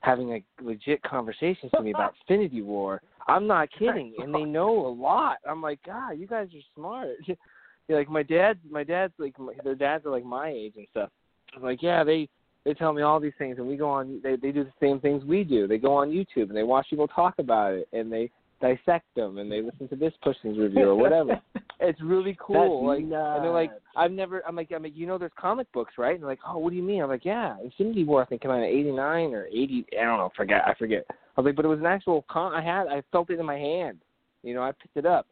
having 0.02 0.30
like 0.30 0.44
legit 0.62 1.02
conversations 1.04 1.72
to 1.76 1.82
me 1.82 1.92
about 1.92 2.14
infinity 2.30 2.62
war. 2.62 3.02
I'm 3.28 3.48
not 3.48 3.70
kidding 3.72 4.14
and 4.20 4.34
they 4.34 4.44
know 4.44 4.86
a 4.86 4.90
lot. 4.90 5.38
I'm 5.48 5.62
like 5.62 5.80
god 5.86 6.12
you 6.12 6.28
guys 6.28 6.48
are 6.54 6.66
smart. 6.76 7.10
You're 7.88 7.98
like 7.98 8.10
my 8.10 8.24
dad 8.24 8.60
my 8.70 8.84
dad's 8.84 9.14
like 9.18 9.38
my, 9.40 9.54
their 9.64 9.76
dads 9.76 10.06
are 10.06 10.12
like 10.12 10.26
my 10.26 10.50
age 10.50 10.74
and 10.78 10.88
stuff. 10.92 11.10
I'm 11.56 11.64
like 11.64 11.82
yeah 11.82 12.04
they 12.04 12.30
they 12.66 12.74
tell 12.74 12.94
me 12.94 13.02
all 13.02 13.20
these 13.20 13.34
things 13.38 13.58
and 13.58 13.68
we 13.68 13.76
go 13.76 13.90
on 13.90 14.22
they 14.24 14.36
they 14.36 14.52
do 14.52 14.64
the 14.64 14.74
same 14.82 15.00
things 15.00 15.24
we 15.24 15.44
do. 15.44 15.68
They 15.68 15.78
go 15.78 15.94
on 15.96 16.12
youtube 16.12 16.50
and 16.50 16.56
they 16.56 16.64
watch 16.64 16.88
people 16.90 17.08
talk 17.08 17.36
about 17.40 17.74
it 17.74 17.88
and 17.94 18.12
they 18.12 18.30
dissect 18.64 19.06
them 19.16 19.38
and 19.40 19.52
they 19.52 19.62
listen 19.62 19.88
to 19.90 19.96
this 19.96 20.14
person's 20.22 20.58
review 20.58 20.90
or 20.90 20.96
whatever. 20.96 21.40
it's 21.80 22.02
really 22.02 22.38
cool. 22.40 22.88
That's 22.88 23.00
like 23.00 23.04
and 23.04 23.12
they're 23.44 23.52
like. 23.52 23.72
I've 23.96 24.12
never. 24.12 24.42
I'm 24.48 24.56
like, 24.56 24.72
I'm 24.74 24.84
like, 24.84 24.96
you 24.96 25.06
know, 25.06 25.18
there's 25.18 25.32
comic 25.40 25.72
books, 25.72 25.94
right? 25.98 26.14
And 26.14 26.24
they're 26.24 26.30
like, 26.30 26.40
oh, 26.48 26.58
what 26.58 26.72
do 26.72 26.76
you 26.76 26.84
mean? 26.84 27.04
I'm 27.04 27.10
like, 27.10 27.26
yeah, 27.26 27.56
Infinity 27.64 28.06
War 28.06 28.24
I 28.24 28.26
think 28.26 28.42
came 28.42 28.52
out 28.52 28.58
in 28.58 28.64
'89 28.64 29.34
or 29.34 29.46
'80. 29.48 29.86
I 30.00 30.04
don't 30.04 30.18
know, 30.18 30.32
forget, 30.36 30.62
I 30.66 30.74
forget. 30.76 31.06
I 31.10 31.42
was 31.42 31.46
like, 31.46 31.56
but 31.56 31.66
it 31.66 31.68
was 31.68 31.80
an 31.80 31.86
actual 31.86 32.26
con. 32.30 32.54
I 32.54 32.64
had, 32.64 32.88
I 32.88 33.04
felt 33.12 33.30
it 33.30 33.40
in 33.40 33.46
my 33.46 33.58
hand. 33.58 34.00
You 34.42 34.54
know, 34.56 34.62
I 34.62 34.72
picked 34.72 34.98
it 34.98 35.06
up. 35.06 35.28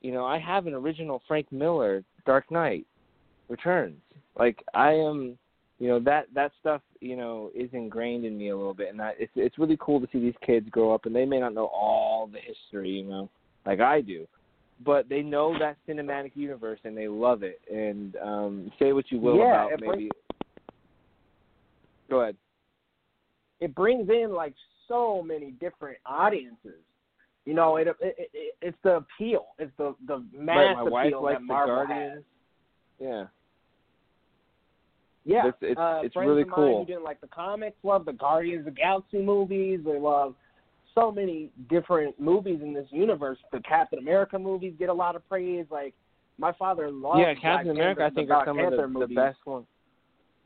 You 0.00 0.12
know, 0.12 0.24
I 0.24 0.38
have 0.38 0.66
an 0.66 0.74
original 0.74 1.22
Frank 1.26 1.50
Miller 1.50 2.04
Dark 2.26 2.50
Knight 2.50 2.86
Returns. 3.48 3.96
Like 4.38 4.62
I 4.74 4.92
am, 4.92 5.38
you 5.80 5.88
know, 5.88 5.98
that 6.00 6.26
that 6.34 6.52
stuff, 6.60 6.80
you 7.00 7.16
know, 7.16 7.50
is 7.54 7.68
ingrained 7.72 8.24
in 8.24 8.38
me 8.38 8.48
a 8.50 8.56
little 8.56 8.74
bit, 8.74 8.90
and 8.90 9.00
that 9.00 9.16
it's 9.18 9.32
it's 9.34 9.58
really 9.58 9.76
cool 9.80 10.00
to 10.00 10.06
see 10.12 10.20
these 10.20 10.34
kids 10.46 10.68
grow 10.70 10.94
up, 10.94 11.06
and 11.06 11.14
they 11.14 11.24
may 11.24 11.40
not 11.40 11.52
know 11.54 11.66
all 11.66 12.28
the 12.32 12.38
history, 12.38 12.90
you 12.90 13.04
know, 13.04 13.28
like 13.66 13.80
I 13.80 14.00
do, 14.00 14.26
but 14.84 15.08
they 15.08 15.22
know 15.22 15.56
that 15.58 15.76
cinematic 15.88 16.32
universe 16.34 16.78
and 16.84 16.96
they 16.96 17.08
love 17.08 17.42
it. 17.42 17.60
And 17.72 18.16
um 18.22 18.72
say 18.78 18.92
what 18.92 19.10
you 19.10 19.18
will 19.18 19.38
Yeah, 19.38 19.66
about 19.66 19.72
it 19.72 19.78
brings- 19.80 19.96
maybe. 19.96 20.10
Go 22.10 22.20
ahead. 22.20 22.36
it 23.60 23.74
brings 23.74 24.08
in 24.10 24.32
like 24.32 24.54
so 24.88 25.22
many 25.22 25.52
different 25.52 25.98
audiences. 26.04 26.80
You 27.46 27.54
know, 27.54 27.76
it, 27.76 27.88
it, 27.88 27.96
it 28.00 28.54
it's 28.62 28.76
the 28.84 28.96
appeal. 28.96 29.46
It's 29.58 29.72
the 29.78 29.94
the 30.06 30.22
mass 30.36 30.56
right, 30.56 30.74
my 30.76 30.82
wife 30.82 31.06
appeal 31.06 31.22
likes 31.22 31.34
that 31.36 31.40
the 31.40 31.46
Marvel 31.46 31.74
Guardians. 31.86 32.14
has. 32.14 32.22
Yeah. 33.00 33.24
Yeah, 35.24 35.46
It's- 35.48 35.62
it's- 35.62 35.76
uh, 35.78 36.02
it's 36.04 36.12
friends 36.14 36.28
really 36.28 36.42
of 36.42 36.48
mine 36.48 36.54
cool. 36.56 36.78
who 36.80 36.84
didn't 36.86 37.04
like 37.04 37.20
the 37.20 37.28
comics 37.28 37.76
love 37.82 38.04
the 38.04 38.12
Guardians 38.12 38.60
of 38.66 38.74
the 38.74 38.78
Galaxy 38.80 39.18
movies. 39.22 39.80
They 39.84 39.98
love 39.98 40.34
so 40.94 41.10
many 41.10 41.50
different 41.70 42.18
movies 42.20 42.60
in 42.62 42.72
this 42.74 42.86
universe. 42.92 43.38
The 43.50 43.60
Captain 43.60 43.98
America 43.98 44.38
movies 44.38 44.74
get 44.78 44.90
a 44.90 44.92
lot 44.92 45.16
of 45.16 45.26
praise. 45.28 45.66
Like 45.70 45.94
my 46.38 46.52
father 46.52 46.90
loves 46.90 47.20
yeah, 47.20 47.32
Black 47.32 47.40
Captain 47.42 47.70
America, 47.70 48.04
I 48.04 48.10
think, 48.10 48.28
the 48.28 48.34
are 48.34 48.44
Black 48.44 48.46
some 48.46 48.58
of 48.58 48.62
Panther 48.64 48.76
the, 48.76 48.82
the 48.82 48.88
movies. 48.88 49.16
best 49.16 49.38
ones. 49.46 49.66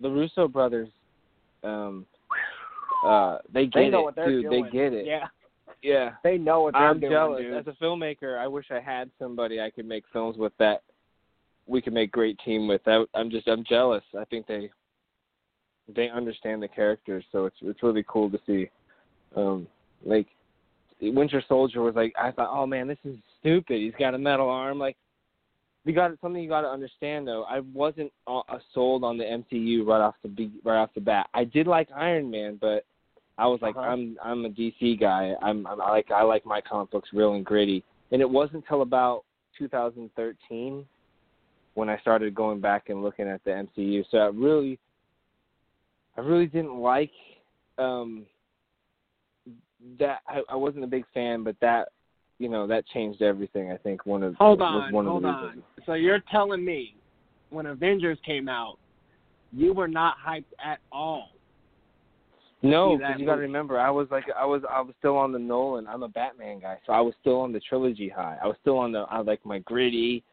The 0.01 0.11
Russo 0.11 0.47
brothers, 0.47 0.89
um, 1.64 2.07
uh, 3.05 3.39
they 3.53 3.66
get 3.66 3.74
They 3.81 3.89
know 3.91 4.01
it, 4.01 4.05
what 4.05 4.14
they're 4.16 4.29
dude. 4.31 4.45
doing. 4.45 4.64
They 4.64 4.70
get 4.70 4.93
it. 4.93 5.07
Yeah, 5.07 5.26
Yeah. 5.83 6.14
they 6.22 6.39
know 6.39 6.62
what 6.62 6.74
they're 6.74 6.83
I'm 6.89 7.01
doing. 7.01 7.12
jealous. 7.12 7.43
dude. 7.43 7.55
As 7.55 7.66
a 7.66 7.72
filmmaker, 7.72 8.39
I 8.39 8.47
wish 8.47 8.70
I 8.70 8.81
had 8.81 9.11
somebody 9.18 9.61
I 9.61 9.70
could 9.70 9.87
make 9.87 10.05
films 10.12 10.37
with 10.39 10.57
that 10.59 10.83
we 11.69 11.83
could 11.83 11.93
make 11.93 12.11
great 12.11 12.39
team 12.45 12.66
with. 12.66 12.81
I, 12.87 13.05
I'm 13.14 13.31
just 13.31 13.47
I'm 13.47 13.64
jealous. 13.64 14.03
I 14.19 14.25
think 14.25 14.47
they 14.47 14.71
they 15.95 16.09
understand 16.09 16.62
the 16.62 16.69
characters, 16.69 17.25
so 17.31 17.47
it's 17.47 17.57
it's 17.62 17.83
really 17.83 18.05
cool 18.09 18.31
to 18.31 18.39
see. 18.47 18.69
Um, 19.37 19.66
like 20.05 20.27
Winter 21.01 21.43
Soldier 21.49 21.83
was 21.83 21.95
like 21.95 22.12
I 22.21 22.31
thought, 22.33 22.51
oh 22.51 22.66
man, 22.66 22.89
this 22.89 22.99
is 23.05 23.16
stupid. 23.41 23.81
He's 23.81 23.93
got 23.99 24.14
a 24.14 24.19
metal 24.19 24.49
arm. 24.49 24.79
Like 24.79 24.97
you 25.85 25.95
got 25.95 26.11
something 26.21 26.43
you 26.43 26.49
got 26.49 26.62
to 26.62 26.69
understand 26.69 27.27
though. 27.29 27.45
I 27.45 27.61
wasn't 27.61 28.12
uh, 28.27 28.43
sold 28.75 29.05
on 29.05 29.16
the 29.16 29.25
MCU 29.25 29.87
right 29.87 30.01
off 30.01 30.16
the 30.23 30.29
be- 30.29 30.61
right 30.64 30.81
off 30.81 30.91
the 30.95 31.01
bat. 31.01 31.29
I 31.35 31.45
did 31.45 31.66
like 31.66 31.89
Iron 31.95 32.31
Man, 32.31 32.59
but 32.61 32.85
I 33.39 33.47
was 33.47 33.61
like, 33.62 33.77
Uh-huh. 33.77 33.87
I'm 33.87 34.16
I'm 34.23 34.45
a 34.45 34.51
DC 34.51 34.99
guy. 35.01 35.35
I'm, 35.41 35.66
I'm 35.66 35.81
I 35.81 35.91
like 35.91 36.11
I 36.11 36.23
like 36.23 36.45
my 36.45 36.61
comic 36.61 36.91
books 36.91 37.11
real 37.12 37.35
and 37.35 37.45
gritty. 37.45 37.85
And 38.11 38.23
it 38.23 38.29
wasn't 38.29 38.64
until 38.64 38.83
about 38.83 39.25
2013 39.59 40.85
when 41.79 41.89
I 41.89 41.97
started 42.01 42.35
going 42.35 42.61
back 42.61 42.89
and 42.89 43.05
looking 43.05 43.29
at 43.29 43.41
the 43.45 43.51
MCU. 43.51 44.05
So 44.11 44.18
I 44.18 44.26
really, 44.26 44.81
I 46.16 46.22
really 46.22 46.47
didn't 46.47 46.76
like 46.76 47.12
um 47.79 48.26
that. 50.01 50.18
I, 50.26 50.43
I 50.51 50.57
wasn't 50.57 50.83
a 50.83 50.89
big 50.89 51.05
fan, 51.14 51.45
but 51.45 51.55
that 51.61 51.91
you 52.41 52.49
know 52.49 52.66
that 52.66 52.85
changed 52.89 53.22
everything. 53.22 53.70
I 53.70 53.76
think 53.76 54.07
one 54.07 54.24
of 54.24 54.35
Hold 54.35 54.61
on, 54.61 54.93
one 54.93 55.07
hold 55.07 55.18
of 55.18 55.22
the 55.22 55.29
on. 55.29 55.45
reasons. 55.45 55.64
So 55.87 55.93
you're 55.95 56.18
telling 56.33 56.64
me 56.64 56.97
when 57.51 57.66
Avengers 57.66 58.18
came 58.26 58.49
out, 58.49 58.76
you 59.53 59.72
were 59.72 59.89
not 59.89 60.16
hyped 60.26 60.45
at 60.62 60.81
all. 60.91 61.29
No, 62.61 62.99
because 62.99 63.20
you 63.20 63.24
got 63.24 63.37
to 63.37 63.41
remember, 63.43 63.79
I 63.79 63.89
was 63.89 64.09
like, 64.11 64.24
I 64.37 64.45
was, 64.45 64.62
I 64.68 64.81
was 64.81 64.93
still 64.99 65.16
on 65.16 65.31
the 65.31 65.39
Nolan. 65.39 65.87
I'm 65.87 66.03
a 66.03 66.09
Batman 66.09 66.59
guy, 66.59 66.76
so 66.85 66.93
I 66.93 67.01
was 67.01 67.14
still 67.20 67.41
on 67.41 67.53
the 67.53 67.61
trilogy 67.61 68.09
high. 68.09 68.37
I 68.43 68.49
was 68.49 68.57
still 68.61 68.79
on 68.79 68.91
the, 68.91 69.07
I 69.09 69.20
like 69.20 69.47
my 69.47 69.61
gritty, 69.61 70.24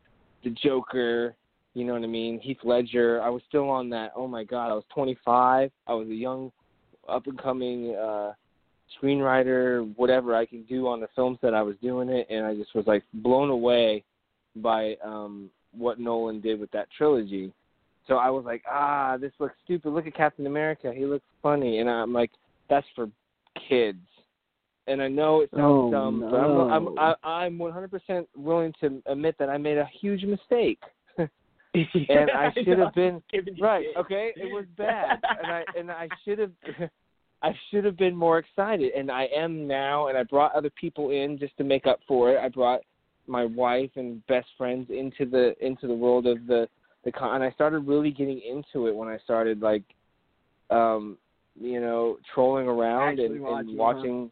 the 0.45 0.51
Joker. 0.51 1.35
You 1.73 1.83
know 1.83 1.93
what 1.93 2.03
I 2.03 2.07
mean? 2.07 2.39
Heath 2.39 2.59
Ledger. 2.63 3.21
I 3.21 3.27
was 3.27 3.41
still 3.49 3.69
on 3.69 3.89
that. 3.89 4.13
Oh 4.15 4.27
my 4.27 4.45
God, 4.45 4.71
I 4.71 4.73
was 4.73 4.85
25. 4.93 5.69
I 5.87 5.93
was 5.93 6.07
a 6.07 6.13
young, 6.13 6.51
up 7.09 7.27
and 7.27 7.37
coming 7.37 7.93
uh 7.95 8.31
screenwriter. 9.01 9.93
Whatever 9.97 10.35
I 10.35 10.45
could 10.45 10.69
do 10.69 10.87
on 10.87 11.01
the 11.01 11.09
film 11.15 11.37
set, 11.41 11.53
I 11.53 11.61
was 11.61 11.75
doing 11.81 12.07
it, 12.07 12.27
and 12.29 12.45
I 12.45 12.55
just 12.55 12.73
was 12.73 12.87
like 12.87 13.03
blown 13.15 13.49
away 13.49 14.05
by 14.55 14.95
um 15.03 15.49
what 15.73 15.99
Nolan 15.99 16.39
did 16.39 16.59
with 16.59 16.71
that 16.71 16.87
trilogy. 16.97 17.51
So 18.07 18.15
I 18.15 18.29
was 18.29 18.45
like, 18.45 18.63
ah, 18.69 19.17
this 19.19 19.33
looks 19.39 19.55
stupid. 19.65 19.89
Look 19.89 20.07
at 20.07 20.15
Captain 20.15 20.45
America. 20.45 20.93
He 20.95 21.05
looks 21.05 21.25
funny, 21.41 21.79
and 21.79 21.89
I'm 21.89 22.13
like, 22.13 22.31
that's 22.69 22.87
for 22.95 23.09
kids. 23.67 23.97
And 24.87 25.01
I 25.01 25.07
know 25.07 25.41
it 25.41 25.49
sounds 25.51 25.63
Oh, 25.63 25.91
dumb, 25.91 26.19
but 26.29 26.37
I'm 26.37 26.97
I'm. 26.97 27.15
I, 27.23 27.45
I'm 27.45 27.57
100% 27.57 28.27
willing 28.35 28.73
to 28.81 29.01
admit 29.07 29.35
that 29.39 29.49
I 29.49 29.57
made 29.57 29.77
a 29.77 29.89
huge 29.99 30.23
mistake. 30.23 30.79
and 31.17 31.29
I 32.31 32.51
should 32.53 32.79
have 32.79 32.93
been 32.93 33.21
right. 33.59 33.87
Okay, 33.97 34.31
it 34.35 34.53
was 34.53 34.65
bad, 34.77 35.19
and 35.43 35.51
I 35.51 35.63
and 35.77 35.91
I 35.91 36.07
should 36.23 36.39
have. 36.39 36.51
I 37.41 37.53
should 37.69 37.85
have 37.85 37.97
been 37.97 38.15
more 38.15 38.39
excited, 38.39 38.93
and 38.93 39.11
I 39.11 39.27
am 39.35 39.67
now. 39.67 40.07
And 40.07 40.17
I 40.17 40.23
brought 40.23 40.55
other 40.55 40.69
people 40.69 41.11
in 41.11 41.37
just 41.37 41.55
to 41.57 41.63
make 41.63 41.85
up 41.85 41.99
for 42.07 42.31
it. 42.31 42.39
I 42.39 42.49
brought 42.49 42.81
my 43.27 43.45
wife 43.45 43.91
and 43.95 44.25
best 44.27 44.47
friends 44.57 44.89
into 44.89 45.29
the 45.29 45.53
into 45.63 45.87
the 45.87 45.93
world 45.93 46.27
of 46.27 46.45
the 46.47 46.67
the 47.03 47.11
con, 47.11 47.35
and 47.35 47.43
I 47.43 47.51
started 47.51 47.79
really 47.79 48.11
getting 48.11 48.41
into 48.41 48.87
it 48.87 48.95
when 48.95 49.07
I 49.07 49.17
started 49.23 49.61
like, 49.61 49.83
um, 50.69 51.17
you 51.59 51.79
know, 51.79 52.17
trolling 52.33 52.67
around 52.67 53.19
Actually 53.19 53.25
and, 53.25 53.41
watching, 53.41 53.69
and 53.69 53.77
watching, 53.77 54.31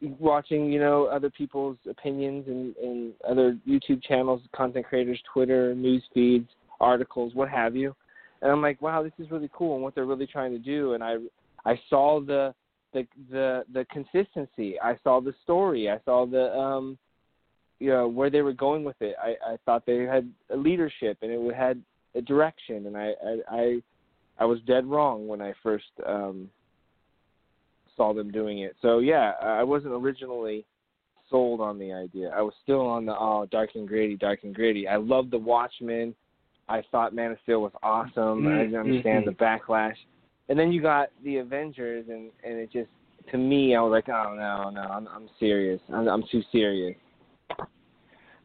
watching 0.00 0.72
you 0.72 0.80
know 0.80 1.06
other 1.06 1.30
people's 1.30 1.76
opinions 1.88 2.44
and 2.46 2.76
and 2.76 3.12
other 3.28 3.56
YouTube 3.68 4.02
channels, 4.02 4.40
content 4.54 4.86
creators, 4.86 5.20
Twitter, 5.32 5.74
news 5.74 6.02
feeds, 6.14 6.48
articles, 6.80 7.34
what 7.34 7.48
have 7.48 7.74
you. 7.74 7.94
And 8.40 8.52
I'm 8.52 8.62
like, 8.62 8.80
wow, 8.80 9.02
this 9.02 9.12
is 9.18 9.30
really 9.30 9.50
cool 9.52 9.74
and 9.74 9.82
what 9.82 9.94
they're 9.94 10.06
really 10.06 10.26
trying 10.26 10.52
to 10.52 10.58
do. 10.58 10.92
And 10.94 11.02
I 11.02 11.16
I 11.64 11.78
saw 11.90 12.20
the 12.20 12.54
the 12.92 13.06
the 13.30 13.64
the 13.72 13.84
consistency. 13.86 14.78
I 14.80 14.96
saw 15.02 15.20
the 15.20 15.34
story. 15.44 15.90
I 15.90 15.98
saw 16.04 16.26
the 16.26 16.54
um 16.56 16.98
you 17.80 17.90
know 17.90 18.08
where 18.08 18.30
they 18.30 18.42
were 18.42 18.52
going 18.52 18.84
with 18.84 19.00
it. 19.00 19.16
I 19.22 19.34
I 19.52 19.56
thought 19.64 19.86
they 19.86 20.02
had 20.02 20.30
a 20.50 20.56
leadership 20.56 21.18
and 21.22 21.30
it 21.30 21.54
had 21.54 21.82
a 22.14 22.22
direction 22.22 22.86
and 22.86 22.96
I 22.96 23.12
I 23.24 23.38
I, 23.50 23.82
I 24.40 24.44
was 24.44 24.60
dead 24.66 24.86
wrong 24.86 25.26
when 25.26 25.42
I 25.42 25.52
first 25.62 25.86
um 26.06 26.48
saw 27.98 28.14
them 28.14 28.30
doing 28.30 28.60
it. 28.60 28.74
So 28.80 29.00
yeah, 29.00 29.32
I 29.42 29.62
wasn't 29.62 29.92
originally 29.92 30.64
sold 31.28 31.60
on 31.60 31.78
the 31.78 31.92
idea. 31.92 32.30
I 32.34 32.40
was 32.40 32.54
still 32.62 32.86
on 32.86 33.04
the 33.04 33.12
oh 33.12 33.46
dark 33.50 33.70
and 33.74 33.86
gritty, 33.86 34.16
dark 34.16 34.44
and 34.44 34.54
gritty. 34.54 34.88
I 34.88 34.96
loved 34.96 35.30
the 35.30 35.38
Watchmen. 35.38 36.14
I 36.70 36.82
thought 36.90 37.14
Man 37.14 37.32
of 37.32 37.38
Steel 37.42 37.60
was 37.60 37.72
awesome. 37.82 38.46
I 38.46 38.50
didn't 38.58 38.72
mm-hmm. 38.72 38.76
understand 38.76 39.26
the 39.26 39.32
backlash. 39.32 39.96
And 40.48 40.58
then 40.58 40.72
you 40.72 40.80
got 40.80 41.08
the 41.24 41.38
Avengers, 41.38 42.06
and 42.08 42.30
and 42.42 42.54
it 42.58 42.72
just 42.72 42.88
to 43.30 43.36
me, 43.36 43.74
I 43.74 43.80
was 43.82 43.90
like, 43.90 44.08
oh 44.08 44.34
no, 44.34 44.70
no, 44.70 44.80
I'm 44.80 45.06
I'm 45.08 45.28
serious. 45.38 45.80
I'm 45.92 46.08
I'm 46.08 46.24
too 46.30 46.42
serious. 46.50 46.96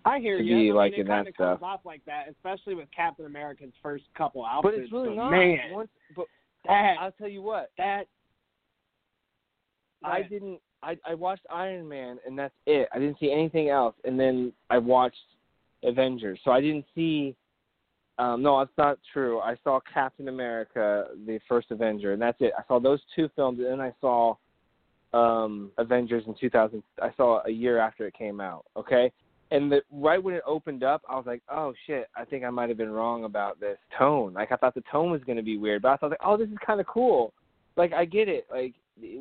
I 0.06 0.20
hear 0.20 0.38
to 0.38 0.44
you. 0.44 0.50
be 0.50 0.56
I 0.56 0.64
mean, 0.64 0.76
liking 0.76 1.00
it 1.02 1.08
that 1.08 1.26
stuff. 1.34 1.60
comes 1.60 1.64
off 1.64 1.80
like 1.86 2.04
that, 2.06 2.26
especially 2.30 2.76
with 2.76 2.90
Captain 2.94 3.26
America's 3.26 3.72
first 3.82 4.04
couple 4.18 4.46
But 4.62 4.74
it's 4.74 4.92
really 4.92 5.10
but 5.10 5.16
not. 5.16 5.32
Man, 5.32 5.60
Once, 5.72 5.90
but 6.16 6.26
that 6.66 6.96
I'll 7.00 7.14
tell 7.14 7.30
you 7.30 7.42
what, 7.42 7.72
that 7.78 8.08
I 10.04 10.22
didn't. 10.24 10.60
I 10.82 10.98
I 11.06 11.14
watched 11.14 11.46
Iron 11.50 11.88
Man, 11.88 12.20
and 12.26 12.38
that's 12.38 12.54
it. 12.66 12.88
I 12.94 13.00
didn't 13.00 13.20
see 13.20 13.32
anything 13.32 13.70
else. 13.70 13.96
And 14.04 14.20
then 14.20 14.54
I 14.70 14.78
watched 14.78 15.18
Avengers, 15.84 16.40
so 16.44 16.52
I 16.52 16.62
didn't 16.62 16.86
see. 16.96 17.36
Um, 18.20 18.44
no, 18.44 18.60
that's 18.60 18.78
not 18.78 19.00
true. 19.12 19.40
I 19.40 19.56
saw 19.64 19.80
Captain 19.92 20.28
America, 20.28 21.08
the 21.26 21.40
first 21.48 21.72
Avenger, 21.72 22.14
and 22.14 22.22
that's 22.22 22.38
it. 22.42 22.54
I 22.58 22.62
saw 22.68 22.80
those 22.80 23.00
two 23.16 23.28
films, 23.36 23.60
and 23.60 23.68
then 23.68 23.82
I 23.82 23.92
saw 24.00 24.36
um, 25.14 25.72
Avengers 25.80 26.24
in 26.28 26.36
2000. 26.40 26.84
I 27.02 27.12
saw 27.18 27.42
a 27.46 27.50
year 27.50 27.80
after 27.80 28.06
it 28.06 28.14
came 28.14 28.40
out. 28.40 28.66
Okay, 28.78 29.12
and 29.52 29.72
the, 29.72 29.82
right 29.92 30.22
when 30.22 30.34
it 30.34 30.44
opened 30.46 30.84
up, 30.84 31.02
I 31.08 31.16
was 31.16 31.26
like, 31.26 31.42
"Oh 31.50 31.74
shit! 31.86 32.08
I 32.16 32.26
think 32.26 32.44
I 32.44 32.50
might 32.50 32.70
have 32.70 32.78
been 32.78 32.92
wrong 32.92 33.24
about 33.24 33.60
this 33.60 33.78
tone. 33.98 34.34
Like 34.34 34.52
I 34.52 34.56
thought 34.58 34.76
the 34.76 34.84
tone 34.92 35.12
was 35.12 35.24
going 35.24 35.38
to 35.38 35.44
be 35.44 35.58
weird, 35.58 35.82
but 35.84 35.90
I 35.90 35.98
thought 35.98 36.10
like, 36.12 36.20
oh, 36.26 36.38
this 36.38 36.50
is 36.50 36.58
kind 36.66 36.80
of 36.80 36.88
cool. 36.88 37.34
Like 37.78 37.94
I 37.94 38.06
get 38.06 38.28
it. 38.28 38.48
Like 38.52 38.74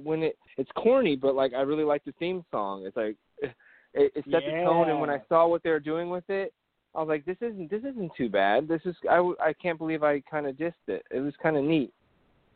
when 0.02 0.22
it 0.22 0.36
it's 0.58 0.70
corny, 0.76 1.16
but 1.16 1.34
like 1.34 1.54
I 1.54 1.62
really 1.62 1.84
like 1.84 2.04
the 2.04 2.12
theme 2.18 2.44
song. 2.50 2.84
It's 2.86 2.96
like 2.96 3.16
it, 3.42 3.52
it 3.94 4.24
set 4.30 4.42
the 4.44 4.62
tone, 4.64 4.90
and 4.90 5.00
when 5.00 5.10
I 5.10 5.20
saw 5.28 5.46
what 5.46 5.62
they 5.62 5.70
were 5.70 5.80
doing 5.80 6.10
with 6.10 6.28
it, 6.28 6.52
I 6.94 6.98
was 6.98 7.08
like, 7.08 7.24
this 7.24 7.36
isn't 7.40 7.70
this 7.70 7.80
isn't 7.80 8.12
too 8.16 8.28
bad. 8.28 8.68
This 8.68 8.82
is 8.84 8.94
I 9.10 9.18
I 9.40 9.52
can't 9.52 9.78
believe 9.78 10.02
I 10.02 10.20
kind 10.20 10.46
of 10.46 10.56
dissed 10.56 10.72
it. 10.88 11.04
It 11.10 11.20
was 11.20 11.34
kind 11.42 11.56
of 11.56 11.64
neat. 11.64 11.92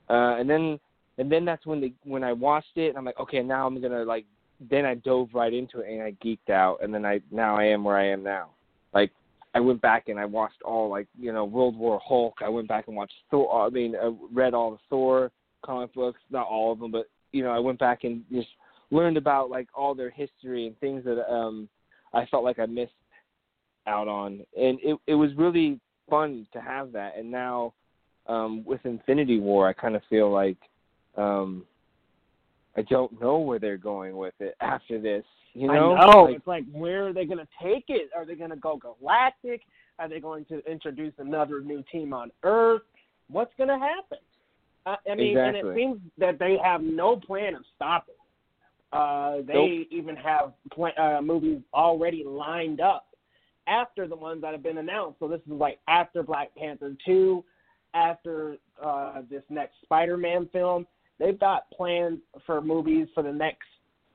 Uh, 0.08 0.36
and 0.38 0.48
then 0.48 0.78
and 1.18 1.30
then 1.32 1.44
that's 1.44 1.64
when 1.66 1.80
the 1.80 1.92
when 2.04 2.22
I 2.22 2.32
watched 2.32 2.76
it, 2.76 2.88
and 2.88 2.98
I'm 2.98 3.04
like, 3.04 3.18
okay, 3.18 3.42
now 3.42 3.66
I'm 3.66 3.80
gonna 3.80 4.04
like 4.04 4.26
then 4.70 4.84
I 4.84 4.94
dove 4.94 5.28
right 5.34 5.52
into 5.52 5.80
it 5.80 5.92
and 5.92 6.02
I 6.02 6.12
geeked 6.24 6.50
out, 6.50 6.78
and 6.82 6.92
then 6.92 7.04
I 7.04 7.20
now 7.30 7.56
I 7.56 7.64
am 7.64 7.84
where 7.84 7.96
I 7.96 8.06
am 8.06 8.22
now. 8.22 8.50
Like 8.92 9.10
I 9.54 9.60
went 9.60 9.80
back 9.80 10.08
and 10.08 10.18
I 10.18 10.26
watched 10.26 10.62
all 10.62 10.90
like 10.90 11.08
you 11.18 11.32
know 11.32 11.44
World 11.44 11.76
War 11.76 12.00
Hulk. 12.04 12.34
I 12.42 12.48
went 12.48 12.68
back 12.68 12.88
and 12.88 12.96
watched 12.96 13.14
Thor. 13.30 13.66
I 13.66 13.70
mean, 13.70 13.96
I 13.96 14.14
read 14.32 14.54
all 14.54 14.72
the 14.72 14.78
Thor 14.90 15.30
comic 15.66 15.92
books, 15.94 16.20
not 16.30 16.46
all 16.46 16.72
of 16.72 16.78
them, 16.78 16.90
but 16.90 17.08
you 17.32 17.42
know 17.42 17.50
I 17.50 17.58
went 17.58 17.78
back 17.78 18.04
and 18.04 18.22
just 18.32 18.48
learned 18.90 19.16
about 19.16 19.50
like 19.50 19.68
all 19.74 19.94
their 19.94 20.10
history 20.10 20.66
and 20.66 20.78
things 20.78 21.04
that 21.04 21.30
um 21.30 21.68
I 22.14 22.24
felt 22.26 22.44
like 22.44 22.58
I 22.58 22.66
missed 22.66 22.92
out 23.86 24.08
on, 24.08 24.44
and 24.56 24.78
it 24.82 24.98
it 25.06 25.14
was 25.14 25.30
really 25.36 25.80
fun 26.08 26.46
to 26.52 26.60
have 26.60 26.92
that. 26.92 27.16
And 27.18 27.30
now 27.30 27.74
um 28.26 28.64
with 28.64 28.84
Infinity 28.84 29.40
War, 29.40 29.68
I 29.68 29.72
kind 29.72 29.96
of 29.96 30.02
feel 30.08 30.30
like 30.30 30.58
um 31.16 31.64
I 32.76 32.82
don't 32.82 33.20
know 33.20 33.38
where 33.38 33.58
they're 33.58 33.78
going 33.78 34.16
with 34.16 34.34
it 34.38 34.54
after 34.60 35.00
this. 35.00 35.24
You 35.54 35.68
know, 35.68 35.96
I 35.96 36.12
know. 36.12 36.24
Like, 36.24 36.36
it's 36.36 36.46
like 36.46 36.64
where 36.70 37.08
are 37.08 37.12
they 37.14 37.24
going 37.24 37.38
to 37.38 37.48
take 37.62 37.84
it? 37.88 38.10
Are 38.14 38.26
they 38.26 38.34
going 38.34 38.50
to 38.50 38.56
go 38.56 38.76
galactic? 38.76 39.62
Are 39.98 40.08
they 40.08 40.20
going 40.20 40.44
to 40.46 40.60
introduce 40.70 41.14
another 41.16 41.62
new 41.62 41.82
team 41.90 42.12
on 42.12 42.30
Earth? 42.42 42.82
What's 43.30 43.52
going 43.56 43.70
to 43.70 43.78
happen? 43.78 44.18
Uh, 44.86 44.96
I 45.10 45.14
mean, 45.16 45.36
and 45.36 45.56
it 45.56 45.64
seems 45.74 46.00
that 46.16 46.38
they 46.38 46.56
have 46.62 46.80
no 46.82 47.16
plan 47.16 47.54
of 47.56 47.62
stopping. 47.74 48.14
Uh, 48.92 49.38
they 49.46 49.52
Nope. 49.80 49.86
even 49.90 50.16
have 50.16 50.52
pla- 50.72 50.96
uh, 50.96 51.20
movies 51.20 51.60
already 51.74 52.22
lined 52.24 52.80
up 52.80 53.08
after 53.66 54.06
the 54.06 54.14
ones 54.14 54.40
that 54.42 54.52
have 54.52 54.62
been 54.62 54.78
announced. 54.78 55.18
So 55.18 55.26
this 55.26 55.40
is 55.40 55.52
like 55.52 55.80
after 55.88 56.22
Black 56.22 56.54
Panther 56.56 56.94
two, 57.04 57.44
after 57.94 58.58
uh, 58.82 59.22
this 59.28 59.42
next 59.50 59.74
Spider-Man 59.82 60.48
film. 60.52 60.86
They've 61.18 61.38
got 61.38 61.68
plans 61.70 62.20
for 62.44 62.60
movies 62.60 63.08
for 63.12 63.22
the 63.24 63.32
next. 63.32 63.66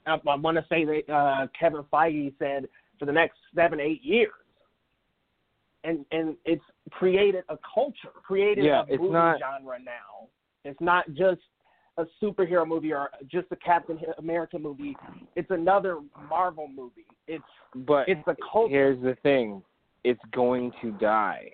I, 0.05 0.13
I 0.25 0.35
want 0.35 0.55
to 0.57 0.65
say 0.69 0.85
that 0.85 1.13
uh, 1.13 1.47
Kevin 1.59 1.83
Feige 1.91 2.33
said 2.39 2.69
for 2.97 3.05
the 3.05 3.11
next 3.11 3.39
seven, 3.53 3.79
eight 3.79 4.01
years, 4.03 4.31
and 5.83 6.05
and 6.11 6.37
it's 6.45 6.63
created 6.91 7.43
a 7.49 7.57
culture, 7.73 8.09
created 8.23 8.63
Yeah, 8.65 8.83
a 8.83 8.97
movie 8.97 9.09
not- 9.13 9.39
genre 9.39 9.77
now. 9.79 10.27
It's 10.65 10.79
not 10.81 11.05
just 11.13 11.41
a 11.97 12.05
superhero 12.21 12.65
movie 12.67 12.93
or 12.93 13.09
just 13.27 13.47
a 13.51 13.55
Captain 13.55 13.99
America 14.17 14.57
movie. 14.57 14.95
It's 15.35 15.51
another 15.51 15.97
Marvel 16.29 16.67
movie. 16.67 17.05
It's 17.27 17.43
but 17.75 18.07
it's 18.07 18.21
a 18.27 18.35
cult. 18.51 18.69
here's 18.69 19.01
the 19.01 19.15
thing 19.23 19.61
it's 20.03 20.19
going 20.33 20.71
to 20.81 20.91
die 20.93 21.51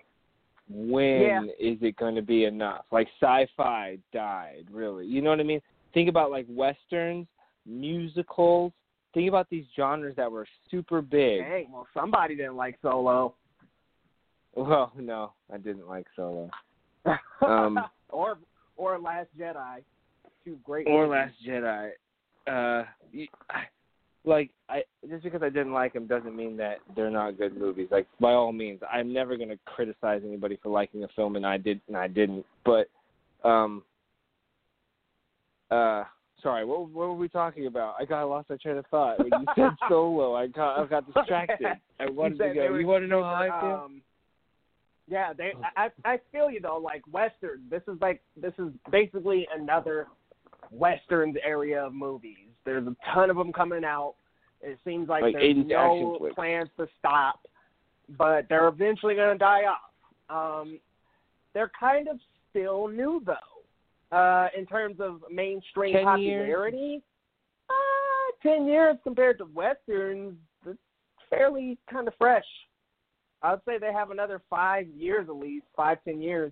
when 0.69 1.49
is 1.59 1.77
Yeah. 1.81 1.87
it 1.89 1.95
going 1.97 2.15
to 2.15 2.21
be 2.21 2.45
enough 2.45 2.85
like 2.91 3.07
sci-fi 3.21 3.97
died 4.13 4.65
really 4.71 5.05
you 5.05 5.21
know 5.21 5.29
what 5.29 5.39
i 5.39 5.43
mean 5.43 5.61
think 5.93 6.09
about 6.09 6.31
like 6.31 6.45
westerns 6.49 7.27
musicals 7.65 8.71
think 9.13 9.27
about 9.29 9.49
these 9.49 9.65
genres 9.75 10.15
that 10.15 10.31
were 10.31 10.47
super 10.71 11.01
big 11.01 11.41
Dang, 11.41 11.67
well, 11.71 11.87
somebody 11.93 12.35
didn't 12.35 12.55
like 12.55 12.77
Solo. 12.81 13.35
well 14.55 14.91
no 14.97 15.33
i 15.53 15.57
didn't 15.57 15.87
like 15.87 16.07
solo 16.15 16.49
Um, 17.41 17.79
or 18.09 18.37
or 18.77 18.97
Last 18.99 19.27
Jedi. 19.39 19.79
Two 20.45 20.57
great. 20.63 20.87
or 20.87 21.07
movies. 21.07 21.33
last 21.43 21.45
jedi. 21.45 21.89
Uh 22.47 22.85
y- 23.13 23.27
I- 23.49 23.67
like 24.25 24.49
i 24.69 24.81
just 25.09 25.23
because 25.23 25.41
i 25.41 25.47
didn't 25.49 25.71
like 25.73 25.93
them 25.93 26.05
doesn't 26.05 26.35
mean 26.35 26.57
that 26.57 26.77
they're 26.95 27.09
not 27.09 27.37
good 27.37 27.57
movies. 27.57 27.87
Like 27.91 28.07
by 28.19 28.31
all 28.31 28.51
means 28.53 28.79
i'm 28.91 29.11
never 29.13 29.35
going 29.37 29.49
to 29.49 29.59
criticize 29.65 30.21
anybody 30.25 30.57
for 30.61 30.69
liking 30.69 31.03
a 31.03 31.07
film 31.15 31.35
and 31.37 31.45
i 31.45 31.57
did 31.57 31.79
and 31.87 31.95
i 31.97 32.07
didn't. 32.07 32.45
But 32.65 32.87
um 33.43 33.83
uh 35.71 36.03
sorry 36.41 36.65
what 36.65 36.89
what 36.89 37.07
were 37.09 37.13
we 37.15 37.27
talking 37.29 37.67
about? 37.67 37.95
I 37.99 38.05
got 38.05 38.23
lost 38.25 38.49
my 38.49 38.57
train 38.57 38.77
of 38.77 38.85
thought. 38.87 39.19
When 39.19 39.27
you 39.41 39.45
said 39.55 39.71
solo 39.89 40.35
i 40.35 40.47
got 40.47 40.79
i 40.79 40.85
got 40.85 41.05
distracted. 41.13 41.67
I 41.99 42.09
wanted 42.09 42.37
to 42.39 42.53
go. 42.53 42.71
were- 42.71 42.79
you 42.81 42.87
want 42.87 43.03
to 43.03 43.07
know 43.07 43.23
how 43.23 43.35
i 43.35 43.61
feel? 43.61 43.81
Um, 43.85 44.01
yeah, 45.07 45.33
they. 45.33 45.53
I 45.75 45.89
I 46.05 46.19
feel 46.31 46.49
you 46.51 46.59
though. 46.59 46.77
Like 46.77 47.01
Western, 47.11 47.61
this 47.69 47.81
is 47.87 47.97
like 48.01 48.21
this 48.39 48.53
is 48.59 48.69
basically 48.91 49.47
another 49.55 50.07
Westerns 50.71 51.35
area 51.43 51.85
of 51.85 51.93
movies. 51.93 52.49
There's 52.65 52.85
a 52.87 52.95
ton 53.13 53.29
of 53.29 53.37
them 53.37 53.53
coming 53.53 53.83
out. 53.85 54.15
It 54.61 54.79
seems 54.83 55.07
like, 55.07 55.21
Like 55.21 55.33
there's 55.33 55.55
80s 55.55 55.67
no 55.67 56.29
plans 56.35 56.69
to 56.77 56.87
stop, 56.99 57.39
but 58.17 58.47
they're 58.49 58.67
eventually 58.67 59.15
going 59.15 59.33
to 59.33 59.37
die 59.37 59.63
off. 59.65 60.61
Um, 60.61 60.79
they're 61.53 61.71
kind 61.79 62.07
of 62.07 62.17
still 62.49 62.87
new 62.87 63.21
though, 63.25 64.15
uh, 64.17 64.47
in 64.57 64.65
terms 64.65 64.97
of 64.99 65.21
mainstream 65.31 65.93
10 65.93 66.19
years? 66.19 66.41
popularity. 66.41 67.03
Uh, 67.69 67.73
ten 68.41 68.65
years 68.65 68.97
compared 69.03 69.37
to 69.37 69.45
westerns, 69.53 70.35
it's 70.65 70.79
fairly 71.29 71.77
kind 71.89 72.07
of 72.07 72.13
fresh. 72.17 72.45
I'd 73.41 73.59
say 73.65 73.77
they 73.77 73.93
have 73.93 74.11
another 74.11 74.41
five 74.49 74.87
years 74.87 75.27
at 75.29 75.35
least, 75.35 75.65
five 75.75 75.97
ten 76.03 76.21
years. 76.21 76.51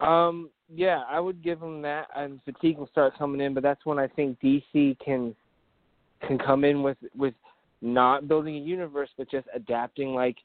Um, 0.00 0.50
yeah, 0.72 1.02
I 1.08 1.20
would 1.20 1.42
give 1.42 1.60
them 1.60 1.82
that, 1.82 2.08
and 2.14 2.40
fatigue 2.44 2.78
will 2.78 2.88
start 2.88 3.16
coming 3.18 3.40
in. 3.40 3.54
But 3.54 3.62
that's 3.62 3.84
when 3.84 3.98
I 3.98 4.06
think 4.08 4.38
DC 4.40 4.98
can 4.98 5.34
can 6.26 6.38
come 6.38 6.64
in 6.64 6.82
with 6.82 6.98
with 7.16 7.34
not 7.82 8.28
building 8.28 8.56
a 8.56 8.60
universe, 8.60 9.10
but 9.16 9.30
just 9.30 9.46
adapting 9.54 10.14
like 10.14 10.36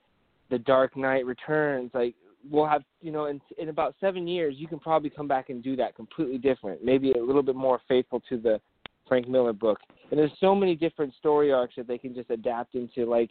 the 0.49 0.59
Dark 0.59 0.97
Knight 0.97 1.25
Returns. 1.25 1.91
Like 1.93 2.15
we'll 2.49 2.67
have, 2.67 2.83
you 3.01 3.11
know, 3.11 3.25
in 3.25 3.41
in 3.57 3.69
about 3.69 3.95
seven 3.99 4.27
years, 4.27 4.55
you 4.57 4.67
can 4.67 4.79
probably 4.79 5.09
come 5.09 5.27
back 5.27 5.49
and 5.49 5.63
do 5.63 5.75
that 5.77 5.95
completely 5.95 6.37
different, 6.37 6.83
maybe 6.83 7.11
a 7.13 7.23
little 7.23 7.43
bit 7.43 7.55
more 7.55 7.79
faithful 7.87 8.21
to 8.29 8.37
the 8.37 8.59
Frank 9.07 9.27
Miller 9.27 9.53
book. 9.53 9.79
And 10.11 10.19
there's 10.19 10.31
so 10.39 10.55
many 10.55 10.75
different 10.75 11.13
story 11.15 11.51
arcs 11.51 11.75
that 11.77 11.87
they 11.87 11.97
can 11.97 12.15
just 12.15 12.29
adapt 12.29 12.75
into, 12.75 13.05
like 13.05 13.29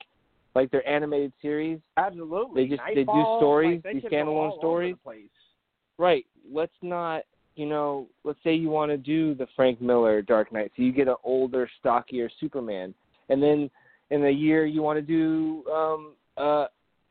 like 0.54 0.70
their 0.70 0.86
animated 0.88 1.32
series. 1.40 1.80
Absolutely. 1.96 2.64
They 2.64 2.76
just- 2.76 2.86
they 2.94 3.04
do 3.04 3.24
stories, 3.38 3.84
like, 3.84 3.94
these 3.94 4.02
standalone 4.04 4.56
stories. 4.56 4.96
Right. 5.98 6.26
Let's 6.50 6.72
not, 6.82 7.24
you 7.56 7.66
know, 7.66 8.08
let's 8.24 8.42
say 8.42 8.54
you 8.54 8.70
want 8.70 8.90
to 8.90 8.96
do 8.96 9.34
the 9.34 9.46
Frank 9.56 9.80
Miller 9.80 10.22
Dark 10.22 10.52
Knight, 10.52 10.72
so 10.76 10.82
you 10.82 10.92
get 10.92 11.08
an 11.08 11.16
older, 11.24 11.68
stockier 11.78 12.28
Superman, 12.40 12.94
and 13.28 13.42
then 13.42 13.70
in 14.10 14.24
a 14.24 14.30
year 14.30 14.64
you 14.64 14.82
want 14.82 14.96
to 14.96 15.02
do, 15.02 15.68
um, 15.70 16.14
uh, 16.36 16.66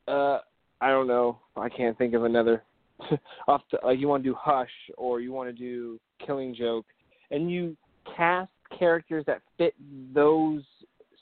uh, 0.08 0.42
I 0.80 0.90
don't 0.90 1.08
know, 1.08 1.40
I 1.56 1.70
can't 1.70 1.98
think 1.98 2.14
of 2.14 2.24
another. 2.24 2.64
off 3.48 3.62
the, 3.72 3.80
like 3.84 4.00
you 4.00 4.08
want 4.08 4.24
to 4.24 4.30
do 4.30 4.36
Hush 4.36 4.72
or 4.98 5.22
you 5.22 5.32
want 5.32 5.50
to 5.50 5.54
do 5.54 6.00
Killing 6.26 6.56
Joke, 6.56 6.86
and 7.30 7.52
you 7.52 7.78
cast 8.16 8.52
characters 8.78 9.24
that 9.28 9.42
fit 9.58 9.76
those 10.14 10.64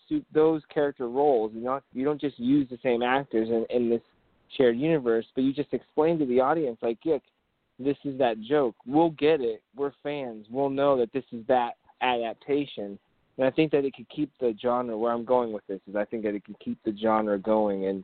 suit 0.07 0.26
those 0.34 0.61
character 0.73 1.10
roles. 1.10 1.52
You 1.53 1.61
not 1.61 1.84
you 1.94 2.06
don't 2.06 2.22
just 2.22 2.40
use 2.40 2.68
the 2.69 2.80
same 2.84 3.02
actors 3.02 3.49
in, 3.49 3.65
in 3.69 3.90
this 3.90 4.02
shared 4.57 4.77
universe, 4.77 5.26
but 5.36 5.44
you 5.44 5.53
just 5.53 5.73
explain 5.73 6.19
to 6.19 6.26
the 6.26 6.40
audience 6.40 6.77
like, 6.82 6.99
yeah, 7.03 7.18
this 7.80 7.98
is 8.03 8.18
that 8.19 8.40
joke. 8.41 8.76
We'll 8.86 9.11
get 9.11 9.41
it. 9.41 9.61
We're 9.76 9.91
fans. 10.03 10.45
We'll 10.49 10.69
know 10.69 10.98
that 10.98 11.11
this 11.14 11.26
is 11.32 11.45
that 11.48 11.73
adaptation. 12.02 12.98
And 13.38 13.45
I 13.45 13.52
think 13.52 13.72
that 13.72 13.84
it 13.84 13.94
could 13.95 14.10
keep 14.10 14.32
the 14.40 14.56
genre 14.61 14.98
where 14.98 15.11
I'm 15.11 15.26
going 15.26 15.52
with 15.52 15.65
this 15.68 15.82
is 15.90 15.95
I 15.95 16.06
think 16.06 16.23
that 16.23 16.36
it 16.36 16.45
could 16.45 16.60
keep 16.60 16.77
the 16.84 16.95
genre 16.98 17.38
going 17.38 17.86
and 17.88 18.03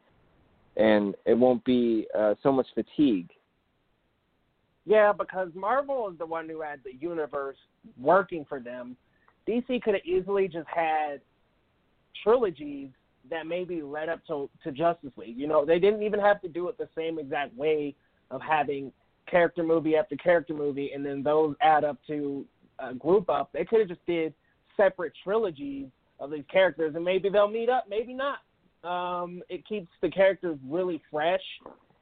and 0.78 1.16
it 1.26 1.38
won't 1.38 1.64
be 1.66 2.08
uh, 2.18 2.36
so 2.42 2.52
much 2.52 2.68
fatigue. 2.74 3.30
Yeah, 4.86 5.12
because 5.12 5.50
Marvel 5.54 6.10
is 6.10 6.18
the 6.18 6.26
one 6.26 6.48
who 6.50 6.62
had 6.62 6.80
the 6.84 6.96
universe 7.00 7.58
working 8.00 8.46
for 8.48 8.60
them. 8.60 8.96
DC 9.48 9.82
could 9.82 9.96
have 9.96 10.06
easily 10.06 10.48
just 10.48 10.68
had 10.68 11.22
trilogies 12.22 12.90
that 13.30 13.48
maybe 13.48 13.82
led 13.82 14.10
up 14.10 14.26
to 14.28 14.50
to 14.64 14.72
Justice 14.72 15.12
League. 15.18 15.38
You 15.38 15.48
know, 15.48 15.66
they 15.66 15.80
didn't 15.80 16.04
even 16.04 16.20
have 16.20 16.42
to 16.42 16.48
do 16.48 16.68
it 16.70 16.78
the 16.78 16.90
same 16.96 17.20
exact 17.20 17.56
way 17.56 17.96
of 18.30 18.42
having 18.42 18.92
character 19.30 19.64
movie 19.64 19.96
after 19.96 20.16
character 20.16 20.54
movie, 20.54 20.92
and 20.94 21.06
then 21.06 21.24
those 21.24 21.56
add 21.62 21.84
up 21.84 21.98
to 22.08 22.46
a 22.80 22.94
group 22.94 23.30
up. 23.30 23.52
They 23.54 23.66
could 23.66 23.80
have 23.80 23.90
just 23.90 24.06
did 24.06 24.34
separate 24.76 25.14
trilogies 25.24 25.88
of 26.20 26.32
these 26.32 26.44
characters, 26.52 26.96
and 26.96 27.04
maybe 27.04 27.30
they'll 27.30 27.48
meet 27.48 27.70
up, 27.70 27.86
maybe 27.90 28.14
not. 28.14 28.40
Um, 28.84 29.42
it 29.50 29.68
keeps 29.68 29.88
the 30.02 30.10
characters 30.10 30.58
really 30.68 31.02
fresh, 31.12 31.42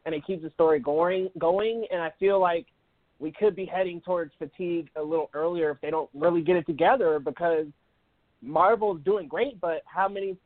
and 0.05 0.15
it 0.15 0.25
keeps 0.25 0.43
the 0.43 0.49
story 0.51 0.79
going. 0.79 1.29
Going, 1.37 1.85
and 1.91 2.01
I 2.01 2.11
feel 2.19 2.39
like 2.39 2.67
we 3.19 3.31
could 3.31 3.55
be 3.55 3.65
heading 3.65 4.01
towards 4.01 4.31
fatigue 4.39 4.89
a 4.95 5.01
little 5.01 5.29
earlier 5.33 5.71
if 5.71 5.81
they 5.81 5.91
don't 5.91 6.09
really 6.13 6.41
get 6.41 6.55
it 6.55 6.65
together 6.65 7.19
because 7.19 7.67
Marvel's 8.41 9.01
doing 9.03 9.27
great, 9.27 9.59
but 9.59 9.81
how 9.85 10.07
many 10.07 10.37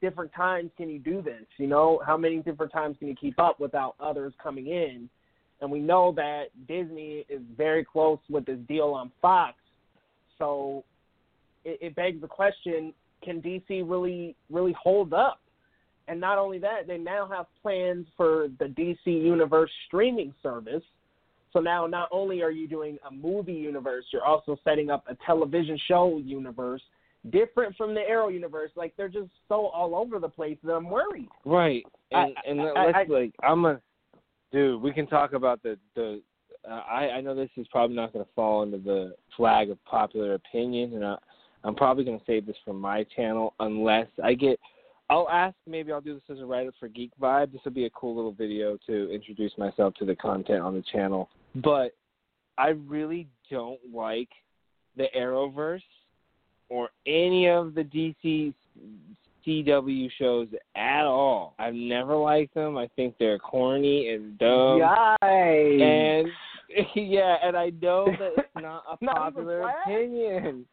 different 0.00 0.32
times 0.34 0.70
can 0.76 0.88
you 0.88 0.98
do 0.98 1.22
this? 1.22 1.44
You 1.56 1.66
know, 1.66 2.00
how 2.06 2.16
many 2.16 2.38
different 2.38 2.72
times 2.72 2.96
can 2.98 3.08
you 3.08 3.14
keep 3.14 3.38
up 3.38 3.58
without 3.58 3.94
others 3.98 4.32
coming 4.42 4.66
in? 4.68 5.08
And 5.60 5.70
we 5.70 5.80
know 5.80 6.12
that 6.16 6.46
Disney 6.68 7.24
is 7.28 7.40
very 7.56 7.84
close 7.84 8.18
with 8.28 8.44
this 8.44 8.58
deal 8.68 8.88
on 8.88 9.10
Fox, 9.22 9.56
so 10.38 10.84
it, 11.64 11.78
it 11.80 11.94
begs 11.94 12.20
the 12.20 12.26
question: 12.26 12.92
Can 13.22 13.40
DC 13.40 13.88
really 13.88 14.36
really 14.50 14.74
hold 14.80 15.14
up? 15.14 15.40
And 16.06 16.20
not 16.20 16.36
only 16.38 16.58
that, 16.58 16.86
they 16.86 16.98
now 16.98 17.26
have 17.26 17.46
plans 17.62 18.06
for 18.16 18.48
the 18.58 18.66
DC 18.66 19.06
Universe 19.06 19.70
streaming 19.86 20.34
service. 20.42 20.82
So 21.52 21.60
now, 21.60 21.86
not 21.86 22.08
only 22.10 22.42
are 22.42 22.50
you 22.50 22.68
doing 22.68 22.98
a 23.08 23.12
movie 23.12 23.54
universe, 23.54 24.04
you're 24.12 24.24
also 24.24 24.58
setting 24.64 24.90
up 24.90 25.04
a 25.08 25.16
television 25.24 25.78
show 25.86 26.18
universe 26.18 26.82
different 27.30 27.76
from 27.76 27.94
the 27.94 28.00
Arrow 28.00 28.28
universe. 28.28 28.70
Like 28.76 28.94
they're 28.96 29.08
just 29.08 29.30
so 29.48 29.66
all 29.66 29.94
over 29.94 30.18
the 30.18 30.28
place 30.28 30.58
that 30.64 30.72
I'm 30.72 30.88
worried. 30.90 31.28
Right, 31.44 31.84
and 32.10 32.34
I- 32.36 32.50
and 32.50 32.60
I- 32.60 32.84
let's 32.86 32.98
I- 32.98 33.12
like 33.12 33.34
I'm 33.42 33.64
a 33.64 33.80
dude. 34.52 34.80
We 34.82 34.92
can 34.92 35.06
talk 35.06 35.32
about 35.32 35.62
the 35.62 35.78
the. 35.94 36.22
Uh, 36.68 36.82
I 36.88 37.10
I 37.10 37.20
know 37.20 37.34
this 37.34 37.50
is 37.56 37.66
probably 37.68 37.96
not 37.96 38.12
going 38.12 38.24
to 38.24 38.30
fall 38.32 38.62
into 38.62 38.78
the 38.78 39.14
flag 39.36 39.70
of 39.70 39.82
popular 39.84 40.34
opinion, 40.34 40.94
and 40.94 41.04
I, 41.04 41.16
I'm 41.62 41.74
probably 41.74 42.04
going 42.04 42.18
to 42.18 42.24
save 42.24 42.46
this 42.46 42.56
for 42.64 42.72
my 42.72 43.04
channel 43.16 43.54
unless 43.60 44.08
I 44.22 44.34
get. 44.34 44.58
I'll 45.10 45.28
ask. 45.28 45.54
Maybe 45.66 45.92
I'll 45.92 46.00
do 46.00 46.14
this 46.14 46.22
as 46.30 46.40
a 46.40 46.46
writer 46.46 46.72
for 46.80 46.88
Geek 46.88 47.10
Vibe. 47.20 47.52
This 47.52 47.60
will 47.64 47.72
be 47.72 47.84
a 47.84 47.90
cool 47.90 48.16
little 48.16 48.32
video 48.32 48.78
to 48.86 49.10
introduce 49.12 49.52
myself 49.58 49.94
to 49.96 50.06
the 50.06 50.16
content 50.16 50.62
on 50.62 50.74
the 50.74 50.82
channel. 50.90 51.28
But 51.56 51.94
I 52.56 52.68
really 52.68 53.28
don't 53.50 53.80
like 53.92 54.30
the 54.96 55.08
Arrowverse 55.14 55.82
or 56.68 56.90
any 57.06 57.48
of 57.48 57.74
the 57.74 57.82
DC 57.82 58.54
CW 59.46 60.08
shows 60.18 60.48
at 60.74 61.04
all. 61.04 61.54
I've 61.58 61.74
never 61.74 62.16
liked 62.16 62.54
them. 62.54 62.76
I 62.76 62.88
think 62.96 63.14
they're 63.18 63.38
corny 63.38 64.08
and 64.10 64.38
dumb. 64.38 64.80
Yikes. 64.80 65.82
And 65.82 66.28
yeah, 66.94 67.36
and 67.42 67.56
I 67.56 67.70
know 67.80 68.06
that 68.06 68.32
it's 68.38 68.48
not 68.56 68.84
a 68.90 69.04
Not 69.04 69.16
popular 69.16 69.68
opinion. 69.68 70.64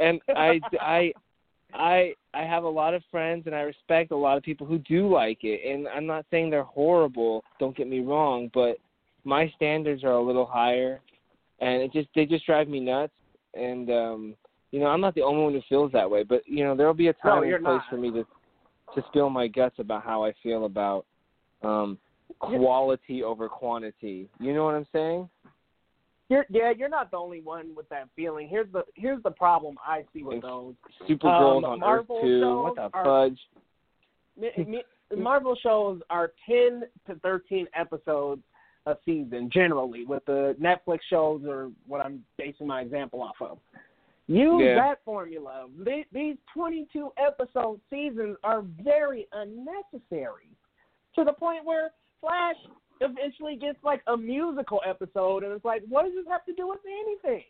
And 0.00 0.20
I, 0.36 0.60
I, 0.80 1.12
I, 1.72 2.14
I 2.32 2.42
have 2.42 2.64
a 2.64 2.68
lot 2.68 2.94
of 2.94 3.02
friends, 3.10 3.44
and 3.46 3.54
I 3.54 3.60
respect 3.60 4.10
a 4.10 4.16
lot 4.16 4.36
of 4.36 4.42
people 4.42 4.66
who 4.66 4.78
do 4.78 5.12
like 5.12 5.38
it. 5.42 5.70
And 5.70 5.86
I'm 5.88 6.06
not 6.06 6.24
saying 6.30 6.50
they're 6.50 6.62
horrible. 6.62 7.44
Don't 7.58 7.76
get 7.76 7.88
me 7.88 8.00
wrong, 8.00 8.50
but 8.54 8.78
my 9.24 9.52
standards 9.56 10.04
are 10.04 10.12
a 10.12 10.22
little 10.22 10.46
higher, 10.46 11.00
and 11.60 11.82
it 11.82 11.92
just 11.92 12.08
they 12.14 12.26
just 12.26 12.46
drive 12.46 12.68
me 12.68 12.80
nuts. 12.80 13.12
And 13.54 13.90
um, 13.90 14.34
you 14.74 14.80
know, 14.80 14.86
I'm 14.86 15.00
not 15.00 15.14
the 15.14 15.22
only 15.22 15.44
one 15.44 15.52
who 15.52 15.62
feels 15.68 15.92
that 15.92 16.10
way. 16.10 16.24
But 16.24 16.42
you 16.46 16.64
know, 16.64 16.74
there 16.74 16.88
will 16.88 16.94
be 16.94 17.06
a 17.06 17.12
time 17.12 17.44
you're 17.44 17.56
and 17.56 17.64
place 17.64 17.76
not. 17.78 17.90
for 17.90 17.96
me 17.96 18.10
to 18.10 18.26
to 18.96 19.04
spill 19.08 19.30
my 19.30 19.46
guts 19.46 19.76
about 19.78 20.02
how 20.02 20.24
I 20.24 20.32
feel 20.42 20.64
about 20.64 21.06
um 21.62 21.96
quality 22.40 23.22
over 23.22 23.48
quantity. 23.48 24.28
You 24.40 24.52
know 24.52 24.64
what 24.64 24.74
I'm 24.74 24.86
saying? 24.92 25.28
You're, 26.28 26.44
yeah, 26.48 26.72
you're 26.76 26.88
not 26.88 27.12
the 27.12 27.18
only 27.18 27.40
one 27.40 27.72
with 27.76 27.88
that 27.90 28.08
feeling. 28.16 28.48
Here's 28.48 28.66
the 28.72 28.82
here's 28.96 29.22
the 29.22 29.30
problem 29.30 29.76
I 29.86 30.02
see 30.12 30.24
with 30.24 30.34
And 30.34 30.42
those. 30.42 30.74
Supergirl's 31.08 31.64
Um, 31.64 31.70
on 31.70 31.78
Marvel 31.80 32.16
Earth 32.16 32.22
two. 32.24 32.62
What 32.62 32.74
the 32.74 32.90
are- 32.98 33.04
fudge? 33.04 33.38
Me- 34.36 34.64
me- 34.66 35.16
Marvel 35.16 35.54
shows 35.62 36.00
are 36.10 36.32
ten 36.50 36.82
to 37.06 37.14
thirteen 37.20 37.68
episodes 37.74 38.42
a 38.86 38.96
season 39.04 39.50
generally. 39.52 40.04
With 40.04 40.24
the 40.24 40.56
Netflix 40.60 40.98
shows, 41.08 41.42
or 41.46 41.70
what 41.86 42.04
I'm 42.04 42.24
basing 42.38 42.66
my 42.66 42.80
example 42.80 43.22
off 43.22 43.36
of. 43.40 43.58
Use 44.26 44.62
Yeah. 44.62 44.74
that 44.76 45.04
formula. 45.04 45.68
These 46.12 46.38
22 46.54 47.12
episode 47.18 47.80
seasons 47.90 48.36
are 48.42 48.62
very 48.62 49.26
unnecessary 49.32 50.48
to 51.14 51.24
the 51.24 51.32
point 51.32 51.64
where 51.64 51.92
Flash 52.20 52.56
eventually 53.00 53.56
gets 53.56 53.82
like 53.84 54.02
a 54.06 54.16
musical 54.16 54.80
episode, 54.86 55.42
and 55.44 55.52
it's 55.52 55.64
like, 55.64 55.82
what 55.88 56.04
does 56.04 56.14
this 56.14 56.26
have 56.28 56.44
to 56.46 56.54
do 56.54 56.66
with 56.68 56.80
anything? 56.86 57.44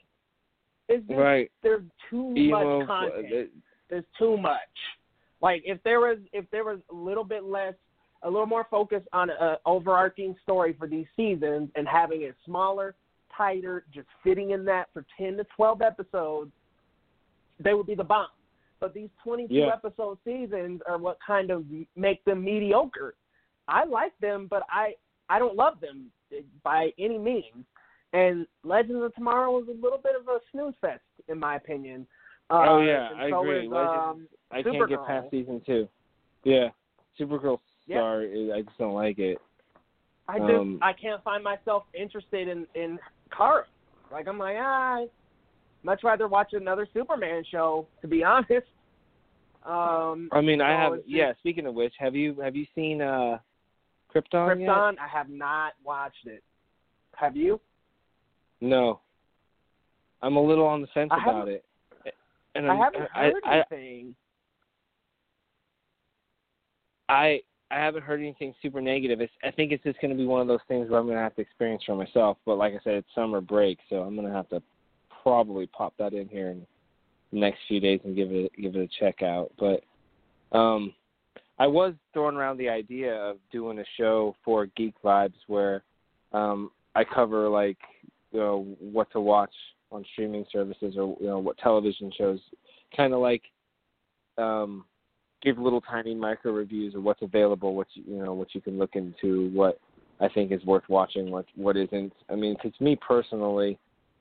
It's 0.89 1.07
just 1.07 1.19
Right. 1.19 1.51
there's 1.63 1.85
too 2.11 2.35
Emo. 2.37 2.79
much 2.81 2.87
content 2.89 3.51
uh, 3.57 3.61
there's 3.89 4.05
too 4.19 4.37
much. 4.37 4.59
Like 5.41 5.63
if 5.65 5.83
there 5.83 6.01
was 6.01 6.19
if 6.33 6.51
there 6.51 6.65
was 6.65 6.81
a 6.91 6.95
little 6.95 7.25
bit 7.25 7.45
less, 7.45 7.75
a 8.23 8.31
little 8.31 8.47
more 8.47 8.65
focus 8.65 9.03
on 9.13 9.31
a 9.31 9.59
overarching 9.65 10.35
story 10.43 10.73
for 10.73 10.89
these 10.89 11.07
seasons 11.17 11.71
and 11.77 11.87
having 11.87 12.23
it 12.23 12.35
smaller, 12.45 12.95
tighter, 13.37 13.85
just 13.93 14.09
fitting 14.23 14.51
in 14.51 14.65
that 14.65 14.89
for 14.93 15.05
ten 15.17 15.37
to 15.37 15.45
twelve 15.57 15.83
episodes, 15.83 16.51
they 17.61 17.75
would 17.75 17.87
be 17.87 17.95
the 17.95 18.05
bomb. 18.05 18.29
But 18.81 18.95
these 18.95 19.11
twenty 19.23 19.49
two 19.49 19.55
Yeah. 19.55 19.73
episode 19.73 20.19
seasons 20.25 20.83
are 20.87 20.99
what 20.99 21.19
kind 21.27 21.51
of 21.51 21.65
make 21.97 22.25
them 22.25 22.45
mediocre. 22.45 23.15
I 23.69 23.85
like 23.85 24.13
them, 24.21 24.47
but 24.49 24.63
I 24.69 24.95
I 25.29 25.39
don't 25.39 25.57
love 25.57 25.81
them 25.81 26.11
by 26.63 26.93
any 26.99 27.19
means. 27.19 27.65
And 28.13 28.47
Legends 28.63 29.03
of 29.03 29.15
Tomorrow 29.15 29.53
was 29.53 29.69
a 29.69 29.83
little 29.83 29.99
bit 29.99 30.13
of 30.15 30.29
a 30.29 30.39
snooze 30.53 30.75
fest, 30.81 31.03
in 31.29 31.39
my 31.39 31.57
opinion. 31.57 32.07
Oh, 32.51 32.77
Uh, 32.77 32.79
yeah, 32.81 33.11
I 33.17 33.31
so 33.31 33.41
agree. 33.41 33.67
Is, 33.67 33.73
um, 33.73 34.29
I 34.51 34.63
can't 34.63 34.89
get 34.89 35.05
past 35.07 35.31
season 35.31 35.61
two. 35.65 35.89
Yeah, 36.45 36.69
Supergirl 37.19 37.59
Yeah. 37.87 37.99
star. 37.99 38.23
is- 38.23 38.51
I 38.51 38.63
just 38.63 38.77
don't 38.79 38.93
like 38.93 39.19
it. 39.19 39.41
I 40.29 40.39
just 40.39 40.51
um, 40.51 40.79
I 40.83 40.93
can't 40.93 41.23
find 41.23 41.43
myself 41.43 41.85
interested 41.95 42.49
in 42.49 42.67
in 42.75 42.99
Kara. 43.31 43.67
Like 44.11 44.29
I'm 44.29 44.39
like 44.39 44.57
ah, 44.59 45.05
much 45.85 46.03
rather 46.03 46.27
watch 46.29 46.53
another 46.53 46.89
Superman 46.93 47.45
show. 47.51 47.87
To 48.03 48.09
be 48.09 48.25
honest. 48.25 48.67
Um, 49.65 50.29
I 50.33 50.41
mean, 50.41 50.61
I 50.61 50.71
have. 50.71 50.97
just- 50.97 51.09
Yeah. 51.09 51.33
Speaking 51.39 51.67
of 51.67 51.75
which, 51.75 51.95
have 51.99 52.15
you 52.15 52.35
have 52.41 52.57
you 52.57 52.67
seen 52.75 53.01
uh 53.01 53.39
Krypton, 54.15 54.61
yet? 54.61 54.69
Krypton. 54.69 54.95
I 54.99 55.09
have 55.09 55.29
not 55.29 55.73
watched 55.85 56.27
it. 56.27 56.43
Have 57.17 57.37
you? 57.37 57.61
No. 58.61 59.01
I'm 60.23 60.37
a 60.37 60.43
little 60.43 60.67
on 60.67 60.81
the 60.81 60.87
fence 60.95 61.11
I 61.13 61.23
about 61.23 61.49
it. 61.49 61.65
And 62.55 62.67
I 62.67 62.75
I'm- 62.75 62.79
haven't 62.83 63.11
heard 63.13 63.43
I, 63.45 63.55
anything. 63.73 64.15
I 67.09 67.41
I 67.71 67.79
haven't 67.79 68.03
heard 68.03 68.21
anything 68.21 68.55
super 68.63 68.81
negative. 68.81 69.21
It's, 69.21 69.33
I 69.43 69.51
think 69.51 69.73
it's 69.73 69.83
just 69.83 70.01
going 70.01 70.11
to 70.11 70.17
be 70.17 70.27
one 70.27 70.41
of 70.41 70.47
those 70.47 70.61
things 70.69 70.89
where 70.91 71.01
I'm 71.01 71.07
going 71.07 71.17
to 71.17 71.23
have 71.23 71.35
to 71.37 71.41
experience 71.43 71.83
for 71.85 71.97
myself. 71.97 72.37
But 72.47 72.57
like 72.57 72.73
I 72.75 72.79
said, 72.85 72.95
it's 72.95 73.09
summer 73.15 73.41
break, 73.41 73.79
so 73.89 73.97
I'm 73.97 74.15
going 74.15 74.29
to 74.29 74.33
have 74.35 74.49
to 74.51 74.63
probably 75.25 75.67
pop 75.67 75.95
that 75.99 76.13
in 76.13 76.29
here 76.29 76.51
in 76.51 76.67
the 77.33 77.41
next 77.41 77.59
few 77.67 77.81
days 77.81 77.99
and 78.05 78.15
give 78.15 78.31
it 78.31 78.53
give 78.61 78.77
it 78.77 78.81
a 78.81 78.89
check 79.01 79.23
out. 79.23 79.51
But 79.59 79.83
um, 80.57 80.95
I 81.59 81.67
was 81.67 81.95
throwing 82.13 82.37
around 82.37 82.59
the 82.59 82.69
idea 82.69 83.15
of 83.15 83.39
doing 83.51 83.81
a 83.81 83.85
show 83.97 84.37
for 84.45 84.67
Geek 84.77 84.95
Vibes 85.03 85.33
where 85.49 85.83
um, 86.33 86.71
I 86.95 87.03
cover 87.03 87.49
like 87.49 87.79
you 88.31 88.39
know 88.39 88.67
what 88.79 89.11
to 89.13 89.21
watch 89.21 89.53
on 89.91 90.05
streaming 90.13 90.45
services 90.53 90.95
or 90.97 91.17
you 91.21 91.27
know 91.27 91.39
what 91.39 91.59
television 91.59 92.13
shows, 92.17 92.41
kind 92.97 93.13
of 93.15 93.21
like 93.21 93.43
um, 94.39 94.85
give 95.43 95.59
little 95.59 95.81
tiny 95.81 96.15
micro 96.15 96.53
reviews 96.53 96.95
of 96.95 97.03
what's 97.03 97.23
available, 97.23 97.75
what 97.75 97.87
you, 97.95 98.05
you 98.07 98.23
know, 98.23 98.35
what 98.35 98.55
you 98.55 98.61
can 98.61 98.79
look 98.79 98.95
into, 98.95 99.51
what 99.53 99.79
I 100.21 100.29
think 100.29 100.53
is 100.53 100.65
worth 100.65 100.85
watching, 100.89 101.31
what 101.31 101.47
what 101.57 101.77
isn't. 101.77 102.13
I 102.29 102.35
mean, 102.35 102.57
'cause 102.57 102.73
me 102.81 102.97
personally, 102.97 103.79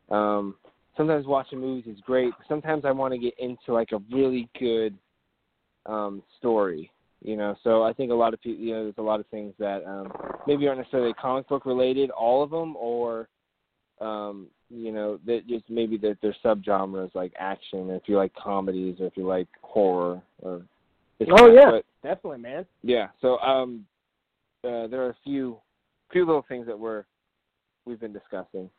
um, 0.09 0.55
sometimes 0.97 1.25
watching 1.25 1.59
movies 1.59 1.93
is 1.93 2.01
great. 2.05 2.33
But 2.37 2.47
sometimes 2.47 2.85
I 2.85 2.91
want 2.91 3.13
to 3.13 3.19
get 3.19 3.33
into 3.39 3.73
like 3.73 3.91
a 3.91 3.99
really 4.11 4.49
good 4.59 4.95
um, 5.85 6.23
story, 6.37 6.91
you 7.21 7.37
know. 7.37 7.55
So 7.63 7.83
I 7.83 7.93
think 7.93 8.11
a 8.11 8.15
lot 8.15 8.33
of 8.33 8.41
people, 8.41 8.63
you 8.63 8.73
know, 8.73 8.83
there's 8.83 8.97
a 8.97 9.01
lot 9.01 9.19
of 9.19 9.27
things 9.27 9.53
that 9.59 9.83
um, 9.85 10.11
maybe 10.47 10.67
aren't 10.67 10.79
necessarily 10.79 11.13
comic 11.13 11.47
book 11.47 11.65
related, 11.65 12.09
all 12.09 12.43
of 12.43 12.49
them, 12.49 12.75
or 12.75 13.27
um, 14.01 14.47
you 14.69 14.91
know, 14.91 15.19
that 15.25 15.47
just 15.47 15.69
maybe 15.69 15.97
that 15.97 16.17
there's 16.21 16.35
subgenres 16.43 17.13
like 17.13 17.33
action, 17.37 17.89
or 17.91 17.95
if 17.95 18.03
you 18.07 18.17
like 18.17 18.33
comedies, 18.35 18.97
or 18.99 19.07
if 19.07 19.15
you 19.15 19.25
like 19.25 19.47
horror, 19.61 20.21
or 20.41 20.63
Oh, 21.31 21.51
yeah. 21.51 21.71
But, 21.71 21.85
Definitely, 22.01 22.39
man. 22.39 22.65
yeah. 22.81 23.07
So 23.21 23.37
um, 23.39 23.85
uh, 24.63 24.87
there 24.87 25.03
are 25.03 25.09
a 25.09 25.17
few 25.23 25.57
few 26.11 26.25
little 26.25 26.45
things 26.47 26.67
that 26.67 26.77
we're 26.77 27.05
we've 27.85 27.99
been 27.99 28.13
discussing. 28.13 28.69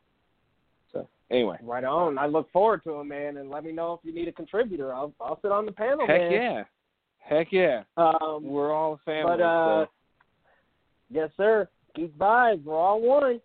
So 0.95 1.07
anyway, 1.31 1.59
Right 1.63 1.85
on. 1.85 2.17
I 2.19 2.27
look 2.27 2.51
forward 2.53 2.83
to 2.85 3.01
it, 3.01 3.05
man. 3.05 3.37
And 3.37 3.51
let 3.51 3.65
me 3.65 3.73
know 3.73 3.93
if 3.93 4.01
you 4.03 4.15
need 4.15 4.29
a 4.29 4.33
contributor. 4.33 4.95
I'll 4.95 5.13
I'll 5.21 5.39
sit 5.43 5.53
on 5.53 5.67
the 5.67 5.73
panel, 5.73 6.07
heck 6.07 6.21
man. 6.21 6.33
yeah, 6.33 6.65
heck 7.19 7.49
yeah, 7.53 7.83
Um, 7.99 8.41
we're 8.43 8.73
all 8.73 8.95
a 8.95 8.99
family. 9.05 9.37
but 9.39 9.43
uh, 9.43 9.85
so. 9.85 9.91
yes, 11.11 11.31
sir. 11.37 11.69
Geek 11.95 12.17
vibes. 12.17 12.65
We're 12.65 12.79
all 12.79 13.01
one. 13.03 13.41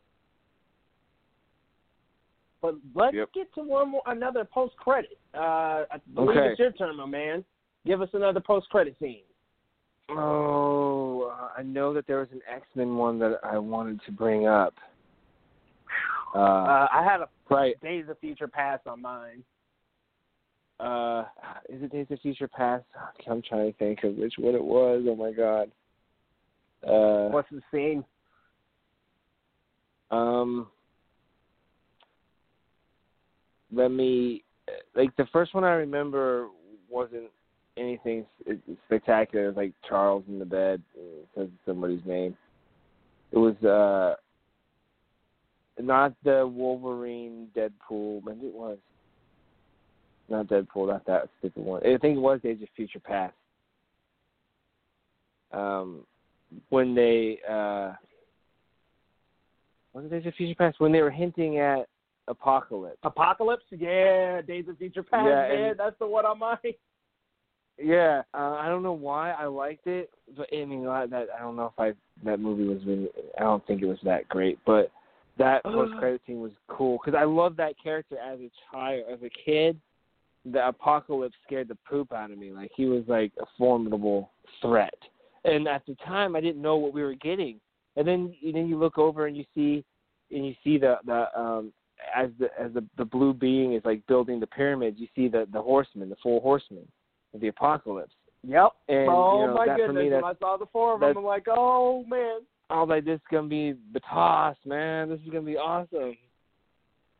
But 2.62 2.76
let's 2.94 3.16
Yep. 3.16 3.30
get 3.34 3.54
to 3.56 3.62
one 3.64 3.92
more, 3.92 4.02
another 4.08 4.44
post 4.44 4.76
credit. 4.78 5.18
Uh, 5.34 5.86
I 5.92 5.98
believe 6.14 6.38
Okay. 6.38 6.50
it's 6.50 6.60
your 6.60 6.72
turn, 6.74 6.98
my 6.98 7.06
man. 7.06 7.44
Give 7.86 8.02
us 8.02 8.10
another 8.14 8.42
post 8.42 8.70
credit 8.70 8.96
scene. 9.00 9.22
Oh, 10.10 11.32
uh, 11.32 11.50
I 11.58 11.62
know 11.64 11.94
that 11.94 12.06
there 12.08 12.18
was 12.20 12.28
an 12.32 12.42
X 12.52 12.66
Men 12.76 12.98
one 12.98 13.18
that 13.20 13.40
I 13.44 13.58
wanted 13.60 14.02
to 14.06 14.12
bring 14.12 14.48
up. 14.48 14.74
Uh, 16.36 16.40
Uh, 16.40 16.88
I 16.92 17.04
had 17.04 17.22
a 17.22 17.30
right. 17.50 17.80
Days 17.82 18.06
of 18.10 18.20
Future 18.20 18.48
Past 18.48 18.88
on 18.88 19.02
mine. 19.02 19.44
Uh, 20.80 21.26
is 21.68 21.82
it 21.84 21.92
Days 21.92 22.08
of 22.10 22.20
Future 22.22 22.48
Past? 22.48 22.86
I'm 23.30 23.42
trying 23.42 23.72
to 23.72 23.78
think 23.78 24.04
of 24.04 24.16
which 24.16 24.36
one 24.38 24.56
it 24.56 24.64
was. 24.64 25.04
Oh 25.08 25.16
my 25.16 25.32
god. 25.32 25.72
Uh, 26.88 27.30
What's 27.30 27.50
the 27.52 27.62
scene? 27.72 28.06
Um, 30.12 30.68
let 33.72 33.92
me 33.92 34.44
like 34.96 35.16
the 35.18 35.28
first 35.32 35.54
one 35.54 35.64
I 35.64 35.72
remember 35.72 36.48
wasn't 36.90 37.30
anything 37.78 38.26
spectacular. 38.86 39.46
It 39.46 39.48
was 39.50 39.58
like 39.58 39.74
Charles 39.88 40.24
in 40.28 40.40
the 40.40 40.46
bed 40.46 40.82
uh, 40.98 41.26
says 41.36 41.50
somebody's 41.66 42.06
name. 42.06 42.36
It 43.32 43.38
was 43.38 43.56
uh, 43.64 44.16
not 45.80 46.14
the 46.24 46.46
Wolverine 46.48 47.48
Deadpool. 47.56 48.24
Maybe 48.26 48.48
it 48.48 48.54
was. 48.54 48.78
Not 50.30 50.48
Deadpool, 50.48 50.88
not 50.90 51.06
that 51.08 51.30
stupid 51.40 51.64
one. 51.64 51.82
I 51.82 51.98
think 51.98 52.18
it 52.18 52.22
was 52.22 52.40
Days 52.42 52.62
of 52.62 52.68
Future 52.76 53.00
Past. 53.00 53.34
Um, 55.52 56.06
when 56.70 56.94
they 56.94 57.40
uh, 57.50 57.94
was 59.94 60.06
it 60.06 60.12
Days 60.12 60.26
of 60.28 60.36
Future 60.36 60.56
Past 60.56 60.80
when 60.80 60.92
they 60.92 61.02
were 61.02 61.10
hinting 61.10 61.58
at 61.58 61.88
Apocalypse. 62.28 63.00
Apocalypse, 63.04 63.64
yeah, 63.72 64.42
Days 64.42 64.66
of 64.70 64.78
Future 64.78 65.02
Past, 65.04 65.28
Yeah, 65.28 65.46
and- 65.70 65.80
that's 65.80 65.98
the 66.00 66.08
one 66.08 66.26
on 66.26 66.40
my. 66.40 66.58
Yeah, 67.82 68.24
uh, 68.34 68.58
I 68.60 68.68
don't 68.68 68.84
know 68.84 68.92
why 68.92 69.32
I 69.32 69.46
liked 69.46 69.88
it, 69.88 70.10
but 70.36 70.48
I 70.54 70.66
mean 70.66 70.84
that 70.84 71.28
I 71.34 71.40
don't 71.40 71.56
know 71.56 71.72
if 71.74 71.80
I 71.80 71.94
that 72.26 72.38
movie 72.42 72.66
was 72.66 72.80
really. 72.86 73.08
I 73.38 73.44
don't 73.44 73.66
think 73.68 73.82
it 73.82 73.86
was 73.86 73.98
that 74.04 74.28
great, 74.28 74.60
but 74.66 74.92
that 75.40 75.64
post 75.64 75.94
credit 75.98 76.22
scene 76.28 76.42
was 76.42 76.52
cool 76.68 77.00
because 77.04 77.18
I 77.20 77.24
loved 77.24 77.58
that 77.58 77.74
character 77.82 78.18
as 78.18 78.40
a 78.40 78.52
child, 78.72 79.06
as 79.12 79.20
a 79.24 79.30
kid. 79.46 79.80
The 80.46 80.68
apocalypse 80.68 81.36
scared 81.46 81.68
the 81.68 81.78
poop 81.90 82.14
out 82.14 82.32
of 82.32 82.38
me. 82.38 82.52
Like 82.52 82.72
he 82.76 82.86
was 82.86 83.04
like 83.08 83.32
a 83.42 83.46
formidable 83.58 84.32
threat, 84.62 84.94
and 85.46 85.68
at 85.68 85.86
the 85.88 85.96
time 86.06 86.36
I 86.36 86.42
didn't 86.42 86.62
know 86.62 86.78
what 86.78 86.94
we 86.94 87.02
were 87.02 87.16
getting. 87.16 87.60
And 87.96 88.08
then 88.08 88.36
and 88.44 88.56
then 88.56 88.68
you 88.68 88.78
look 88.78 88.98
over 88.98 89.26
and 89.26 89.36
you 89.36 89.46
see 89.56 89.84
and 90.32 90.46
you 90.46 90.54
see 90.64 90.78
the 90.78 90.98
the 91.06 91.28
um 91.40 91.74
as 92.16 92.30
the 92.40 92.50
as 92.60 92.72
the 92.74 92.86
the 92.98 93.06
blue 93.06 93.34
being 93.34 93.74
is 93.74 93.82
like 93.84 94.06
building 94.08 94.40
the 94.40 94.48
pyramids. 94.48 94.98
You 95.00 95.08
see 95.16 95.28
the 95.28 95.48
the 95.52 95.62
horsemen, 95.62 96.10
the 96.10 96.16
four 96.22 96.42
horsemen 96.42 96.88
of 97.34 97.42
the 97.42 97.48
apocalypse. 97.48 98.14
Yep. 98.48 98.72
And 98.88 99.10
oh 99.10 99.42
you 99.42 99.48
know, 99.48 99.54
my 99.56 99.66
that 99.68 99.78
for 99.78 99.88
goodness! 99.88 100.04
me, 100.04 100.12
when 100.12 100.24
I 100.24 100.34
saw 100.40 100.58
the 100.58 100.66
four 100.72 100.94
of 100.96 101.02
them, 101.02 101.18
I'm 101.18 101.24
like, 101.24 101.48
oh 101.50 102.04
man. 102.08 102.42
I 102.70 102.80
was 102.80 102.90
like, 102.90 103.06
this 103.06 103.16
is 103.16 103.22
gonna 103.32 103.48
be 103.48 103.76
Batas, 103.94 104.56
man. 104.66 105.10
This 105.10 105.20
is 105.22 105.28
gonna 105.28 105.42
be 105.42 105.58
awesome. 105.58 106.16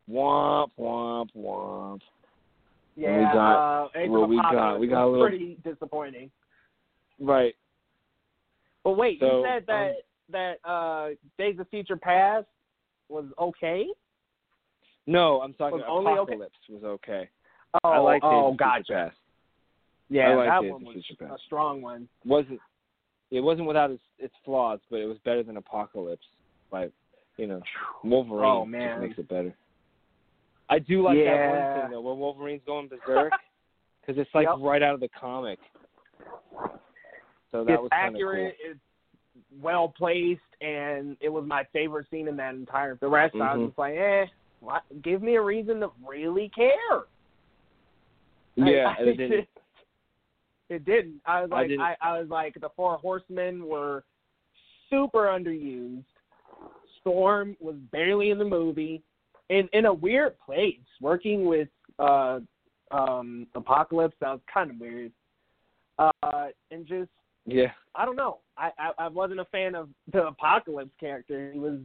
Womp 0.10 0.70
womp 0.80 1.30
womp. 1.36 2.02
Yeah, 2.96 3.18
we 3.18 3.24
got- 3.24 3.84
uh, 3.96 4.24
of 4.24 4.30
we 4.30 4.36
got, 4.38 4.80
we 4.80 4.88
got 4.88 5.06
a 5.06 5.08
little- 5.08 5.28
pretty 5.28 5.56
disappointing. 5.64 6.32
Right. 7.20 7.56
But 8.84 8.92
wait, 8.92 9.22
you 9.22 9.44
said 9.46 9.66
that 9.68 9.90
um, 9.90 9.96
that 10.32 10.70
uh 10.70 11.10
Days 11.38 11.60
of 11.60 11.68
Future 11.70 11.98
Past 11.98 12.48
was 13.08 13.26
okay. 13.40 13.88
No, 15.06 15.42
I'm 15.42 15.54
talking 15.54 15.80
Was 15.80 15.86
only 15.88 16.12
okay? 16.12 16.22
Apocalypse 16.22 16.70
was 16.70 16.84
okay. 16.84 17.30
Oh, 17.84 17.90
I 17.90 17.98
like 17.98 18.22
Days 18.22 18.30
oh, 18.32 18.52
of 18.52 18.58
Future. 18.58 18.94
Past. 18.94 19.18
Yeah, 20.10 20.30
I 20.30 20.36
like 20.36 20.50
that 20.50 20.62
Days 20.62 20.72
one 20.72 20.84
was 20.86 20.96
a 21.20 21.38
strong 21.46 21.82
one. 21.82 22.08
Wasn't 22.26 22.60
it 23.32 23.42
wasn't 23.42 23.68
without 23.68 23.92
its 23.92 24.02
its 24.18 24.34
flaws, 24.44 24.80
but 24.90 24.98
it 25.00 25.06
was 25.06 25.18
better 25.26 25.44
than 25.44 25.58
Apocalypse. 25.58 26.26
Like 26.72 26.92
you 27.38 27.48
know, 27.48 27.62
Wolverine 28.04 28.44
Oh, 28.46 28.62
just 28.66 28.72
man. 28.72 29.02
makes 29.02 29.18
it 29.18 29.28
better. 29.30 29.54
I 30.70 30.80
do 30.80 31.02
like 31.02 31.18
that 31.18 31.50
one 31.50 31.82
thing 31.82 31.92
though, 31.92 32.02
when 32.02 32.20
Wolverine's 32.20 32.62
going 32.66 32.88
berserk, 32.90 33.34
because 34.02 34.20
it's 34.22 34.30
like 34.36 34.46
Yep. 34.48 34.58
right 34.60 34.84
out 34.84 34.94
of 34.94 35.00
the 35.00 35.10
comic. 35.10 35.60
So 37.52 37.64
that 37.64 37.74
it's 37.74 37.82
was 37.82 37.90
kind 37.92 38.10
of 38.10 38.16
accurate. 38.16 38.56
It's 38.64 38.80
well 39.62 39.88
placed, 39.98 40.42
and 40.62 41.18
it 41.22 41.30
was 41.30 41.46
my 41.48 41.64
favorite 41.74 42.06
scene 42.12 42.28
in 42.28 42.36
that 42.38 42.54
entire. 42.54 42.96
The 43.02 43.08
rest, 43.08 43.34
I 43.36 43.56
was 43.56 43.62
Mhm. 43.62 43.68
just 43.68 43.78
like, 43.80 43.96
eh. 43.96 44.26
What? 44.60 44.84
Give 45.02 45.24
me 45.24 45.36
a 45.36 45.42
reason 45.42 45.80
to 45.80 45.90
really 46.06 46.50
care. 46.50 46.70
cool. 46.90 48.66
I- 48.66 48.70
Yeah, 48.72 48.90
I 48.90 48.96
and 49.00 49.08
it 49.10 49.18
didn't. 49.18 49.49
It 50.70 50.86
didn't. 50.86 51.22
I 51.26 51.42
was 51.42 51.50
like, 51.50 51.68
didn't- 51.70 51.82
I, 51.82 51.96
I, 52.02 52.20
was 52.20 52.30
like, 52.30 52.56
the 52.60 52.70
four 52.76 52.98
horsemen 52.98 53.66
were 53.66 54.04
super 54.90 55.26
underused. 55.28 56.04
Storm 57.02 57.56
was 57.60 57.76
barely 57.92 58.30
in 58.30 58.38
the 58.38 58.46
movie, 58.46 59.02
in 59.50 59.70
in 59.74 59.86
a 59.86 59.94
weird 59.94 60.38
place, 60.40 60.76
working 61.02 61.46
with 61.46 61.70
uh, 61.98 62.40
um, 62.92 63.48
Apocalypse. 63.56 64.16
That 64.20 64.32
was 64.32 64.42
kind 64.54 64.70
of 64.70 64.78
weird. 64.80 65.12
Uh, 65.98 66.48
and 66.72 66.86
just 66.86 67.10
Yeah. 67.46 67.72
I 67.96 68.06
don't 68.06 68.16
know. 68.18 68.40
I, 68.58 68.72
I 68.78 68.92
I 69.06 69.08
wasn't 69.08 69.40
a 69.40 69.46
fan 69.46 69.76
of 69.76 69.90
the 70.12 70.28
Apocalypse 70.28 70.92
character. 71.00 71.52
He 71.54 71.60
was 71.60 71.80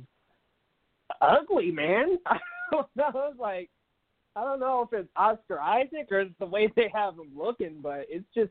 ugly, 1.20 1.70
man. 1.70 2.18
I 2.26 2.38
don't 2.72 2.88
know. 2.96 3.04
I 3.06 3.10
was 3.10 3.36
like, 3.38 3.70
I 4.36 4.42
don't 4.42 4.60
know 4.60 4.82
if 4.82 4.98
it's 4.98 5.08
Oscar 5.16 5.60
Isaac 5.60 6.08
or 6.10 6.20
it's 6.20 6.34
the 6.40 6.46
way 6.46 6.72
they 6.74 6.90
have 6.92 7.14
him 7.14 7.30
looking, 7.36 7.78
but 7.80 8.06
it's 8.08 8.26
just 8.34 8.50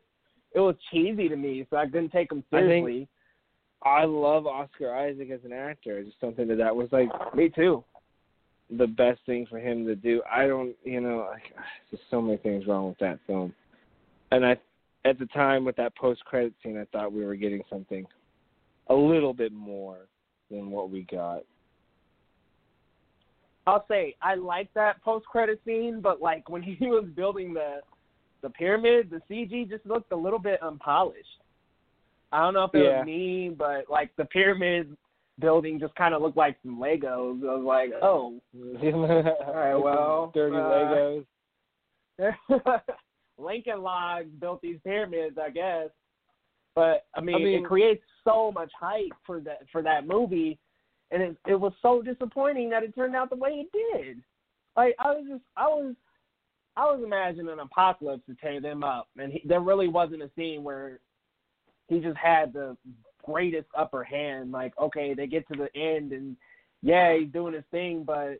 it 0.53 0.59
was 0.59 0.75
cheesy 0.91 1.27
to 1.29 1.35
me, 1.35 1.65
so 1.69 1.77
I 1.77 1.85
couldn't 1.85 2.11
take 2.11 2.31
him 2.31 2.43
I 2.51 2.57
think- 2.57 2.69
seriously. 2.85 3.07
I 3.85 4.05
love 4.05 4.47
Oscar 4.47 4.95
Isaac 4.95 5.29
as 5.29 5.41
an 5.43 5.51
actor. 5.51 5.97
I 5.99 6.03
just 6.03 6.17
don't 6.21 6.33
think 6.37 6.47
that 6.47 6.57
that 6.57 6.73
was 6.73 6.87
like 6.93 7.09
me 7.35 7.49
too. 7.49 7.83
the 8.69 8.87
best 8.87 9.19
thing 9.25 9.45
for 9.49 9.59
him 9.59 9.85
to 9.85 9.93
do. 9.93 10.21
I 10.31 10.47
don't, 10.47 10.73
you 10.85 11.01
know, 11.01 11.27
like, 11.29 11.53
there's 11.91 12.01
so 12.09 12.21
many 12.21 12.37
things 12.37 12.65
wrong 12.65 12.87
with 12.87 12.97
that 12.99 13.19
film. 13.27 13.53
And 14.31 14.45
I, 14.45 14.55
at 15.03 15.19
the 15.19 15.25
time 15.27 15.65
with 15.65 15.75
that 15.75 15.95
post 15.97 16.23
credit 16.23 16.53
scene, 16.63 16.77
I 16.77 16.85
thought 16.85 17.11
we 17.11 17.25
were 17.25 17.35
getting 17.35 17.61
something 17.69 18.05
a 18.87 18.93
little 18.95 19.33
bit 19.33 19.51
more 19.51 20.07
than 20.49 20.71
what 20.71 20.89
we 20.89 21.01
got. 21.11 21.43
I'll 23.67 23.85
say 23.89 24.15
I 24.21 24.35
like 24.35 24.73
that 24.73 25.01
post 25.03 25.25
credit 25.25 25.59
scene, 25.65 25.99
but 26.01 26.21
like 26.21 26.49
when 26.49 26.61
he 26.63 26.87
was 26.87 27.05
building 27.15 27.53
the 27.53 27.81
the 28.43 28.49
pyramid, 28.51 29.09
the 29.09 29.21
CG 29.33 29.67
just 29.69 29.85
looked 29.87 30.11
a 30.11 30.15
little 30.15 30.37
bit 30.37 30.61
unpolished. 30.61 31.25
I 32.31 32.41
don't 32.41 32.53
know 32.53 32.65
if 32.65 32.75
it 32.75 32.83
Yeah. 32.83 32.97
was 32.99 33.05
me, 33.05 33.49
but 33.49 33.89
like 33.89 34.15
the 34.17 34.25
pyramid 34.25 34.95
building 35.39 35.79
just 35.79 35.95
kind 35.95 36.13
of 36.13 36.21
looked 36.21 36.37
like 36.37 36.57
some 36.63 36.77
Legos. 36.79 37.41
I 37.41 37.55
was 37.55 37.63
like, 37.65 37.91
oh, 38.03 38.39
All 39.47 39.53
right, 39.55 39.75
well, 39.75 40.31
dirty 40.35 40.55
uh, 40.57 40.59
Legos. 40.59 41.25
Lincoln 43.39 43.81
Logs 43.81 44.29
built 44.39 44.61
these 44.61 44.77
pyramids, 44.83 45.37
I 45.43 45.49
guess. 45.49 45.89
But 46.75 47.05
I 47.15 47.21
mean, 47.21 47.35
I 47.35 47.39
mean- 47.39 47.63
it 47.63 47.67
creates 47.67 48.03
so 48.23 48.51
much 48.51 48.71
hype 48.79 49.11
for 49.25 49.39
that 49.41 49.59
for 49.71 49.81
that 49.81 50.05
movie, 50.07 50.57
and 51.11 51.21
it 51.21 51.37
it 51.47 51.55
was 51.55 51.73
so 51.81 52.01
disappointing 52.01 52.69
that 52.71 52.83
it 52.83 52.93
turned 52.95 53.15
out 53.15 53.29
the 53.29 53.35
way 53.35 53.65
it 53.65 53.71
did. 53.71 54.17
Like 54.75 54.95
I 54.99 55.11
was 55.11 55.25
just 55.29 55.43
I 55.55 55.67
was 55.67 55.95
I 56.75 56.85
was 56.85 57.01
imagining 57.03 57.49
an 57.51 57.59
apocalypse 57.59 58.23
to 58.27 58.35
tear 58.35 58.59
them 58.59 58.83
up, 58.83 59.07
and 59.17 59.31
he, 59.31 59.41
there 59.45 59.59
really 59.61 59.87
wasn't 59.87 60.23
a 60.23 60.29
scene 60.35 60.63
where 60.63 60.99
he 61.87 61.99
just 61.99 62.17
had 62.17 62.51
the 62.53 62.75
greatest 63.23 63.67
upper 63.77 64.03
hand. 64.03 64.51
Like 64.51 64.73
okay, 64.79 65.13
they 65.13 65.27
get 65.27 65.47
to 65.49 65.55
the 65.57 65.75
end, 65.79 66.11
and 66.13 66.35
yeah, 66.81 67.15
he's 67.17 67.29
doing 67.29 67.53
his 67.53 67.63
thing, 67.71 68.03
but 68.03 68.37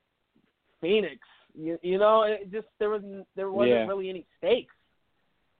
Phoenix, 0.81 1.19
you, 1.55 1.77
you 1.81 1.97
know, 1.97 2.23
it 2.23 2.51
just 2.51 2.67
there 2.79 2.89
was 2.89 3.03
there 3.35 3.51
wasn't 3.51 3.71
Yeah. 3.71 3.85
really 3.87 4.09
any 4.09 4.25
stakes. 4.37 4.73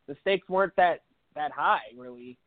The 0.08 0.18
stakes 0.22 0.50
weren't 0.50 0.76
that 0.76 1.04
that 1.36 1.52
high, 1.52 1.80
really. 1.96 2.38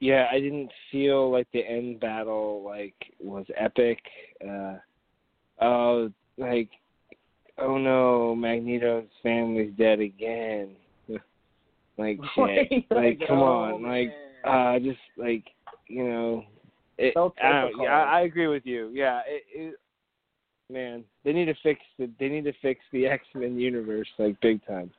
yeah, 0.00 0.26
I 0.30 0.38
didn't 0.38 0.70
feel 0.92 1.30
like 1.30 1.48
the 1.52 1.66
end 1.66 2.00
battle 2.00 2.62
like 2.64 2.94
was 3.20 3.44
epic. 3.56 3.98
Uh 4.46 4.76
oh 5.60 6.12
like 6.38 6.70
oh 7.58 7.78
no, 7.78 8.34
Magneto's 8.34 9.08
family's 9.22 9.72
dead 9.76 10.00
again. 10.00 10.70
like 11.98 12.18
shit. 12.34 12.84
like 12.90 13.20
come 13.26 13.38
oh, 13.38 13.74
on, 13.74 13.82
like 13.82 14.12
uh 14.46 14.78
just 14.78 14.98
like 15.16 15.44
you 15.88 16.04
know 16.04 16.44
it, 16.98 17.14
So 17.14 17.32
I, 17.42 17.70
yeah, 17.80 18.04
I, 18.04 18.20
agree 18.22 18.48
with 18.48 18.66
you. 18.66 18.90
Yeah, 18.92 19.20
it, 19.26 19.44
it 19.52 19.74
man, 20.70 21.04
they 21.24 21.32
need 21.32 21.46
to 21.46 21.54
fix 21.62 21.80
the 21.98 22.10
they 22.18 22.28
need 22.28 22.44
to 22.44 22.52
fix 22.60 22.80
the 22.92 23.06
X 23.08 23.24
Men 23.34 23.58
universe 23.58 24.08
like 24.18 24.40
big 24.40 24.64
time. 24.66 24.90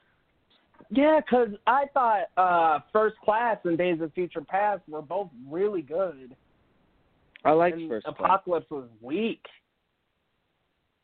Yeah, 0.90 1.20
'cause 1.30 1.50
I 1.68 1.86
thought 1.94 2.30
uh 2.38 2.80
First 2.92 3.18
Class 3.20 3.58
and 3.66 3.78
Days 3.78 4.02
of 4.02 4.14
Future 4.14 4.42
Past 4.42 4.82
were 4.88 5.02
both 5.02 5.30
really 5.50 5.82
good. 5.82 6.36
I 7.46 7.52
like 7.52 7.74
and 7.74 7.90
first 7.90 8.06
Class. 8.06 8.16
Apocalypse 8.20 8.70
was 8.70 8.88
weak. 9.02 9.46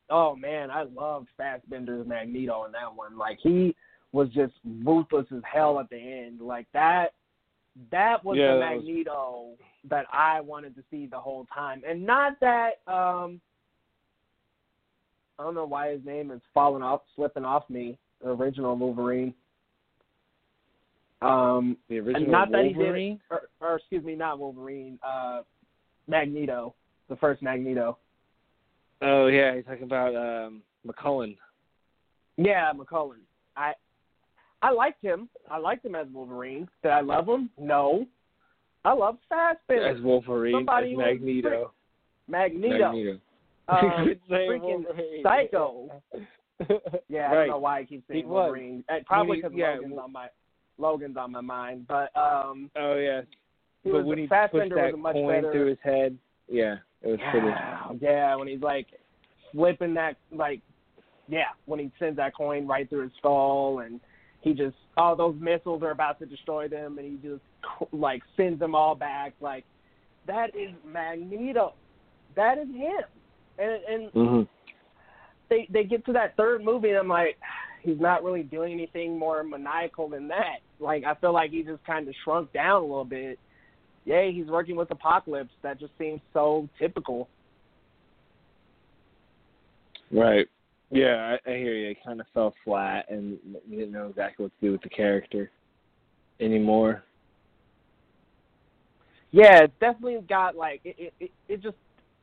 Oh 0.10 0.36
man, 0.36 0.69
I 0.69 0.84
loved 0.84 1.27
Fassbender's 1.38 2.07
Magneto 2.07 2.65
in 2.65 2.72
that 2.73 2.94
one. 2.94 3.18
Like 3.18 3.40
he 3.41 3.76
was 4.11 4.30
just 4.30 4.53
ruthless 4.84 5.26
as 5.36 5.41
hell 5.52 5.80
at 5.80 5.90
the 5.90 5.98
end. 5.98 6.41
Like 6.41 6.68
that 6.73 7.14
that 7.91 8.23
was 8.23 8.38
Yeah, 8.38 8.53
the 8.53 8.60
that 8.60 8.76
was- 8.77 8.86
Magneto 8.86 9.45
that 9.90 10.06
I 10.11 10.41
wanted 10.41 10.76
to 10.76 10.84
see 10.90 11.06
the 11.07 11.19
whole 11.19 11.45
time. 11.53 11.82
And 11.88 12.06
not 12.06 12.40
that 12.40 12.82
um 12.88 13.41
I 15.38 15.44
don't 15.44 15.56
know 15.56 15.65
why 15.65 15.91
his 15.91 16.06
name 16.06 16.32
is 16.32 16.41
falling 16.53 16.82
off 16.84 17.02
slipping 17.15 17.44
off 17.44 17.69
me, 17.69 17.98
the 18.22 18.30
original 18.30 18.76
Wolverine. 18.77 19.34
Um 21.22 21.77
The 21.90 21.99
original 21.99 22.30
not 22.32 22.52
that 22.52 22.65
he 22.65 22.73
Wolverine. 22.73 23.14
did, 23.14 23.22
or, 23.32 23.49
or 23.60 23.76
excuse 23.77 24.03
me, 24.03 24.15
not 24.15 24.40
Wolverine. 24.40 24.99
Uh, 25.03 25.41
Magneto, 26.07 26.76
the 27.10 27.15
first 27.15 27.41
Magneto. 27.41 27.98
Oh 29.01 29.27
yeah, 29.27 29.53
you're 29.53 29.63
talking 29.63 29.84
about 29.84 30.15
um 30.15 30.61
McKellen. 30.85 31.35
Yeah, 32.38 32.72
McKellen. 32.73 33.19
I 33.55 33.73
I 34.61 34.72
liked 34.72 35.03
him. 35.03 35.30
I 35.49 35.57
liked 35.57 35.85
him 35.85 35.95
as 35.95 36.07
Wolverine. 36.11 36.67
Did 36.84 36.91
I 36.91 37.01
love 37.01 37.27
him? 37.27 37.49
No. 37.59 38.05
I 38.84 38.93
love 38.93 39.17
Fassbender. 39.30 39.88
as 39.88 40.01
Wolverine, 40.01 40.55
Somebody 40.57 40.91
as 40.93 40.97
Magneto. 40.97 41.72
Magneto. 42.27 42.91
Magneto. 42.91 43.19
Um, 43.67 44.05
Could 44.07 44.19
say 44.30 44.47
freaking 44.47 44.84
Psycho. 45.23 45.89
Yeah, 47.09 47.30
I 47.31 47.34
don't 47.34 47.47
know 47.49 47.57
why 47.57 47.80
I 47.80 47.84
keep 47.84 48.03
saying 48.07 48.22
He. 48.23 48.26
Wolverine. 48.26 48.84
Uh, 48.88 48.99
Probably 49.05 49.38
because 49.38 49.51
yeah, 49.53 49.76
Logan's 49.76 49.99
on 50.01 50.11
my 50.13 50.27
Logan's 50.77 51.17
on 51.17 51.31
my 51.34 51.41
mind. 51.41 51.85
But 51.88 52.15
um, 52.15 52.69
Oh 52.77 52.95
yeah. 52.95 53.22
but 53.84 54.05
when 54.05 54.19
he 54.19 54.27
pushed 54.27 54.53
that 54.53 54.93
a 54.93 54.97
much 54.97 55.13
coin 55.15 55.41
better. 55.41 55.51
through 55.51 55.67
his 55.67 55.77
head, 55.84 56.17
yeah, 56.47 56.76
it 57.06 57.11
was 57.11 57.19
pretty. 57.32 57.48
yeah, 57.48 57.91
yeah, 58.02 58.36
when 58.36 58.48
he's 58.48 58.61
like 58.61 58.88
flipping 59.53 59.94
that, 59.94 60.18
like, 60.32 60.61
yeah, 61.27 61.53
when 61.65 61.80
he 61.80 61.91
sends 61.98 62.18
that 62.18 62.36
coin 62.36 62.68
right 62.68 62.90
through 62.90 63.03
his 63.03 63.11
skull, 63.19 63.80
and 63.80 63.99
he 64.41 64.53
just, 64.53 64.76
oh, 64.98 65.15
those 65.15 65.36
missiles 65.40 65.82
are 65.84 65.91
about 65.91 66.19
to 66.19 66.26
destroy 66.26 66.68
them, 66.68 66.98
and 66.98 67.07
he 67.07 67.27
just 67.27 67.41
like 67.94 68.22
sends 68.36 68.60
them 68.60 68.76
all 68.76 68.95
back. 68.95 69.34
Like, 69.40 69.65
that 70.27 70.56
is 70.56 70.72
Magneto. 70.86 71.73
That 72.36 72.57
is 72.57 72.68
him. 72.68 73.03
And 73.57 73.82
and 73.88 74.11
hmm 74.11 74.41
they 75.49 75.68
they 75.72 75.84
get 75.84 76.06
to 76.06 76.14
that 76.14 76.36
third 76.36 76.64
movie, 76.64 76.90
and 76.90 76.98
I'm 76.98 77.07
like, 77.07 77.38
he's 77.82 77.99
not 77.99 78.23
really 78.23 78.44
doing 78.44 78.73
anything 78.73 79.18
more 79.18 79.44
maniacal 79.44 80.10
than 80.10 80.27
that. 80.30 80.57
Like, 80.80 81.03
I 81.03 81.14
feel 81.15 81.34
like 81.34 81.52
he 81.52 81.64
just 81.64 81.86
kind 81.86 82.07
of 82.07 82.15
shrunk 82.23 82.52
down 82.52 82.82
a 82.82 82.86
little 82.86 83.06
bit. 83.06 83.40
Yay, 84.06 84.32
he's 84.32 84.48
working 84.48 84.76
with 84.76 84.91
Apocalypse. 84.91 85.53
That 85.64 85.80
just 85.80 85.91
seems 85.98 86.22
so 86.34 86.69
typical. 86.80 87.27
Right. 90.11 90.48
Yeah, 90.91 91.38
I, 91.45 91.49
I 91.49 91.56
hear 91.57 91.73
you. 91.73 91.90
It 91.90 91.98
kind 92.06 92.22
of 92.22 92.27
fell 92.34 92.53
flat, 92.64 93.10
and 93.10 93.38
you 93.68 93.80
didn't 93.80 93.91
know 93.91 94.07
exactly 94.07 94.44
what 94.44 94.52
to 94.60 94.65
do 94.68 94.72
with 94.72 94.84
the 94.84 94.90
character 94.90 95.49
anymore. 96.40 97.03
Yeah, 99.32 99.64
it 99.64 99.73
definitely 99.80 100.19
got 100.30 100.56
like 100.56 100.82
it. 100.86 101.14
It, 101.19 101.32
it, 101.49 101.61
just 101.61 101.76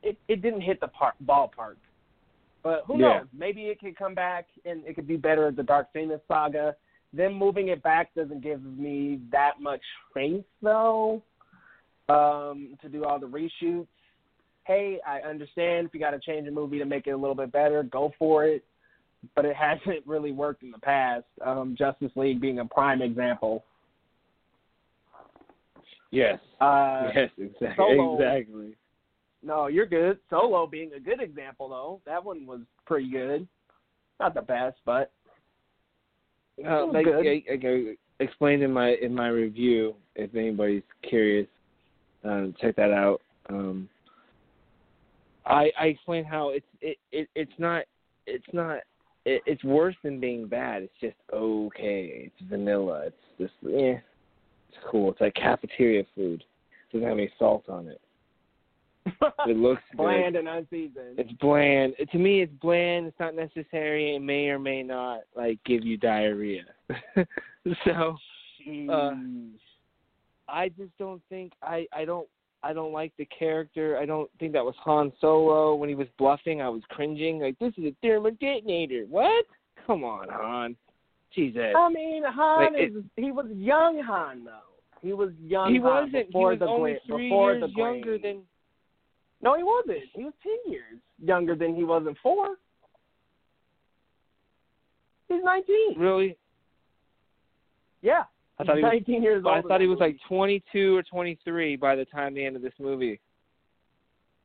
it, 0.03 0.17
it 0.29 0.41
didn't 0.41 0.63
hit 0.63 0.81
the 0.81 0.89
park, 0.89 1.15
ballpark. 1.27 1.77
But 2.63 2.85
who 2.87 2.95
Yeah. 2.95 3.19
knows? 3.19 3.27
Maybe 3.37 3.65
it 3.67 3.81
could 3.81 3.97
come 3.97 4.15
back 4.15 4.47
and 4.65 4.85
it 4.87 4.95
could 4.95 5.09
be 5.09 5.17
better 5.17 5.49
as 5.49 5.57
the 5.57 5.65
Dark 5.65 5.93
Phoenix 5.93 6.23
saga. 6.29 6.77
Then 7.13 7.35
moving 7.35 7.69
it 7.69 7.83
back 7.83 8.15
doesn't 8.15 8.41
give 8.41 8.63
me 8.65 9.21
that 9.31 9.61
much 9.61 9.83
faith 10.15 10.45
though. 10.63 11.21
Um, 12.09 12.77
to 12.83 12.89
do 12.89 13.05
all 13.05 13.19
the 13.19 13.27
reshoots. 13.27 13.87
Hey, 14.65 14.99
I 15.07 15.20
understand 15.20 15.87
if 15.87 15.95
you 15.95 16.01
got 16.01 16.11
to 16.11 16.19
change 16.20 16.47
a 16.47 16.51
movie 16.51 16.79
to 16.79 16.85
make 16.85 17.07
it 17.07 17.11
a 17.12 17.16
little 17.16 17.35
bit 17.35 17.53
better, 17.53 17.83
go 17.85 18.12
for 18.19 18.45
it. 18.45 18.65
But 19.35 19.45
it 19.45 19.57
hasn't 19.57 20.07
really 20.07 20.33
worked 20.33 20.62
in 20.62 20.70
the 20.70 20.79
past. 20.79 21.24
Um, 21.45 21.74
Justice 21.79 22.11
League 22.16 22.41
being 22.41 22.59
a 22.59 22.65
prime 22.65 23.03
example. 23.03 23.65
Yes. 26.11 26.39
Uh, 26.61 27.09
yes. 27.15 27.31
Exactly. 27.39 27.74
Solo- 27.77 28.15
Exactly. 28.20 28.77
No, 29.43 29.66
you're 29.66 29.87
good. 29.87 30.19
Solo 30.31 30.66
being 30.66 30.93
a 30.95 31.01
good 31.01 31.20
example 31.20 31.69
though. 31.69 32.01
That 32.07 32.24
one 32.24 32.47
was 32.47 32.61
pretty 32.87 33.11
good. 33.11 33.49
Not 34.20 34.35
the 34.35 34.43
best, 34.43 34.77
but 34.85 35.11
Uh, 36.65 36.87
like 36.87 37.07
good. 37.07 37.27
I, 37.27 37.43
I, 37.51 37.69
I 37.69 37.95
explained 38.20 38.62
in 38.62 38.73
my 38.73 38.91
in 38.91 39.12
my 39.15 39.29
review, 39.29 39.97
if 40.15 40.35
anybody's 40.37 40.85
curious, 41.03 41.49
um, 42.24 42.55
check 42.61 42.77
that 42.77 42.90
out. 42.93 43.20
Um, 43.49 43.89
I 45.47 45.70
I 45.78 45.86
explained 45.86 46.27
how 46.27 46.51
it's 46.51 46.66
it, 46.81 46.99
it 47.11 47.28
it's 47.35 47.53
not 47.59 47.85
it's 48.27 48.44
not 48.53 48.78
it, 49.24 49.43
it's 49.47 49.65
worse 49.65 49.97
than 50.03 50.20
being 50.20 50.47
bad. 50.47 50.82
It's 50.82 50.93
just 51.01 51.16
okay. 51.32 52.31
It's 52.31 52.51
vanilla. 52.51 53.07
It's 53.07 53.16
just 53.39 53.74
eh. 53.74 53.99
It's 54.69 54.78
cool. 54.90 55.11
It's 55.11 55.20
like 55.20 55.35
cafeteria 55.35 56.05
food. 56.15 56.44
It 56.90 56.97
doesn't 56.97 57.09
have 57.09 57.19
any 57.19 57.31
salt 57.39 57.69
on 57.69 57.89
it. 57.89 58.01
It 59.49 59.57
looks 59.57 59.82
good. 59.90 59.97
bland 59.99 60.36
and 60.36 60.47
unseasoned. 60.47 61.19
It's 61.19 61.32
bland. 61.32 61.94
To 62.12 62.19
me, 62.19 62.43
it's 62.43 62.53
bland. 62.61 63.07
It's 63.07 63.19
not 63.19 63.35
necessary. 63.35 64.15
It 64.15 64.20
may 64.20 64.49
or 64.49 64.61
may 64.61 64.85
not 64.85 65.23
like 65.36 65.59
give 65.65 65.85
you 65.85 65.97
diarrhea. 65.97 66.65
so 67.85 68.16
uh. 68.90 69.11
I 70.53 70.69
just 70.69 70.97
don't 70.99 71.23
think 71.29 71.53
I 71.62 71.87
I 71.93 72.05
don't 72.05 72.29
I 72.62 72.73
don't 72.73 72.93
like 72.93 73.12
the 73.19 73.24
character. 73.27 73.99
I 73.99 74.07
don't 74.07 74.31
think 74.39 74.53
that 74.53 74.65
was 74.65 74.74
Han 74.79 75.12
Solo 75.20 75.74
when 75.74 75.89
he 75.89 75.95
was 75.95 76.07
bluffing. 76.19 76.61
I 76.61 76.69
was 76.69 76.83
cringing 76.91 77.41
like 77.41 77.59
this 77.59 77.73
is 77.79 77.85
a 77.85 77.95
thermal 78.03 78.33
detonator. 78.41 79.05
What? 79.09 79.47
Come 79.87 80.05
on, 80.05 80.29
Han. 80.29 80.77
Jesus. 81.35 81.73
I 81.77 81.89
mean, 81.89 82.23
Han 82.24 82.74
Like, 82.74 82.83
is 82.83 83.03
he 83.16 83.33
was 83.33 83.47
young 83.55 84.03
Han 84.03 84.45
though. 84.45 84.59
He 85.01 85.12
was 85.12 85.31
young. 85.43 85.73
he 85.73 85.81
Han 85.81 85.85
wasn't. 85.85 86.12
He 86.12 86.23
before 86.27 86.51
was 86.51 86.59
the 86.59 86.66
only 86.66 86.93
gra- 86.93 87.01
three 87.07 87.29
before 87.29 87.53
years 87.55 87.62
the 87.62 87.79
younger 87.79 88.19
than. 88.19 88.43
No, 89.41 89.57
he 89.57 89.65
wasn't. 89.65 90.09
He 90.15 90.23
was 90.23 90.35
ten 90.43 90.73
years 90.73 90.99
younger 91.24 91.57
than 91.57 91.74
he 91.74 91.83
was 91.83 92.05
in 92.07 92.15
four. 92.23 92.57
He's 95.29 95.43
nineteen. 95.43 95.95
Really? 95.99 96.37
Yeah. 98.03 98.24
I 98.62 98.66
thought 98.66 98.76
he 98.76 98.82
was. 98.82 98.93
nineteen 98.93 99.22
years 99.22 99.44
old. 99.44 99.55
I 99.55 99.62
thought 99.62 99.80
he 99.80 99.86
was 99.86 99.98
like 99.98 100.16
22 100.28 100.97
or 100.97 101.02
23 101.02 101.76
by 101.76 101.94
the 101.97 102.05
time 102.05 102.34
the 102.34 102.44
end 102.44 102.56
of 102.56 102.62
this 102.62 102.72
movie. 102.78 103.20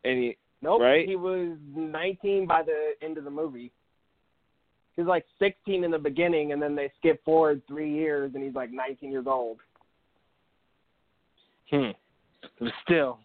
And 0.03 0.17
he, 0.17 0.37
Nope. 0.61 0.81
right? 0.81 1.07
He 1.07 1.15
was 1.15 1.57
19 1.75 2.47
by 2.47 2.63
the 2.63 2.93
end 3.01 3.17
of 3.17 3.23
the 3.23 3.29
movie. 3.29 3.71
He 4.95 5.01
was 5.01 5.07
like 5.07 5.25
16 5.39 5.83
in 5.83 5.91
the 5.91 5.99
beginning, 5.99 6.53
and 6.53 6.61
then 6.61 6.75
they 6.75 6.91
skip 6.97 7.23
forward 7.23 7.61
three 7.67 7.93
years, 7.93 8.31
and 8.33 8.43
he's 8.43 8.55
like 8.55 8.71
19 8.71 9.11
years 9.11 9.25
old. 9.27 9.59
hmm. 11.69 11.91
But 12.59 12.71
still, 12.83 13.19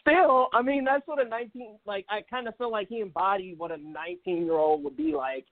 Still, 0.00 0.48
I 0.52 0.62
mean, 0.62 0.84
that's 0.84 1.06
what 1.06 1.24
a 1.24 1.28
19 1.28 1.78
like. 1.86 2.06
I 2.08 2.22
kind 2.22 2.48
of 2.48 2.56
feel 2.56 2.70
like 2.70 2.88
he 2.88 3.00
embodied 3.00 3.58
what 3.58 3.70
a 3.70 3.76
19 3.76 4.44
year 4.44 4.54
old 4.54 4.82
would 4.84 4.96
be 4.96 5.14
like, 5.14 5.44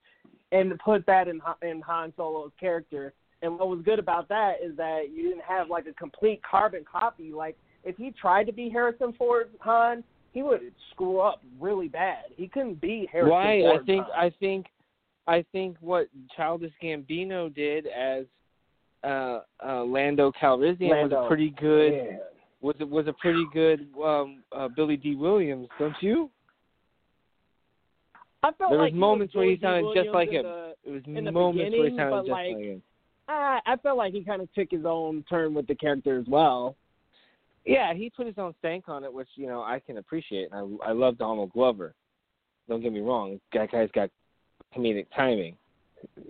and 0.52 0.78
put 0.78 1.04
that 1.06 1.28
in 1.28 1.40
in 1.62 1.80
Han 1.82 2.12
Solo's 2.16 2.52
character. 2.58 3.12
And 3.42 3.58
what 3.58 3.68
was 3.68 3.80
good 3.84 3.98
about 3.98 4.28
that 4.28 4.54
is 4.64 4.76
that 4.76 5.10
you 5.12 5.28
didn't 5.28 5.44
have 5.44 5.68
like 5.68 5.86
a 5.86 5.92
complete 5.92 6.40
carbon 6.48 6.84
copy. 6.90 7.32
Like 7.32 7.56
if 7.84 7.96
he 7.96 8.10
tried 8.12 8.44
to 8.44 8.52
be 8.52 8.70
Harrison 8.70 9.12
Ford 9.18 9.50
Han, 9.60 10.02
he 10.32 10.42
would 10.42 10.60
screw 10.90 11.20
up 11.20 11.42
really 11.60 11.88
bad. 11.88 12.24
He 12.36 12.48
couldn't 12.48 12.80
be 12.80 13.08
Harrison 13.10 13.30
Why? 13.30 13.60
Ford. 13.60 13.82
I 13.82 13.84
think 13.84 14.06
Han. 14.06 14.24
I 14.24 14.30
think 14.40 14.66
I 15.26 15.44
think 15.52 15.76
what 15.80 16.08
Childish 16.36 16.72
Gambino 16.82 17.54
did 17.54 17.86
as 17.86 18.24
uh, 19.02 19.40
uh, 19.64 19.84
Lando 19.84 20.32
Calrissian 20.40 21.02
was 21.02 21.12
a 21.12 21.26
pretty 21.28 21.50
good 21.60 21.92
Yeah. 21.92 22.16
was 22.60 22.76
it 22.80 22.88
was 22.88 23.06
a 23.06 23.12
pretty 23.14 23.44
good 23.52 23.88
um, 24.02 24.42
uh, 24.52 24.68
Billy 24.68 24.96
Dee 24.96 25.14
Williams, 25.14 25.68
don't 25.78 25.96
you? 26.00 26.30
I 28.44 28.52
felt 28.52 28.70
There 28.70 28.78
was 28.78 28.84
like 28.86 28.92
he 28.92 28.98
moments 28.98 29.34
where 29.34 29.46
he 29.48 29.56
Billy 29.56 29.80
Dee 29.80 29.84
sounded 29.86 30.04
just 30.04 30.14
like 30.14 30.30
him. 30.30 30.42
the- 30.44 30.74
It 30.84 30.90
was 30.90 31.02
in 31.06 31.24
the 31.24 31.32
moments 31.32 31.74
where 31.76 31.88
he 31.90 31.96
sounded 31.96 32.20
just 32.22 32.28
like, 32.30 32.54
like 32.54 32.64
him. 32.64 32.82
I 33.26 33.60
I 33.64 33.76
felt 33.76 33.96
like 33.96 34.12
he 34.12 34.22
kind 34.22 34.42
of 34.42 34.52
took 34.52 34.70
his 34.70 34.84
own 34.84 35.24
turn 35.30 35.54
with 35.54 35.66
the 35.66 35.74
character 35.74 36.18
as 36.18 36.26
well. 36.28 36.76
Yeah, 37.64 37.94
he 37.94 38.10
put 38.10 38.26
his 38.26 38.36
own 38.36 38.54
stank 38.58 38.88
on 38.88 39.02
it, 39.04 39.12
which 39.12 39.28
you 39.36 39.46
know 39.46 39.62
I 39.62 39.80
can 39.80 39.96
appreciate. 39.96 40.48
And 40.52 40.78
I 40.82 40.90
I 40.90 40.92
love 40.92 41.16
Donald 41.16 41.52
Glover. 41.52 41.94
Don't 42.68 42.82
get 42.82 42.92
me 42.92 43.00
wrong, 43.00 43.40
that 43.54 43.70
guy's 43.72 43.90
got 43.92 44.10
comedic 44.76 45.06
timing. 45.16 45.56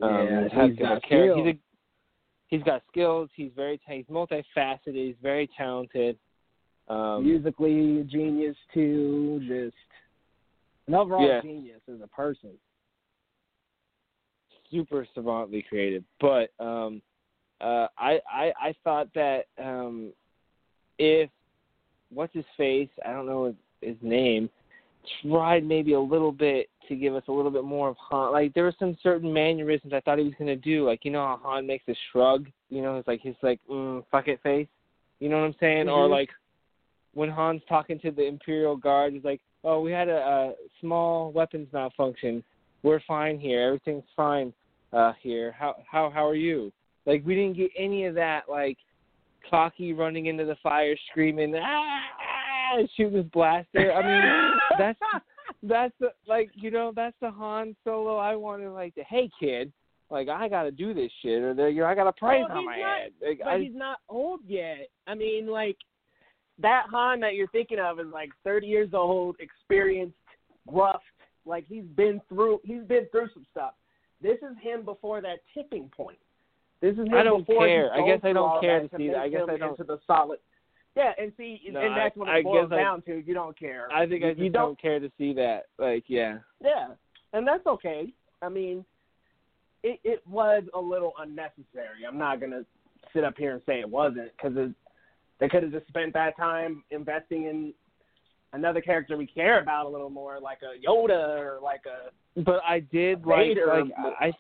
Um, 0.02 0.10
Yeah, 0.26 0.42
he's 0.44 0.52
got 0.52 0.68
he's 0.70 0.78
got 0.78 0.88
char- 0.88 1.00
skill. 1.08 1.36
He's, 1.36 1.46
a, 1.54 1.58
he's 2.48 2.62
got 2.62 2.82
skills. 2.90 3.28
He's 3.34 3.50
very 3.56 3.80
he's 3.88 4.04
multifaceted. 4.06 4.94
He's 4.94 5.16
very 5.20 5.48
talented. 5.56 6.16
Um, 6.86 7.24
Musically 7.24 8.04
genius 8.10 8.56
too, 8.72 9.40
just 9.48 9.74
an 10.86 10.94
overall 10.94 11.26
Yeah. 11.26 11.40
genius 11.40 11.80
as 11.92 12.00
a 12.02 12.08
person. 12.08 12.50
super 14.70 15.06
savantly 15.14 15.62
creative. 15.62 16.02
But 16.20 16.50
um, 16.58 17.00
uh, 17.60 17.86
I, 17.98 18.18
I 18.30 18.52
I 18.60 18.74
thought 18.82 19.08
that 19.14 19.44
um, 19.62 20.12
if 20.98 21.30
what's 22.12 22.34
his 22.34 22.44
face, 22.56 22.88
I 23.06 23.12
don't 23.12 23.26
know 23.26 23.44
his, 23.46 23.54
his 23.82 23.96
name, 24.02 24.50
tried 25.22 25.64
maybe 25.64 25.92
a 25.92 26.00
little 26.00 26.32
bit 26.32 26.68
to 26.88 26.96
give 26.96 27.14
us 27.14 27.22
a 27.28 27.32
little 27.32 27.50
bit 27.50 27.64
more 27.64 27.88
of 27.88 27.96
Han. 27.98 28.32
Like 28.32 28.54
there 28.54 28.64
were 28.64 28.74
some 28.78 28.96
certain 29.02 29.32
mannerisms 29.32 29.92
I 29.92 30.00
thought 30.00 30.18
he 30.18 30.24
was 30.24 30.34
gonna 30.38 30.56
do. 30.56 30.86
Like 30.86 31.04
you 31.04 31.10
know 31.10 31.24
how 31.24 31.40
Han 31.42 31.66
makes 31.66 31.84
a 31.88 31.94
shrug. 32.10 32.46
You 32.70 32.82
know, 32.82 32.96
it's 32.96 33.08
like 33.08 33.20
his 33.20 33.36
like 33.42 33.60
mm, 33.70 34.04
fuck 34.10 34.28
it 34.28 34.42
face. 34.42 34.68
You 35.20 35.28
know 35.28 35.38
what 35.38 35.46
I'm 35.46 35.56
saying? 35.60 35.88
Or 35.88 36.06
Mhm. 36.06 36.10
like 36.10 36.30
when 37.14 37.30
Han's 37.30 37.62
talking 37.68 37.98
to 38.00 38.10
the 38.10 38.26
Imperial 38.26 38.76
Guard, 38.76 39.12
he's 39.12 39.24
like, 39.24 39.40
"Oh, 39.64 39.80
we 39.80 39.92
had 39.92 40.08
a, 40.08 40.16
a 40.16 40.52
small 40.80 41.32
weapons 41.32 41.68
malfunction. 41.72 42.44
We're 42.82 43.00
fine 43.06 43.38
here. 43.38 43.62
Everything's 43.62 44.04
fine 44.16 44.52
uh 44.92 45.12
here. 45.20 45.52
How 45.58 45.76
how 45.90 46.10
how 46.10 46.26
are 46.26 46.34
you?" 46.34 46.72
Like 47.06 47.24
we 47.24 47.34
didn't 47.34 47.56
get 47.56 47.70
any 47.78 48.06
of 48.06 48.14
that 48.14 48.42
like 48.48 48.78
cocky 49.50 49.92
running 49.92 50.26
into 50.26 50.44
the 50.44 50.56
fire 50.62 50.96
screaming 51.10 51.54
ah, 51.56 51.60
ah 51.62 52.82
shooting 52.96 53.18
his 53.18 53.26
blaster. 53.26 53.92
I 53.92 54.02
mean, 54.02 54.52
that's 54.78 54.98
that's 55.62 55.94
the 56.00 56.08
like 56.26 56.50
you 56.54 56.70
know 56.70 56.92
that's 56.94 57.16
the 57.20 57.30
Han 57.30 57.76
Solo 57.84 58.16
I 58.16 58.36
wanted 58.36 58.70
like 58.70 58.94
the 58.94 59.04
hey 59.04 59.30
kid 59.40 59.72
like 60.10 60.28
I 60.28 60.48
got 60.48 60.64
to 60.64 60.70
do 60.70 60.94
this 60.94 61.10
shit 61.22 61.42
or 61.42 61.54
the, 61.54 61.66
you 61.66 61.80
know 61.80 61.86
I 61.86 61.94
got 61.94 62.06
a 62.06 62.12
price 62.12 62.44
on 62.50 62.64
my 62.64 62.76
not- 62.76 62.98
head. 63.00 63.12
Like, 63.20 63.38
But 63.40 63.48
I, 63.48 63.58
he's 63.58 63.74
not 63.74 63.98
old 64.08 64.40
yet. 64.46 64.88
I 65.06 65.14
mean, 65.14 65.46
like 65.46 65.76
that 66.58 66.84
Han 66.90 67.20
that 67.20 67.34
you're 67.34 67.48
thinking 67.48 67.78
of 67.78 67.98
is 68.00 68.06
like 68.12 68.30
30 68.44 68.66
years 68.66 68.90
old, 68.92 69.36
experienced, 69.40 70.16
gruff. 70.68 71.00
Like 71.46 71.66
he's 71.66 71.84
been 71.84 72.20
through 72.28 72.60
he's 72.64 72.82
been 72.84 73.06
through 73.10 73.28
some 73.34 73.44
stuff. 73.50 73.72
This 74.22 74.38
is 74.38 74.56
him 74.62 74.84
before 74.84 75.20
that 75.20 75.40
tipping 75.52 75.90
point. 75.94 76.18
This 76.80 76.92
is 76.94 77.06
him 77.06 77.14
I 77.14 77.22
don't 77.22 77.46
before 77.46 77.66
care. 77.66 77.92
I 77.92 78.06
guess 78.06 78.20
I 78.22 78.32
don't 78.32 78.60
care 78.60 78.80
to 78.80 78.96
see 78.96 79.08
that. 79.08 79.18
I 79.18 79.28
guess 79.28 79.42
I 79.48 79.56
don't- 79.58 79.70
into 79.72 79.84
the 79.84 79.98
solid. 80.06 80.38
Yeah, 80.96 81.12
and 81.18 81.32
see, 81.36 81.60
No, 81.70 81.80
and 81.80 81.96
that's 81.96 82.16
what 82.16 82.28
I- 82.28 82.38
it 82.38 82.44
boils 82.44 82.70
I- 82.70 82.76
down 82.76 83.02
to. 83.02 83.16
You 83.20 83.34
don't 83.34 83.58
care. 83.58 83.88
I 83.92 84.06
think 84.06 84.22
I 84.22 84.28
You 84.28 84.48
don't- 84.48 84.52
don't 84.52 84.78
care 84.78 85.00
to 85.00 85.10
see 85.18 85.32
that. 85.34 85.66
Like, 85.76 86.04
yeah. 86.08 86.38
Yeah, 86.60 86.94
and 87.32 87.46
that's 87.46 87.66
okay. 87.66 88.12
I 88.40 88.48
mean, 88.48 88.84
it 89.82 90.00
it 90.04 90.26
was 90.26 90.62
a 90.72 90.80
little 90.80 91.12
unnecessary. 91.18 92.06
I'm 92.06 92.16
not 92.16 92.40
gonna 92.40 92.64
sit 93.12 93.24
up 93.24 93.36
here 93.36 93.52
and 93.52 93.62
say 93.64 93.80
it 93.80 93.88
wasn't 93.90 94.30
because 94.36 94.56
they 95.40 95.48
could 95.48 95.62
have 95.62 95.72
just 95.72 95.86
spent 95.88 96.12
that 96.14 96.36
time 96.36 96.84
investing 96.90 97.44
in 97.44 97.74
another 98.52 98.80
character 98.80 99.16
we 99.16 99.26
care 99.26 99.60
about 99.60 99.86
a 99.86 99.88
little 99.88 100.10
more, 100.10 100.38
like 100.40 100.58
a 100.62 100.86
Yoda 100.86 101.38
or 101.38 101.58
like 101.62 101.82
a. 101.86 102.40
But 102.42 102.60
I 102.66 102.80
did 102.80 103.26
like 103.26 103.56
like 103.66 103.84
I. 104.20 104.32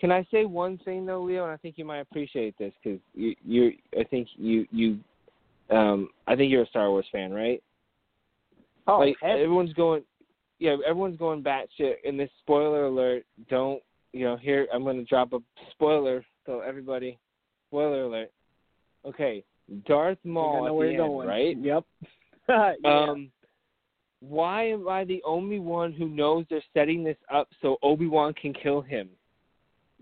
Can 0.00 0.10
I 0.10 0.26
say 0.30 0.44
one 0.44 0.76
thing 0.78 1.06
though, 1.06 1.22
Leo? 1.22 1.44
And 1.44 1.52
I 1.52 1.56
think 1.56 1.78
you 1.78 1.84
might 1.84 2.00
appreciate 2.00 2.58
this 2.58 2.72
because 2.82 3.00
you 3.14 3.34
you 3.44 3.72
I 3.98 4.04
think 4.04 4.28
you 4.36 4.66
you 4.70 4.98
um 5.70 6.08
I 6.26 6.36
think 6.36 6.50
you're 6.50 6.64
a 6.64 6.68
Star 6.68 6.90
Wars 6.90 7.06
fan, 7.12 7.32
right? 7.32 7.62
Oh, 8.86 8.98
like 8.98 9.16
heavy. 9.20 9.42
everyone's 9.42 9.72
going, 9.72 10.02
yeah, 10.58 10.76
everyone's 10.86 11.18
going 11.18 11.42
batshit. 11.42 11.94
And 12.04 12.18
this 12.18 12.30
spoiler 12.40 12.86
alert, 12.86 13.24
don't 13.48 13.82
you 14.12 14.24
know? 14.24 14.36
Here, 14.36 14.66
I'm 14.72 14.84
going 14.84 14.98
to 14.98 15.04
drop 15.04 15.32
a 15.32 15.38
spoiler, 15.70 16.24
so 16.44 16.60
everybody, 16.60 17.18
spoiler 17.68 18.02
alert. 18.02 18.30
Okay, 19.06 19.42
Darth 19.86 20.18
I 20.24 20.28
Maul 20.28 20.62
know 20.62 20.66
at 20.66 20.74
where 20.74 20.88
the 20.88 20.94
you're 20.94 21.04
end, 21.04 21.12
going. 21.12 21.28
right? 21.28 21.56
Yep. 21.58 21.84
yeah. 22.48 22.72
Um, 22.84 23.30
why 24.20 24.64
am 24.68 24.88
I 24.88 25.04
the 25.04 25.22
only 25.24 25.58
one 25.58 25.92
who 25.92 26.08
knows 26.08 26.46
they're 26.48 26.62
setting 26.72 27.04
this 27.04 27.16
up 27.32 27.48
so 27.60 27.76
Obi 27.82 28.06
Wan 28.06 28.32
can 28.34 28.54
kill 28.54 28.80
him 28.80 29.08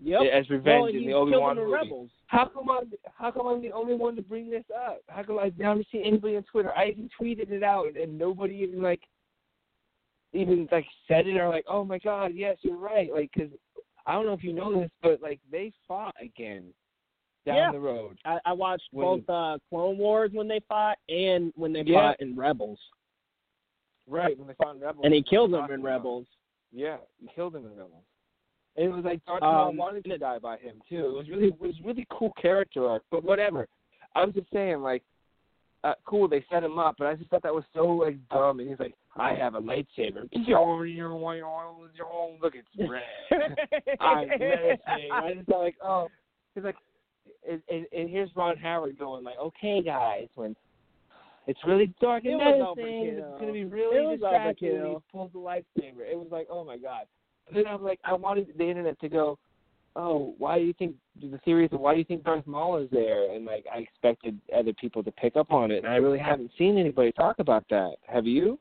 yep. 0.01 0.21
as 0.21 0.45
well, 0.49 0.57
revenge 0.59 0.95
in 0.95 1.05
the 1.05 1.13
Obi 1.13 1.35
Wan 1.35 1.57
movie? 1.57 1.71
rebels. 1.71 2.09
How 2.27 2.45
come 2.45 2.69
I'm 2.69 2.91
how 3.13 3.31
come 3.31 3.47
I'm 3.47 3.61
the 3.61 3.71
only 3.71 3.95
one 3.95 4.15
to 4.15 4.21
bring 4.21 4.49
this 4.49 4.63
up? 4.75 5.01
How 5.07 5.23
come 5.23 5.39
I 5.39 5.51
haven't 5.61 5.87
seen 5.91 6.03
anybody 6.05 6.37
on 6.37 6.43
Twitter? 6.43 6.71
I 6.75 6.89
even 6.89 7.09
tweeted 7.19 7.51
it 7.51 7.63
out 7.63 7.87
and, 7.87 7.97
and 7.97 8.17
nobody 8.17 8.55
even 8.55 8.81
like 8.81 9.01
even 10.31 10.67
like 10.71 10.85
said 11.07 11.27
it 11.27 11.37
or 11.37 11.49
like, 11.49 11.65
oh 11.67 11.83
my 11.83 11.99
god, 11.99 12.31
yes, 12.33 12.57
you're 12.61 12.77
right. 12.77 13.11
Like, 13.13 13.29
cause 13.37 13.49
I 14.05 14.13
don't 14.13 14.25
know 14.25 14.33
if 14.33 14.43
you 14.43 14.53
know 14.53 14.81
this, 14.81 14.91
but 15.01 15.21
like 15.21 15.39
they 15.51 15.71
fought 15.87 16.15
again 16.21 16.65
down 17.45 17.55
Yeah. 17.55 17.71
the 17.71 17.79
road. 17.79 18.17
I, 18.25 18.39
I 18.45 18.53
watched 18.53 18.87
When- 18.91 19.23
both 19.25 19.29
uh, 19.29 19.57
Clone 19.69 19.97
Wars 19.97 20.31
when 20.33 20.47
they 20.47 20.59
fought 20.67 20.97
and 21.09 21.51
when 21.55 21.73
they 21.73 21.83
Yeah. 21.85 21.99
fought 22.11 22.21
in 22.21 22.35
Rebels, 22.35 22.79
Right 24.07 24.37
when 24.37 24.47
they 24.47 24.53
fought 24.55 24.75
in 24.75 24.81
Rebels. 24.81 25.05
and 25.05 25.13
he 25.13 25.21
killed 25.23 25.51
them 25.51 25.65
in 25.65 25.79
about- 25.79 25.83
Rebels. 25.85 26.25
Yeah, 26.71 26.97
he 27.21 27.27
killed 27.33 27.55
him 27.55 27.65
in 27.65 27.71
Rebels. 27.77 28.03
And 28.75 28.85
it 28.87 28.89
was 28.89 29.05
like 29.05 29.23
Darth 29.25 29.43
Um, 29.43 29.51
Maul 29.51 29.73
wanted 29.73 30.03
to 30.05 30.17
die 30.17 30.39
by 30.39 30.57
him 30.57 30.81
too. 30.89 31.05
It 31.05 31.13
was 31.13 31.29
really 31.29 31.47
it 31.49 31.61
was 31.61 31.79
really 31.83 32.07
cool 32.09 32.31
character 32.41 32.87
arc, 32.89 33.03
but 33.11 33.23
whatever. 33.23 33.67
I 34.15 34.25
was 34.25 34.33
just 34.33 34.49
saying 34.51 34.81
like, 34.81 35.03
uh, 35.83 35.93
cool 36.05 36.27
they 36.27 36.43
set 36.49 36.63
him 36.63 36.79
up, 36.79 36.95
but 36.97 37.07
I 37.07 37.15
just 37.15 37.29
thought 37.29 37.43
that 37.43 37.53
was 37.53 37.65
so 37.73 37.85
like 37.87 38.17
dumb. 38.29 38.59
And 38.59 38.67
he's 38.69 38.79
like, 38.79 38.95
I 39.15 39.35
have 39.35 39.53
a 39.55 39.61
lightsaber. 39.61 40.27
Look, 42.41 42.55
it's 42.55 42.89
red. 42.89 43.03
I'm 43.99 44.27
menacing. 44.27 45.11
I 45.11 45.33
just 45.35 45.47
thought 45.47 45.59
like, 45.59 45.75
oh, 45.83 46.07
he's 46.55 46.63
like, 46.63 46.75
and, 47.49 47.61
and, 47.69 47.85
and 47.91 48.09
here's 48.09 48.29
Ron 48.35 48.57
Howard 48.57 48.97
going 48.97 49.23
like, 49.23 49.37
okay 49.39 49.81
guys, 49.81 50.27
when 50.35 50.55
it's 51.47 51.59
really 51.65 51.93
dark 52.01 52.25
and 52.25 52.37
menacing, 52.37 53.17
it's 53.17 53.39
gonna 53.39 53.51
be 53.51 53.65
really 53.65 54.17
distracting. 54.17 54.77
And 54.77 54.87
he 54.87 54.97
pulls 55.11 55.31
the 55.33 55.39
lightsaber. 55.39 56.01
It 56.09 56.17
was 56.17 56.27
like, 56.31 56.47
oh 56.49 56.63
my 56.63 56.77
god. 56.77 57.05
But 57.45 57.55
then 57.55 57.67
I'm 57.67 57.83
like, 57.83 57.99
I 58.03 58.13
wanted 58.13 58.47
the 58.57 58.63
internet 58.63 58.99
to 59.01 59.09
go, 59.09 59.37
oh, 59.95 60.33
why 60.37 60.57
do 60.57 60.65
you 60.65 60.73
think 60.73 60.95
the 61.21 61.37
theories 61.39 61.69
of 61.71 61.79
why 61.79 61.93
do 61.93 61.99
you 61.99 62.05
think 62.05 62.23
Darth 62.23 62.47
Maul 62.47 62.77
is 62.77 62.89
there? 62.91 63.33
And 63.33 63.45
like, 63.45 63.65
I 63.73 63.79
expected 63.79 64.39
other 64.55 64.73
people 64.73 65.03
to 65.03 65.11
pick 65.11 65.35
up 65.35 65.51
on 65.51 65.71
it, 65.71 65.83
and 65.83 65.87
I 65.87 65.97
really 65.97 66.19
haven't 66.19 66.51
seen 66.57 66.77
anybody 66.77 67.11
talk 67.11 67.39
about 67.39 67.65
that. 67.69 67.95
Have 68.07 68.25
you? 68.25 68.57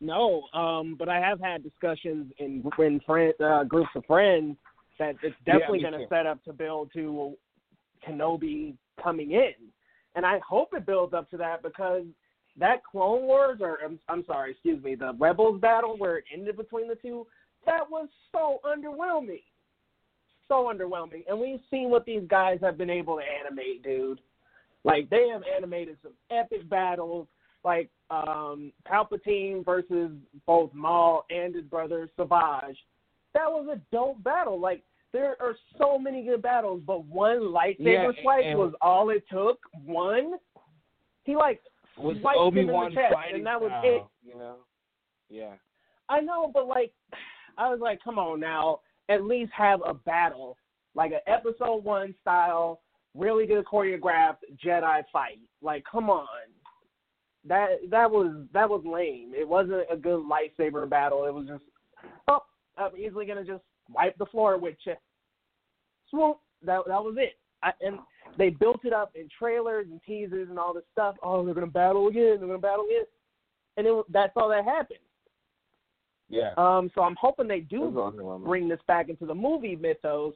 No, 0.00 0.44
um, 0.54 0.96
but 0.98 1.08
I 1.08 1.20
have 1.20 1.40
had 1.40 1.62
discussions 1.62 2.32
in 2.38 2.64
in 2.78 3.00
friend, 3.00 3.34
uh, 3.38 3.64
groups 3.64 3.90
of 3.94 4.04
friends 4.06 4.56
that 4.98 5.14
it's 5.22 5.36
definitely 5.44 5.78
me 5.78 5.90
going 5.90 6.00
to 6.00 6.08
set 6.08 6.26
up 6.26 6.42
to 6.44 6.52
build 6.52 6.90
to 6.94 7.34
Kenobi 8.06 8.74
coming 9.02 9.32
in, 9.32 9.54
and 10.14 10.26
I 10.26 10.40
hope 10.46 10.70
it 10.74 10.86
builds 10.86 11.14
up 11.14 11.30
to 11.30 11.36
that 11.38 11.62
because 11.62 12.04
that 12.58 12.84
Clone 12.84 13.22
Wars, 13.22 13.58
or 13.60 13.78
I'm, 13.84 13.98
I'm 14.08 14.24
sorry, 14.26 14.52
excuse 14.52 14.82
me, 14.82 14.94
the 14.94 15.14
Rebels 15.18 15.60
battle 15.60 15.96
where 15.96 16.18
it 16.18 16.24
ended 16.32 16.56
between 16.56 16.88
the 16.88 16.96
two, 16.96 17.26
that 17.66 17.88
was 17.90 18.08
so 18.32 18.60
underwhelming, 18.64 19.42
so 20.48 20.72
underwhelming, 20.72 21.24
and 21.28 21.38
we've 21.38 21.60
seen 21.70 21.90
what 21.90 22.04
these 22.04 22.22
guys 22.28 22.58
have 22.60 22.76
been 22.76 22.90
able 22.90 23.16
to 23.16 23.22
animate, 23.22 23.82
dude. 23.82 24.20
Like 24.84 25.10
they 25.10 25.28
have 25.32 25.42
animated 25.56 25.98
some 26.02 26.12
epic 26.30 26.68
battles, 26.68 27.26
like 27.64 27.90
um 28.10 28.72
Palpatine 28.90 29.64
versus 29.64 30.10
both 30.46 30.72
Maul 30.72 31.24
and 31.30 31.54
his 31.54 31.64
brother 31.64 32.08
Savage. 32.16 32.78
That 33.34 33.46
was 33.46 33.68
a 33.70 33.80
dope 33.94 34.22
battle. 34.24 34.58
Like 34.58 34.82
there 35.12 35.36
are 35.40 35.56
so 35.78 35.98
many 35.98 36.22
good 36.24 36.42
battles, 36.42 36.82
but 36.86 37.04
one 37.04 37.40
lightsaber 37.40 37.78
Yeah, 38.14 38.22
swipe 38.22 38.44
and- 38.44 38.58
was 38.58 38.72
all 38.80 39.10
it 39.10 39.24
took. 39.30 39.58
One, 39.84 40.34
he 41.24 41.36
like 41.36 41.60
Was 41.96 42.16
swiped 42.20 42.38
Obi 42.38 42.60
him 42.60 42.70
in 42.70 42.74
the 42.74 42.90
chest, 42.94 43.14
and 43.32 43.46
that 43.46 43.60
was 43.60 43.70
style, 43.70 43.84
it. 43.84 44.02
You 44.22 44.38
know? 44.38 44.56
Yeah. 45.28 45.54
I 46.08 46.20
know, 46.20 46.50
but 46.52 46.66
like, 46.66 46.92
I 47.58 47.68
was 47.70 47.80
like, 47.80 48.02
come 48.02 48.18
on 48.18 48.40
now, 48.40 48.80
at 49.08 49.24
least 49.24 49.52
have 49.52 49.80
a 49.84 49.94
battle, 49.94 50.56
like 50.94 51.12
an 51.12 51.20
episode 51.26 51.84
one 51.84 52.14
style, 52.20 52.80
really 53.14 53.46
good 53.46 53.64
choreographed 53.64 54.38
Jedi 54.64 55.02
fight. 55.12 55.38
Like, 55.62 55.84
come 55.90 56.08
on, 56.10 56.26
that 57.44 57.78
that 57.90 58.10
was 58.10 58.46
that 58.52 58.68
was 58.68 58.82
lame. 58.84 59.32
It 59.34 59.48
wasn't 59.48 59.84
a 59.90 59.96
good 59.96 60.20
lightsaber 60.24 60.88
battle. 60.88 61.26
It 61.26 61.34
was 61.34 61.46
just, 61.46 61.64
oh, 62.28 62.40
I'm 62.76 62.96
easily 62.96 63.26
gonna 63.26 63.44
just 63.44 63.62
wipe 63.92 64.16
the 64.18 64.26
floor 64.26 64.58
with 64.58 64.76
you. 64.84 64.94
Swoop. 66.10 66.38
That 66.62 66.82
that 66.86 67.02
was 67.02 67.16
it. 67.18 67.38
I, 67.62 67.72
and 67.80 67.98
they 68.38 68.50
built 68.50 68.84
it 68.84 68.92
up 68.92 69.12
in 69.14 69.28
trailers 69.38 69.86
and 69.90 70.00
teasers 70.06 70.48
and 70.48 70.58
all 70.58 70.74
this 70.74 70.84
stuff. 70.92 71.16
Oh, 71.22 71.44
they're 71.44 71.54
gonna 71.54 71.66
battle 71.66 72.08
again. 72.08 72.36
They're 72.38 72.48
gonna 72.48 72.58
battle 72.58 72.86
again. 72.86 73.04
And 73.76 73.86
it, 73.86 74.04
that's 74.10 74.32
all 74.36 74.48
that 74.50 74.64
happened. 74.64 74.98
Yeah. 76.28 76.52
Um, 76.56 76.90
so 76.94 77.02
I'm 77.02 77.16
hoping 77.20 77.48
they 77.48 77.60
do 77.60 77.82
was 77.82 78.40
bring 78.44 78.68
this 78.68 78.80
back 78.86 79.08
into 79.08 79.26
the 79.26 79.34
movie 79.34 79.74
mythos, 79.74 80.34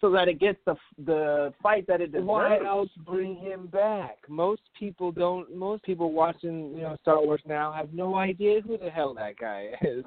so 0.00 0.10
that 0.10 0.28
it 0.28 0.40
gets 0.40 0.58
the 0.66 0.74
the 1.06 1.54
fight 1.62 1.86
that 1.86 2.00
it 2.00 2.12
deserves. 2.12 2.26
Why 2.26 2.58
else 2.64 2.90
bring 3.06 3.36
him 3.36 3.68
back? 3.68 4.18
Most 4.28 4.62
people 4.78 5.10
don't. 5.10 5.54
Most 5.54 5.84
people 5.84 6.12
watching, 6.12 6.74
you 6.74 6.82
know, 6.82 6.96
Star 7.00 7.22
Wars 7.22 7.40
now 7.46 7.72
have 7.72 7.94
no 7.94 8.16
idea 8.16 8.60
who 8.60 8.76
the 8.76 8.90
hell 8.90 9.14
that 9.14 9.38
guy 9.38 9.70
is. 9.82 10.04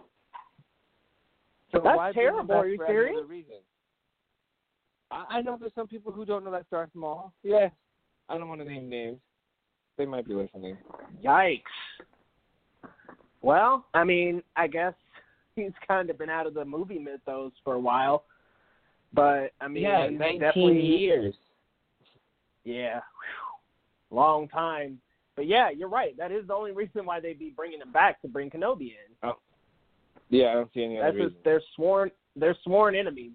So 1.71 1.81
That's 1.83 2.13
terrible. 2.13 2.55
Are 2.55 2.67
you 2.67 2.79
serious? 2.87 3.17
I, 5.11 5.25
I 5.29 5.41
know 5.41 5.57
there's 5.59 5.73
some 5.75 5.87
people 5.87 6.11
who 6.11 6.25
don't 6.25 6.43
know 6.43 6.51
that's 6.51 6.69
Darth 6.71 6.89
Maul. 6.93 7.33
Yeah, 7.43 7.69
I 8.29 8.37
don't 8.37 8.47
want 8.47 8.61
to 8.61 8.67
name 8.67 8.89
names. 8.89 9.19
They 9.97 10.05
might 10.05 10.27
be 10.27 10.33
listening. 10.33 10.77
Yikes. 11.23 11.61
Well, 13.41 13.85
I 13.93 14.03
mean, 14.03 14.41
I 14.55 14.67
guess 14.67 14.93
he's 15.55 15.71
kind 15.87 16.09
of 16.09 16.17
been 16.17 16.29
out 16.29 16.47
of 16.47 16.53
the 16.53 16.65
movie 16.65 16.99
mythos 16.99 17.51
for 17.63 17.73
a 17.73 17.79
while, 17.79 18.25
but 19.13 19.51
I 19.61 19.67
mean, 19.67 19.83
yeah, 19.83 20.09
19 20.09 20.75
years. 20.75 21.35
yeah, 22.63 22.99
whew, 24.09 24.17
long 24.17 24.47
time. 24.47 24.99
But 25.35 25.47
yeah, 25.47 25.69
you're 25.69 25.89
right. 25.89 26.15
That 26.17 26.31
is 26.31 26.47
the 26.47 26.53
only 26.53 26.71
reason 26.71 27.05
why 27.05 27.19
they'd 27.19 27.37
be 27.37 27.53
bringing 27.55 27.81
him 27.81 27.91
back 27.91 28.21
to 28.21 28.27
bring 28.27 28.49
Kenobi 28.49 28.93
in. 28.93 29.15
Oh. 29.23 29.33
Yeah, 30.29 30.47
I 30.47 30.53
don't 30.53 30.73
see 30.73 30.83
any 30.83 30.97
other 30.97 31.07
That's 31.07 31.15
reason. 31.15 31.31
just 31.33 31.43
they're 31.43 31.61
sworn 31.75 32.11
they're 32.35 32.57
sworn 32.63 32.95
enemies. 32.95 33.31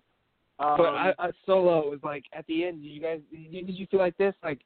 Um, 0.58 0.74
But 0.76 0.94
I, 0.94 1.14
I 1.18 1.30
Solo 1.46 1.88
was 1.88 2.00
like 2.02 2.24
at 2.32 2.46
the 2.46 2.64
end. 2.64 2.82
Did 2.82 2.88
you 2.88 3.00
guys 3.00 3.20
did 3.32 3.66
did 3.66 3.76
you 3.78 3.86
feel 3.90 4.00
like 4.00 4.16
this? 4.18 4.34
Like 4.42 4.60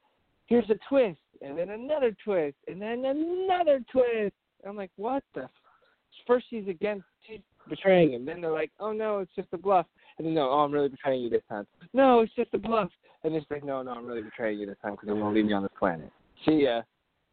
here's 0.47 0.69
a 0.71 0.77
twist, 0.89 1.21
and 1.43 1.57
then 1.57 1.71
another 1.71 2.17
twist, 2.25 2.57
and 2.69 2.81
then 2.81 3.05
another 3.05 3.81
twist. 3.93 4.35
I'm 4.67 4.77
like, 4.77 4.91
what 4.97 5.23
the? 5.35 5.43
f- 5.45 5.51
First 6.27 6.47
she's 6.49 6.67
against, 6.69 7.05
she's 7.27 7.41
betraying 7.69 8.13
him. 8.13 8.25
Then 8.25 8.41
they're 8.41 8.51
like, 8.53 8.71
oh 8.81 8.93
no, 8.93 9.19
it's 9.19 9.35
just 9.37 9.49
a 9.53 9.59
bluff. 9.59 9.87
And 10.17 10.27
then 10.27 10.35
no, 10.35 10.49
oh 10.51 10.61
I'm 10.61 10.73
really 10.73 10.89
betraying 10.89 11.23
you 11.23 11.29
this 11.29 11.43
time. 11.49 11.67
No, 11.93 12.21
it's 12.21 12.35
just 12.35 12.55
a 12.55 12.59
bluff. 12.59 12.89
And 13.25 13.35
it's 13.35 13.47
like, 13.51 13.65
no, 13.65 13.83
no, 13.83 13.91
I'm 13.93 14.07
really 14.07 14.23
betraying 14.23 14.59
you 14.59 14.67
this 14.67 14.77
time 14.83 14.93
because 14.93 15.09
they 15.09 15.13
won't 15.13 15.35
leave 15.35 15.47
me 15.47 15.53
on 15.53 15.63
this 15.63 15.73
planet. 15.79 16.11
See 16.47 16.63
ya. 16.63 16.83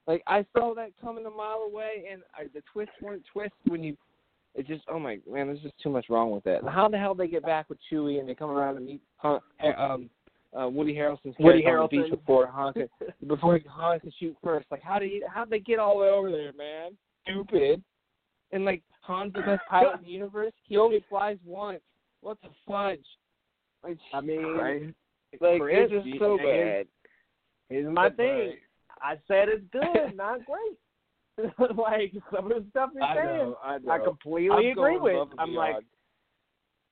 Like 0.07 0.23
I 0.27 0.45
saw 0.57 0.73
that 0.75 0.89
coming 0.99 1.25
a 1.25 1.29
mile 1.29 1.67
away, 1.71 2.05
and 2.11 2.21
I, 2.35 2.43
the 2.53 2.61
twists 2.73 2.93
weren't 3.01 3.23
twists 3.31 3.55
when 3.67 3.83
you. 3.83 3.95
It 4.53 4.67
just, 4.67 4.83
oh 4.89 4.99
my 4.99 5.19
man, 5.29 5.47
there's 5.47 5.61
just 5.61 5.79
too 5.81 5.89
much 5.89 6.07
wrong 6.09 6.31
with 6.31 6.45
it. 6.45 6.61
And 6.61 6.69
how 6.69 6.89
the 6.89 6.97
hell 6.97 7.15
they 7.15 7.27
get 7.27 7.43
back 7.43 7.69
with 7.69 7.77
Chewie 7.91 8.19
and 8.19 8.27
they 8.27 8.35
come 8.35 8.49
around 8.49 8.77
and 8.77 8.85
meet 8.85 9.01
Han, 9.17 9.39
um, 9.77 10.09
uh, 10.59 10.67
Woody 10.67 10.93
Harrelson's 10.93 11.35
Woody 11.39 11.61
character 11.61 11.79
on 11.79 11.89
the 11.89 12.09
beach 12.09 12.19
before 12.19 12.47
Han 12.47 12.73
could, 12.73 12.89
before 13.27 13.59
Han 13.69 13.99
could 14.01 14.13
shoot 14.19 14.35
first. 14.43 14.67
Like, 14.69 14.81
how 14.81 14.99
did 14.99 15.09
he, 15.09 15.23
how 15.33 15.45
they 15.45 15.59
get 15.59 15.79
all 15.79 15.97
the 15.97 16.03
way 16.03 16.09
over 16.09 16.31
there, 16.31 16.51
man? 16.53 16.91
Stupid. 17.23 17.81
And 18.51 18.65
like 18.65 18.83
Han's 19.07 19.33
the 19.33 19.41
best 19.41 19.61
pilot 19.69 19.99
in 19.99 20.05
the 20.05 20.11
universe. 20.11 20.51
He 20.63 20.75
only 20.75 21.03
flies 21.09 21.37
once. 21.45 21.79
What 22.19 22.37
the 22.41 22.49
fudge? 22.67 22.99
Like, 23.83 23.97
I 24.13 24.21
mean, 24.21 24.55
Christ. 24.57 24.93
like 25.39 25.61
Chris, 25.61 25.89
it's 25.89 26.05
just 26.05 26.19
so 26.19 26.37
bad. 26.37 26.87
Here's 27.69 27.91
my 27.91 28.09
thing. 28.09 28.49
like, 28.49 28.59
I 29.01 29.13
said 29.27 29.47
it's 29.47 29.63
good, 29.71 30.15
not 30.15 30.45
great. 30.45 30.77
like 31.77 32.13
some 32.33 32.51
of 32.51 32.63
the 32.63 32.65
stuff 32.69 32.89
he's 32.93 33.01
I 33.03 33.15
saying, 33.15 33.37
know, 33.37 33.57
I 33.63 33.77
know. 33.79 33.91
I 33.91 33.99
completely 33.99 34.49
I'm 34.71 34.77
agree 34.77 34.97
with. 34.97 35.27
I'm 35.39 35.53
like 35.53 35.71
beyond. 35.71 35.85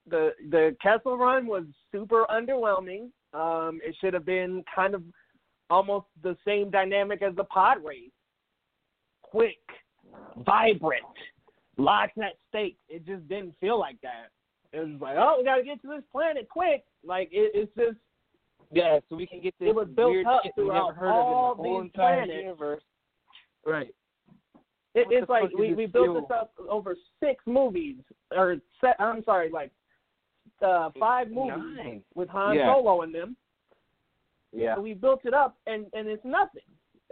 the 0.07 0.31
the 0.49 0.75
Kessel 0.81 1.17
run 1.17 1.45
was 1.47 1.65
super 1.91 2.25
underwhelming. 2.29 3.09
Um, 3.33 3.79
it 3.83 3.95
should 4.01 4.13
have 4.13 4.25
been 4.25 4.63
kind 4.73 4.95
of 4.95 5.03
almost 5.69 6.07
the 6.23 6.35
same 6.45 6.69
dynamic 6.71 7.21
as 7.21 7.35
the 7.35 7.43
pod 7.43 7.77
race. 7.83 8.09
Quick, 9.21 9.59
vibrant, 10.45 11.03
lots 11.77 12.13
at 12.17 12.33
stake. 12.49 12.77
It 12.87 13.05
just 13.05 13.27
didn't 13.27 13.53
feel 13.59 13.79
like 13.79 13.97
that. 14.01 14.29
It 14.71 14.79
was 14.79 14.99
like, 15.01 15.15
oh, 15.19 15.35
we 15.37 15.43
got 15.43 15.57
to 15.57 15.63
get 15.63 15.81
to 15.83 15.87
this 15.87 16.03
planet 16.11 16.47
quick. 16.49 16.83
Like 17.03 17.29
it, 17.31 17.51
it's 17.53 17.71
just 17.77 17.97
Yeah, 18.71 18.99
so 19.09 19.15
we 19.15 19.27
can 19.27 19.41
get 19.41 19.53
this 19.59 19.69
It 19.69 19.75
was 19.75 19.87
built 19.95 20.11
weird 20.11 20.25
up 20.27 20.41
shit 20.43 20.53
we 20.57 20.63
never 20.63 20.73
throughout 20.79 20.95
heard 20.95 21.09
all 21.11 21.51
of 21.51 21.57
in 21.59 21.63
the 21.63 21.69
whole 21.69 21.81
these 21.83 21.91
entire 21.93 22.15
planets. 22.25 22.41
universe. 22.43 22.83
Right. 23.65 23.93
It, 24.95 25.07
it's 25.11 25.29
like 25.29 25.49
we, 25.57 25.73
we 25.73 25.85
built 25.85 26.15
this 26.15 26.35
up 26.35 26.51
over 26.69 26.95
six 27.19 27.43
movies, 27.45 27.97
or 28.35 28.57
se- 28.81 28.95
I'm 28.97 29.23
sorry, 29.23 29.51
like 29.51 29.71
uh, 30.65 30.89
five 30.99 31.29
movies 31.29 31.75
Nine. 31.77 32.01
with 32.15 32.29
Han 32.29 32.55
Yeah. 32.55 32.73
Solo 32.73 33.03
in 33.03 33.11
them. 33.11 33.35
Yeah. 34.51 34.75
So 34.75 34.81
we 34.81 34.95
built 34.95 35.21
it 35.25 35.33
up, 35.33 35.57
and 35.67 35.85
and 35.93 36.07
it's 36.07 36.25
nothing. 36.25 36.63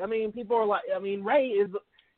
I 0.01 0.07
mean, 0.07 0.31
people 0.31 0.55
are 0.55 0.65
like, 0.65 0.83
I 0.95 0.99
mean, 0.99 1.23
Ray 1.23 1.47
is 1.49 1.69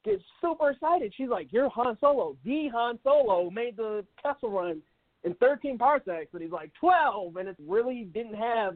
gets 0.05 0.23
super 0.41 0.71
excited. 0.71 1.13
She's 1.15 1.29
like, 1.29 1.51
"You're 1.51 1.69
Han 1.69 1.97
Solo. 1.99 2.37
The 2.45 2.69
Han 2.69 2.99
Solo 3.03 3.49
made 3.49 3.77
the 3.77 4.05
Kessel 4.23 4.49
Run 4.49 4.81
in 5.23 5.33
13 5.35 5.77
parsecs," 5.77 6.33
and 6.33 6.41
he's 6.41 6.51
like, 6.51 6.71
"12," 6.79 7.35
and 7.35 7.49
it 7.49 7.57
really 7.67 8.05
didn't 8.13 8.35
have 8.35 8.75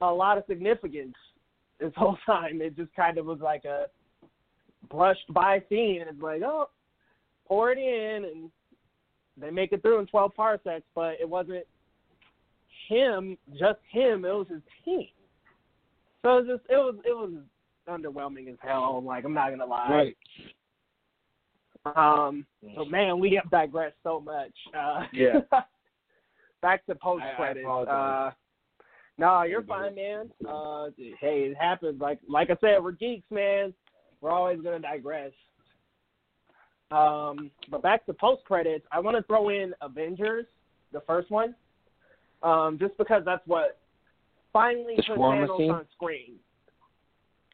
a 0.00 0.10
lot 0.10 0.38
of 0.38 0.44
significance 0.48 1.14
this 1.78 1.92
whole 1.96 2.16
time. 2.26 2.62
It 2.62 2.76
just 2.76 2.94
kind 2.94 3.18
of 3.18 3.26
was 3.26 3.40
like 3.40 3.64
a 3.64 3.86
brushed 4.90 5.32
by 5.32 5.62
scene, 5.68 6.00
and 6.00 6.10
it's 6.10 6.22
like, 6.22 6.42
oh, 6.42 6.68
pour 7.46 7.72
it 7.72 7.78
in, 7.78 8.24
and 8.24 8.50
they 9.36 9.50
make 9.50 9.72
it 9.72 9.82
through 9.82 9.98
in 10.00 10.06
12 10.06 10.34
parsecs, 10.34 10.86
but 10.94 11.14
it 11.20 11.28
wasn't 11.28 11.64
him, 12.88 13.36
just 13.58 13.78
him. 13.90 14.24
It 14.24 14.32
was 14.32 14.46
his 14.50 14.62
team. 14.84 15.08
So 16.22 16.38
it 16.38 16.46
was 16.46 16.58
just 16.58 16.70
it 16.70 16.76
was 16.76 16.94
it 17.04 17.12
was 17.12 17.32
underwhelming 17.88 18.48
as 18.50 18.58
hell. 18.60 19.02
Like 19.04 19.24
I'm 19.24 19.34
not 19.34 19.50
gonna 19.50 19.66
lie. 19.66 19.88
Right. 19.90 20.16
Um. 21.96 22.46
So 22.76 22.84
man, 22.84 23.18
we 23.18 23.32
have 23.42 23.50
digressed 23.50 23.96
so 24.02 24.20
much. 24.20 24.52
Uh, 24.76 25.04
Yeah. 25.12 25.40
back 26.62 26.86
to 26.86 26.94
post 26.94 27.24
I- 27.24 27.32
I 27.32 27.34
credits. 27.34 27.66
Uh, 27.66 27.70
apologize. 27.82 28.32
no, 29.18 29.42
you're 29.42 29.62
fine, 29.64 29.94
man. 29.96 30.30
Uh, 30.48 30.86
hey, 31.20 31.50
it 31.50 31.56
happens. 31.60 32.00
Like 32.00 32.20
like 32.28 32.50
I 32.50 32.56
said, 32.60 32.82
we're 32.82 32.92
geeks, 32.92 33.28
man. 33.30 33.74
We're 34.22 34.30
always 34.30 34.60
gonna 34.62 34.78
digress. 34.78 35.32
Um, 36.90 37.50
but 37.70 37.82
back 37.82 38.06
to 38.06 38.14
post 38.14 38.44
credits, 38.44 38.86
I 38.92 39.00
want 39.00 39.16
to 39.16 39.22
throw 39.24 39.48
in 39.48 39.74
Avengers, 39.82 40.46
the 40.92 41.00
first 41.00 41.30
one, 41.30 41.54
um, 42.42 42.78
just 42.78 42.96
because 42.96 43.22
that's 43.24 43.46
what 43.46 43.78
finally 44.52 44.94
The 44.96 45.02
put 45.02 45.18
Thanos 45.18 45.56
scene? 45.56 45.70
on 45.70 45.86
screen. 45.94 46.34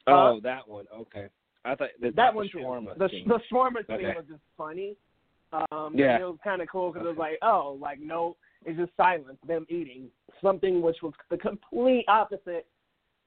Oh, 0.06 0.40
that 0.42 0.66
one. 0.68 0.86
Okay. 0.94 1.28
I 1.64 1.74
thought 1.74 1.90
that, 2.00 2.16
That 2.16 2.32
the 2.32 2.36
one 2.36 2.48
too. 2.48 2.88
The 2.98 3.08
scene. 3.08 3.28
the 3.28 3.40
shawarma 3.50 3.86
scene 3.86 3.96
Okay. 3.96 4.14
was 4.16 4.24
just 4.28 4.42
funny. 4.56 4.96
Um, 5.52 5.94
Yeah. 5.94 6.18
it 6.18 6.24
was 6.24 6.38
kind 6.44 6.60
of 6.60 6.68
cool 6.68 6.92
because 6.92 7.06
it 7.06 7.08
was 7.08 7.18
like, 7.18 7.38
oh, 7.42 7.78
like 7.80 8.00
no, 8.00 8.36
it's 8.66 8.78
just 8.78 8.94
silence, 8.96 9.38
them 9.46 9.66
eating 9.70 10.10
something 10.42 10.82
which 10.82 11.00
was 11.02 11.14
the 11.30 11.38
complete 11.38 12.04
opposite 12.08 12.66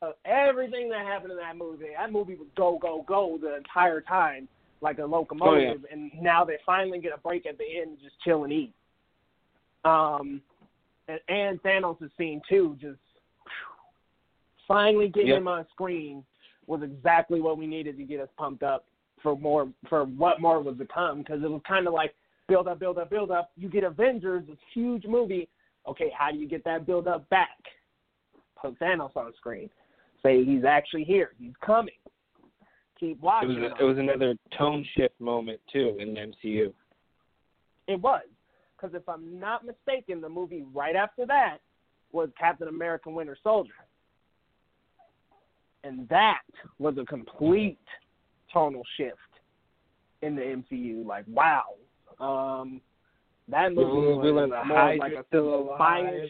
of 0.01 0.13
everything 0.25 0.89
that 0.89 1.05
happened 1.05 1.31
in 1.31 1.37
that 1.37 1.57
movie. 1.57 1.87
That 1.97 2.11
movie 2.11 2.35
was 2.35 2.47
go 2.55 2.79
go 2.81 3.03
go 3.07 3.37
the 3.41 3.57
entire 3.57 4.01
time, 4.01 4.47
like 4.81 4.99
a 4.99 5.05
locomotive, 5.05 5.85
and 5.91 6.11
now 6.19 6.43
they 6.43 6.57
finally 6.65 6.99
get 6.99 7.13
a 7.13 7.19
break 7.19 7.45
at 7.45 7.57
the 7.57 7.65
end, 7.81 7.97
just 8.03 8.19
chill 8.23 8.43
and 8.43 8.53
eat. 8.53 8.73
Um, 9.85 10.41
and, 11.07 11.19
and 11.27 11.61
Thanos' 11.63 12.09
scene 12.17 12.41
too, 12.49 12.77
just 12.79 12.99
finally 14.67 15.07
getting 15.09 15.29
Yep. 15.29 15.37
him 15.37 15.47
on 15.47 15.65
screen 15.71 16.23
was 16.67 16.81
exactly 16.83 17.41
what 17.41 17.57
we 17.57 17.67
needed 17.67 17.97
to 17.97 18.03
get 18.03 18.19
us 18.19 18.29
pumped 18.37 18.63
up 18.63 18.85
for 19.21 19.35
more 19.37 19.67
for 19.87 20.05
what 20.05 20.41
more 20.41 20.61
was 20.61 20.77
to 20.77 20.85
come 20.85 21.19
because 21.19 21.43
it 21.43 21.49
was 21.49 21.61
kind 21.67 21.87
of 21.87 21.93
like 21.93 22.15
build 22.47 22.67
up, 22.67 22.79
build 22.79 22.97
up, 22.97 23.09
build 23.09 23.31
up. 23.31 23.51
You 23.55 23.69
get 23.69 23.83
Avengers, 23.83 24.43
this 24.47 24.57
huge 24.73 25.05
movie. 25.05 25.47
Okay, 25.87 26.11
how 26.17 26.31
do 26.31 26.37
you 26.37 26.47
get 26.47 26.63
that 26.63 26.85
build 26.85 27.07
up 27.07 27.27
back? 27.29 27.57
Put 28.59 28.79
Thanos 28.79 29.15
on 29.15 29.33
screen. 29.37 29.69
Say 30.23 30.43
he's 30.43 30.63
actually 30.63 31.03
here. 31.03 31.31
He's 31.39 31.53
coming. 31.65 31.93
Keep 32.99 33.17
It 33.17 33.23
watching. 33.23 33.61
was 33.61 33.71
a, 33.79 33.83
it 33.83 33.87
was 33.87 33.97
another 33.97 34.35
tone 34.57 34.85
shift 34.95 35.19
moment 35.19 35.59
too 35.71 35.97
in 35.99 36.13
the 36.13 36.19
MCU. 36.19 36.71
It 37.87 37.99
was. 37.99 38.21
Because 38.77 38.95
if 38.95 39.07
I'm 39.07 39.39
not 39.39 39.65
mistaken, 39.65 40.21
the 40.21 40.29
movie 40.29 40.63
right 40.73 40.95
after 40.95 41.25
that 41.27 41.57
was 42.11 42.29
Captain 42.37 42.67
America 42.67 43.09
Winter 43.09 43.37
Soldier. 43.43 43.73
And 45.83 46.07
that 46.09 46.41
was 46.77 46.95
a 46.99 47.05
complete 47.05 47.79
tonal 48.53 48.83
shift 48.97 49.17
in 50.21 50.35
the 50.35 50.41
MCU. 50.41 51.05
Like, 51.05 51.25
wow. 51.27 51.63
Um, 52.19 52.81
that 53.47 53.73
movie 53.73 53.91
we 53.91 54.31
was 54.31 54.33
learned 54.35 54.51
that 54.51 54.67
more 54.67 54.95
like 54.97 55.13
a 55.13 55.23
still 55.27 55.53
alive. 55.75 56.29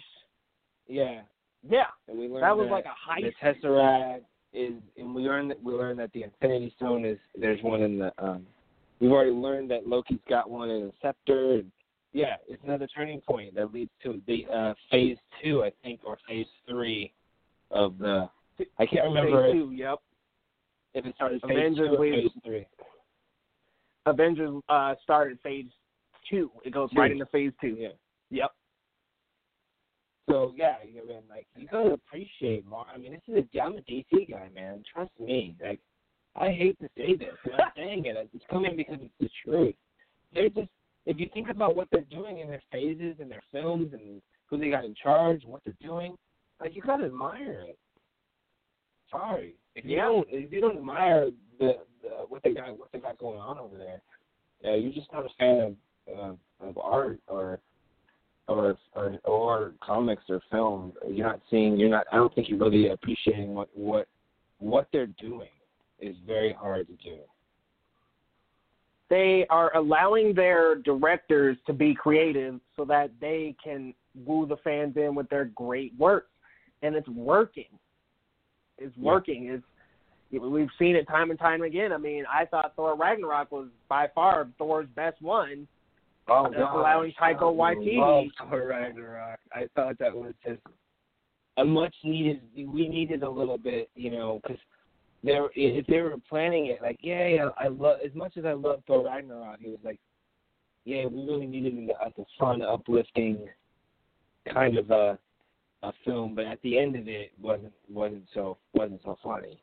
Yeah. 0.88 1.22
Yeah, 1.67 1.83
And 2.07 2.17
we 2.17 2.27
learned 2.27 2.43
that 2.43 2.57
was 2.57 2.67
that 2.67 2.71
like 2.71 2.85
a 2.85 2.89
heist. 2.89 3.33
the 3.61 3.67
Tesseract 3.67 4.21
is, 4.53 4.73
and 4.97 5.13
we 5.13 5.23
learned 5.23 5.51
that 5.51 5.63
we 5.63 5.73
learned 5.73 5.99
that 5.99 6.11
the 6.13 6.23
Infinity 6.23 6.73
Stone 6.77 7.05
is. 7.05 7.17
There's 7.39 7.61
one 7.63 7.81
in 7.81 7.99
the. 7.99 8.11
um 8.17 8.45
We've 8.99 9.11
already 9.11 9.31
learned 9.31 9.71
that 9.71 9.88
Loki's 9.88 10.19
got 10.29 10.49
one 10.49 10.69
in 10.69 10.81
the 10.88 10.93
scepter. 11.01 11.55
And 11.55 11.71
yeah, 12.13 12.35
it's 12.47 12.61
another 12.63 12.88
turning 12.88 13.21
point 13.21 13.55
that 13.55 13.73
leads 13.73 13.91
to 14.03 14.21
the 14.27 14.45
uh 14.53 14.73
phase 14.89 15.17
two, 15.43 15.63
I 15.63 15.71
think, 15.83 16.01
or 16.03 16.17
phase 16.27 16.47
three 16.69 17.13
of 17.71 17.97
the. 17.97 18.29
I 18.77 18.85
can't 18.85 19.05
remember 19.05 19.43
Phase 19.43 19.55
if, 19.55 19.69
two, 19.69 19.71
yep. 19.73 19.99
if 20.93 21.05
it 21.05 21.15
started 21.15 21.41
phase 21.41 21.51
Avengers 21.51 21.89
two 21.89 21.97
phase 21.97 22.41
three. 22.45 22.65
Avengers 24.05 24.61
uh, 24.69 24.95
started 25.03 25.39
phase 25.41 25.65
two. 26.29 26.51
It 26.63 26.73
goes 26.73 26.89
Two. 26.91 26.99
right 26.99 27.11
into 27.11 27.25
phase 27.27 27.51
two. 27.61 27.75
Yeah. 27.79 27.89
Yep. 28.29 28.51
So 30.31 30.53
yeah, 30.55 30.75
I 30.81 30.85
mean, 30.85 31.21
like 31.29 31.45
you 31.57 31.67
gotta 31.67 31.91
appreciate. 31.91 32.65
Mar- 32.65 32.85
I 32.93 32.97
mean, 32.97 33.11
this 33.11 33.21
is 33.27 33.43
a 33.53 33.59
I'm 33.61 33.73
a 33.73 33.81
DC 33.81 34.29
guy, 34.29 34.49
man. 34.55 34.83
Trust 34.91 35.11
me. 35.19 35.55
Like, 35.61 35.79
I 36.35 36.51
hate 36.51 36.79
to 36.79 36.87
say 36.95 37.15
this, 37.15 37.35
but 37.43 37.53
I'm 37.55 37.71
saying 37.75 38.05
it. 38.05 38.29
It's 38.33 38.45
coming 38.49 38.77
because 38.77 38.99
it's 39.01 39.13
the 39.19 39.29
truth. 39.43 39.75
They're 40.33 40.49
just 40.49 40.69
if 41.05 41.19
you 41.19 41.27
think 41.33 41.49
about 41.49 41.75
what 41.75 41.89
they're 41.91 42.01
doing 42.09 42.39
in 42.39 42.47
their 42.47 42.61
phases 42.71 43.15
and 43.19 43.29
their 43.29 43.43
films 43.51 43.89
and 43.91 44.21
who 44.45 44.57
they 44.57 44.69
got 44.69 44.85
in 44.85 44.95
charge 44.95 45.43
and 45.43 45.51
what 45.51 45.61
they're 45.65 45.73
doing, 45.81 46.15
like 46.61 46.75
you 46.75 46.81
gotta 46.81 47.05
admire 47.05 47.65
it. 47.67 47.77
Sorry, 49.09 49.55
if 49.75 49.83
you 49.83 49.97
Yeah. 49.97 50.03
don't 50.05 50.27
if 50.29 50.53
you 50.53 50.61
don't 50.61 50.77
admire 50.77 51.29
the, 51.59 51.79
the 52.01 52.09
what 52.29 52.41
they 52.43 52.53
got 52.53 52.77
what 52.79 52.89
they 52.93 52.99
got 52.99 53.17
going 53.17 53.39
on 53.39 53.57
over 53.59 53.77
there, 53.77 54.01
yeah, 54.63 54.75
you're 54.75 54.93
just 54.93 55.11
not 55.11 55.25
a 55.25 55.29
fan 55.37 55.59
of 55.59 55.75
uh, 56.17 56.65
of 56.65 56.77
art 56.77 57.19
or 57.27 57.59
or 58.51 58.77
or 58.95 59.19
or 59.25 59.73
comics 59.81 60.23
or 60.29 60.41
film, 60.51 60.93
you're 61.09 61.27
not 61.27 61.41
seeing. 61.49 61.77
You're 61.77 61.89
not. 61.89 62.05
I 62.11 62.17
don't 62.17 62.33
think 62.35 62.49
you're 62.49 62.59
really 62.59 62.89
appreciating 62.89 63.53
what 63.53 63.69
what 63.73 64.07
what 64.59 64.87
they're 64.91 65.07
doing 65.07 65.49
is 65.99 66.15
very 66.25 66.53
hard 66.53 66.87
to 66.87 66.93
do. 67.03 67.17
they 69.09 69.45
are 69.49 69.75
allowing 69.75 70.33
their 70.33 70.75
directors 70.75 71.57
to 71.67 71.73
be 71.73 71.93
creative 71.93 72.61
so 72.77 72.85
that 72.85 73.11
they 73.19 73.53
can 73.61 73.93
woo 74.25 74.45
the 74.45 74.55
fans 74.63 74.95
in 74.95 75.13
with 75.15 75.27
their 75.29 75.45
great 75.45 75.93
work, 75.97 76.27
and 76.81 76.95
it's 76.95 77.09
working. 77.09 77.67
It's 78.77 78.95
Yeah. 78.97 79.03
working. 79.11 79.47
It's 79.47 79.65
we've 80.31 80.71
seen 80.79 80.95
it 80.95 81.05
time 81.09 81.29
and 81.29 81.37
time 81.37 81.61
again. 81.61 81.91
I 81.91 81.97
mean, 81.97 82.25
I 82.25 82.45
thought 82.45 82.73
Thor 82.77 82.95
Ragnarok 82.95 83.51
was 83.51 83.67
by 83.89 84.07
far 84.15 84.47
Thor's 84.57 84.87
best 84.95 85.21
one. 85.21 85.67
Oh, 86.31 86.49
That's 86.49 86.63
allowing 86.73 87.11
Taika 87.19 87.41
Waititi- 87.41 88.31
Thor 88.49 88.67
Ragnarok. 88.67 89.39
I 89.53 89.67
thought 89.75 89.97
that 89.99 90.15
was 90.15 90.33
just 90.45 90.61
a 91.57 91.65
much 91.65 91.93
needed. 92.03 92.41
We 92.55 92.87
needed 92.87 93.23
a 93.23 93.29
little 93.29 93.57
bit, 93.57 93.89
you 93.95 94.11
know, 94.11 94.39
because 94.41 94.59
there 95.23 95.49
if 95.55 95.85
they 95.87 95.99
were 95.99 96.15
planning 96.29 96.67
it, 96.67 96.81
like, 96.81 96.99
yeah, 97.01 97.27
yeah, 97.27 97.49
I 97.59 97.67
love 97.67 97.97
as 98.05 98.15
much 98.15 98.37
as 98.37 98.45
I 98.45 98.53
love 98.53 98.81
Thor 98.87 99.05
Ragnarok. 99.05 99.59
He 99.59 99.69
was 99.69 99.79
like, 99.83 99.99
yeah, 100.85 101.05
we 101.05 101.25
really 101.25 101.47
needed 101.47 101.89
a, 101.89 102.07
a 102.07 102.25
fun, 102.39 102.61
uplifting 102.61 103.47
kind 104.53 104.77
of 104.77 104.89
uh 104.89 105.15
a 105.83 105.91
film, 106.05 106.33
but 106.35 106.45
at 106.45 106.61
the 106.61 106.77
end 106.79 106.95
of 106.95 107.07
it 107.07 107.31
wasn't 107.41 107.73
wasn't 107.89 108.23
so 108.33 108.57
wasn't 108.73 109.01
so 109.03 109.17
funny 109.21 109.61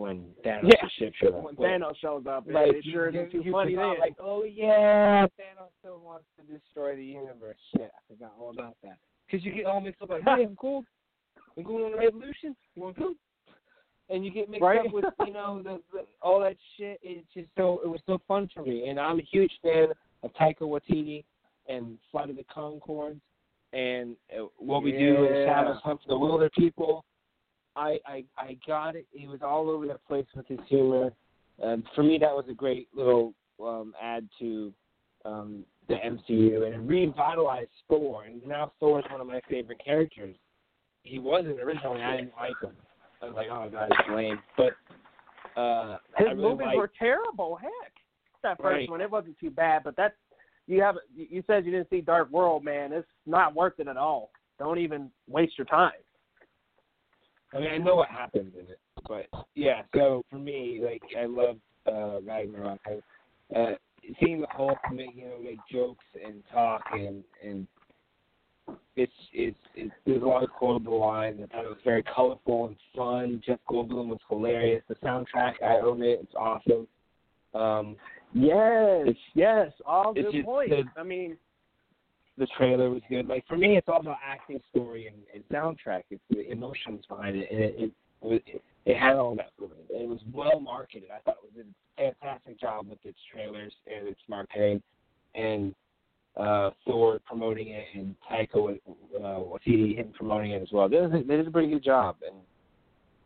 when 0.00 0.34
Thanos 0.44 0.72
Yeah. 0.72 0.88
ship 0.98 1.14
showed 1.16 1.34
up. 1.34 1.42
When 1.44 1.54
But, 1.54 1.64
Thanos 1.66 1.96
shows 1.98 2.26
up, 2.26 2.48
it- 2.48 2.52
like 2.54 2.72
it 2.72 2.84
sure 2.84 3.08
isn't 3.08 3.30
too 3.30 3.42
funny 3.52 3.74
then. 3.76 3.98
like 3.98 4.14
oh 4.18 4.44
yeah, 4.44 5.26
Thanos 5.38 5.70
still 5.80 5.98
wants 6.00 6.24
to 6.36 6.42
destroy 6.52 6.96
the 6.96 7.04
universe. 7.04 7.58
Shit, 7.76 7.90
I 7.94 8.12
forgot 8.12 8.32
all 8.38 8.50
about 8.50 8.76
that. 8.82 8.96
Because 9.26 9.44
you 9.44 9.52
get 9.52 9.66
all 9.66 9.80
mixed 9.80 10.00
up 10.02 10.08
like, 10.10 10.22
hey, 10.24 10.42
I'm 10.44 10.56
cool. 10.56 10.84
I'm 11.56 11.62
going 11.62 11.84
on 11.84 11.94
a 11.94 11.96
revolution. 11.96 12.56
You 12.74 12.82
want 12.82 12.96
to? 12.96 13.14
And 14.08 14.24
you 14.24 14.30
get 14.32 14.48
mixed 14.48 14.62
Right. 14.62 14.80
up 14.86 14.92
with 14.92 15.04
you 15.26 15.32
know 15.32 15.62
the, 15.62 15.80
the 15.92 16.06
all 16.22 16.40
that 16.40 16.56
shit. 16.76 16.98
It's 17.02 17.26
just 17.34 17.48
so 17.56 17.80
it 17.84 17.88
was 17.88 18.00
so 18.06 18.18
fun 18.26 18.48
for 18.54 18.62
me, 18.62 18.88
and 18.88 18.98
I'm 18.98 19.18
a 19.18 19.22
huge 19.22 19.52
fan 19.62 19.88
of 20.22 20.32
Taika 20.32 20.62
Waititi 20.62 21.24
and 21.68 21.98
Flight 22.10 22.30
of 22.30 22.36
the 22.36 22.44
Conchords 22.44 23.20
and 23.72 24.16
uh, 24.36 24.46
what 24.58 24.82
we 24.82 24.90
do 24.92 25.24
in 25.26 25.34
Yeah. 25.34 25.46
Shadows 25.46 25.80
Hunt 25.84 26.00
for 26.02 26.08
the 26.08 26.18
Wilder 26.18 26.50
People. 26.58 27.04
I, 27.76 27.98
I 28.06 28.24
I 28.36 28.56
got 28.66 28.96
it. 28.96 29.06
He 29.12 29.26
was 29.26 29.40
all 29.42 29.70
over 29.70 29.86
the 29.86 29.98
place 30.08 30.26
with 30.34 30.46
his 30.46 30.58
humor. 30.68 31.12
And 31.62 31.84
for 31.94 32.02
me, 32.02 32.18
that 32.18 32.32
was 32.34 32.44
a 32.50 32.54
great 32.54 32.88
little 32.94 33.34
um, 33.62 33.92
add 34.02 34.28
to 34.38 34.72
um, 35.24 35.64
the 35.88 35.94
MCU, 35.94 36.64
and 36.66 36.74
it 36.74 36.80
revitalized 36.80 37.68
Thor. 37.88 38.24
And 38.24 38.44
now 38.46 38.72
Thor 38.80 38.98
is 39.00 39.04
one 39.10 39.20
of 39.20 39.26
my 39.26 39.40
favorite 39.48 39.80
characters. 39.84 40.34
He 41.02 41.18
wasn't 41.18 41.60
originally. 41.60 42.02
I 42.02 42.16
didn't 42.16 42.32
like 42.38 42.52
him. 42.62 42.76
I 43.22 43.26
was 43.26 43.34
like, 43.36 43.48
oh 43.50 43.68
god, 43.70 43.90
he's 43.90 44.16
lame. 44.16 44.38
But 44.56 45.60
uh, 45.60 45.98
His 46.16 46.28
really 46.28 46.34
movies 46.42 46.66
liked- 46.66 46.76
were 46.78 46.92
terrible. 46.98 47.56
Heck, 47.60 47.92
that 48.42 48.56
first 48.58 48.64
Right. 48.64 48.90
one 48.90 49.00
it 49.00 49.10
wasn't 49.10 49.38
too 49.38 49.50
bad, 49.50 49.82
but 49.84 49.94
that's 49.96 50.14
you 50.66 50.80
have 50.82 50.96
you 51.14 51.42
said 51.46 51.64
you 51.66 51.72
didn't 51.72 51.90
see 51.90 52.00
Dark 52.00 52.30
World, 52.30 52.64
man. 52.64 52.92
It's 52.92 53.06
not 53.26 53.54
worth 53.54 53.74
it 53.78 53.88
at 53.88 53.96
all. 53.96 54.30
Don't 54.58 54.78
even 54.78 55.10
waste 55.28 55.58
your 55.58 55.66
time. 55.66 55.92
I 57.54 57.58
mean, 57.58 57.70
I 57.70 57.78
know 57.78 57.96
what 57.96 58.08
happens 58.08 58.52
in 58.54 58.66
it, 58.70 58.78
but 59.08 59.26
yeah. 59.54 59.82
So 59.94 60.22
for 60.30 60.38
me, 60.38 60.80
like, 60.84 61.02
I 61.18 61.26
love 61.26 61.56
uh, 61.86 62.20
Ragnarok. 62.22 62.80
I, 62.86 63.58
uh, 63.58 63.74
seeing 64.22 64.40
the 64.40 64.46
Hulk 64.50 64.78
make 64.92 65.14
you 65.14 65.24
know 65.24 65.38
make 65.42 65.58
jokes 65.70 66.04
and 66.24 66.42
talk 66.52 66.82
and 66.92 67.24
and 67.44 67.66
it's 68.96 69.12
it's, 69.32 69.58
it's 69.74 69.92
there's 70.06 70.22
a 70.22 70.26
lot 70.26 70.44
of 70.44 70.50
quotable 70.50 71.00
lines. 71.00 71.40
I 71.42 71.46
thought 71.46 71.64
it 71.64 71.68
was 71.68 71.78
very 71.84 72.02
colorful 72.04 72.66
and 72.66 72.76
fun. 72.96 73.42
Jeff 73.44 73.58
Goldblum 73.68 74.08
was 74.08 74.20
hilarious. 74.28 74.82
The 74.88 74.94
soundtrack, 74.96 75.54
I 75.64 75.80
own 75.80 76.02
it. 76.02 76.20
It's 76.22 76.34
awesome. 76.36 76.86
Um, 77.54 77.96
Yes, 78.32 79.08
It's- 79.08 79.16
yes, 79.34 79.72
all 79.84 80.12
good 80.14 80.30
just 80.30 80.44
points. 80.44 80.70
the- 80.70 81.00
I 81.00 81.02
mean, 81.02 81.36
the 82.36 82.46
trailer 82.46 82.88
was 82.88 83.02
good. 83.08 83.26
Like 83.26 83.44
for 83.46 83.56
me, 83.56 83.76
it's 83.76 83.88
all 83.88 83.98
about 84.00 84.18
acting, 84.24 84.62
story, 84.70 85.08
and, 85.08 85.16
and 85.34 85.42
soundtrack. 85.48 86.04
It's 86.10 86.19
emotions 86.50 87.04
behind 87.08 87.36
it, 87.36 87.48
and 87.50 87.60
it 87.60 87.74
it, 87.78 87.92
it, 88.22 88.42
it, 88.46 88.62
it 88.86 88.96
had 88.96 89.16
all 89.16 89.34
that 89.36 89.50
for 89.58 89.68
me. 89.68 89.76
It 89.90 90.08
was 90.08 90.20
well 90.32 90.60
marketed. 90.60 91.08
I 91.14 91.20
thought 91.20 91.36
it 91.44 91.56
was 91.56 91.64
a 91.66 92.12
fantastic 92.20 92.60
job 92.60 92.88
with 92.88 92.98
its 93.04 93.18
trailers 93.32 93.72
and 93.86 94.08
its 94.08 94.20
marketing, 94.28 94.82
and 95.34 95.74
uh, 96.36 96.70
Thor 96.86 97.20
promoting 97.26 97.68
it, 97.68 97.84
and 97.94 98.14
Taika 98.30 98.78
uh, 98.86 99.18
Waititi 99.18 99.96
him 99.96 100.12
promoting 100.16 100.52
it 100.52 100.62
as 100.62 100.68
well. 100.72 100.88
They 100.88 100.96
did, 100.96 101.14
a- 101.14 101.24
they 101.24 101.36
did 101.36 101.48
a 101.48 101.50
pretty 101.50 101.70
good 101.70 101.84
job, 101.84 102.16
and 102.26 102.36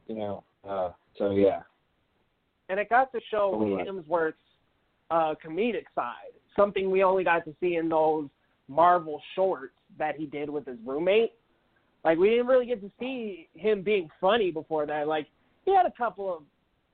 you 0.06 0.16
know, 0.16 0.44
uh, 0.68 0.90
so 1.18 1.30
yeah. 1.30 1.60
and 2.68 2.80
it 2.80 2.88
got 2.88 3.12
to 3.12 3.20
show 3.30 3.52
Oh. 3.55 3.84
Hemsworth's 3.84 4.36
uh, 5.10 5.34
comedic 5.44 5.84
side, 5.94 6.32
something 6.56 6.90
we 6.90 7.02
only 7.05 7.24
got 7.24 7.44
to 7.44 7.55
see 7.60 7.76
in 7.76 7.88
those 7.88 8.28
Marvel 8.68 9.20
shorts 9.34 9.74
that 9.98 10.16
he 10.16 10.26
did 10.26 10.48
with 10.51 10.66
his 10.66 10.78
roommate. 10.84 11.32
Like 12.05 12.18
we 12.18 12.31
didn't 12.31 12.47
really 12.47 12.66
get 12.66 12.81
to 12.82 12.90
see 13.01 13.48
him 13.55 13.82
being 13.82 14.09
funny 14.20 14.51
before 14.51 14.86
that. 14.86 15.09
Like 15.09 15.26
he 15.64 15.74
had 15.74 15.86
a 15.86 15.90
couple 15.90 16.32
of 16.32 16.43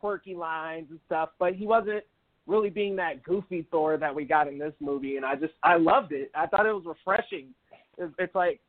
quirky 0.00 0.34
lines 0.34 0.86
and 0.90 1.00
stuff, 1.06 1.30
but 1.38 1.54
he 1.54 1.66
wasn't 1.66 2.04
really 2.46 2.70
being 2.70 2.96
that 2.96 3.22
goofy 3.22 3.66
Thor 3.70 3.96
that 3.96 4.14
we 4.14 4.24
got 4.24 4.48
in 4.48 4.58
this 4.58 4.72
movie. 4.80 5.16
And 5.16 5.26
I 5.26 5.34
just 5.34 5.54
I 5.62 5.76
loved 5.76 6.12
it. 6.12 6.30
I 6.34 6.46
thought 6.46 6.66
it 6.66 6.72
was 6.72 6.84
refreshing. 6.86 7.48
It's, 7.98 8.12
it's 8.18 8.34
like 8.34 8.60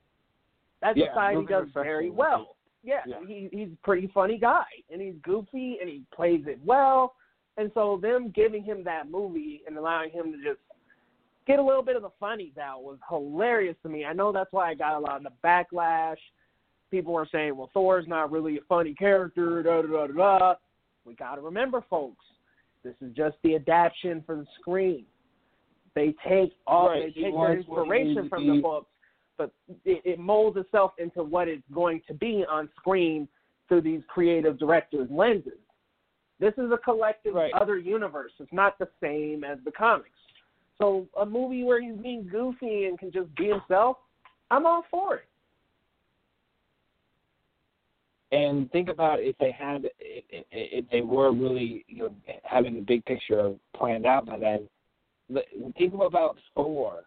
that's 0.81 0.97
Yeah, 0.97 1.11
a 1.11 1.15
side 1.15 1.38
he 1.38 1.45
does 1.45 1.68
very 1.73 2.09
well. 2.09 2.55
Yeah, 2.84 3.01
Yeah. 3.05 3.18
he 3.27 3.47
he's 3.51 3.69
a 3.69 3.85
pretty 3.85 4.09
funny 4.13 4.39
guy, 4.39 4.65
and 4.91 4.99
he's 4.99 5.13
goofy, 5.22 5.77
and 5.80 5.88
he 5.88 6.01
plays 6.13 6.43
it 6.47 6.59
well. 6.65 7.15
And 7.57 7.69
so 7.76 7.99
them 8.01 8.31
giving 8.34 8.63
him 8.63 8.84
that 8.85 9.11
movie 9.11 9.61
and 9.68 9.77
allowing 9.77 10.09
him 10.09 10.31
to 10.31 10.38
just 10.38 10.59
get 11.51 11.59
a 11.59 11.63
little 11.63 11.83
bit 11.83 11.97
of 11.97 12.01
the 12.01 12.11
funnies 12.19 12.57
out 12.61 12.83
was 12.83 12.97
hilarious 13.09 13.75
to 13.83 13.89
me. 13.89 14.05
I 14.05 14.13
know 14.13 14.31
that's 14.31 14.51
why 14.51 14.69
I 14.69 14.73
got 14.73 14.95
a 14.95 14.99
lot 14.99 15.17
of 15.17 15.23
the 15.23 15.31
backlash. 15.43 16.15
People 16.89 17.13
were 17.13 17.27
saying, 17.31 17.55
"Well, 17.55 17.69
Thor's 17.73 18.07
not 18.07 18.31
really 18.31 18.57
a 18.57 18.61
funny 18.69 18.93
character." 18.93 19.61
Da 19.61 19.81
da 19.81 19.87
da 19.87 20.07
da. 20.07 20.39
da. 20.39 20.55
We 21.03 21.13
got 21.15 21.35
to 21.35 21.41
remember, 21.41 21.83
folks, 21.89 22.23
this 22.83 22.95
is 23.01 23.13
just 23.15 23.35
the 23.43 23.55
adaptation 23.55 24.23
for 24.25 24.35
the 24.35 24.47
screen. 24.59 25.05
They 25.93 26.13
take 26.27 26.53
all 26.67 26.89
Right, 26.89 27.13
they 27.13 27.21
take 27.21 27.33
their 27.33 27.57
inspiration 27.57 28.29
from 28.29 28.47
the 28.47 28.61
books, 28.61 28.89
but 29.37 29.51
it, 29.83 30.01
it 30.05 30.19
molds 30.19 30.57
itself 30.57 30.93
into 30.99 31.23
what 31.23 31.47
it's 31.47 31.63
going 31.73 32.01
to 32.07 32.13
be 32.13 32.45
on 32.49 32.69
screen 32.77 33.27
through 33.67 33.81
these 33.81 34.01
creative 34.07 34.57
directors' 34.57 35.09
lenses. 35.11 35.59
This 36.39 36.53
is 36.57 36.71
a 36.71 36.77
collective 36.77 37.33
Right. 37.33 37.53
other 37.53 37.77
universe. 37.77 38.31
It's 38.39 38.53
not 38.53 38.79
the 38.79 38.87
same 39.01 39.43
as 39.43 39.57
the 39.65 39.71
comics. 39.71 40.09
So 40.81 41.05
a 41.19 41.25
movie 41.27 41.63
where 41.63 41.79
he's 41.79 42.01
being 42.01 42.27
goofy 42.27 42.85
and 42.85 42.97
can 42.97 43.11
just 43.11 43.33
be 43.35 43.49
himself, 43.49 43.97
I'm 44.49 44.65
all 44.65 44.83
for 44.89 45.17
it. 45.17 45.25
And 48.31 48.71
think 48.71 48.89
about 48.89 49.19
if 49.19 49.37
they 49.37 49.51
had, 49.51 49.83
if, 49.99 50.85
they 50.89 51.01
were 51.01 51.31
really, 51.31 51.85
you 51.87 51.99
know, 51.99 52.15
having 52.43 52.73
the 52.73 52.81
big 52.81 53.05
picture 53.05 53.53
planned 53.75 54.07
out 54.07 54.25
by 54.25 54.39
then. 54.39 54.67
Think 55.77 55.93
about 55.93 56.37
Thor 56.55 57.03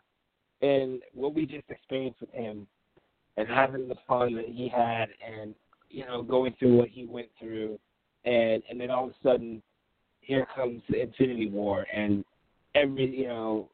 and 0.63 1.01
what 1.13 1.35
we 1.35 1.45
just 1.45 1.65
experienced 1.69 2.21
with 2.21 2.31
him, 2.31 2.69
and 3.37 3.49
having 3.49 3.89
the 3.89 3.97
fun 4.07 4.37
that 4.37 4.47
he 4.47 4.69
had, 4.69 5.07
and 5.27 5.55
you 5.91 6.05
know, 6.07 6.23
going 6.23 6.55
through 6.59 6.77
what 6.77 6.89
he 6.89 7.07
went 7.07 7.29
through, 7.41 7.79
and 8.25 8.63
and 8.71 8.81
then 8.81 8.91
all 8.91 9.07
of 9.07 9.11
a 9.11 9.29
sudden, 9.29 9.61
here 10.21 10.47
comes 10.55 10.81
Infinity 10.89 11.51
War, 11.51 11.87
and 11.93 12.25
every, 12.75 13.17
you 13.17 13.29
know, 13.29 13.71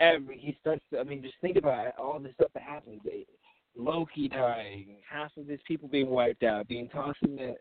every 0.00 0.38
he 0.38 0.56
starts. 0.60 0.82
To, 0.92 0.98
I 1.00 1.04
mean, 1.04 1.22
just 1.22 1.34
think 1.40 1.56
about 1.56 1.86
it, 1.86 1.94
all 1.98 2.18
the 2.18 2.30
stuff 2.34 2.50
that 2.54 2.62
happens. 2.62 3.00
Loki 3.76 4.28
dying, 4.28 4.96
half 5.08 5.30
of 5.36 5.46
his 5.46 5.60
people 5.66 5.88
being 5.88 6.10
wiped 6.10 6.42
out, 6.42 6.68
being 6.68 6.88
tossed 6.88 7.22
into 7.22 7.54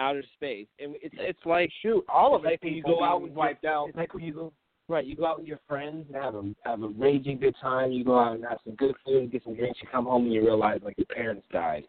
outer 0.00 0.24
space. 0.34 0.66
And 0.78 0.94
it's 1.02 1.14
it's 1.18 1.44
like 1.44 1.70
Shoot, 1.82 2.04
all 2.08 2.34
of 2.34 2.44
it 2.44 2.60
like 2.62 2.72
you 2.74 2.82
go 2.82 3.02
out 3.02 3.22
and 3.22 3.34
wiped 3.34 3.64
your, 3.64 3.72
out. 3.72 3.88
It's 3.88 3.96
like 3.96 4.14
when 4.14 4.24
you 4.24 4.32
go 4.32 4.52
right, 4.88 5.04
you 5.04 5.16
go 5.16 5.26
out 5.26 5.38
with 5.38 5.48
your 5.48 5.60
friends 5.68 6.06
and 6.08 6.22
have 6.22 6.34
a 6.34 6.54
have 6.64 6.82
a 6.82 6.88
raging 6.88 7.38
good 7.38 7.54
time. 7.60 7.92
You 7.92 8.04
go 8.04 8.18
out 8.18 8.34
and 8.34 8.44
have 8.44 8.58
some 8.64 8.74
good 8.76 8.94
food, 9.04 9.32
get 9.32 9.44
some 9.44 9.56
drinks. 9.56 9.78
You 9.82 9.88
come 9.90 10.06
home 10.06 10.24
and 10.24 10.32
you 10.32 10.42
realize 10.42 10.80
like 10.82 10.96
your 10.96 11.06
parents 11.06 11.46
died. 11.52 11.84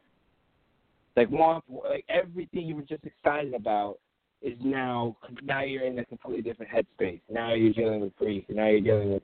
Like 1.16 1.30
one, 1.32 1.62
like 1.90 2.06
everything 2.10 2.68
you 2.68 2.76
were 2.76 2.84
just 2.84 3.04
excited 3.04 3.54
about 3.54 3.98
is 4.42 4.58
now 4.64 5.18
now 5.44 5.62
you're 5.64 5.86
in 5.86 5.98
a 6.00 6.06
completely 6.06 6.42
different 6.42 6.72
headspace. 6.72 7.22
Now 7.30 7.54
you're 7.54 7.74
dealing 7.74 8.02
with 8.02 8.16
grief. 8.16 8.44
Now 8.50 8.68
you're 8.68 8.82
dealing 8.82 9.14
with 9.14 9.24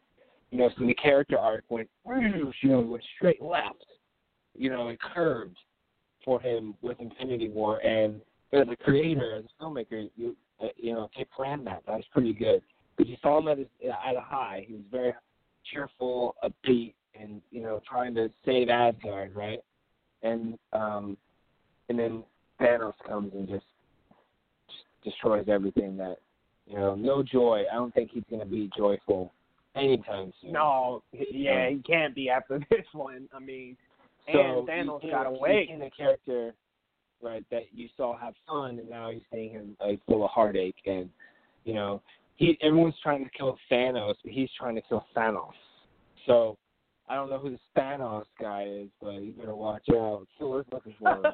you 0.52 0.60
know, 0.60 0.70
so 0.78 0.86
the 0.86 0.94
character 0.94 1.38
arc 1.38 1.64
went 1.70 1.90
you 2.06 2.70
know 2.70 2.80
went 2.80 3.04
straight 3.18 3.42
left. 3.42 3.86
You 4.56 4.70
know, 4.70 4.90
it 4.90 5.00
curved 5.02 5.58
for 6.24 6.40
him 6.40 6.76
with 6.82 7.00
Infinity 7.00 7.50
War 7.50 7.80
and 7.80 8.22
as 8.54 8.68
a 8.72 8.76
creator, 8.76 9.36
as 9.38 9.46
a 9.46 9.64
filmmaker, 9.64 10.10
you 10.16 10.36
uh, 10.62 10.68
you 10.78 10.94
know, 10.94 11.10
Kip 11.16 11.28
planned 11.36 11.66
that. 11.68 11.84
That 11.88 11.96
was 11.96 12.06
pretty 12.12 12.34
good. 12.34 12.62
Because 12.96 13.10
you 13.10 13.18
saw 13.22 13.40
him 13.40 13.48
at, 13.48 13.58
his, 13.58 13.68
at 13.84 14.16
a 14.16 14.22
high. 14.22 14.66
He 14.68 14.74
was 14.76 14.84
very 14.92 15.14
cheerful, 15.72 16.36
upbeat, 16.44 16.94
and 17.20 17.42
you 17.52 17.62
know, 17.62 17.82
trying 17.90 18.14
to 18.16 18.30
save 18.46 18.70
Asgard, 18.70 19.36
right? 19.36 19.60
And 20.22 20.58
um, 20.72 21.18
and 21.90 21.98
then 21.98 22.24
Thanos 22.62 22.94
comes 23.08 23.34
and 23.34 23.48
just 23.48 23.66
destroys 25.04 25.46
everything. 25.48 25.98
That 25.98 26.18
you 26.68 26.78
know, 26.78 26.96
no 26.96 27.24
joy. 27.24 27.64
I 27.72 27.76
don't 27.76 27.94
think 27.94 28.12
he's 28.12 28.24
going 28.30 28.42
to 28.42 28.46
be 28.48 28.70
joyful 28.76 29.32
anytime 29.76 30.34
soon. 30.42 30.54
No, 30.54 31.04
yeah, 31.12 31.70
he 31.70 31.82
can't 31.86 32.16
be 32.16 32.30
after 32.30 32.60
this 32.70 32.86
one. 32.94 33.28
I 33.34 33.40
mean, 33.40 33.78
So 34.32 34.40
and 34.40 34.68
Thanos 34.68 35.10
got 35.10 35.26
away. 35.26 35.68
Seen 35.70 35.82
a 35.82 35.90
character, 35.90 36.54
right, 37.22 37.44
that 37.52 37.64
you 37.74 37.90
saw 37.98 38.18
have 38.18 38.34
fun, 38.48 38.80
and 38.80 38.90
now 38.90 39.10
you're 39.10 39.22
seeing 39.32 39.52
him 39.52 39.76
like 39.80 40.00
full 40.06 40.24
of 40.24 40.32
heartache, 40.32 40.76
and 40.86 41.10
you 41.66 41.74
know, 41.74 42.02
he 42.36 42.58
everyone's 42.62 42.96
trying 43.02 43.24
to 43.24 43.30
kill 43.32 43.58
Thanos, 43.72 44.16
but 44.24 44.32
he's 44.32 44.50
trying 44.58 44.76
to 44.76 44.82
kill 44.82 45.06
Thanos. 45.16 45.52
So 46.26 46.58
I 47.10 47.16
don't 47.16 47.30
know 47.30 47.40
who 47.40 47.52
this 47.52 47.60
Thanos 47.78 48.26
guy 48.40 48.64
is, 48.64 48.88
but 49.02 49.12
you 49.16 49.34
better 49.34 49.56
watch 49.56 49.86
out. 49.92 50.26
Killer's 50.38 50.66
looking 50.72 50.96
for 51.00 51.16
him. 51.16 51.26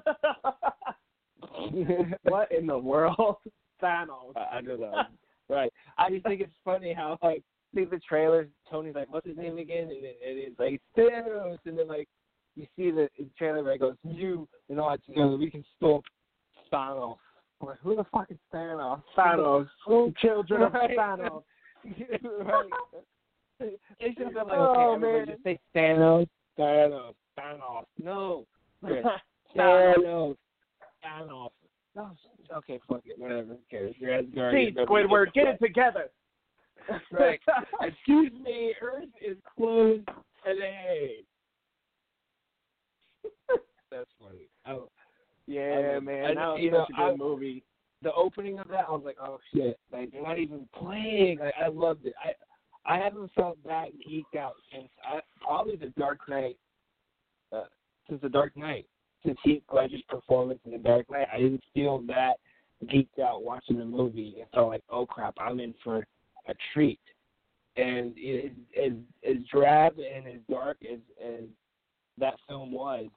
what 2.24 2.52
in 2.52 2.68
the 2.68 2.78
world? 2.78 3.38
Thanos. 3.84 4.36
I, 4.36 4.58
I 4.58 4.62
don't 4.62 4.82
know. 4.82 5.04
Right. 5.50 5.72
I 5.98 6.10
just 6.10 6.24
think 6.26 6.42
it's 6.42 6.52
funny 6.66 6.94
how 6.94 7.18
like 7.24 7.44
see 7.74 7.86
the 7.86 8.00
trailers. 8.08 8.48
Tony's 8.70 8.96
like, 8.96 9.12
"What's 9.12 9.28
his 9.28 9.38
name 9.38 9.58
again?" 9.58 9.84
And 9.84 9.92
it, 10.04 10.20
it 10.22 10.52
is 10.52 10.54
like 10.60 10.82
Thanos, 10.98 11.58
and 11.66 11.78
then 11.78 11.88
like 11.88 12.08
you 12.56 12.68
see 12.76 12.92
the 12.92 13.10
trailer 13.38 13.64
where 13.64 13.74
it 13.74 13.80
goes, 13.80 13.96
"You 14.04 14.48
and 14.70 14.80
all 14.80 14.90
that 14.92 15.06
together, 15.06 15.38
we 15.38 15.50
can 15.50 15.64
stop 15.78 16.04
Thanos." 16.72 17.18
I'm 17.62 17.68
like, 17.68 17.80
who 17.82 17.96
the 17.96 18.06
fuck 18.12 18.32
is 18.32 18.38
Thanos? 18.54 19.02
Thanos. 19.18 19.68
Who? 19.86 20.14
Children 20.22 20.62
of 20.64 20.74
Right. 20.74 20.98
Thanos. 20.98 21.44
right. 21.84 22.70
They 23.60 24.14
should 24.14 24.24
have 24.28 24.34
been 24.34 24.48
like, 24.48 24.58
Oh, 24.58 24.94
okay, 24.96 25.02
man. 25.02 25.26
just 25.28 25.44
say 25.44 25.60
Thanos, 25.76 26.28
Thanos, 26.58 27.14
Thanos. 27.38 27.84
No. 28.02 28.46
Thanos. 29.56 30.36
Thanos, 31.06 31.50
Thanos. 31.96 32.16
No, 32.50 32.58
okay, 32.58 32.80
fuck 32.88 33.02
it, 33.06 33.18
whatever. 33.20 33.48
Who 33.54 33.58
cares? 33.70 33.96
You're 34.00 34.14
Asgard. 34.14 34.54
Gee, 34.54 34.72
you're 34.76 34.86
gonna 34.86 34.86
be 34.86 35.08
Squidward, 35.14 35.34
get 35.34 35.48
it 35.48 35.58
together. 35.62 36.10
Right. 37.12 37.40
Excuse 37.82 38.32
me, 38.44 38.74
Earth 38.82 39.04
is 39.22 39.38
closed 39.56 40.08
today. 40.46 41.18
That's 43.92 44.10
funny. 44.20 44.48
I, 44.66 44.78
yeah, 45.48 45.94
I- 45.98 46.00
man, 46.00 46.26
I- 46.26 46.34
that 46.36 46.48
was 46.48 46.60
you 46.62 46.70
such 46.72 46.74
know, 46.74 46.84
a 46.84 47.08
good 47.10 47.14
I- 47.14 47.18
movie. 47.18 47.64
the 48.02 48.14
opening 48.14 48.60
of 48.60 48.68
that, 48.70 48.86
I 48.88 48.92
was 48.92 49.02
like, 49.04 49.18
oh 49.22 49.40
shit! 49.54 49.78
Like 49.92 50.12
they're 50.12 50.24
not 50.24 50.40
even 50.40 50.68
playing. 50.74 51.40
Like, 51.40 51.54
I 51.64 51.68
loved 51.68 52.06
it. 52.06 52.14
I 52.24 52.32
I 52.92 52.98
haven't 52.98 53.32
felt 53.34 53.58
that 53.66 53.90
geeked 54.10 54.40
out 54.40 54.54
since 54.72 54.90
I, 55.04 55.20
probably 55.42 55.76
the 55.76 55.88
Dark 55.98 56.20
Knight. 56.30 56.58
Uh, 57.52 57.66
since 58.08 58.22
the 58.22 58.30
Dark 58.30 58.56
Knight, 58.56 58.86
since 59.26 59.38
Heath 59.44 59.64
Ledger's 59.74 60.04
performance 60.08 60.60
in 60.66 60.72
the 60.72 60.78
Dark 60.78 61.10
Knight, 61.10 61.28
I 61.34 61.38
didn't 61.38 61.64
feel 61.74 62.00
that 62.08 62.34
geeked 62.86 63.20
out 63.22 63.44
watching 63.44 63.78
the 63.78 63.86
movie. 63.86 64.36
It 64.38 64.48
felt 64.54 64.70
like, 64.70 64.84
oh 64.90 65.06
crap, 65.06 65.36
I'm 65.40 65.60
in 65.60 65.74
for 65.84 65.98
a 66.48 66.54
treat. 66.74 67.00
And 67.76 68.14
it, 68.16 68.54
as 68.78 68.94
as 69.30 69.38
drab 69.52 69.94
and 70.00 70.28
as 70.28 70.42
dark 70.50 70.78
as 70.92 71.00
as 71.24 71.44
that 72.18 72.36
film 72.48 72.72
was, 72.72 73.08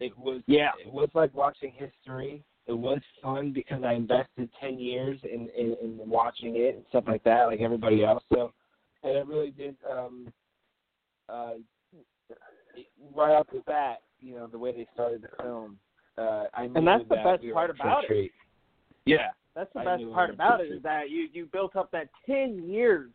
it 0.00 0.16
was 0.16 0.42
Yeah. 0.46 0.70
it 0.84 0.92
was 0.92 1.08
like 1.14 1.34
watching 1.34 1.72
history. 1.72 2.42
It 2.66 2.72
was 2.72 3.00
fun 3.22 3.52
because 3.52 3.82
I 3.84 3.92
invested 3.92 4.50
ten 4.60 4.78
years 4.78 5.20
in, 5.22 5.48
in, 5.56 5.76
in 5.82 6.00
watching 6.08 6.56
it 6.56 6.74
and 6.76 6.84
stuff 6.88 7.04
like 7.06 7.22
that, 7.24 7.44
like 7.44 7.60
everybody 7.60 8.04
else. 8.04 8.24
So, 8.32 8.52
and 9.02 9.16
it 9.16 9.26
really 9.26 9.50
did. 9.50 9.76
Um, 9.90 10.32
uh, 11.28 11.54
right 13.14 13.32
off 13.34 13.46
the 13.52 13.62
bat, 13.66 13.98
you 14.20 14.34
know, 14.34 14.46
the 14.46 14.58
way 14.58 14.72
they 14.72 14.86
started 14.94 15.22
the 15.22 15.42
film, 15.42 15.78
uh, 16.18 16.44
I 16.54 16.64
And 16.64 16.86
that's 16.86 17.02
the 17.08 17.16
that 17.16 17.24
best 17.24 17.42
we 17.42 17.52
part 17.52 17.70
in 17.70 17.76
for 17.76 17.82
a 17.82 17.86
about 17.90 18.04
it. 18.10 18.30
Yeah, 19.04 19.28
That's 19.54 19.72
the 19.72 19.80
I 19.80 19.84
best 19.84 20.04
part 20.12 20.30
about 20.30 20.60
it 20.60 20.72
is 20.72 20.82
that 20.82 21.10
you 21.10 21.28
you 21.32 21.46
built 21.46 21.76
up 21.76 21.90
that 21.92 22.08
ten 22.26 22.68
years 22.68 23.10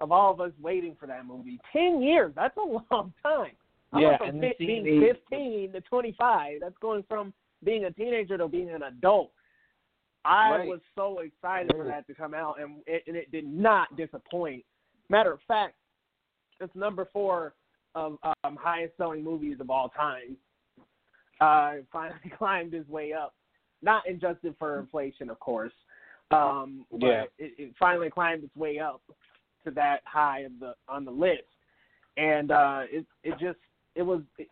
of 0.00 0.12
all 0.12 0.32
of 0.32 0.40
us 0.40 0.52
waiting 0.60 0.96
for 0.98 1.06
that 1.06 1.24
movie. 1.26 1.58
Ten 1.72 2.02
years. 2.02 2.32
That's 2.34 2.56
a 2.56 2.60
long 2.94 3.12
time. 3.22 3.52
I 3.92 4.00
Yeah, 4.00 4.18
from 4.18 4.28
and 4.28 4.42
then 4.42 4.50
fi- 4.58 4.66
seeing 4.66 4.84
being 4.84 5.00
the- 5.00 5.06
fifteen 5.14 5.72
to 5.72 5.80
twenty 5.82 6.14
five. 6.18 6.58
That's 6.60 6.76
going 6.80 7.04
from 7.08 7.32
being 7.64 7.84
a 7.84 7.90
teenager 7.90 8.36
to 8.38 8.48
being 8.48 8.70
an 8.70 8.82
adult. 8.82 9.32
I 10.24 10.50
Right. 10.50 10.68
was 10.68 10.80
so 10.94 11.20
excited 11.20 11.72
for 11.74 11.84
that 11.84 12.06
to 12.08 12.14
come 12.14 12.34
out, 12.34 12.60
and 12.60 12.82
it, 12.86 13.04
and 13.06 13.16
it 13.16 13.30
did 13.32 13.46
not 13.46 13.96
disappoint. 13.96 14.64
Matter 15.08 15.32
of 15.32 15.40
fact, 15.48 15.74
it's 16.60 16.74
number 16.74 17.06
four 17.12 17.54
of 17.94 18.16
um, 18.44 18.56
highest 18.60 18.96
selling 18.96 19.24
movies 19.24 19.56
of 19.60 19.70
all 19.70 19.88
time. 19.88 20.36
Uh, 21.40 21.82
finally 21.92 22.32
climbed 22.36 22.72
his 22.72 22.86
way 22.88 23.12
up, 23.12 23.34
not 23.82 24.08
adjusted 24.08 24.54
for 24.58 24.78
inflation, 24.78 25.30
of 25.30 25.38
course. 25.40 25.72
Um, 26.30 26.86
but 26.92 27.06
Yeah. 27.06 27.22
it, 27.38 27.52
it 27.58 27.74
finally 27.78 28.10
climbed 28.10 28.44
its 28.44 28.54
way 28.54 28.78
up 28.78 29.02
to 29.64 29.70
that 29.72 30.00
high 30.04 30.40
of 30.40 30.52
the 30.60 30.74
on 30.88 31.04
the 31.04 31.10
list, 31.10 31.42
and 32.16 32.50
uh, 32.50 32.82
it 32.90 33.04
it 33.24 33.32
just 33.38 33.58
it 33.96 34.02
was 34.02 34.22
it, 34.38 34.48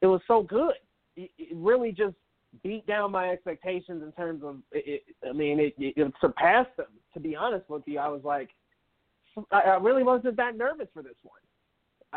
it 0.00 0.06
was 0.06 0.20
so 0.26 0.42
good. 0.42 0.74
It, 1.16 1.30
it 1.38 1.54
really 1.54 1.92
just 1.92 2.14
beat 2.62 2.86
down 2.86 3.12
my 3.12 3.28
expectations 3.30 4.02
in 4.02 4.10
terms 4.12 4.42
of 4.42 4.56
it, 4.72 5.02
it 5.20 5.28
I 5.28 5.32
mean 5.32 5.60
it, 5.60 5.74
it, 5.78 5.94
it 5.96 6.12
surpassed 6.20 6.76
them. 6.76 6.86
To 7.14 7.20
be 7.20 7.36
honest 7.36 7.68
with 7.68 7.82
you, 7.86 7.98
I 7.98 8.08
was 8.08 8.22
like, 8.24 8.48
I, 9.52 9.60
I 9.60 9.76
really 9.76 10.02
wasn't 10.02 10.36
that 10.36 10.56
nervous 10.56 10.88
for 10.94 11.02
this 11.02 11.16
one. 11.22 11.40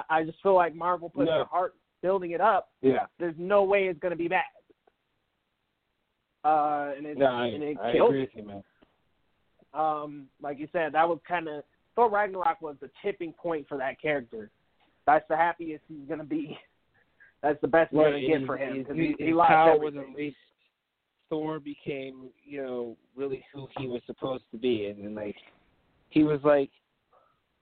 I, 0.09 0.23
just 0.23 0.41
feel 0.41 0.55
like 0.55 0.75
Marvel 0.75 1.09
put 1.09 1.25
No. 1.25 1.31
their 1.37 1.45
heart 1.45 1.75
building 2.01 2.31
it 2.31 2.41
up. 2.41 2.69
yeah. 2.81 3.05
There's 3.19 3.35
no 3.37 3.63
way 3.63 3.85
it's 3.87 3.99
going 3.99 4.11
to 4.11 4.17
be 4.17 4.27
bad. 4.27 4.43
Uh, 6.43 6.91
and 6.97 7.05
it, 7.05 7.17
No, 7.17 7.25
I, 7.27 7.45
and 7.47 7.63
it 7.63 7.77
I 7.81 7.91
killed 7.93 8.09
agree 8.09 8.21
with 8.21 8.29
you, 8.35 8.43
man. 8.43 8.63
Um, 9.73 10.27
like 10.41 10.59
you 10.59 10.67
said, 10.71 10.91
that 10.93 11.07
was 11.07 11.19
kind 11.27 11.47
of 11.47 11.63
Thor 11.95 12.09
Ragnarok 12.09 12.61
was 12.61 12.75
the 12.81 12.89
tipping 13.03 13.33
point 13.33 13.67
for 13.67 13.77
that 13.77 13.99
character. 14.01 14.49
That's 15.05 15.25
the 15.29 15.35
happiest 15.37 15.83
he's 15.87 16.07
gonna 16.07 16.23
be. 16.23 16.57
That's 17.41 17.59
the 17.61 17.67
best 17.67 17.91
we're 17.93 18.11
gonna 18.11 18.21
get 18.27 18.45
for 18.45 18.57
him 18.57 18.75
His, 18.77 18.83
because 18.87 18.97
his, 18.97 19.07
he, 19.09 19.15
he 19.19 19.25
his 19.29 19.35
lost 19.35 19.49
power 19.49 19.77
was 19.79 19.93
everything. 19.95 20.09
unleashed. 20.09 20.37
Thor 21.29 21.59
became, 21.59 22.29
you 22.45 22.61
know, 22.61 22.97
really 23.15 23.43
who 23.53 23.67
he 23.77 23.87
was 23.87 24.01
supposed 24.05 24.43
to 24.51 24.57
be, 24.57 24.85
and, 24.87 25.03
and 25.03 25.15
like 25.15 25.35
he 26.09 26.23
was 26.23 26.39
like, 26.43 26.69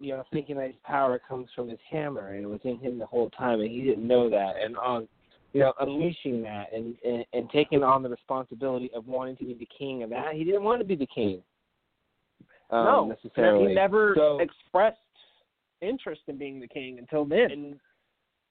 you 0.02 0.14
know, 0.14 0.24
thinking 0.34 0.58
that 0.58 0.68
his 0.68 0.76
power 0.84 1.20
comes 1.20 1.48
from 1.56 1.70
his 1.70 1.80
hammer, 1.90 2.30
and 2.34 2.44
it 2.44 2.48
was 2.48 2.60
in 2.64 2.80
him 2.80 2.98
the 2.98 3.06
whole 3.06 3.30
time, 3.30 3.62
and 3.62 3.70
he 3.70 3.82
didn't 3.82 4.06
know 4.08 4.30
that. 4.30 4.56
And 4.62 4.76
on, 4.78 5.08
you 5.54 5.60
know, 5.62 5.74
unleashing 5.80 6.42
that 6.44 6.74
and, 6.74 6.96
and 7.06 7.24
and 7.34 7.50
taking 7.52 7.84
on 7.84 8.04
the 8.04 8.10
responsibility 8.10 8.90
of 8.96 9.08
wanting 9.08 9.38
to 9.38 9.46
be 9.46 9.54
the 9.54 9.68
king 9.78 10.04
of 10.04 10.10
that, 10.10 10.34
he 10.34 10.44
didn't 10.44 10.64
want 10.64 10.80
to 10.82 10.86
be 10.86 10.96
the 10.96 11.08
king. 11.08 11.42
Um, 12.72 12.86
no, 12.86 13.06
necessarily. 13.06 13.70
he 13.70 13.76
never 13.76 14.14
So- 14.18 14.40
expressed 14.40 14.98
interest 15.82 16.22
in 16.28 16.38
being 16.38 16.60
the 16.60 16.68
king 16.68 17.00
until 17.00 17.26
then. 17.26 17.52
and 17.52 17.80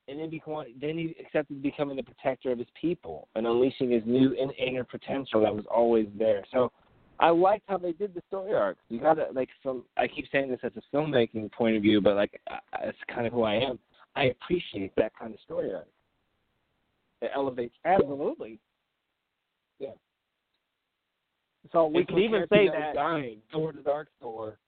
and 0.09 0.19
then 0.19 0.29
become 0.31 0.65
then 0.81 0.99
he 0.99 1.15
accepted 1.21 1.63
becoming 1.63 1.97
the 1.97 2.03
protector 2.03 2.51
of 2.51 2.59
his 2.59 2.67
people 2.81 3.29
and 3.37 3.47
unleashing 3.47 3.91
his 3.91 4.03
new 4.05 4.33
in- 4.33 4.51
inner 4.53 4.83
potential 4.85 5.41
that 5.43 5.55
was 5.55 5.65
always 5.73 6.07
there. 6.19 6.45
So 6.53 6.73
I 7.21 7.29
liked 7.29 7.65
how 7.69 7.77
they 7.77 7.93
did 7.93 8.15
the 8.15 8.23
story 8.29 8.55
arcs. 8.55 8.81
You 8.89 8.99
gotta 8.99 9.27
like 9.33 9.51
from 9.63 9.85
I 9.97 10.09
keep 10.09 10.25
saying 10.33 10.51
this 10.51 10.61
as 10.63 10.73
a 10.77 10.97
filmmaking 10.97 11.53
point 11.53 11.77
of 11.77 11.83
view, 11.83 12.01
but 12.01 12.17
like 12.17 12.41
I, 12.49 12.59
that's 12.87 12.97
kind 13.15 13.27
of 13.27 13.33
who 13.33 13.43
I 13.43 13.55
am. 13.55 13.79
I 14.17 14.25
appreciate 14.25 14.93
that 14.97 15.13
kind 15.19 15.35
of 15.35 15.41
story 15.41 15.73
arc. 15.73 15.87
It 17.21 17.31
elevates. 17.35 17.75
Absolutely. 17.85 18.59
Yeah. 19.79 19.91
So 21.73 21.87
we 21.87 22.07
could 22.07 22.19
even 22.19 22.47
say 22.51 22.69
that. 22.69 22.95
dying. 22.95 23.39
Door 23.53 23.73
to 23.73 23.83
Dark 23.83 24.09
Thor 24.21 24.59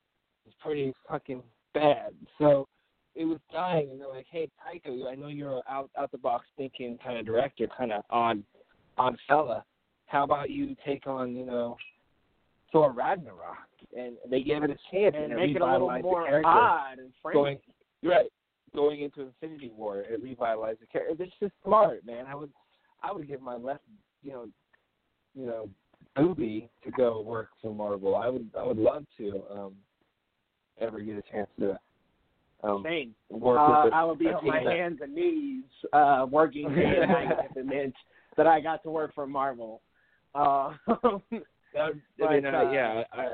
is 0.47 0.53
pretty 0.63 0.93
fucking 1.09 1.43
bad. 1.73 2.13
So 2.39 2.69
it 3.15 3.25
was 3.25 3.39
dying, 3.51 3.89
and 3.91 4.01
they're 4.01 4.09
like, 4.09 4.27
"Hey, 4.31 4.51
Taika, 4.61 5.11
I 5.11 5.15
know 5.15 5.29
you're 5.29 5.57
an 5.57 5.63
out 5.69 5.91
out 5.99 6.13
the 6.13 6.19
box 6.19 6.47
thinking 6.59 6.99
kind 7.03 7.17
of 7.17 7.25
director, 7.25 7.67
kind 7.77 7.93
of 7.93 8.05
odd 8.11 8.43
odd 8.99 9.17
fella. 9.27 9.65
How 10.07 10.25
about 10.25 10.51
you 10.51 10.77
take 10.85 11.07
on 11.07 11.35
you 11.35 11.47
know 11.47 11.79
Thor 12.73 12.93
Ragnarok?" 12.93 13.57
And 13.97 14.17
they 14.31 14.43
gave 14.43 14.63
it 14.65 14.71
a 14.71 14.77
chance 14.91 15.15
and 15.17 15.33
and 15.33 15.37
make 15.37 15.55
it 15.55 15.63
a 15.63 15.67
little 15.73 15.91
more 16.01 16.45
odd 16.47 16.99
and 16.99 17.13
frank. 17.21 17.35
Going 17.35 17.59
right, 18.03 18.31
going 18.75 19.03
into 19.03 19.23
Infinity 19.23 19.71
War, 19.77 20.01
it 20.01 20.23
revitalized 20.23 20.81
the 20.81 20.87
character. 20.87 21.23
It's 21.25 21.33
just 21.41 21.53
smart, 21.65 22.05
man. 22.07 22.27
I 22.27 22.35
would 22.35 22.51
I 23.03 23.13
would 23.13 23.27
give 23.29 23.43
my 23.43 23.57
left, 23.57 23.83
you 24.23 24.33
know, 24.33 24.47
you 25.35 25.47
know, 25.47 25.69
booby 26.17 26.69
to 26.85 26.91
go 26.93 27.21
work 27.21 27.51
for 27.61 27.75
Marvel. 27.75 28.17
I 28.17 28.29
would 28.29 28.49
I 28.59 28.65
would 28.65 28.79
love 28.79 29.05
to 29.19 29.43
um 29.51 29.75
ever 30.81 31.01
get 31.01 31.17
a 31.17 31.23
chance 31.31 31.49
to 31.61 31.79
um 32.63 32.83
Same. 32.85 33.15
work 33.29 33.59
Uh, 33.61 33.83
with 33.85 33.93
a, 33.93 33.97
I 33.97 34.05
would 34.05 34.19
be 34.19 34.29
on 34.29 34.47
my 34.47 34.63
that- 34.65 34.73
hands 34.73 35.01
and 35.03 35.15
knees, 35.15 35.65
uh, 35.93 36.27
working 36.31 36.69
day 36.75 36.95
and 37.03 37.11
night 37.11 37.37
if 37.51 37.57
it 37.57 37.67
meant 37.67 37.95
that 38.37 38.47
I 38.47 38.61
got 38.61 38.83
to 38.85 38.91
work 38.91 39.15
for 39.15 39.27
Marvel. 39.27 39.83
Uh, 40.35 40.75
that 41.75 41.93
I 42.27 42.35
mean, 42.35 42.47
uh, 42.47 42.71
yeah, 42.71 43.05
I 43.13 43.29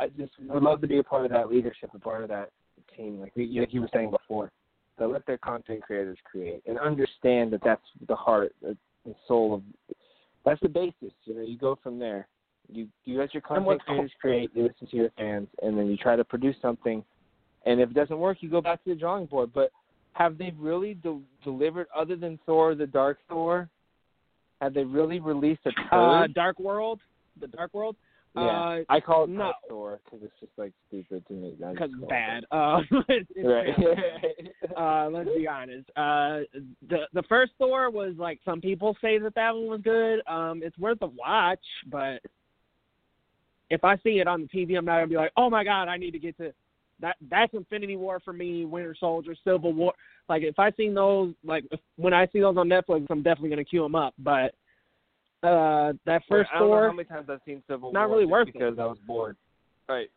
I 0.00 0.08
just 0.08 0.32
would 0.40 0.62
love 0.62 0.80
to 0.80 0.86
be 0.86 0.98
a 0.98 1.02
part 1.02 1.24
of 1.24 1.30
that 1.32 1.48
leadership, 1.48 1.90
a 1.94 1.98
part 1.98 2.22
of 2.22 2.28
that 2.28 2.50
team, 2.96 3.20
like 3.20 3.32
we, 3.36 3.46
like 3.60 3.72
you 3.72 3.80
were 3.80 3.90
saying 3.92 4.10
before. 4.10 4.50
To 4.98 5.08
let 5.08 5.26
their 5.26 5.38
content 5.38 5.82
creators 5.82 6.18
create 6.24 6.62
and 6.66 6.78
understand 6.78 7.52
that 7.52 7.62
that's 7.64 7.82
the 8.06 8.14
heart, 8.14 8.54
the, 8.62 8.76
the 9.04 9.14
soul 9.26 9.54
of. 9.54 9.62
That's 10.44 10.60
the 10.60 10.68
basis. 10.68 11.12
You 11.24 11.34
know, 11.34 11.42
you 11.42 11.58
go 11.58 11.76
from 11.82 11.98
there. 11.98 12.28
You 12.70 12.86
you 13.04 13.18
let 13.18 13.34
your 13.34 13.40
content 13.40 13.82
creators 13.84 14.12
create. 14.20 14.50
You 14.54 14.62
listen 14.62 14.86
to 14.88 14.96
your 14.96 15.10
fans, 15.16 15.48
and 15.62 15.76
then 15.76 15.86
you 15.86 15.96
try 15.96 16.14
to 16.14 16.24
produce 16.24 16.54
something. 16.62 17.04
And 17.66 17.80
if 17.80 17.90
it 17.90 17.94
doesn't 17.94 18.18
work, 18.18 18.38
you 18.40 18.48
go 18.48 18.60
back 18.60 18.84
to 18.84 18.90
the 18.90 18.96
drawing 18.96 19.26
board. 19.26 19.50
But 19.52 19.72
have 20.12 20.38
they 20.38 20.52
really 20.58 20.94
de- 20.94 21.20
delivered, 21.42 21.88
other 21.94 22.14
than 22.14 22.38
Thor: 22.46 22.76
The 22.76 22.86
Dark 22.86 23.18
Thor? 23.28 23.68
Have 24.60 24.74
they 24.74 24.84
really 24.84 25.18
released 25.18 25.62
a 25.66 25.96
uh. 25.96 26.26
Dark 26.28 26.58
World, 26.60 27.00
the 27.40 27.46
Dark 27.48 27.74
World, 27.74 27.96
Yeah, 28.34 28.42
uh, 28.42 28.78
I 28.88 29.00
call 29.00 29.24
it 29.24 29.30
no. 29.30 29.38
Dark 29.38 29.56
Thor 29.68 30.00
because 30.04 30.20
it's 30.24 30.40
just 30.40 30.52
like 30.56 30.72
stupid 30.88 31.26
to 31.28 31.34
me. 31.34 31.54
Because 31.58 31.90
it's 31.90 31.94
call 31.94 32.04
it 32.04 32.08
bad. 32.08 32.44
Uh, 32.50 32.80
it's, 33.08 33.30
it's 33.36 33.48
Right. 33.48 34.76
uh, 34.76 35.08
let's 35.10 35.30
be 35.36 35.46
honest. 35.46 35.88
Uh, 35.96 36.40
the 36.88 37.06
the 37.12 37.22
first 37.28 37.52
Thor 37.58 37.90
was 37.90 38.14
like 38.16 38.40
some 38.44 38.60
people 38.60 38.96
say 39.00 39.18
that 39.18 39.34
that 39.34 39.54
one 39.54 39.66
was 39.66 39.80
good. 39.82 40.20
Um, 40.26 40.62
it's 40.62 40.78
worth 40.78 40.98
a 41.02 41.06
watch, 41.06 41.64
but 41.90 42.20
if 43.70 43.84
I 43.84 43.96
see 43.98 44.20
it 44.20 44.28
on 44.28 44.42
the 44.42 44.48
TV, 44.48 44.76
I'm 44.76 44.84
not 44.84 44.96
gonna 44.96 45.06
be 45.06 45.16
like, 45.16 45.32
oh 45.36 45.50
my 45.50 45.64
god, 45.64 45.88
I 45.88 45.96
need 45.96 46.12
to 46.12 46.18
get 46.18 46.36
to 46.38 46.52
that 47.00 47.16
that's 47.30 47.52
Infinity 47.54 47.96
War 47.96 48.20
for 48.24 48.32
me. 48.32 48.64
Winter 48.64 48.94
Soldier, 48.98 49.34
Civil 49.44 49.72
War. 49.72 49.92
Like 50.28 50.42
if 50.42 50.58
I 50.58 50.70
see 50.72 50.88
those, 50.88 51.34
like 51.44 51.64
if, 51.70 51.80
when 51.96 52.14
I 52.14 52.26
see 52.28 52.40
those 52.40 52.56
on 52.56 52.68
Netflix, 52.68 53.06
I'm 53.10 53.22
definitely 53.22 53.50
gonna 53.50 53.64
queue 53.64 53.82
them 53.82 53.94
up. 53.94 54.14
But 54.18 54.54
uh 55.44 55.92
that 56.06 56.22
first 56.28 56.50
I 56.54 56.58
don't 56.58 56.70
know 56.70 56.80
how 56.86 56.92
many 56.92 57.08
times 57.08 57.28
I've 57.30 57.40
seen 57.44 57.62
Civil 57.68 57.92
not 57.92 58.08
War 58.08 58.16
really 58.16 58.24
just 58.24 58.32
worth 58.32 58.48
it. 58.48 58.54
because 58.54 58.78
I 58.78 58.86
was 58.86 58.98
bored. 59.06 59.36
Right. 59.88 60.10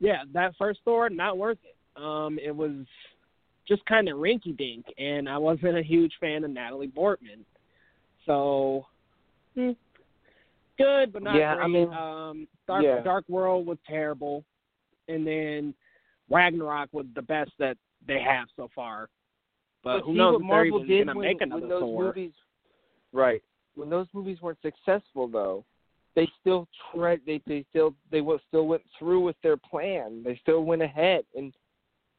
yeah, 0.00 0.24
that 0.32 0.54
first 0.58 0.80
Thor, 0.84 1.08
not 1.08 1.38
worth 1.38 1.58
it. 1.64 1.76
Um, 2.02 2.38
it 2.42 2.54
was 2.54 2.72
just 3.68 3.84
kind 3.86 4.08
of 4.08 4.18
rinky 4.18 4.56
dink, 4.56 4.84
and 4.98 5.28
I 5.28 5.38
wasn't 5.38 5.78
a 5.78 5.82
huge 5.82 6.12
fan 6.20 6.42
of 6.42 6.50
Natalie 6.50 6.88
Portman. 6.88 7.44
So, 8.26 8.86
hmm, 9.54 9.70
good, 10.78 11.12
but 11.12 11.22
not 11.22 11.36
Yeah, 11.36 11.54
great. 11.54 11.64
I 11.64 11.68
mean, 11.68 11.92
um, 11.92 12.48
Dark 12.66 12.82
yeah. 12.84 13.00
Dark 13.02 13.24
World 13.28 13.66
was 13.66 13.78
terrible, 13.86 14.44
and 15.08 15.24
then 15.24 15.74
Ragnarok 16.28 16.88
was 16.92 17.06
the 17.14 17.22
best 17.22 17.52
that 17.60 17.76
they 18.06 18.20
have 18.20 18.48
so 18.56 18.68
far. 18.74 19.08
But, 19.84 20.00
who 20.02 20.12
see 20.12 20.18
knows 20.18 20.34
what 20.34 20.42
Marvel 20.42 20.84
did 20.84 21.06
when, 21.06 21.20
make 21.20 21.40
another 21.40 21.60
when 21.60 21.68
those 21.68 21.80
Thor? 21.80 22.04
movies 22.06 22.32
Right. 23.12 23.42
When 23.74 23.88
those 23.90 24.06
movies 24.12 24.38
weren't 24.42 24.58
successful 24.62 25.28
though, 25.28 25.64
they 26.14 26.28
still 26.40 26.68
tried 26.94 27.20
they 27.26 27.40
they 27.46 27.64
still 27.70 27.94
they 28.10 28.20
wa- 28.20 28.38
still 28.48 28.66
went 28.66 28.82
through 28.98 29.20
with 29.20 29.36
their 29.42 29.56
plan. 29.56 30.22
They 30.24 30.38
still 30.42 30.64
went 30.64 30.82
ahead 30.82 31.24
and 31.36 31.52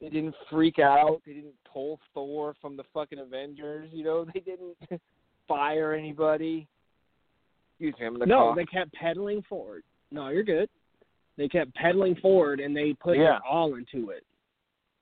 they 0.02 0.10
didn't 0.10 0.36
freak 0.50 0.80
out. 0.80 1.22
They 1.26 1.34
didn't 1.34 1.54
pull 1.72 2.00
Thor 2.14 2.56
from 2.62 2.76
the 2.76 2.84
fucking 2.94 3.20
Avengers, 3.20 3.90
you 3.94 4.04
know, 4.04 4.26
they 4.34 4.40
didn't 4.40 4.76
fire 5.48 5.94
anybody. 5.94 6.68
Excuse 7.80 7.96
me, 8.00 8.06
I'm 8.08 8.14
gonna 8.14 8.26
No, 8.26 8.38
cough. 8.50 8.56
they 8.56 8.66
kept 8.66 8.94
pedaling 8.94 9.42
forward. 9.48 9.84
No, 10.12 10.30
you're 10.30 10.44
good. 10.44 10.70
They 11.38 11.48
kept 11.48 11.74
pedaling 11.74 12.16
forward, 12.16 12.60
and 12.60 12.76
they 12.76 12.94
put 12.94 13.18
Yeah. 13.18 13.24
their 13.24 13.46
all 13.50 13.74
into 13.76 14.12
it. 14.12 14.24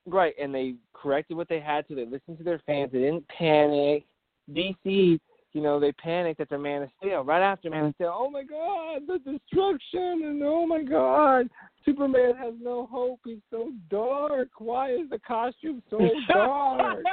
Right, 0.06 0.34
and 0.40 0.54
they 0.54 0.74
corrected 0.94 1.36
what 1.36 1.48
they 1.48 1.60
had 1.60 1.86
to. 1.88 1.94
They 1.94 2.06
listened 2.06 2.38
to 2.38 2.44
their 2.44 2.60
fans. 2.66 2.90
They 2.92 3.00
didn't 3.00 3.28
panic. 3.28 4.04
DC, 4.50 5.20
you 5.52 5.60
know, 5.60 5.78
they 5.78 5.92
panicked 5.92 6.40
at 6.40 6.48
the 6.48 6.58
Man 6.58 6.82
of 6.82 6.88
Steel. 6.98 7.22
Right 7.24 7.42
after 7.42 7.68
Man 7.70 7.86
of 7.86 7.94
Steel, 7.96 8.14
oh 8.14 8.30
my 8.30 8.42
God, 8.42 9.02
the 9.06 9.18
destruction, 9.18 10.22
and 10.24 10.42
oh 10.42 10.66
my 10.66 10.82
God, 10.82 11.48
Superman 11.84 12.34
has 12.36 12.54
no 12.60 12.86
hope. 12.90 13.20
He's 13.24 13.36
so 13.50 13.70
dark. 13.90 14.48
Why 14.58 14.92
is 14.92 15.10
the 15.10 15.18
costume 15.18 15.82
so 15.90 15.98
dark? 16.28 17.04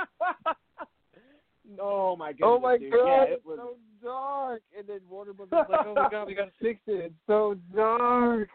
oh 1.82 2.16
my 2.16 2.32
God. 2.34 2.48
oh 2.48 2.60
my 2.60 2.78
dude. 2.78 2.92
God, 2.92 3.06
Yeah, 3.06 3.24
it 3.24 3.30
it's 3.34 3.46
was, 3.46 3.60
so 3.60 3.76
dark. 4.04 4.62
And 4.78 4.88
then 4.88 5.00
Warner 5.10 5.34
Brothers 5.34 5.52
was 5.52 5.68
like, 5.70 5.86
oh 5.86 5.96
my 5.96 6.10
God, 6.10 6.28
we 6.28 6.34
gotta 6.36 6.52
fix 6.62 6.80
it. 6.88 7.06
It's 7.06 7.14
so 7.28 7.56
dark. 7.76 8.50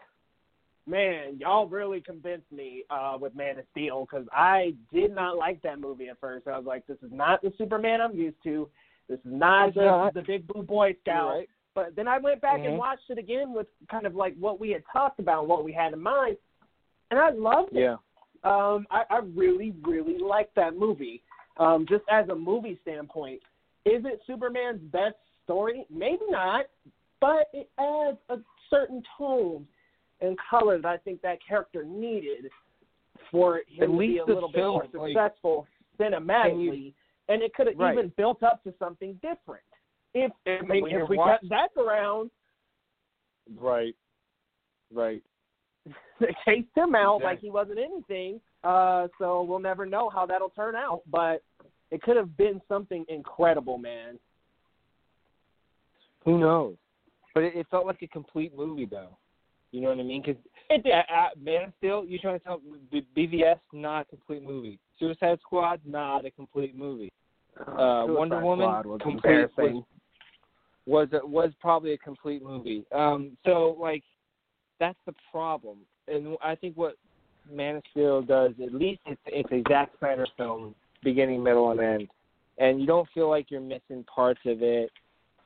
man, 0.87 1.37
y'all 1.39 1.67
really 1.67 2.01
convinced 2.01 2.51
me 2.51 2.83
uh, 2.89 3.17
with 3.19 3.35
Man 3.35 3.59
of 3.59 3.65
Steel 3.71 4.07
because 4.09 4.27
I 4.31 4.73
did 4.93 5.13
not 5.13 5.37
like 5.37 5.61
that 5.61 5.79
movie 5.79 6.09
at 6.09 6.19
first. 6.19 6.47
I 6.47 6.57
was 6.57 6.65
like, 6.65 6.85
this 6.87 6.97
is 7.03 7.11
not 7.11 7.41
the 7.41 7.53
Superman 7.57 8.01
I'm 8.01 8.15
used 8.15 8.41
to. 8.43 8.67
This 9.07 9.19
is 9.19 9.25
not 9.25 9.73
the 9.75 9.81
not. 9.85 10.13
the 10.13 10.21
big 10.21 10.47
blue 10.47 10.63
Boy 10.63 10.95
Scout. 11.01 11.29
Right? 11.33 11.49
But 11.73 11.95
then 11.95 12.07
I 12.07 12.17
went 12.17 12.41
back 12.41 12.61
Mhm. 12.61 12.69
and 12.69 12.77
watched 12.77 13.09
it 13.09 13.17
again 13.17 13.53
with 13.53 13.67
kind 13.89 14.05
of 14.05 14.15
like 14.15 14.35
what 14.37 14.59
we 14.59 14.69
had 14.71 14.83
talked 14.91 15.19
about, 15.19 15.41
and 15.41 15.49
what 15.49 15.63
we 15.63 15.71
had 15.73 15.93
in 15.93 15.99
mind, 16.01 16.37
and 17.11 17.19
I 17.19 17.29
loved 17.31 17.73
it. 17.75 17.81
Yeah. 17.81 17.97
Um, 18.43 18.85
I, 18.91 19.03
I 19.09 19.17
really, 19.35 19.73
really 19.83 20.17
like 20.19 20.53
that 20.53 20.75
movie. 20.77 21.21
Um, 21.57 21.85
just 21.87 22.03
as 22.09 22.27
a 22.29 22.35
movie 22.35 22.77
standpoint, 22.81 23.41
is 23.85 24.03
it 24.05 24.21
Superman's 24.27 24.81
best 24.91 25.15
story? 25.43 25.85
Maybe 25.89 26.21
not, 26.29 26.65
but 27.19 27.47
it 27.53 27.69
adds 27.77 28.17
a 28.29 28.37
certain 28.69 29.03
tone 29.17 29.67
and 30.21 30.37
color 30.49 30.77
that 30.79 30.87
I 30.87 30.97
think 30.97 31.21
that 31.21 31.39
character 31.45 31.83
needed 31.83 32.49
for 33.31 33.61
him 33.67 33.83
At 33.83 33.85
to 33.87 33.97
be 33.97 34.17
a 34.19 34.25
little 34.25 34.49
bit 34.49 34.63
more 34.63 34.85
like- 34.93 35.09
successful 35.13 35.67
cinematically, 35.99 36.93
and 37.29 37.41
it 37.41 37.53
could 37.53 37.67
have 37.67 37.77
Right. 37.77 37.97
even 37.97 38.09
built 38.17 38.43
up 38.43 38.63
to 38.63 38.73
something 38.77 39.13
different. 39.21 39.63
If 40.13 40.31
I 40.47 40.61
mean, 40.61 40.87
if 40.89 41.09
we 41.09 41.17
watch- 41.17 41.41
got 41.41 41.47
Zack 41.47 41.77
around, 41.77 42.31
Right. 43.57 43.95
Right. 44.91 45.21
they 46.19 46.35
chased 46.45 46.75
him 46.75 46.95
out 46.95 47.21
like 47.21 47.39
he 47.39 47.51
wasn't 47.51 47.77
anything. 47.79 48.41
Uh, 48.63 49.07
so 49.19 49.43
we'll 49.43 49.59
never 49.59 49.85
know 49.85 50.09
how 50.09 50.25
that'll 50.25 50.49
turn 50.49 50.75
out. 50.75 51.01
But 51.07 51.43
it 51.91 52.01
could 52.01 52.17
have 52.17 52.35
been 52.37 52.59
something 52.67 53.05
incredible, 53.07 53.77
man. 53.77 54.19
Who 56.23 56.39
knows? 56.39 56.75
But 57.35 57.43
it, 57.43 57.55
it 57.55 57.67
felt 57.69 57.85
like 57.85 58.01
a 58.01 58.07
complete 58.07 58.55
movie, 58.55 58.85
though. 58.85 59.17
You 59.75 59.81
know 59.81 59.89
what 59.89 59.99
I 59.99 60.03
mean? 60.03 60.23
Because 60.25 60.41
It 60.69 60.83
did. 60.83 60.93
Man 61.37 61.63
of 61.63 61.73
Steel, 61.79 62.05
you 62.05 62.17
trying 62.17 62.39
to 62.39 62.45
tell 62.45 62.61
B- 62.91 63.05
BVS 63.15 63.59
not 63.73 64.03
a 64.03 64.05
complete 64.05 64.41
movie. 64.41 64.79
Suicide 64.97 65.37
Squad 65.41 65.81
not 65.85 66.23
a 66.25 66.31
complete 66.31 66.77
movie. 66.77 67.11
Uh, 67.59 68.05
Wonder 68.07 68.35
Suicide 68.37 68.43
Woman 68.43 68.65
Squad 68.67 68.85
was 68.85 69.01
complete 69.01 69.31
embarrassing. 69.33 69.83
was 70.85 71.09
was 71.11 71.21
was 71.25 71.51
probably 71.59 71.91
a 71.91 71.97
complete 71.97 72.41
movie. 72.41 72.85
Um, 72.93 73.35
so 73.45 73.75
like 73.77 74.03
that's 74.79 74.97
the 75.05 75.13
problem, 75.29 75.79
and 76.07 76.37
I 76.41 76.55
think 76.55 76.77
what 76.77 76.95
Man 77.51 77.75
of 77.75 77.83
Steel 77.91 78.21
does, 78.21 78.51
at 78.63 78.73
least 78.73 79.01
it's 79.07 79.21
it's 79.25 79.51
a 79.51 79.61
Zack 79.69 79.91
Snyder 79.99 80.25
film, 80.37 80.73
beginning, 81.03 81.43
middle, 81.43 81.71
and 81.71 81.81
end, 81.81 82.07
and 82.59 82.79
you 82.79 82.87
don't 82.87 83.09
feel 83.13 83.29
like 83.29 83.51
you're 83.51 83.59
missing 83.59 84.05
parts 84.05 84.39
of 84.45 84.61
it. 84.61 84.89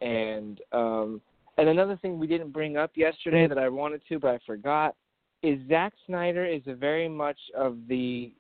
And 0.02 0.62
um, 0.72 1.20
and 1.60 1.70
another 1.70 1.98
thing 1.98 2.20
we 2.20 2.28
didn't 2.28 2.52
bring 2.52 2.78
up 2.78 2.92
yesterday 2.96 3.48
that 3.48 3.58
I 3.58 3.70
wanted 3.70 4.02
to, 4.10 4.20
but 4.20 4.32
I 4.32 4.40
forgot, 4.46 4.96
is 5.44 5.60
Zack 5.68 5.94
Snyder 6.06 6.46
is 6.46 6.62
a 6.68 6.74
very 6.74 7.08
much 7.08 7.38
of 7.56 7.78
the 7.88 8.32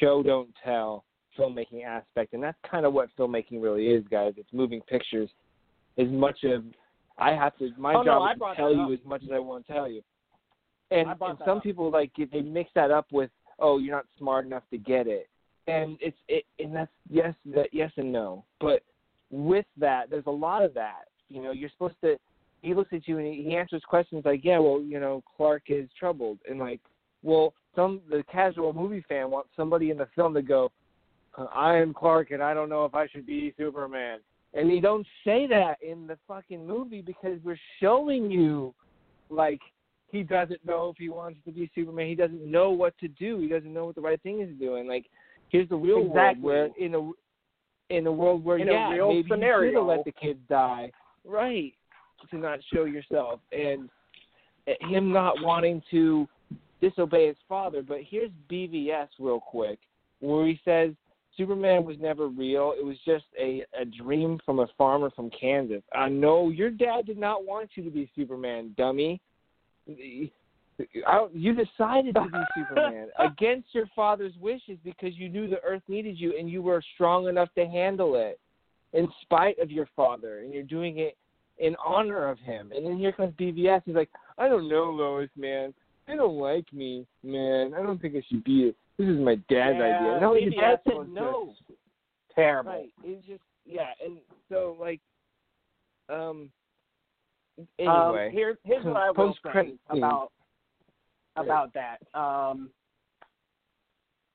show 0.00 0.22
don't 0.22 0.48
tell 0.64 1.04
filmmaking 1.38 1.84
aspect, 1.84 2.32
and 2.32 2.42
that's 2.42 2.58
kind 2.68 2.86
of 2.86 2.92
what 2.92 3.08
filmmaking 3.18 3.62
really 3.62 3.88
is, 3.88 4.04
guys. 4.10 4.32
It's 4.36 4.52
moving 4.52 4.80
pictures. 4.82 5.28
As 5.98 6.08
much 6.08 6.44
of 6.44 6.64
I 7.18 7.30
have 7.32 7.56
to, 7.58 7.70
my 7.78 7.94
Oh, 7.94 8.04
job 8.04 8.22
I 8.22 8.32
is 8.32 8.38
to 8.38 8.54
tell 8.56 8.74
you 8.74 8.92
as 8.92 8.98
much 9.04 9.22
as 9.22 9.30
I 9.32 9.38
want 9.38 9.66
to 9.66 9.72
tell 9.72 9.88
you. 9.88 10.02
And, 10.90 11.08
and 11.08 11.38
some 11.44 11.58
up. 11.58 11.62
people 11.62 11.90
like 11.90 12.12
they 12.16 12.42
mix 12.42 12.70
that 12.74 12.90
up 12.90 13.06
with, 13.10 13.30
oh, 13.58 13.78
you're 13.78 13.96
not 13.96 14.06
smart 14.18 14.46
enough 14.46 14.62
to 14.70 14.78
get 14.78 15.06
it, 15.06 15.28
and 15.66 15.98
it's 16.00 16.16
it, 16.28 16.44
and 16.58 16.74
that's 16.74 16.90
yes, 17.10 17.34
that 17.54 17.68
yes 17.72 17.90
and 17.96 18.12
no. 18.12 18.44
But 18.60 18.82
with 19.30 19.66
that, 19.78 20.10
there's 20.10 20.26
a 20.26 20.30
lot 20.30 20.62
of 20.62 20.74
that. 20.74 21.06
You 21.28 21.42
know, 21.42 21.52
you're 21.52 21.70
supposed 21.70 21.96
to. 22.02 22.16
He 22.62 22.74
looks 22.74 22.92
at 22.92 23.06
you 23.06 23.18
and 23.18 23.26
he, 23.26 23.42
he 23.42 23.56
answers 23.56 23.82
questions 23.86 24.24
like, 24.24 24.40
yeah, 24.42 24.58
well, 24.58 24.80
you 24.80 24.98
know, 24.98 25.22
Clark 25.36 25.64
is 25.68 25.88
troubled, 25.98 26.38
and 26.48 26.58
like, 26.58 26.80
well, 27.22 27.52
some 27.74 28.00
the 28.10 28.24
casual 28.30 28.72
movie 28.72 29.04
fan 29.08 29.30
wants 29.30 29.50
somebody 29.56 29.90
in 29.90 29.98
the 29.98 30.08
film 30.16 30.34
to 30.34 30.42
go, 30.42 30.72
uh, 31.36 31.44
I 31.54 31.76
am 31.76 31.92
Clark 31.92 32.30
and 32.30 32.42
I 32.42 32.54
don't 32.54 32.68
know 32.68 32.84
if 32.84 32.94
I 32.94 33.06
should 33.08 33.26
be 33.26 33.54
Superman. 33.58 34.20
And 34.54 34.70
you 34.70 34.80
don't 34.80 35.06
say 35.24 35.46
that 35.48 35.76
in 35.86 36.06
the 36.06 36.16
fucking 36.26 36.66
movie 36.66 37.02
because 37.02 37.38
we're 37.44 37.58
showing 37.80 38.30
you 38.30 38.74
like 39.28 39.60
he 40.08 40.22
doesn't 40.22 40.64
know 40.64 40.90
if 40.90 40.96
he 40.96 41.10
wants 41.10 41.38
to 41.44 41.52
be 41.52 41.70
Superman. 41.74 42.06
He 42.06 42.14
doesn't 42.14 42.50
know 42.50 42.70
what 42.70 42.96
to 42.98 43.08
do. 43.08 43.38
He 43.38 43.48
doesn't 43.48 43.72
know 43.72 43.86
what 43.86 43.96
the 43.96 44.00
right 44.00 44.22
thing 44.22 44.40
is 44.40 44.48
doing. 44.58 44.88
Like 44.88 45.06
here's 45.50 45.68
the 45.68 45.76
real 45.76 46.06
Exactly. 46.06 46.42
world 46.42 46.72
where 46.78 46.86
in 46.86 46.94
a 46.94 47.10
in 47.94 48.06
a 48.06 48.12
world 48.12 48.44
where 48.44 48.58
In 48.58 48.68
yeah, 48.68 48.90
real 48.92 49.08
maybe 49.08 49.28
you 49.28 49.34
scenario. 49.34 49.70
should 49.70 49.78
have 49.78 49.86
let 49.86 50.04
the 50.04 50.12
kids 50.12 50.40
die. 50.48 50.90
Right. 51.26 51.74
To 52.30 52.38
not 52.38 52.60
show 52.72 52.84
yourself 52.84 53.40
and 53.52 53.88
him 54.80 55.12
not 55.12 55.34
wanting 55.40 55.82
to 55.90 56.26
disobey 56.80 57.28
his 57.28 57.36
father. 57.48 57.82
But 57.82 57.98
here's 58.08 58.30
BVS 58.50 59.08
real 59.18 59.40
quick, 59.40 59.78
where 60.20 60.46
he 60.46 60.60
says 60.64 60.92
Superman 61.36 61.84
was 61.84 61.96
never 62.00 62.28
real. 62.28 62.74
It 62.78 62.84
was 62.84 62.96
just 63.04 63.24
a, 63.38 63.64
a 63.80 63.84
dream 63.84 64.40
from 64.44 64.60
a 64.60 64.66
farmer 64.78 65.10
from 65.10 65.30
Kansas. 65.30 65.82
I 65.94 66.08
know 66.08 66.50
your 66.50 66.70
dad 66.70 67.06
did 67.06 67.18
not 67.18 67.44
want 67.44 67.70
you 67.74 67.84
to 67.84 67.90
be 67.90 68.10
Superman, 68.16 68.74
dummy. 68.76 69.20
I 69.88 71.26
you 71.32 71.54
decided 71.54 72.14
to 72.16 72.22
be 72.22 72.38
Superman 72.54 73.08
against 73.18 73.68
your 73.72 73.86
father's 73.94 74.34
wishes 74.40 74.78
because 74.84 75.14
you 75.14 75.28
knew 75.28 75.48
the 75.48 75.62
earth 75.62 75.82
needed 75.88 76.18
you 76.18 76.34
and 76.38 76.50
you 76.50 76.60
were 76.60 76.82
strong 76.94 77.28
enough 77.28 77.48
to 77.56 77.66
handle 77.66 78.16
it 78.16 78.38
in 78.92 79.08
spite 79.22 79.58
of 79.58 79.70
your 79.70 79.88
father 79.94 80.40
and 80.40 80.52
you're 80.52 80.62
doing 80.62 80.98
it 80.98 81.16
in 81.58 81.74
honor 81.84 82.28
of 82.28 82.38
him. 82.38 82.70
And 82.74 82.84
then 82.84 82.98
here 82.98 83.12
comes 83.12 83.34
BVS. 83.34 83.82
He's 83.84 83.94
like, 83.94 84.10
I 84.38 84.48
don't 84.48 84.68
know, 84.68 84.90
Lois, 84.90 85.30
man. 85.36 85.72
They 86.06 86.14
don't 86.14 86.38
like 86.38 86.72
me, 86.72 87.06
man. 87.22 87.74
I 87.74 87.82
don't 87.82 88.00
think 88.00 88.14
I 88.14 88.22
should 88.28 88.44
be 88.44 88.64
it. 88.64 88.76
This 88.98 89.08
is 89.08 89.18
my 89.18 89.34
dad's 89.50 89.76
Yeah, 89.78 89.84
idea. 89.84 90.18
No, 90.20 90.32
BVS 90.32 90.60
dad 90.60 90.78
said 90.86 91.08
no. 91.08 91.54
Terrible. 92.34 92.72
Right. 92.72 92.92
It's 93.02 93.26
just 93.26 93.42
yeah, 93.64 93.88
and 94.04 94.18
so 94.48 94.76
like 94.78 95.00
um 96.08 96.50
Um, 97.58 97.66
anyway. 97.78 98.30
here's 98.32 98.84
what 98.84 98.96
I 98.96 99.10
will 99.10 99.34
say 99.52 99.74
about 99.88 100.30
about 101.36 101.72
that. 101.74 101.98
Um, 102.18 102.70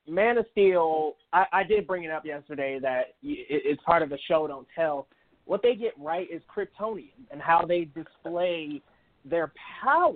Man 0.08 0.38
of 0.38 0.46
Steel. 0.52 1.14
I, 1.34 1.46
I 1.54 1.64
did 1.64 1.88
bring 1.88 2.04
it 2.04 2.12
up 2.12 2.26
yesterday 2.26 2.80
that 2.82 3.16
it, 3.22 3.46
it's 3.50 3.82
part 3.84 4.02
of 4.02 4.10
the 4.10 4.18
show. 4.28 4.48
Don't 4.48 4.68
tell. 4.76 5.08
What 5.46 5.62
they 5.62 5.76
get 5.76 5.94
right 6.00 6.28
is 6.32 6.42
Kryptonian 6.56 7.10
and 7.32 7.42
how 7.42 7.66
they 7.66 7.88
display 7.96 8.82
their 9.26 9.52
power. 9.84 10.14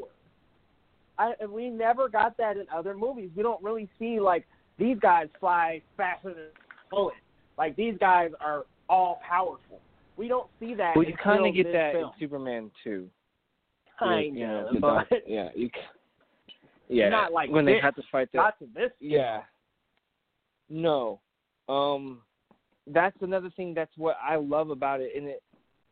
I 1.18 1.34
we 1.48 1.70
never 1.70 2.10
got 2.10 2.38
that 2.38 2.58
in 2.58 2.66
other 2.74 2.96
movies. 2.96 3.30
We 3.36 3.44
don't 3.44 3.64
really 3.64 3.90
see 3.98 4.20
like 4.20 4.46
these 4.78 4.98
guys 5.00 5.28
fly 5.40 5.82
faster 5.98 6.34
than 6.34 6.48
bullets. 6.92 7.18
Like 7.58 7.76
these 7.76 7.96
guys 8.00 8.32
are 8.42 8.66
all 8.90 9.20
powerful. 9.28 9.80
We 10.18 10.28
don't 10.28 10.48
see 10.60 10.74
that. 10.76 10.94
Well, 10.96 11.06
you 11.06 11.16
kind 11.22 11.46
of 11.46 11.54
get 11.54 11.72
that 11.72 11.94
film. 11.94 12.06
in 12.06 12.20
Superman 12.20 12.72
too. 12.84 13.10
Kind 13.98 14.38
you 14.38 14.48
know, 14.48 14.68
of, 14.68 14.74
the 14.74 14.80
but 14.80 15.08
yeah, 15.28 15.50
you. 15.56 15.70
Yeah, 16.88 17.10
Not 17.10 17.34
like 17.34 17.50
when 17.50 17.66
they 17.66 17.74
this. 17.74 17.82
had 17.82 17.96
to 17.96 18.04
fight 18.12 18.30
that. 18.34 18.38
not 18.38 18.60
to 18.60 18.68
this. 18.74 18.92
Yeah. 19.00 19.42
No. 20.70 21.20
Um 21.68 22.22
that's 22.88 23.18
another 23.22 23.50
thing 23.50 23.74
that's 23.74 23.98
what 23.98 24.18
I 24.24 24.36
love 24.36 24.70
about 24.70 25.02
it 25.02 25.12
and 25.16 25.28
it 25.28 25.42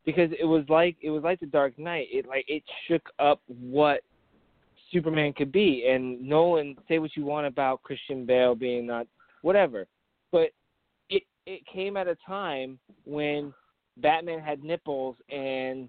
because 0.06 0.30
it 0.40 0.46
was 0.46 0.64
like 0.70 0.96
it 1.02 1.10
was 1.10 1.24
like 1.24 1.40
the 1.40 1.46
Dark 1.46 1.78
Knight. 1.80 2.08
It 2.12 2.28
like 2.28 2.46
it 2.48 2.64
shook 2.88 3.10
up 3.20 3.42
what 3.48 4.02
Superman 4.92 5.34
could 5.34 5.52
be 5.52 5.88
and 5.90 6.22
Nolan 6.22 6.76
say 6.88 7.00
what 7.00 7.16
you 7.16 7.26
want 7.26 7.48
about 7.48 7.84
Christian 7.84 8.26
Bale 8.26 8.56
being 8.56 8.86
not 8.86 9.08
whatever. 9.42 9.88
But 10.32 10.52
it 11.10 11.24
it 11.46 11.62
came 11.72 11.98
at 11.98 12.08
a 12.08 12.18
time 12.28 12.80
when 13.06 13.54
Batman 13.98 14.40
had 14.40 14.64
nipples 14.64 15.16
and 15.30 15.88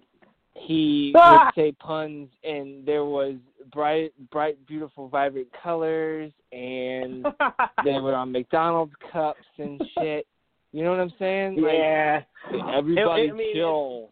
he 0.56 1.12
Ah! 1.16 1.46
would 1.46 1.54
say 1.60 1.72
puns 1.72 2.28
and 2.44 2.86
there 2.86 3.04
was 3.04 3.34
bright 3.72 4.12
bright 4.30 4.64
beautiful 4.66 5.08
vibrant 5.08 5.48
colors 5.62 6.30
and 6.52 7.26
they 7.84 7.98
were 7.98 8.14
on 8.14 8.30
McDonald's 8.32 8.92
cups 9.12 9.40
and 9.58 9.82
shit. 9.98 10.26
You 10.72 10.82
know 10.84 10.90
what 10.90 11.00
I'm 11.00 11.12
saying? 11.18 11.60
Like, 11.60 11.72
yeah, 11.74 12.20
everybody 12.76 13.22
It- 13.22 13.30
I 13.30 13.32
mean, 13.32 13.54
chill. 13.54 14.10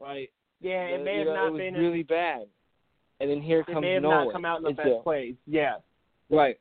Like 0.00 0.30
yeah. 0.60 0.82
It 0.86 1.04
may 1.04 1.18
have 1.18 1.26
know, 1.28 1.34
not 1.34 1.54
it 1.54 1.58
been. 1.58 1.74
really 1.74 2.02
bad. 2.02 2.42
And 3.20 3.30
then 3.30 3.40
here 3.40 3.60
it 3.60 3.66
comes 3.66 3.80
may 3.82 3.94
have 3.94 4.02
Nolan. 4.02 4.24
not 4.26 4.32
come 4.32 4.44
out 4.44 4.58
in 4.58 4.62
the 4.64 4.68
It's 4.70 4.76
best 4.78 4.88
a- 4.98 5.02
place. 5.02 5.34
Yeah. 5.46 5.74
Right. 6.30 6.58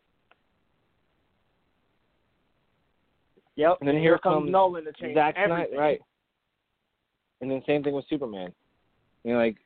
Yep. 3.56 3.78
And 3.80 3.88
then 3.88 3.98
here 3.98 4.18
comes, 4.18 4.36
comes 4.44 4.52
Nolan 4.52 4.86
to 4.86 4.94
change 4.94 5.16
Zack 5.16 5.36
everything. 5.38 5.78
right. 5.78 6.00
And 7.42 7.50
then 7.50 7.62
same 7.68 7.84
thing 7.84 7.94
with 7.94 8.06
Superman. 8.10 8.54
You 9.24 9.34
know, 9.34 9.40
like 9.40 9.58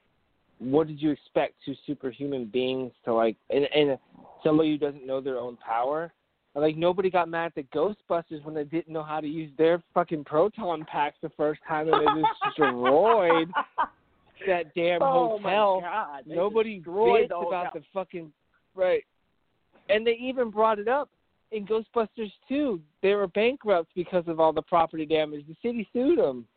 what 0.59 0.87
did 0.87 1.01
you 1.01 1.11
expect 1.11 1.55
two 1.65 1.75
superhuman 1.85 2.45
beings 2.45 2.91
to 3.05 3.13
like 3.13 3.35
and 3.49 3.65
and 3.65 3.97
somebody 4.43 4.71
who 4.71 4.77
doesn't 4.77 5.05
know 5.05 5.21
their 5.21 5.37
own 5.37 5.57
power? 5.57 6.11
Like 6.55 6.77
nobody 6.77 7.09
got 7.09 7.27
mad 7.27 7.47
at 7.47 7.55
the 7.55 7.63
Ghostbusters 7.63 8.43
when 8.43 8.55
they 8.55 8.63
didn't 8.63 8.93
know 8.93 9.03
how 9.03 9.19
to 9.19 9.27
use 9.27 9.51
their 9.57 9.83
fucking 9.93 10.23
proton 10.23 10.85
packs 10.85 11.17
the 11.21 11.29
first 11.35 11.59
time 11.67 11.89
and 11.91 12.01
they 12.01 12.21
destroyed 12.45 13.49
that 14.47 14.73
damn 14.73 15.01
oh 15.01 15.37
hotel. 15.37 15.81
my 15.81 15.87
God! 15.87 16.23
Nobody 16.25 16.79
bitched 16.81 17.29
the 17.29 17.35
about 17.35 17.73
the 17.73 17.81
fucking 17.93 18.31
right. 18.73 19.03
And 19.89 20.07
they 20.07 20.13
even 20.13 20.49
brought 20.49 20.79
it 20.79 20.87
up 20.87 21.09
in 21.51 21.65
Ghostbusters 21.65 22.31
2. 22.49 22.79
They 23.03 23.13
were 23.13 23.27
bankrupt 23.27 23.89
because 23.95 24.23
of 24.27 24.39
all 24.39 24.51
the 24.51 24.61
property 24.61 25.05
damage. 25.05 25.45
The 25.47 25.55
city 25.61 25.87
sued 25.93 26.17
them. 26.17 26.47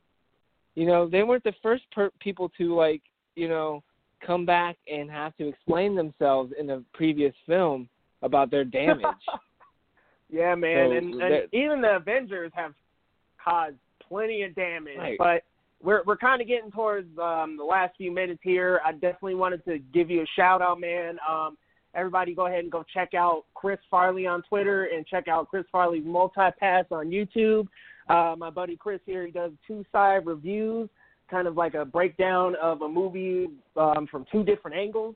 You 0.79 0.87
know, 0.87 1.09
they 1.09 1.25
weren't 1.25 1.43
the 1.43 1.55
first 1.61 1.83
per- 1.91 2.13
people 2.21 2.51
to 2.57 2.73
like, 2.73 3.03
you 3.35 3.49
know, 3.49 3.83
come 4.25 4.47
back 4.47 4.77
and 4.87 5.11
have 5.11 5.37
to 5.39 5.49
explain 5.49 5.97
themselves 5.97 6.53
in 6.59 6.71
a 6.71 6.83
previous 6.95 7.35
film 7.47 7.89
about 8.23 8.51
their 8.51 8.65
damage. 8.65 9.05
Yeah, 10.31 10.55
man, 10.57 10.91
So 10.91 10.97
and, 10.99 11.23
and 11.23 11.55
even 11.55 11.81
the 11.81 11.97
Avengers 11.97 12.53
have 12.55 12.75
caused 13.43 13.77
plenty 14.07 14.43
of 14.43 14.55
damage. 14.55 14.99
Right. 14.99 15.17
But 15.17 15.43
we're 15.83 16.03
we're 16.05 16.19
kind 16.19 16.43
of 16.43 16.47
getting 16.47 16.71
towards 16.71 17.09
um, 17.19 17.57
the 17.57 17.65
last 17.65 17.97
few 17.97 18.13
minutes 18.13 18.41
here. 18.43 18.79
I 18.85 18.93
definitely 18.93 19.37
wanted 19.37 19.65
to 19.65 19.79
give 19.79 20.11
you 20.11 20.21
a 20.21 20.27
shout 20.37 20.61
out, 20.61 20.83
man. 20.83 21.17
Um, 21.27 21.57
everybody, 21.95 22.35
go 22.35 22.47
ahead 22.47 22.59
and 22.59 22.71
go 22.71 22.85
check 22.93 23.15
out 23.15 23.45
Chris 23.55 23.79
Farley 23.91 24.27
on 24.27 24.43
Twitter 24.43 24.91
and 24.95 25.07
check 25.07 25.29
out 25.29 25.49
Chris 25.49 25.65
Farley's 25.73 26.05
Multi 26.05 26.51
Pass 26.61 26.85
on 26.91 27.07
YouTube. 27.09 27.67
Uh, 28.09 28.35
my 28.39 28.51
buddy 28.51 28.77
Chris 28.77 29.01
here, 29.05 29.27
he 29.27 29.33
does 29.33 29.53
two 29.67 29.85
side 29.93 30.25
reviews, 30.27 30.89
kind 31.31 31.47
of 31.47 31.57
like 31.57 31.75
a 31.75 31.85
breakdown 31.85 32.55
of 32.63 32.83
a 32.83 32.89
movie 32.89 33.49
um, 33.77 34.07
from 34.11 34.25
two 34.33 34.43
different 34.43 34.77
angles, 34.77 35.15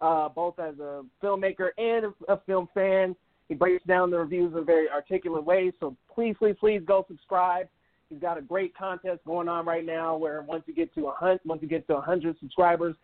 uh, 0.00 0.28
both 0.28 0.58
as 0.58 0.78
a 0.78 1.02
filmmaker 1.22 1.68
and 1.76 2.12
a 2.28 2.38
film 2.46 2.68
fan. 2.72 3.14
He 3.48 3.54
breaks 3.54 3.84
down 3.84 4.10
the 4.10 4.18
reviews 4.18 4.52
in 4.52 4.58
a 4.58 4.62
very 4.62 4.88
articulate 4.88 5.44
way. 5.44 5.72
So 5.80 5.96
please, 6.14 6.36
please, 6.38 6.56
please 6.58 6.80
go 6.86 7.04
subscribe. 7.08 7.66
He's 8.08 8.20
got 8.20 8.38
a 8.38 8.42
great 8.42 8.76
contest 8.76 9.20
going 9.26 9.48
on 9.48 9.66
right 9.66 9.84
now 9.84 10.16
where 10.16 10.42
once 10.42 10.64
you 10.66 10.74
get 10.74 10.94
to 10.94 11.08
a 11.08 11.12
hundred, 11.12 11.40
once 11.44 11.60
you 11.62 11.68
get 11.68 11.86
to 11.88 11.96
a 11.96 12.00
hundred 12.00 12.36
subscribers, 12.40 12.96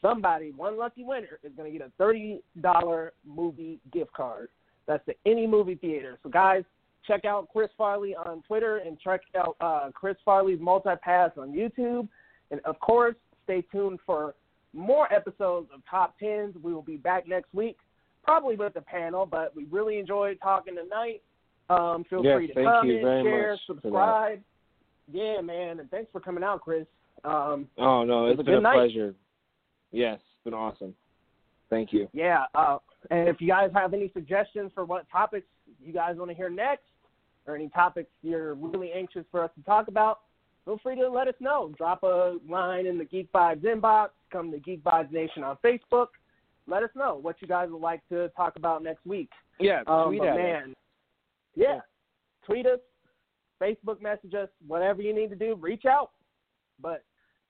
somebody, 0.00 0.52
one 0.52 0.76
lucky 0.76 1.02
winner, 1.02 1.38
is 1.42 1.52
going 1.56 1.72
to 1.72 1.78
get 1.78 1.86
a 1.86 1.90
thirty 1.98 2.40
dollar 2.60 3.12
movie 3.26 3.78
gift 3.92 4.12
card. 4.12 4.48
That's 4.86 5.04
to 5.06 5.14
any 5.24 5.46
movie 5.46 5.76
theater. 5.76 6.18
So 6.22 6.28
guys, 6.28 6.64
check 7.06 7.24
out 7.24 7.48
Chris 7.52 7.68
Farley 7.76 8.14
on 8.14 8.42
Twitter 8.42 8.78
and 8.78 8.98
check 9.00 9.20
out 9.36 9.56
uh, 9.60 9.90
Chris 9.92 10.16
Farley's 10.24 10.60
Multi 10.60 10.90
Pass 11.02 11.30
on 11.36 11.52
YouTube. 11.52 12.08
And 12.50 12.60
of 12.64 12.78
course, 12.80 13.14
stay 13.44 13.62
tuned 13.72 13.98
for 14.06 14.34
more 14.72 15.12
episodes 15.12 15.68
of 15.74 15.80
Top 15.90 16.18
Tens. 16.18 16.54
We 16.62 16.72
will 16.72 16.82
be 16.82 16.96
back 16.96 17.26
next 17.28 17.52
week, 17.54 17.78
probably 18.22 18.56
with 18.56 18.76
a 18.76 18.80
panel, 18.80 19.26
but 19.26 19.54
we 19.54 19.64
really 19.70 19.98
enjoyed 19.98 20.38
talking 20.42 20.74
tonight. 20.76 21.22
Um, 21.70 22.04
feel 22.10 22.24
Yes, 22.24 22.36
free 22.38 22.46
to 22.48 22.54
comment, 22.54 23.02
share, 23.24 23.58
subscribe. 23.66 24.40
Yeah, 25.10 25.40
man, 25.40 25.80
and 25.80 25.90
thanks 25.90 26.10
for 26.12 26.20
coming 26.20 26.44
out, 26.44 26.60
Chris. 26.60 26.86
Um, 27.24 27.68
oh 27.78 28.04
no, 28.04 28.26
It 28.26 28.32
it's 28.32 28.40
a 28.40 28.44
been 28.44 28.54
good 28.54 28.58
a 28.58 28.62
night. 28.62 28.74
pleasure. 28.74 29.14
Yes, 29.90 30.16
it's 30.16 30.44
been 30.44 30.54
awesome. 30.54 30.94
Thank 31.70 31.92
you. 31.92 32.08
yeah, 32.12 32.44
uh, 32.54 32.78
and 33.10 33.28
if 33.28 33.40
you 33.40 33.48
guys 33.48 33.70
have 33.74 33.94
any 33.94 34.10
suggestions 34.12 34.70
for 34.74 34.84
what 34.84 35.08
topics 35.10 35.46
you 35.82 35.92
guys 35.92 36.16
want 36.16 36.30
to 36.30 36.36
hear 36.36 36.50
next, 36.50 36.84
or 37.46 37.56
any 37.56 37.68
topics 37.70 38.10
you're 38.22 38.54
really 38.54 38.92
anxious 38.92 39.24
for 39.30 39.42
us 39.42 39.50
to 39.58 39.64
talk 39.64 39.88
about, 39.88 40.20
feel 40.64 40.78
free 40.82 40.96
to 40.96 41.08
let 41.08 41.26
us 41.28 41.34
know. 41.40 41.72
Drop 41.76 42.02
a 42.02 42.36
line 42.48 42.86
in 42.86 42.98
the 42.98 43.04
Geek 43.04 43.32
Vibes 43.32 43.62
inbox. 43.64 44.10
Come 44.30 44.50
to 44.52 44.58
Geek 44.58 44.82
Vibes 44.84 45.10
Nation 45.10 45.42
on 45.42 45.56
Facebook. 45.64 46.08
Let 46.68 46.82
us 46.84 46.90
know 46.94 47.18
what 47.20 47.36
you 47.40 47.48
guys 47.48 47.68
would 47.70 47.80
like 47.82 48.00
to 48.10 48.28
talk 48.36 48.54
about 48.56 48.82
next 48.82 49.04
week. 49.04 49.28
Yeah, 49.58 49.82
Um, 49.86 50.08
tweet 50.08 50.22
at 50.22 50.28
us. 50.28 50.36
man, 50.36 50.74
yeah, 51.56 51.80
tweet 52.44 52.66
us, 52.66 52.78
Facebook 53.60 54.00
message 54.00 54.34
us, 54.34 54.48
whatever 54.66 55.02
you 55.02 55.12
need 55.14 55.30
to 55.30 55.36
do. 55.36 55.56
Reach 55.56 55.84
out. 55.84 56.12
But 56.80 57.02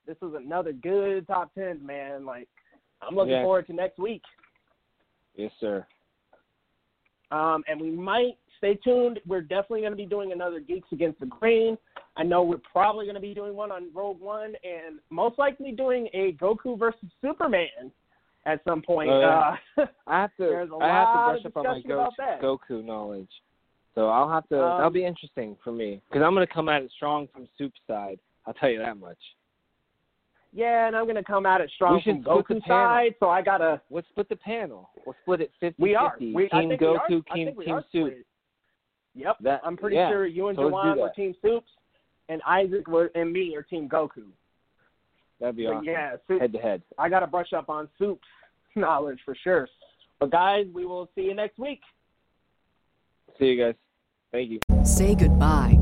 this 0.06 0.16
was 0.20 0.34
another 0.34 0.72
good 0.72 1.26
top 1.26 1.54
ten, 1.54 1.84
man. 1.84 2.24
Like 2.24 2.48
I'm 3.02 3.14
looking 3.14 3.32
Yes. 3.32 3.44
forward 3.44 3.66
to 3.66 3.72
next 3.74 3.98
week. 3.98 4.22
Yes, 5.34 5.52
sir. 5.60 5.86
Um, 7.30 7.64
and 7.66 7.80
we 7.80 7.90
might 7.90 8.36
stay 8.62 8.74
tuned. 8.76 9.18
We're 9.26 9.40
definitely 9.40 9.80
going 9.80 9.92
to 9.92 9.96
be 9.96 10.06
doing 10.06 10.30
another 10.32 10.60
Geeks 10.60 10.88
Against 10.92 11.18
the 11.18 11.26
Grain. 11.26 11.76
I 12.16 12.22
know 12.22 12.42
we're 12.42 12.58
probably 12.58 13.06
going 13.06 13.16
to 13.16 13.20
be 13.20 13.34
doing 13.34 13.54
one 13.56 13.72
on 13.72 13.88
Rogue 13.92 14.20
One, 14.20 14.54
and 14.64 15.00
most 15.10 15.38
likely 15.38 15.72
doing 15.72 16.08
a 16.14 16.34
Goku 16.34 16.78
versus 16.78 17.08
Superman 17.20 17.90
at 18.46 18.60
some 18.64 18.82
point. 18.82 19.10
Oh, 19.10 19.20
yeah. 19.20 19.82
uh, 19.82 19.86
I 20.06 20.20
have 20.22 20.30
to. 20.38 20.44
I 20.80 20.86
have 20.86 21.42
to 21.42 21.42
brush 21.42 21.46
up 21.46 21.56
on 21.56 21.64
my 21.64 21.82
Go- 22.40 22.58
Goku 22.70 22.84
knowledge. 22.84 23.28
So 23.94 24.08
I'll 24.08 24.30
have 24.30 24.48
to. 24.50 24.62
Um, 24.62 24.78
that'll 24.78 24.90
be 24.90 25.04
interesting 25.04 25.56
for 25.64 25.72
me 25.72 26.00
because 26.08 26.24
I'm 26.24 26.34
gonna 26.34 26.46
come 26.46 26.68
at 26.68 26.82
it 26.82 26.90
strong 26.96 27.28
from 27.32 27.48
Soup's 27.58 27.80
side. 27.86 28.18
I'll 28.46 28.54
tell 28.54 28.70
you 28.70 28.78
that 28.78 28.96
much. 28.98 29.18
yeah, 30.52 30.86
and 30.86 30.96
I'm 30.96 31.04
going 31.04 31.14
to 31.16 31.22
come 31.22 31.46
at 31.46 31.60
it 31.60 31.70
strong 31.76 32.02
from 32.02 32.24
Goku's 32.24 32.62
side, 32.66 33.14
so 33.20 33.28
I 33.28 33.40
got 33.40 33.58
to. 33.58 33.80
We'll 33.88 34.02
split 34.10 34.28
the 34.28 34.36
panel. 34.36 34.90
We'll 35.06 35.14
split 35.22 35.42
it 35.42 35.52
50 35.60 35.80
We 35.80 35.94
are. 35.94 36.10
50. 36.10 36.32
We, 36.34 36.48
Team 36.48 36.70
Goku, 36.70 36.98
are. 36.98 37.34
Team 37.34 37.54
Team 37.64 37.80
Soup. 37.92 38.12
Split. 39.12 39.24
Yep. 39.24 39.36
That 39.40 39.60
I'm 39.64 39.76
pretty 39.76 39.96
yeah. 39.96 40.10
sure 40.10 40.26
you 40.26 40.48
and 40.48 40.56
So 40.56 40.70
Jawan 40.70 40.98
were. 40.98 41.10
Team 41.14 41.34
Soups, 41.42 41.70
and 42.28 42.40
Isaac 42.46 42.86
were, 42.88 43.10
and 43.14 43.32
me 43.32 43.54
are 43.56 43.62
Team 43.62 43.88
Goku. 43.88 44.24
That'd 45.40 45.56
be 45.56 45.66
But 45.66 45.74
awesome. 45.74 45.84
yeah, 45.84 46.16
Soup, 46.28 46.40
Head 46.40 46.52
to 46.52 46.58
head. 46.58 46.82
I 46.98 47.08
got 47.08 47.20
to 47.20 47.26
brush 47.26 47.52
up 47.52 47.68
on 47.68 47.88
Soup's 47.98 48.26
knowledge 48.76 49.18
for 49.24 49.36
sure. 49.42 49.68
But 50.20 50.30
guys, 50.30 50.66
we 50.72 50.84
will 50.86 51.08
see 51.14 51.22
you 51.22 51.34
next 51.34 51.58
week. 51.58 51.80
See 53.38 53.46
you 53.46 53.64
guys. 53.64 53.74
Thank 54.30 54.50
you. 54.50 54.60
Say 54.84 55.14
goodbye 55.14 55.81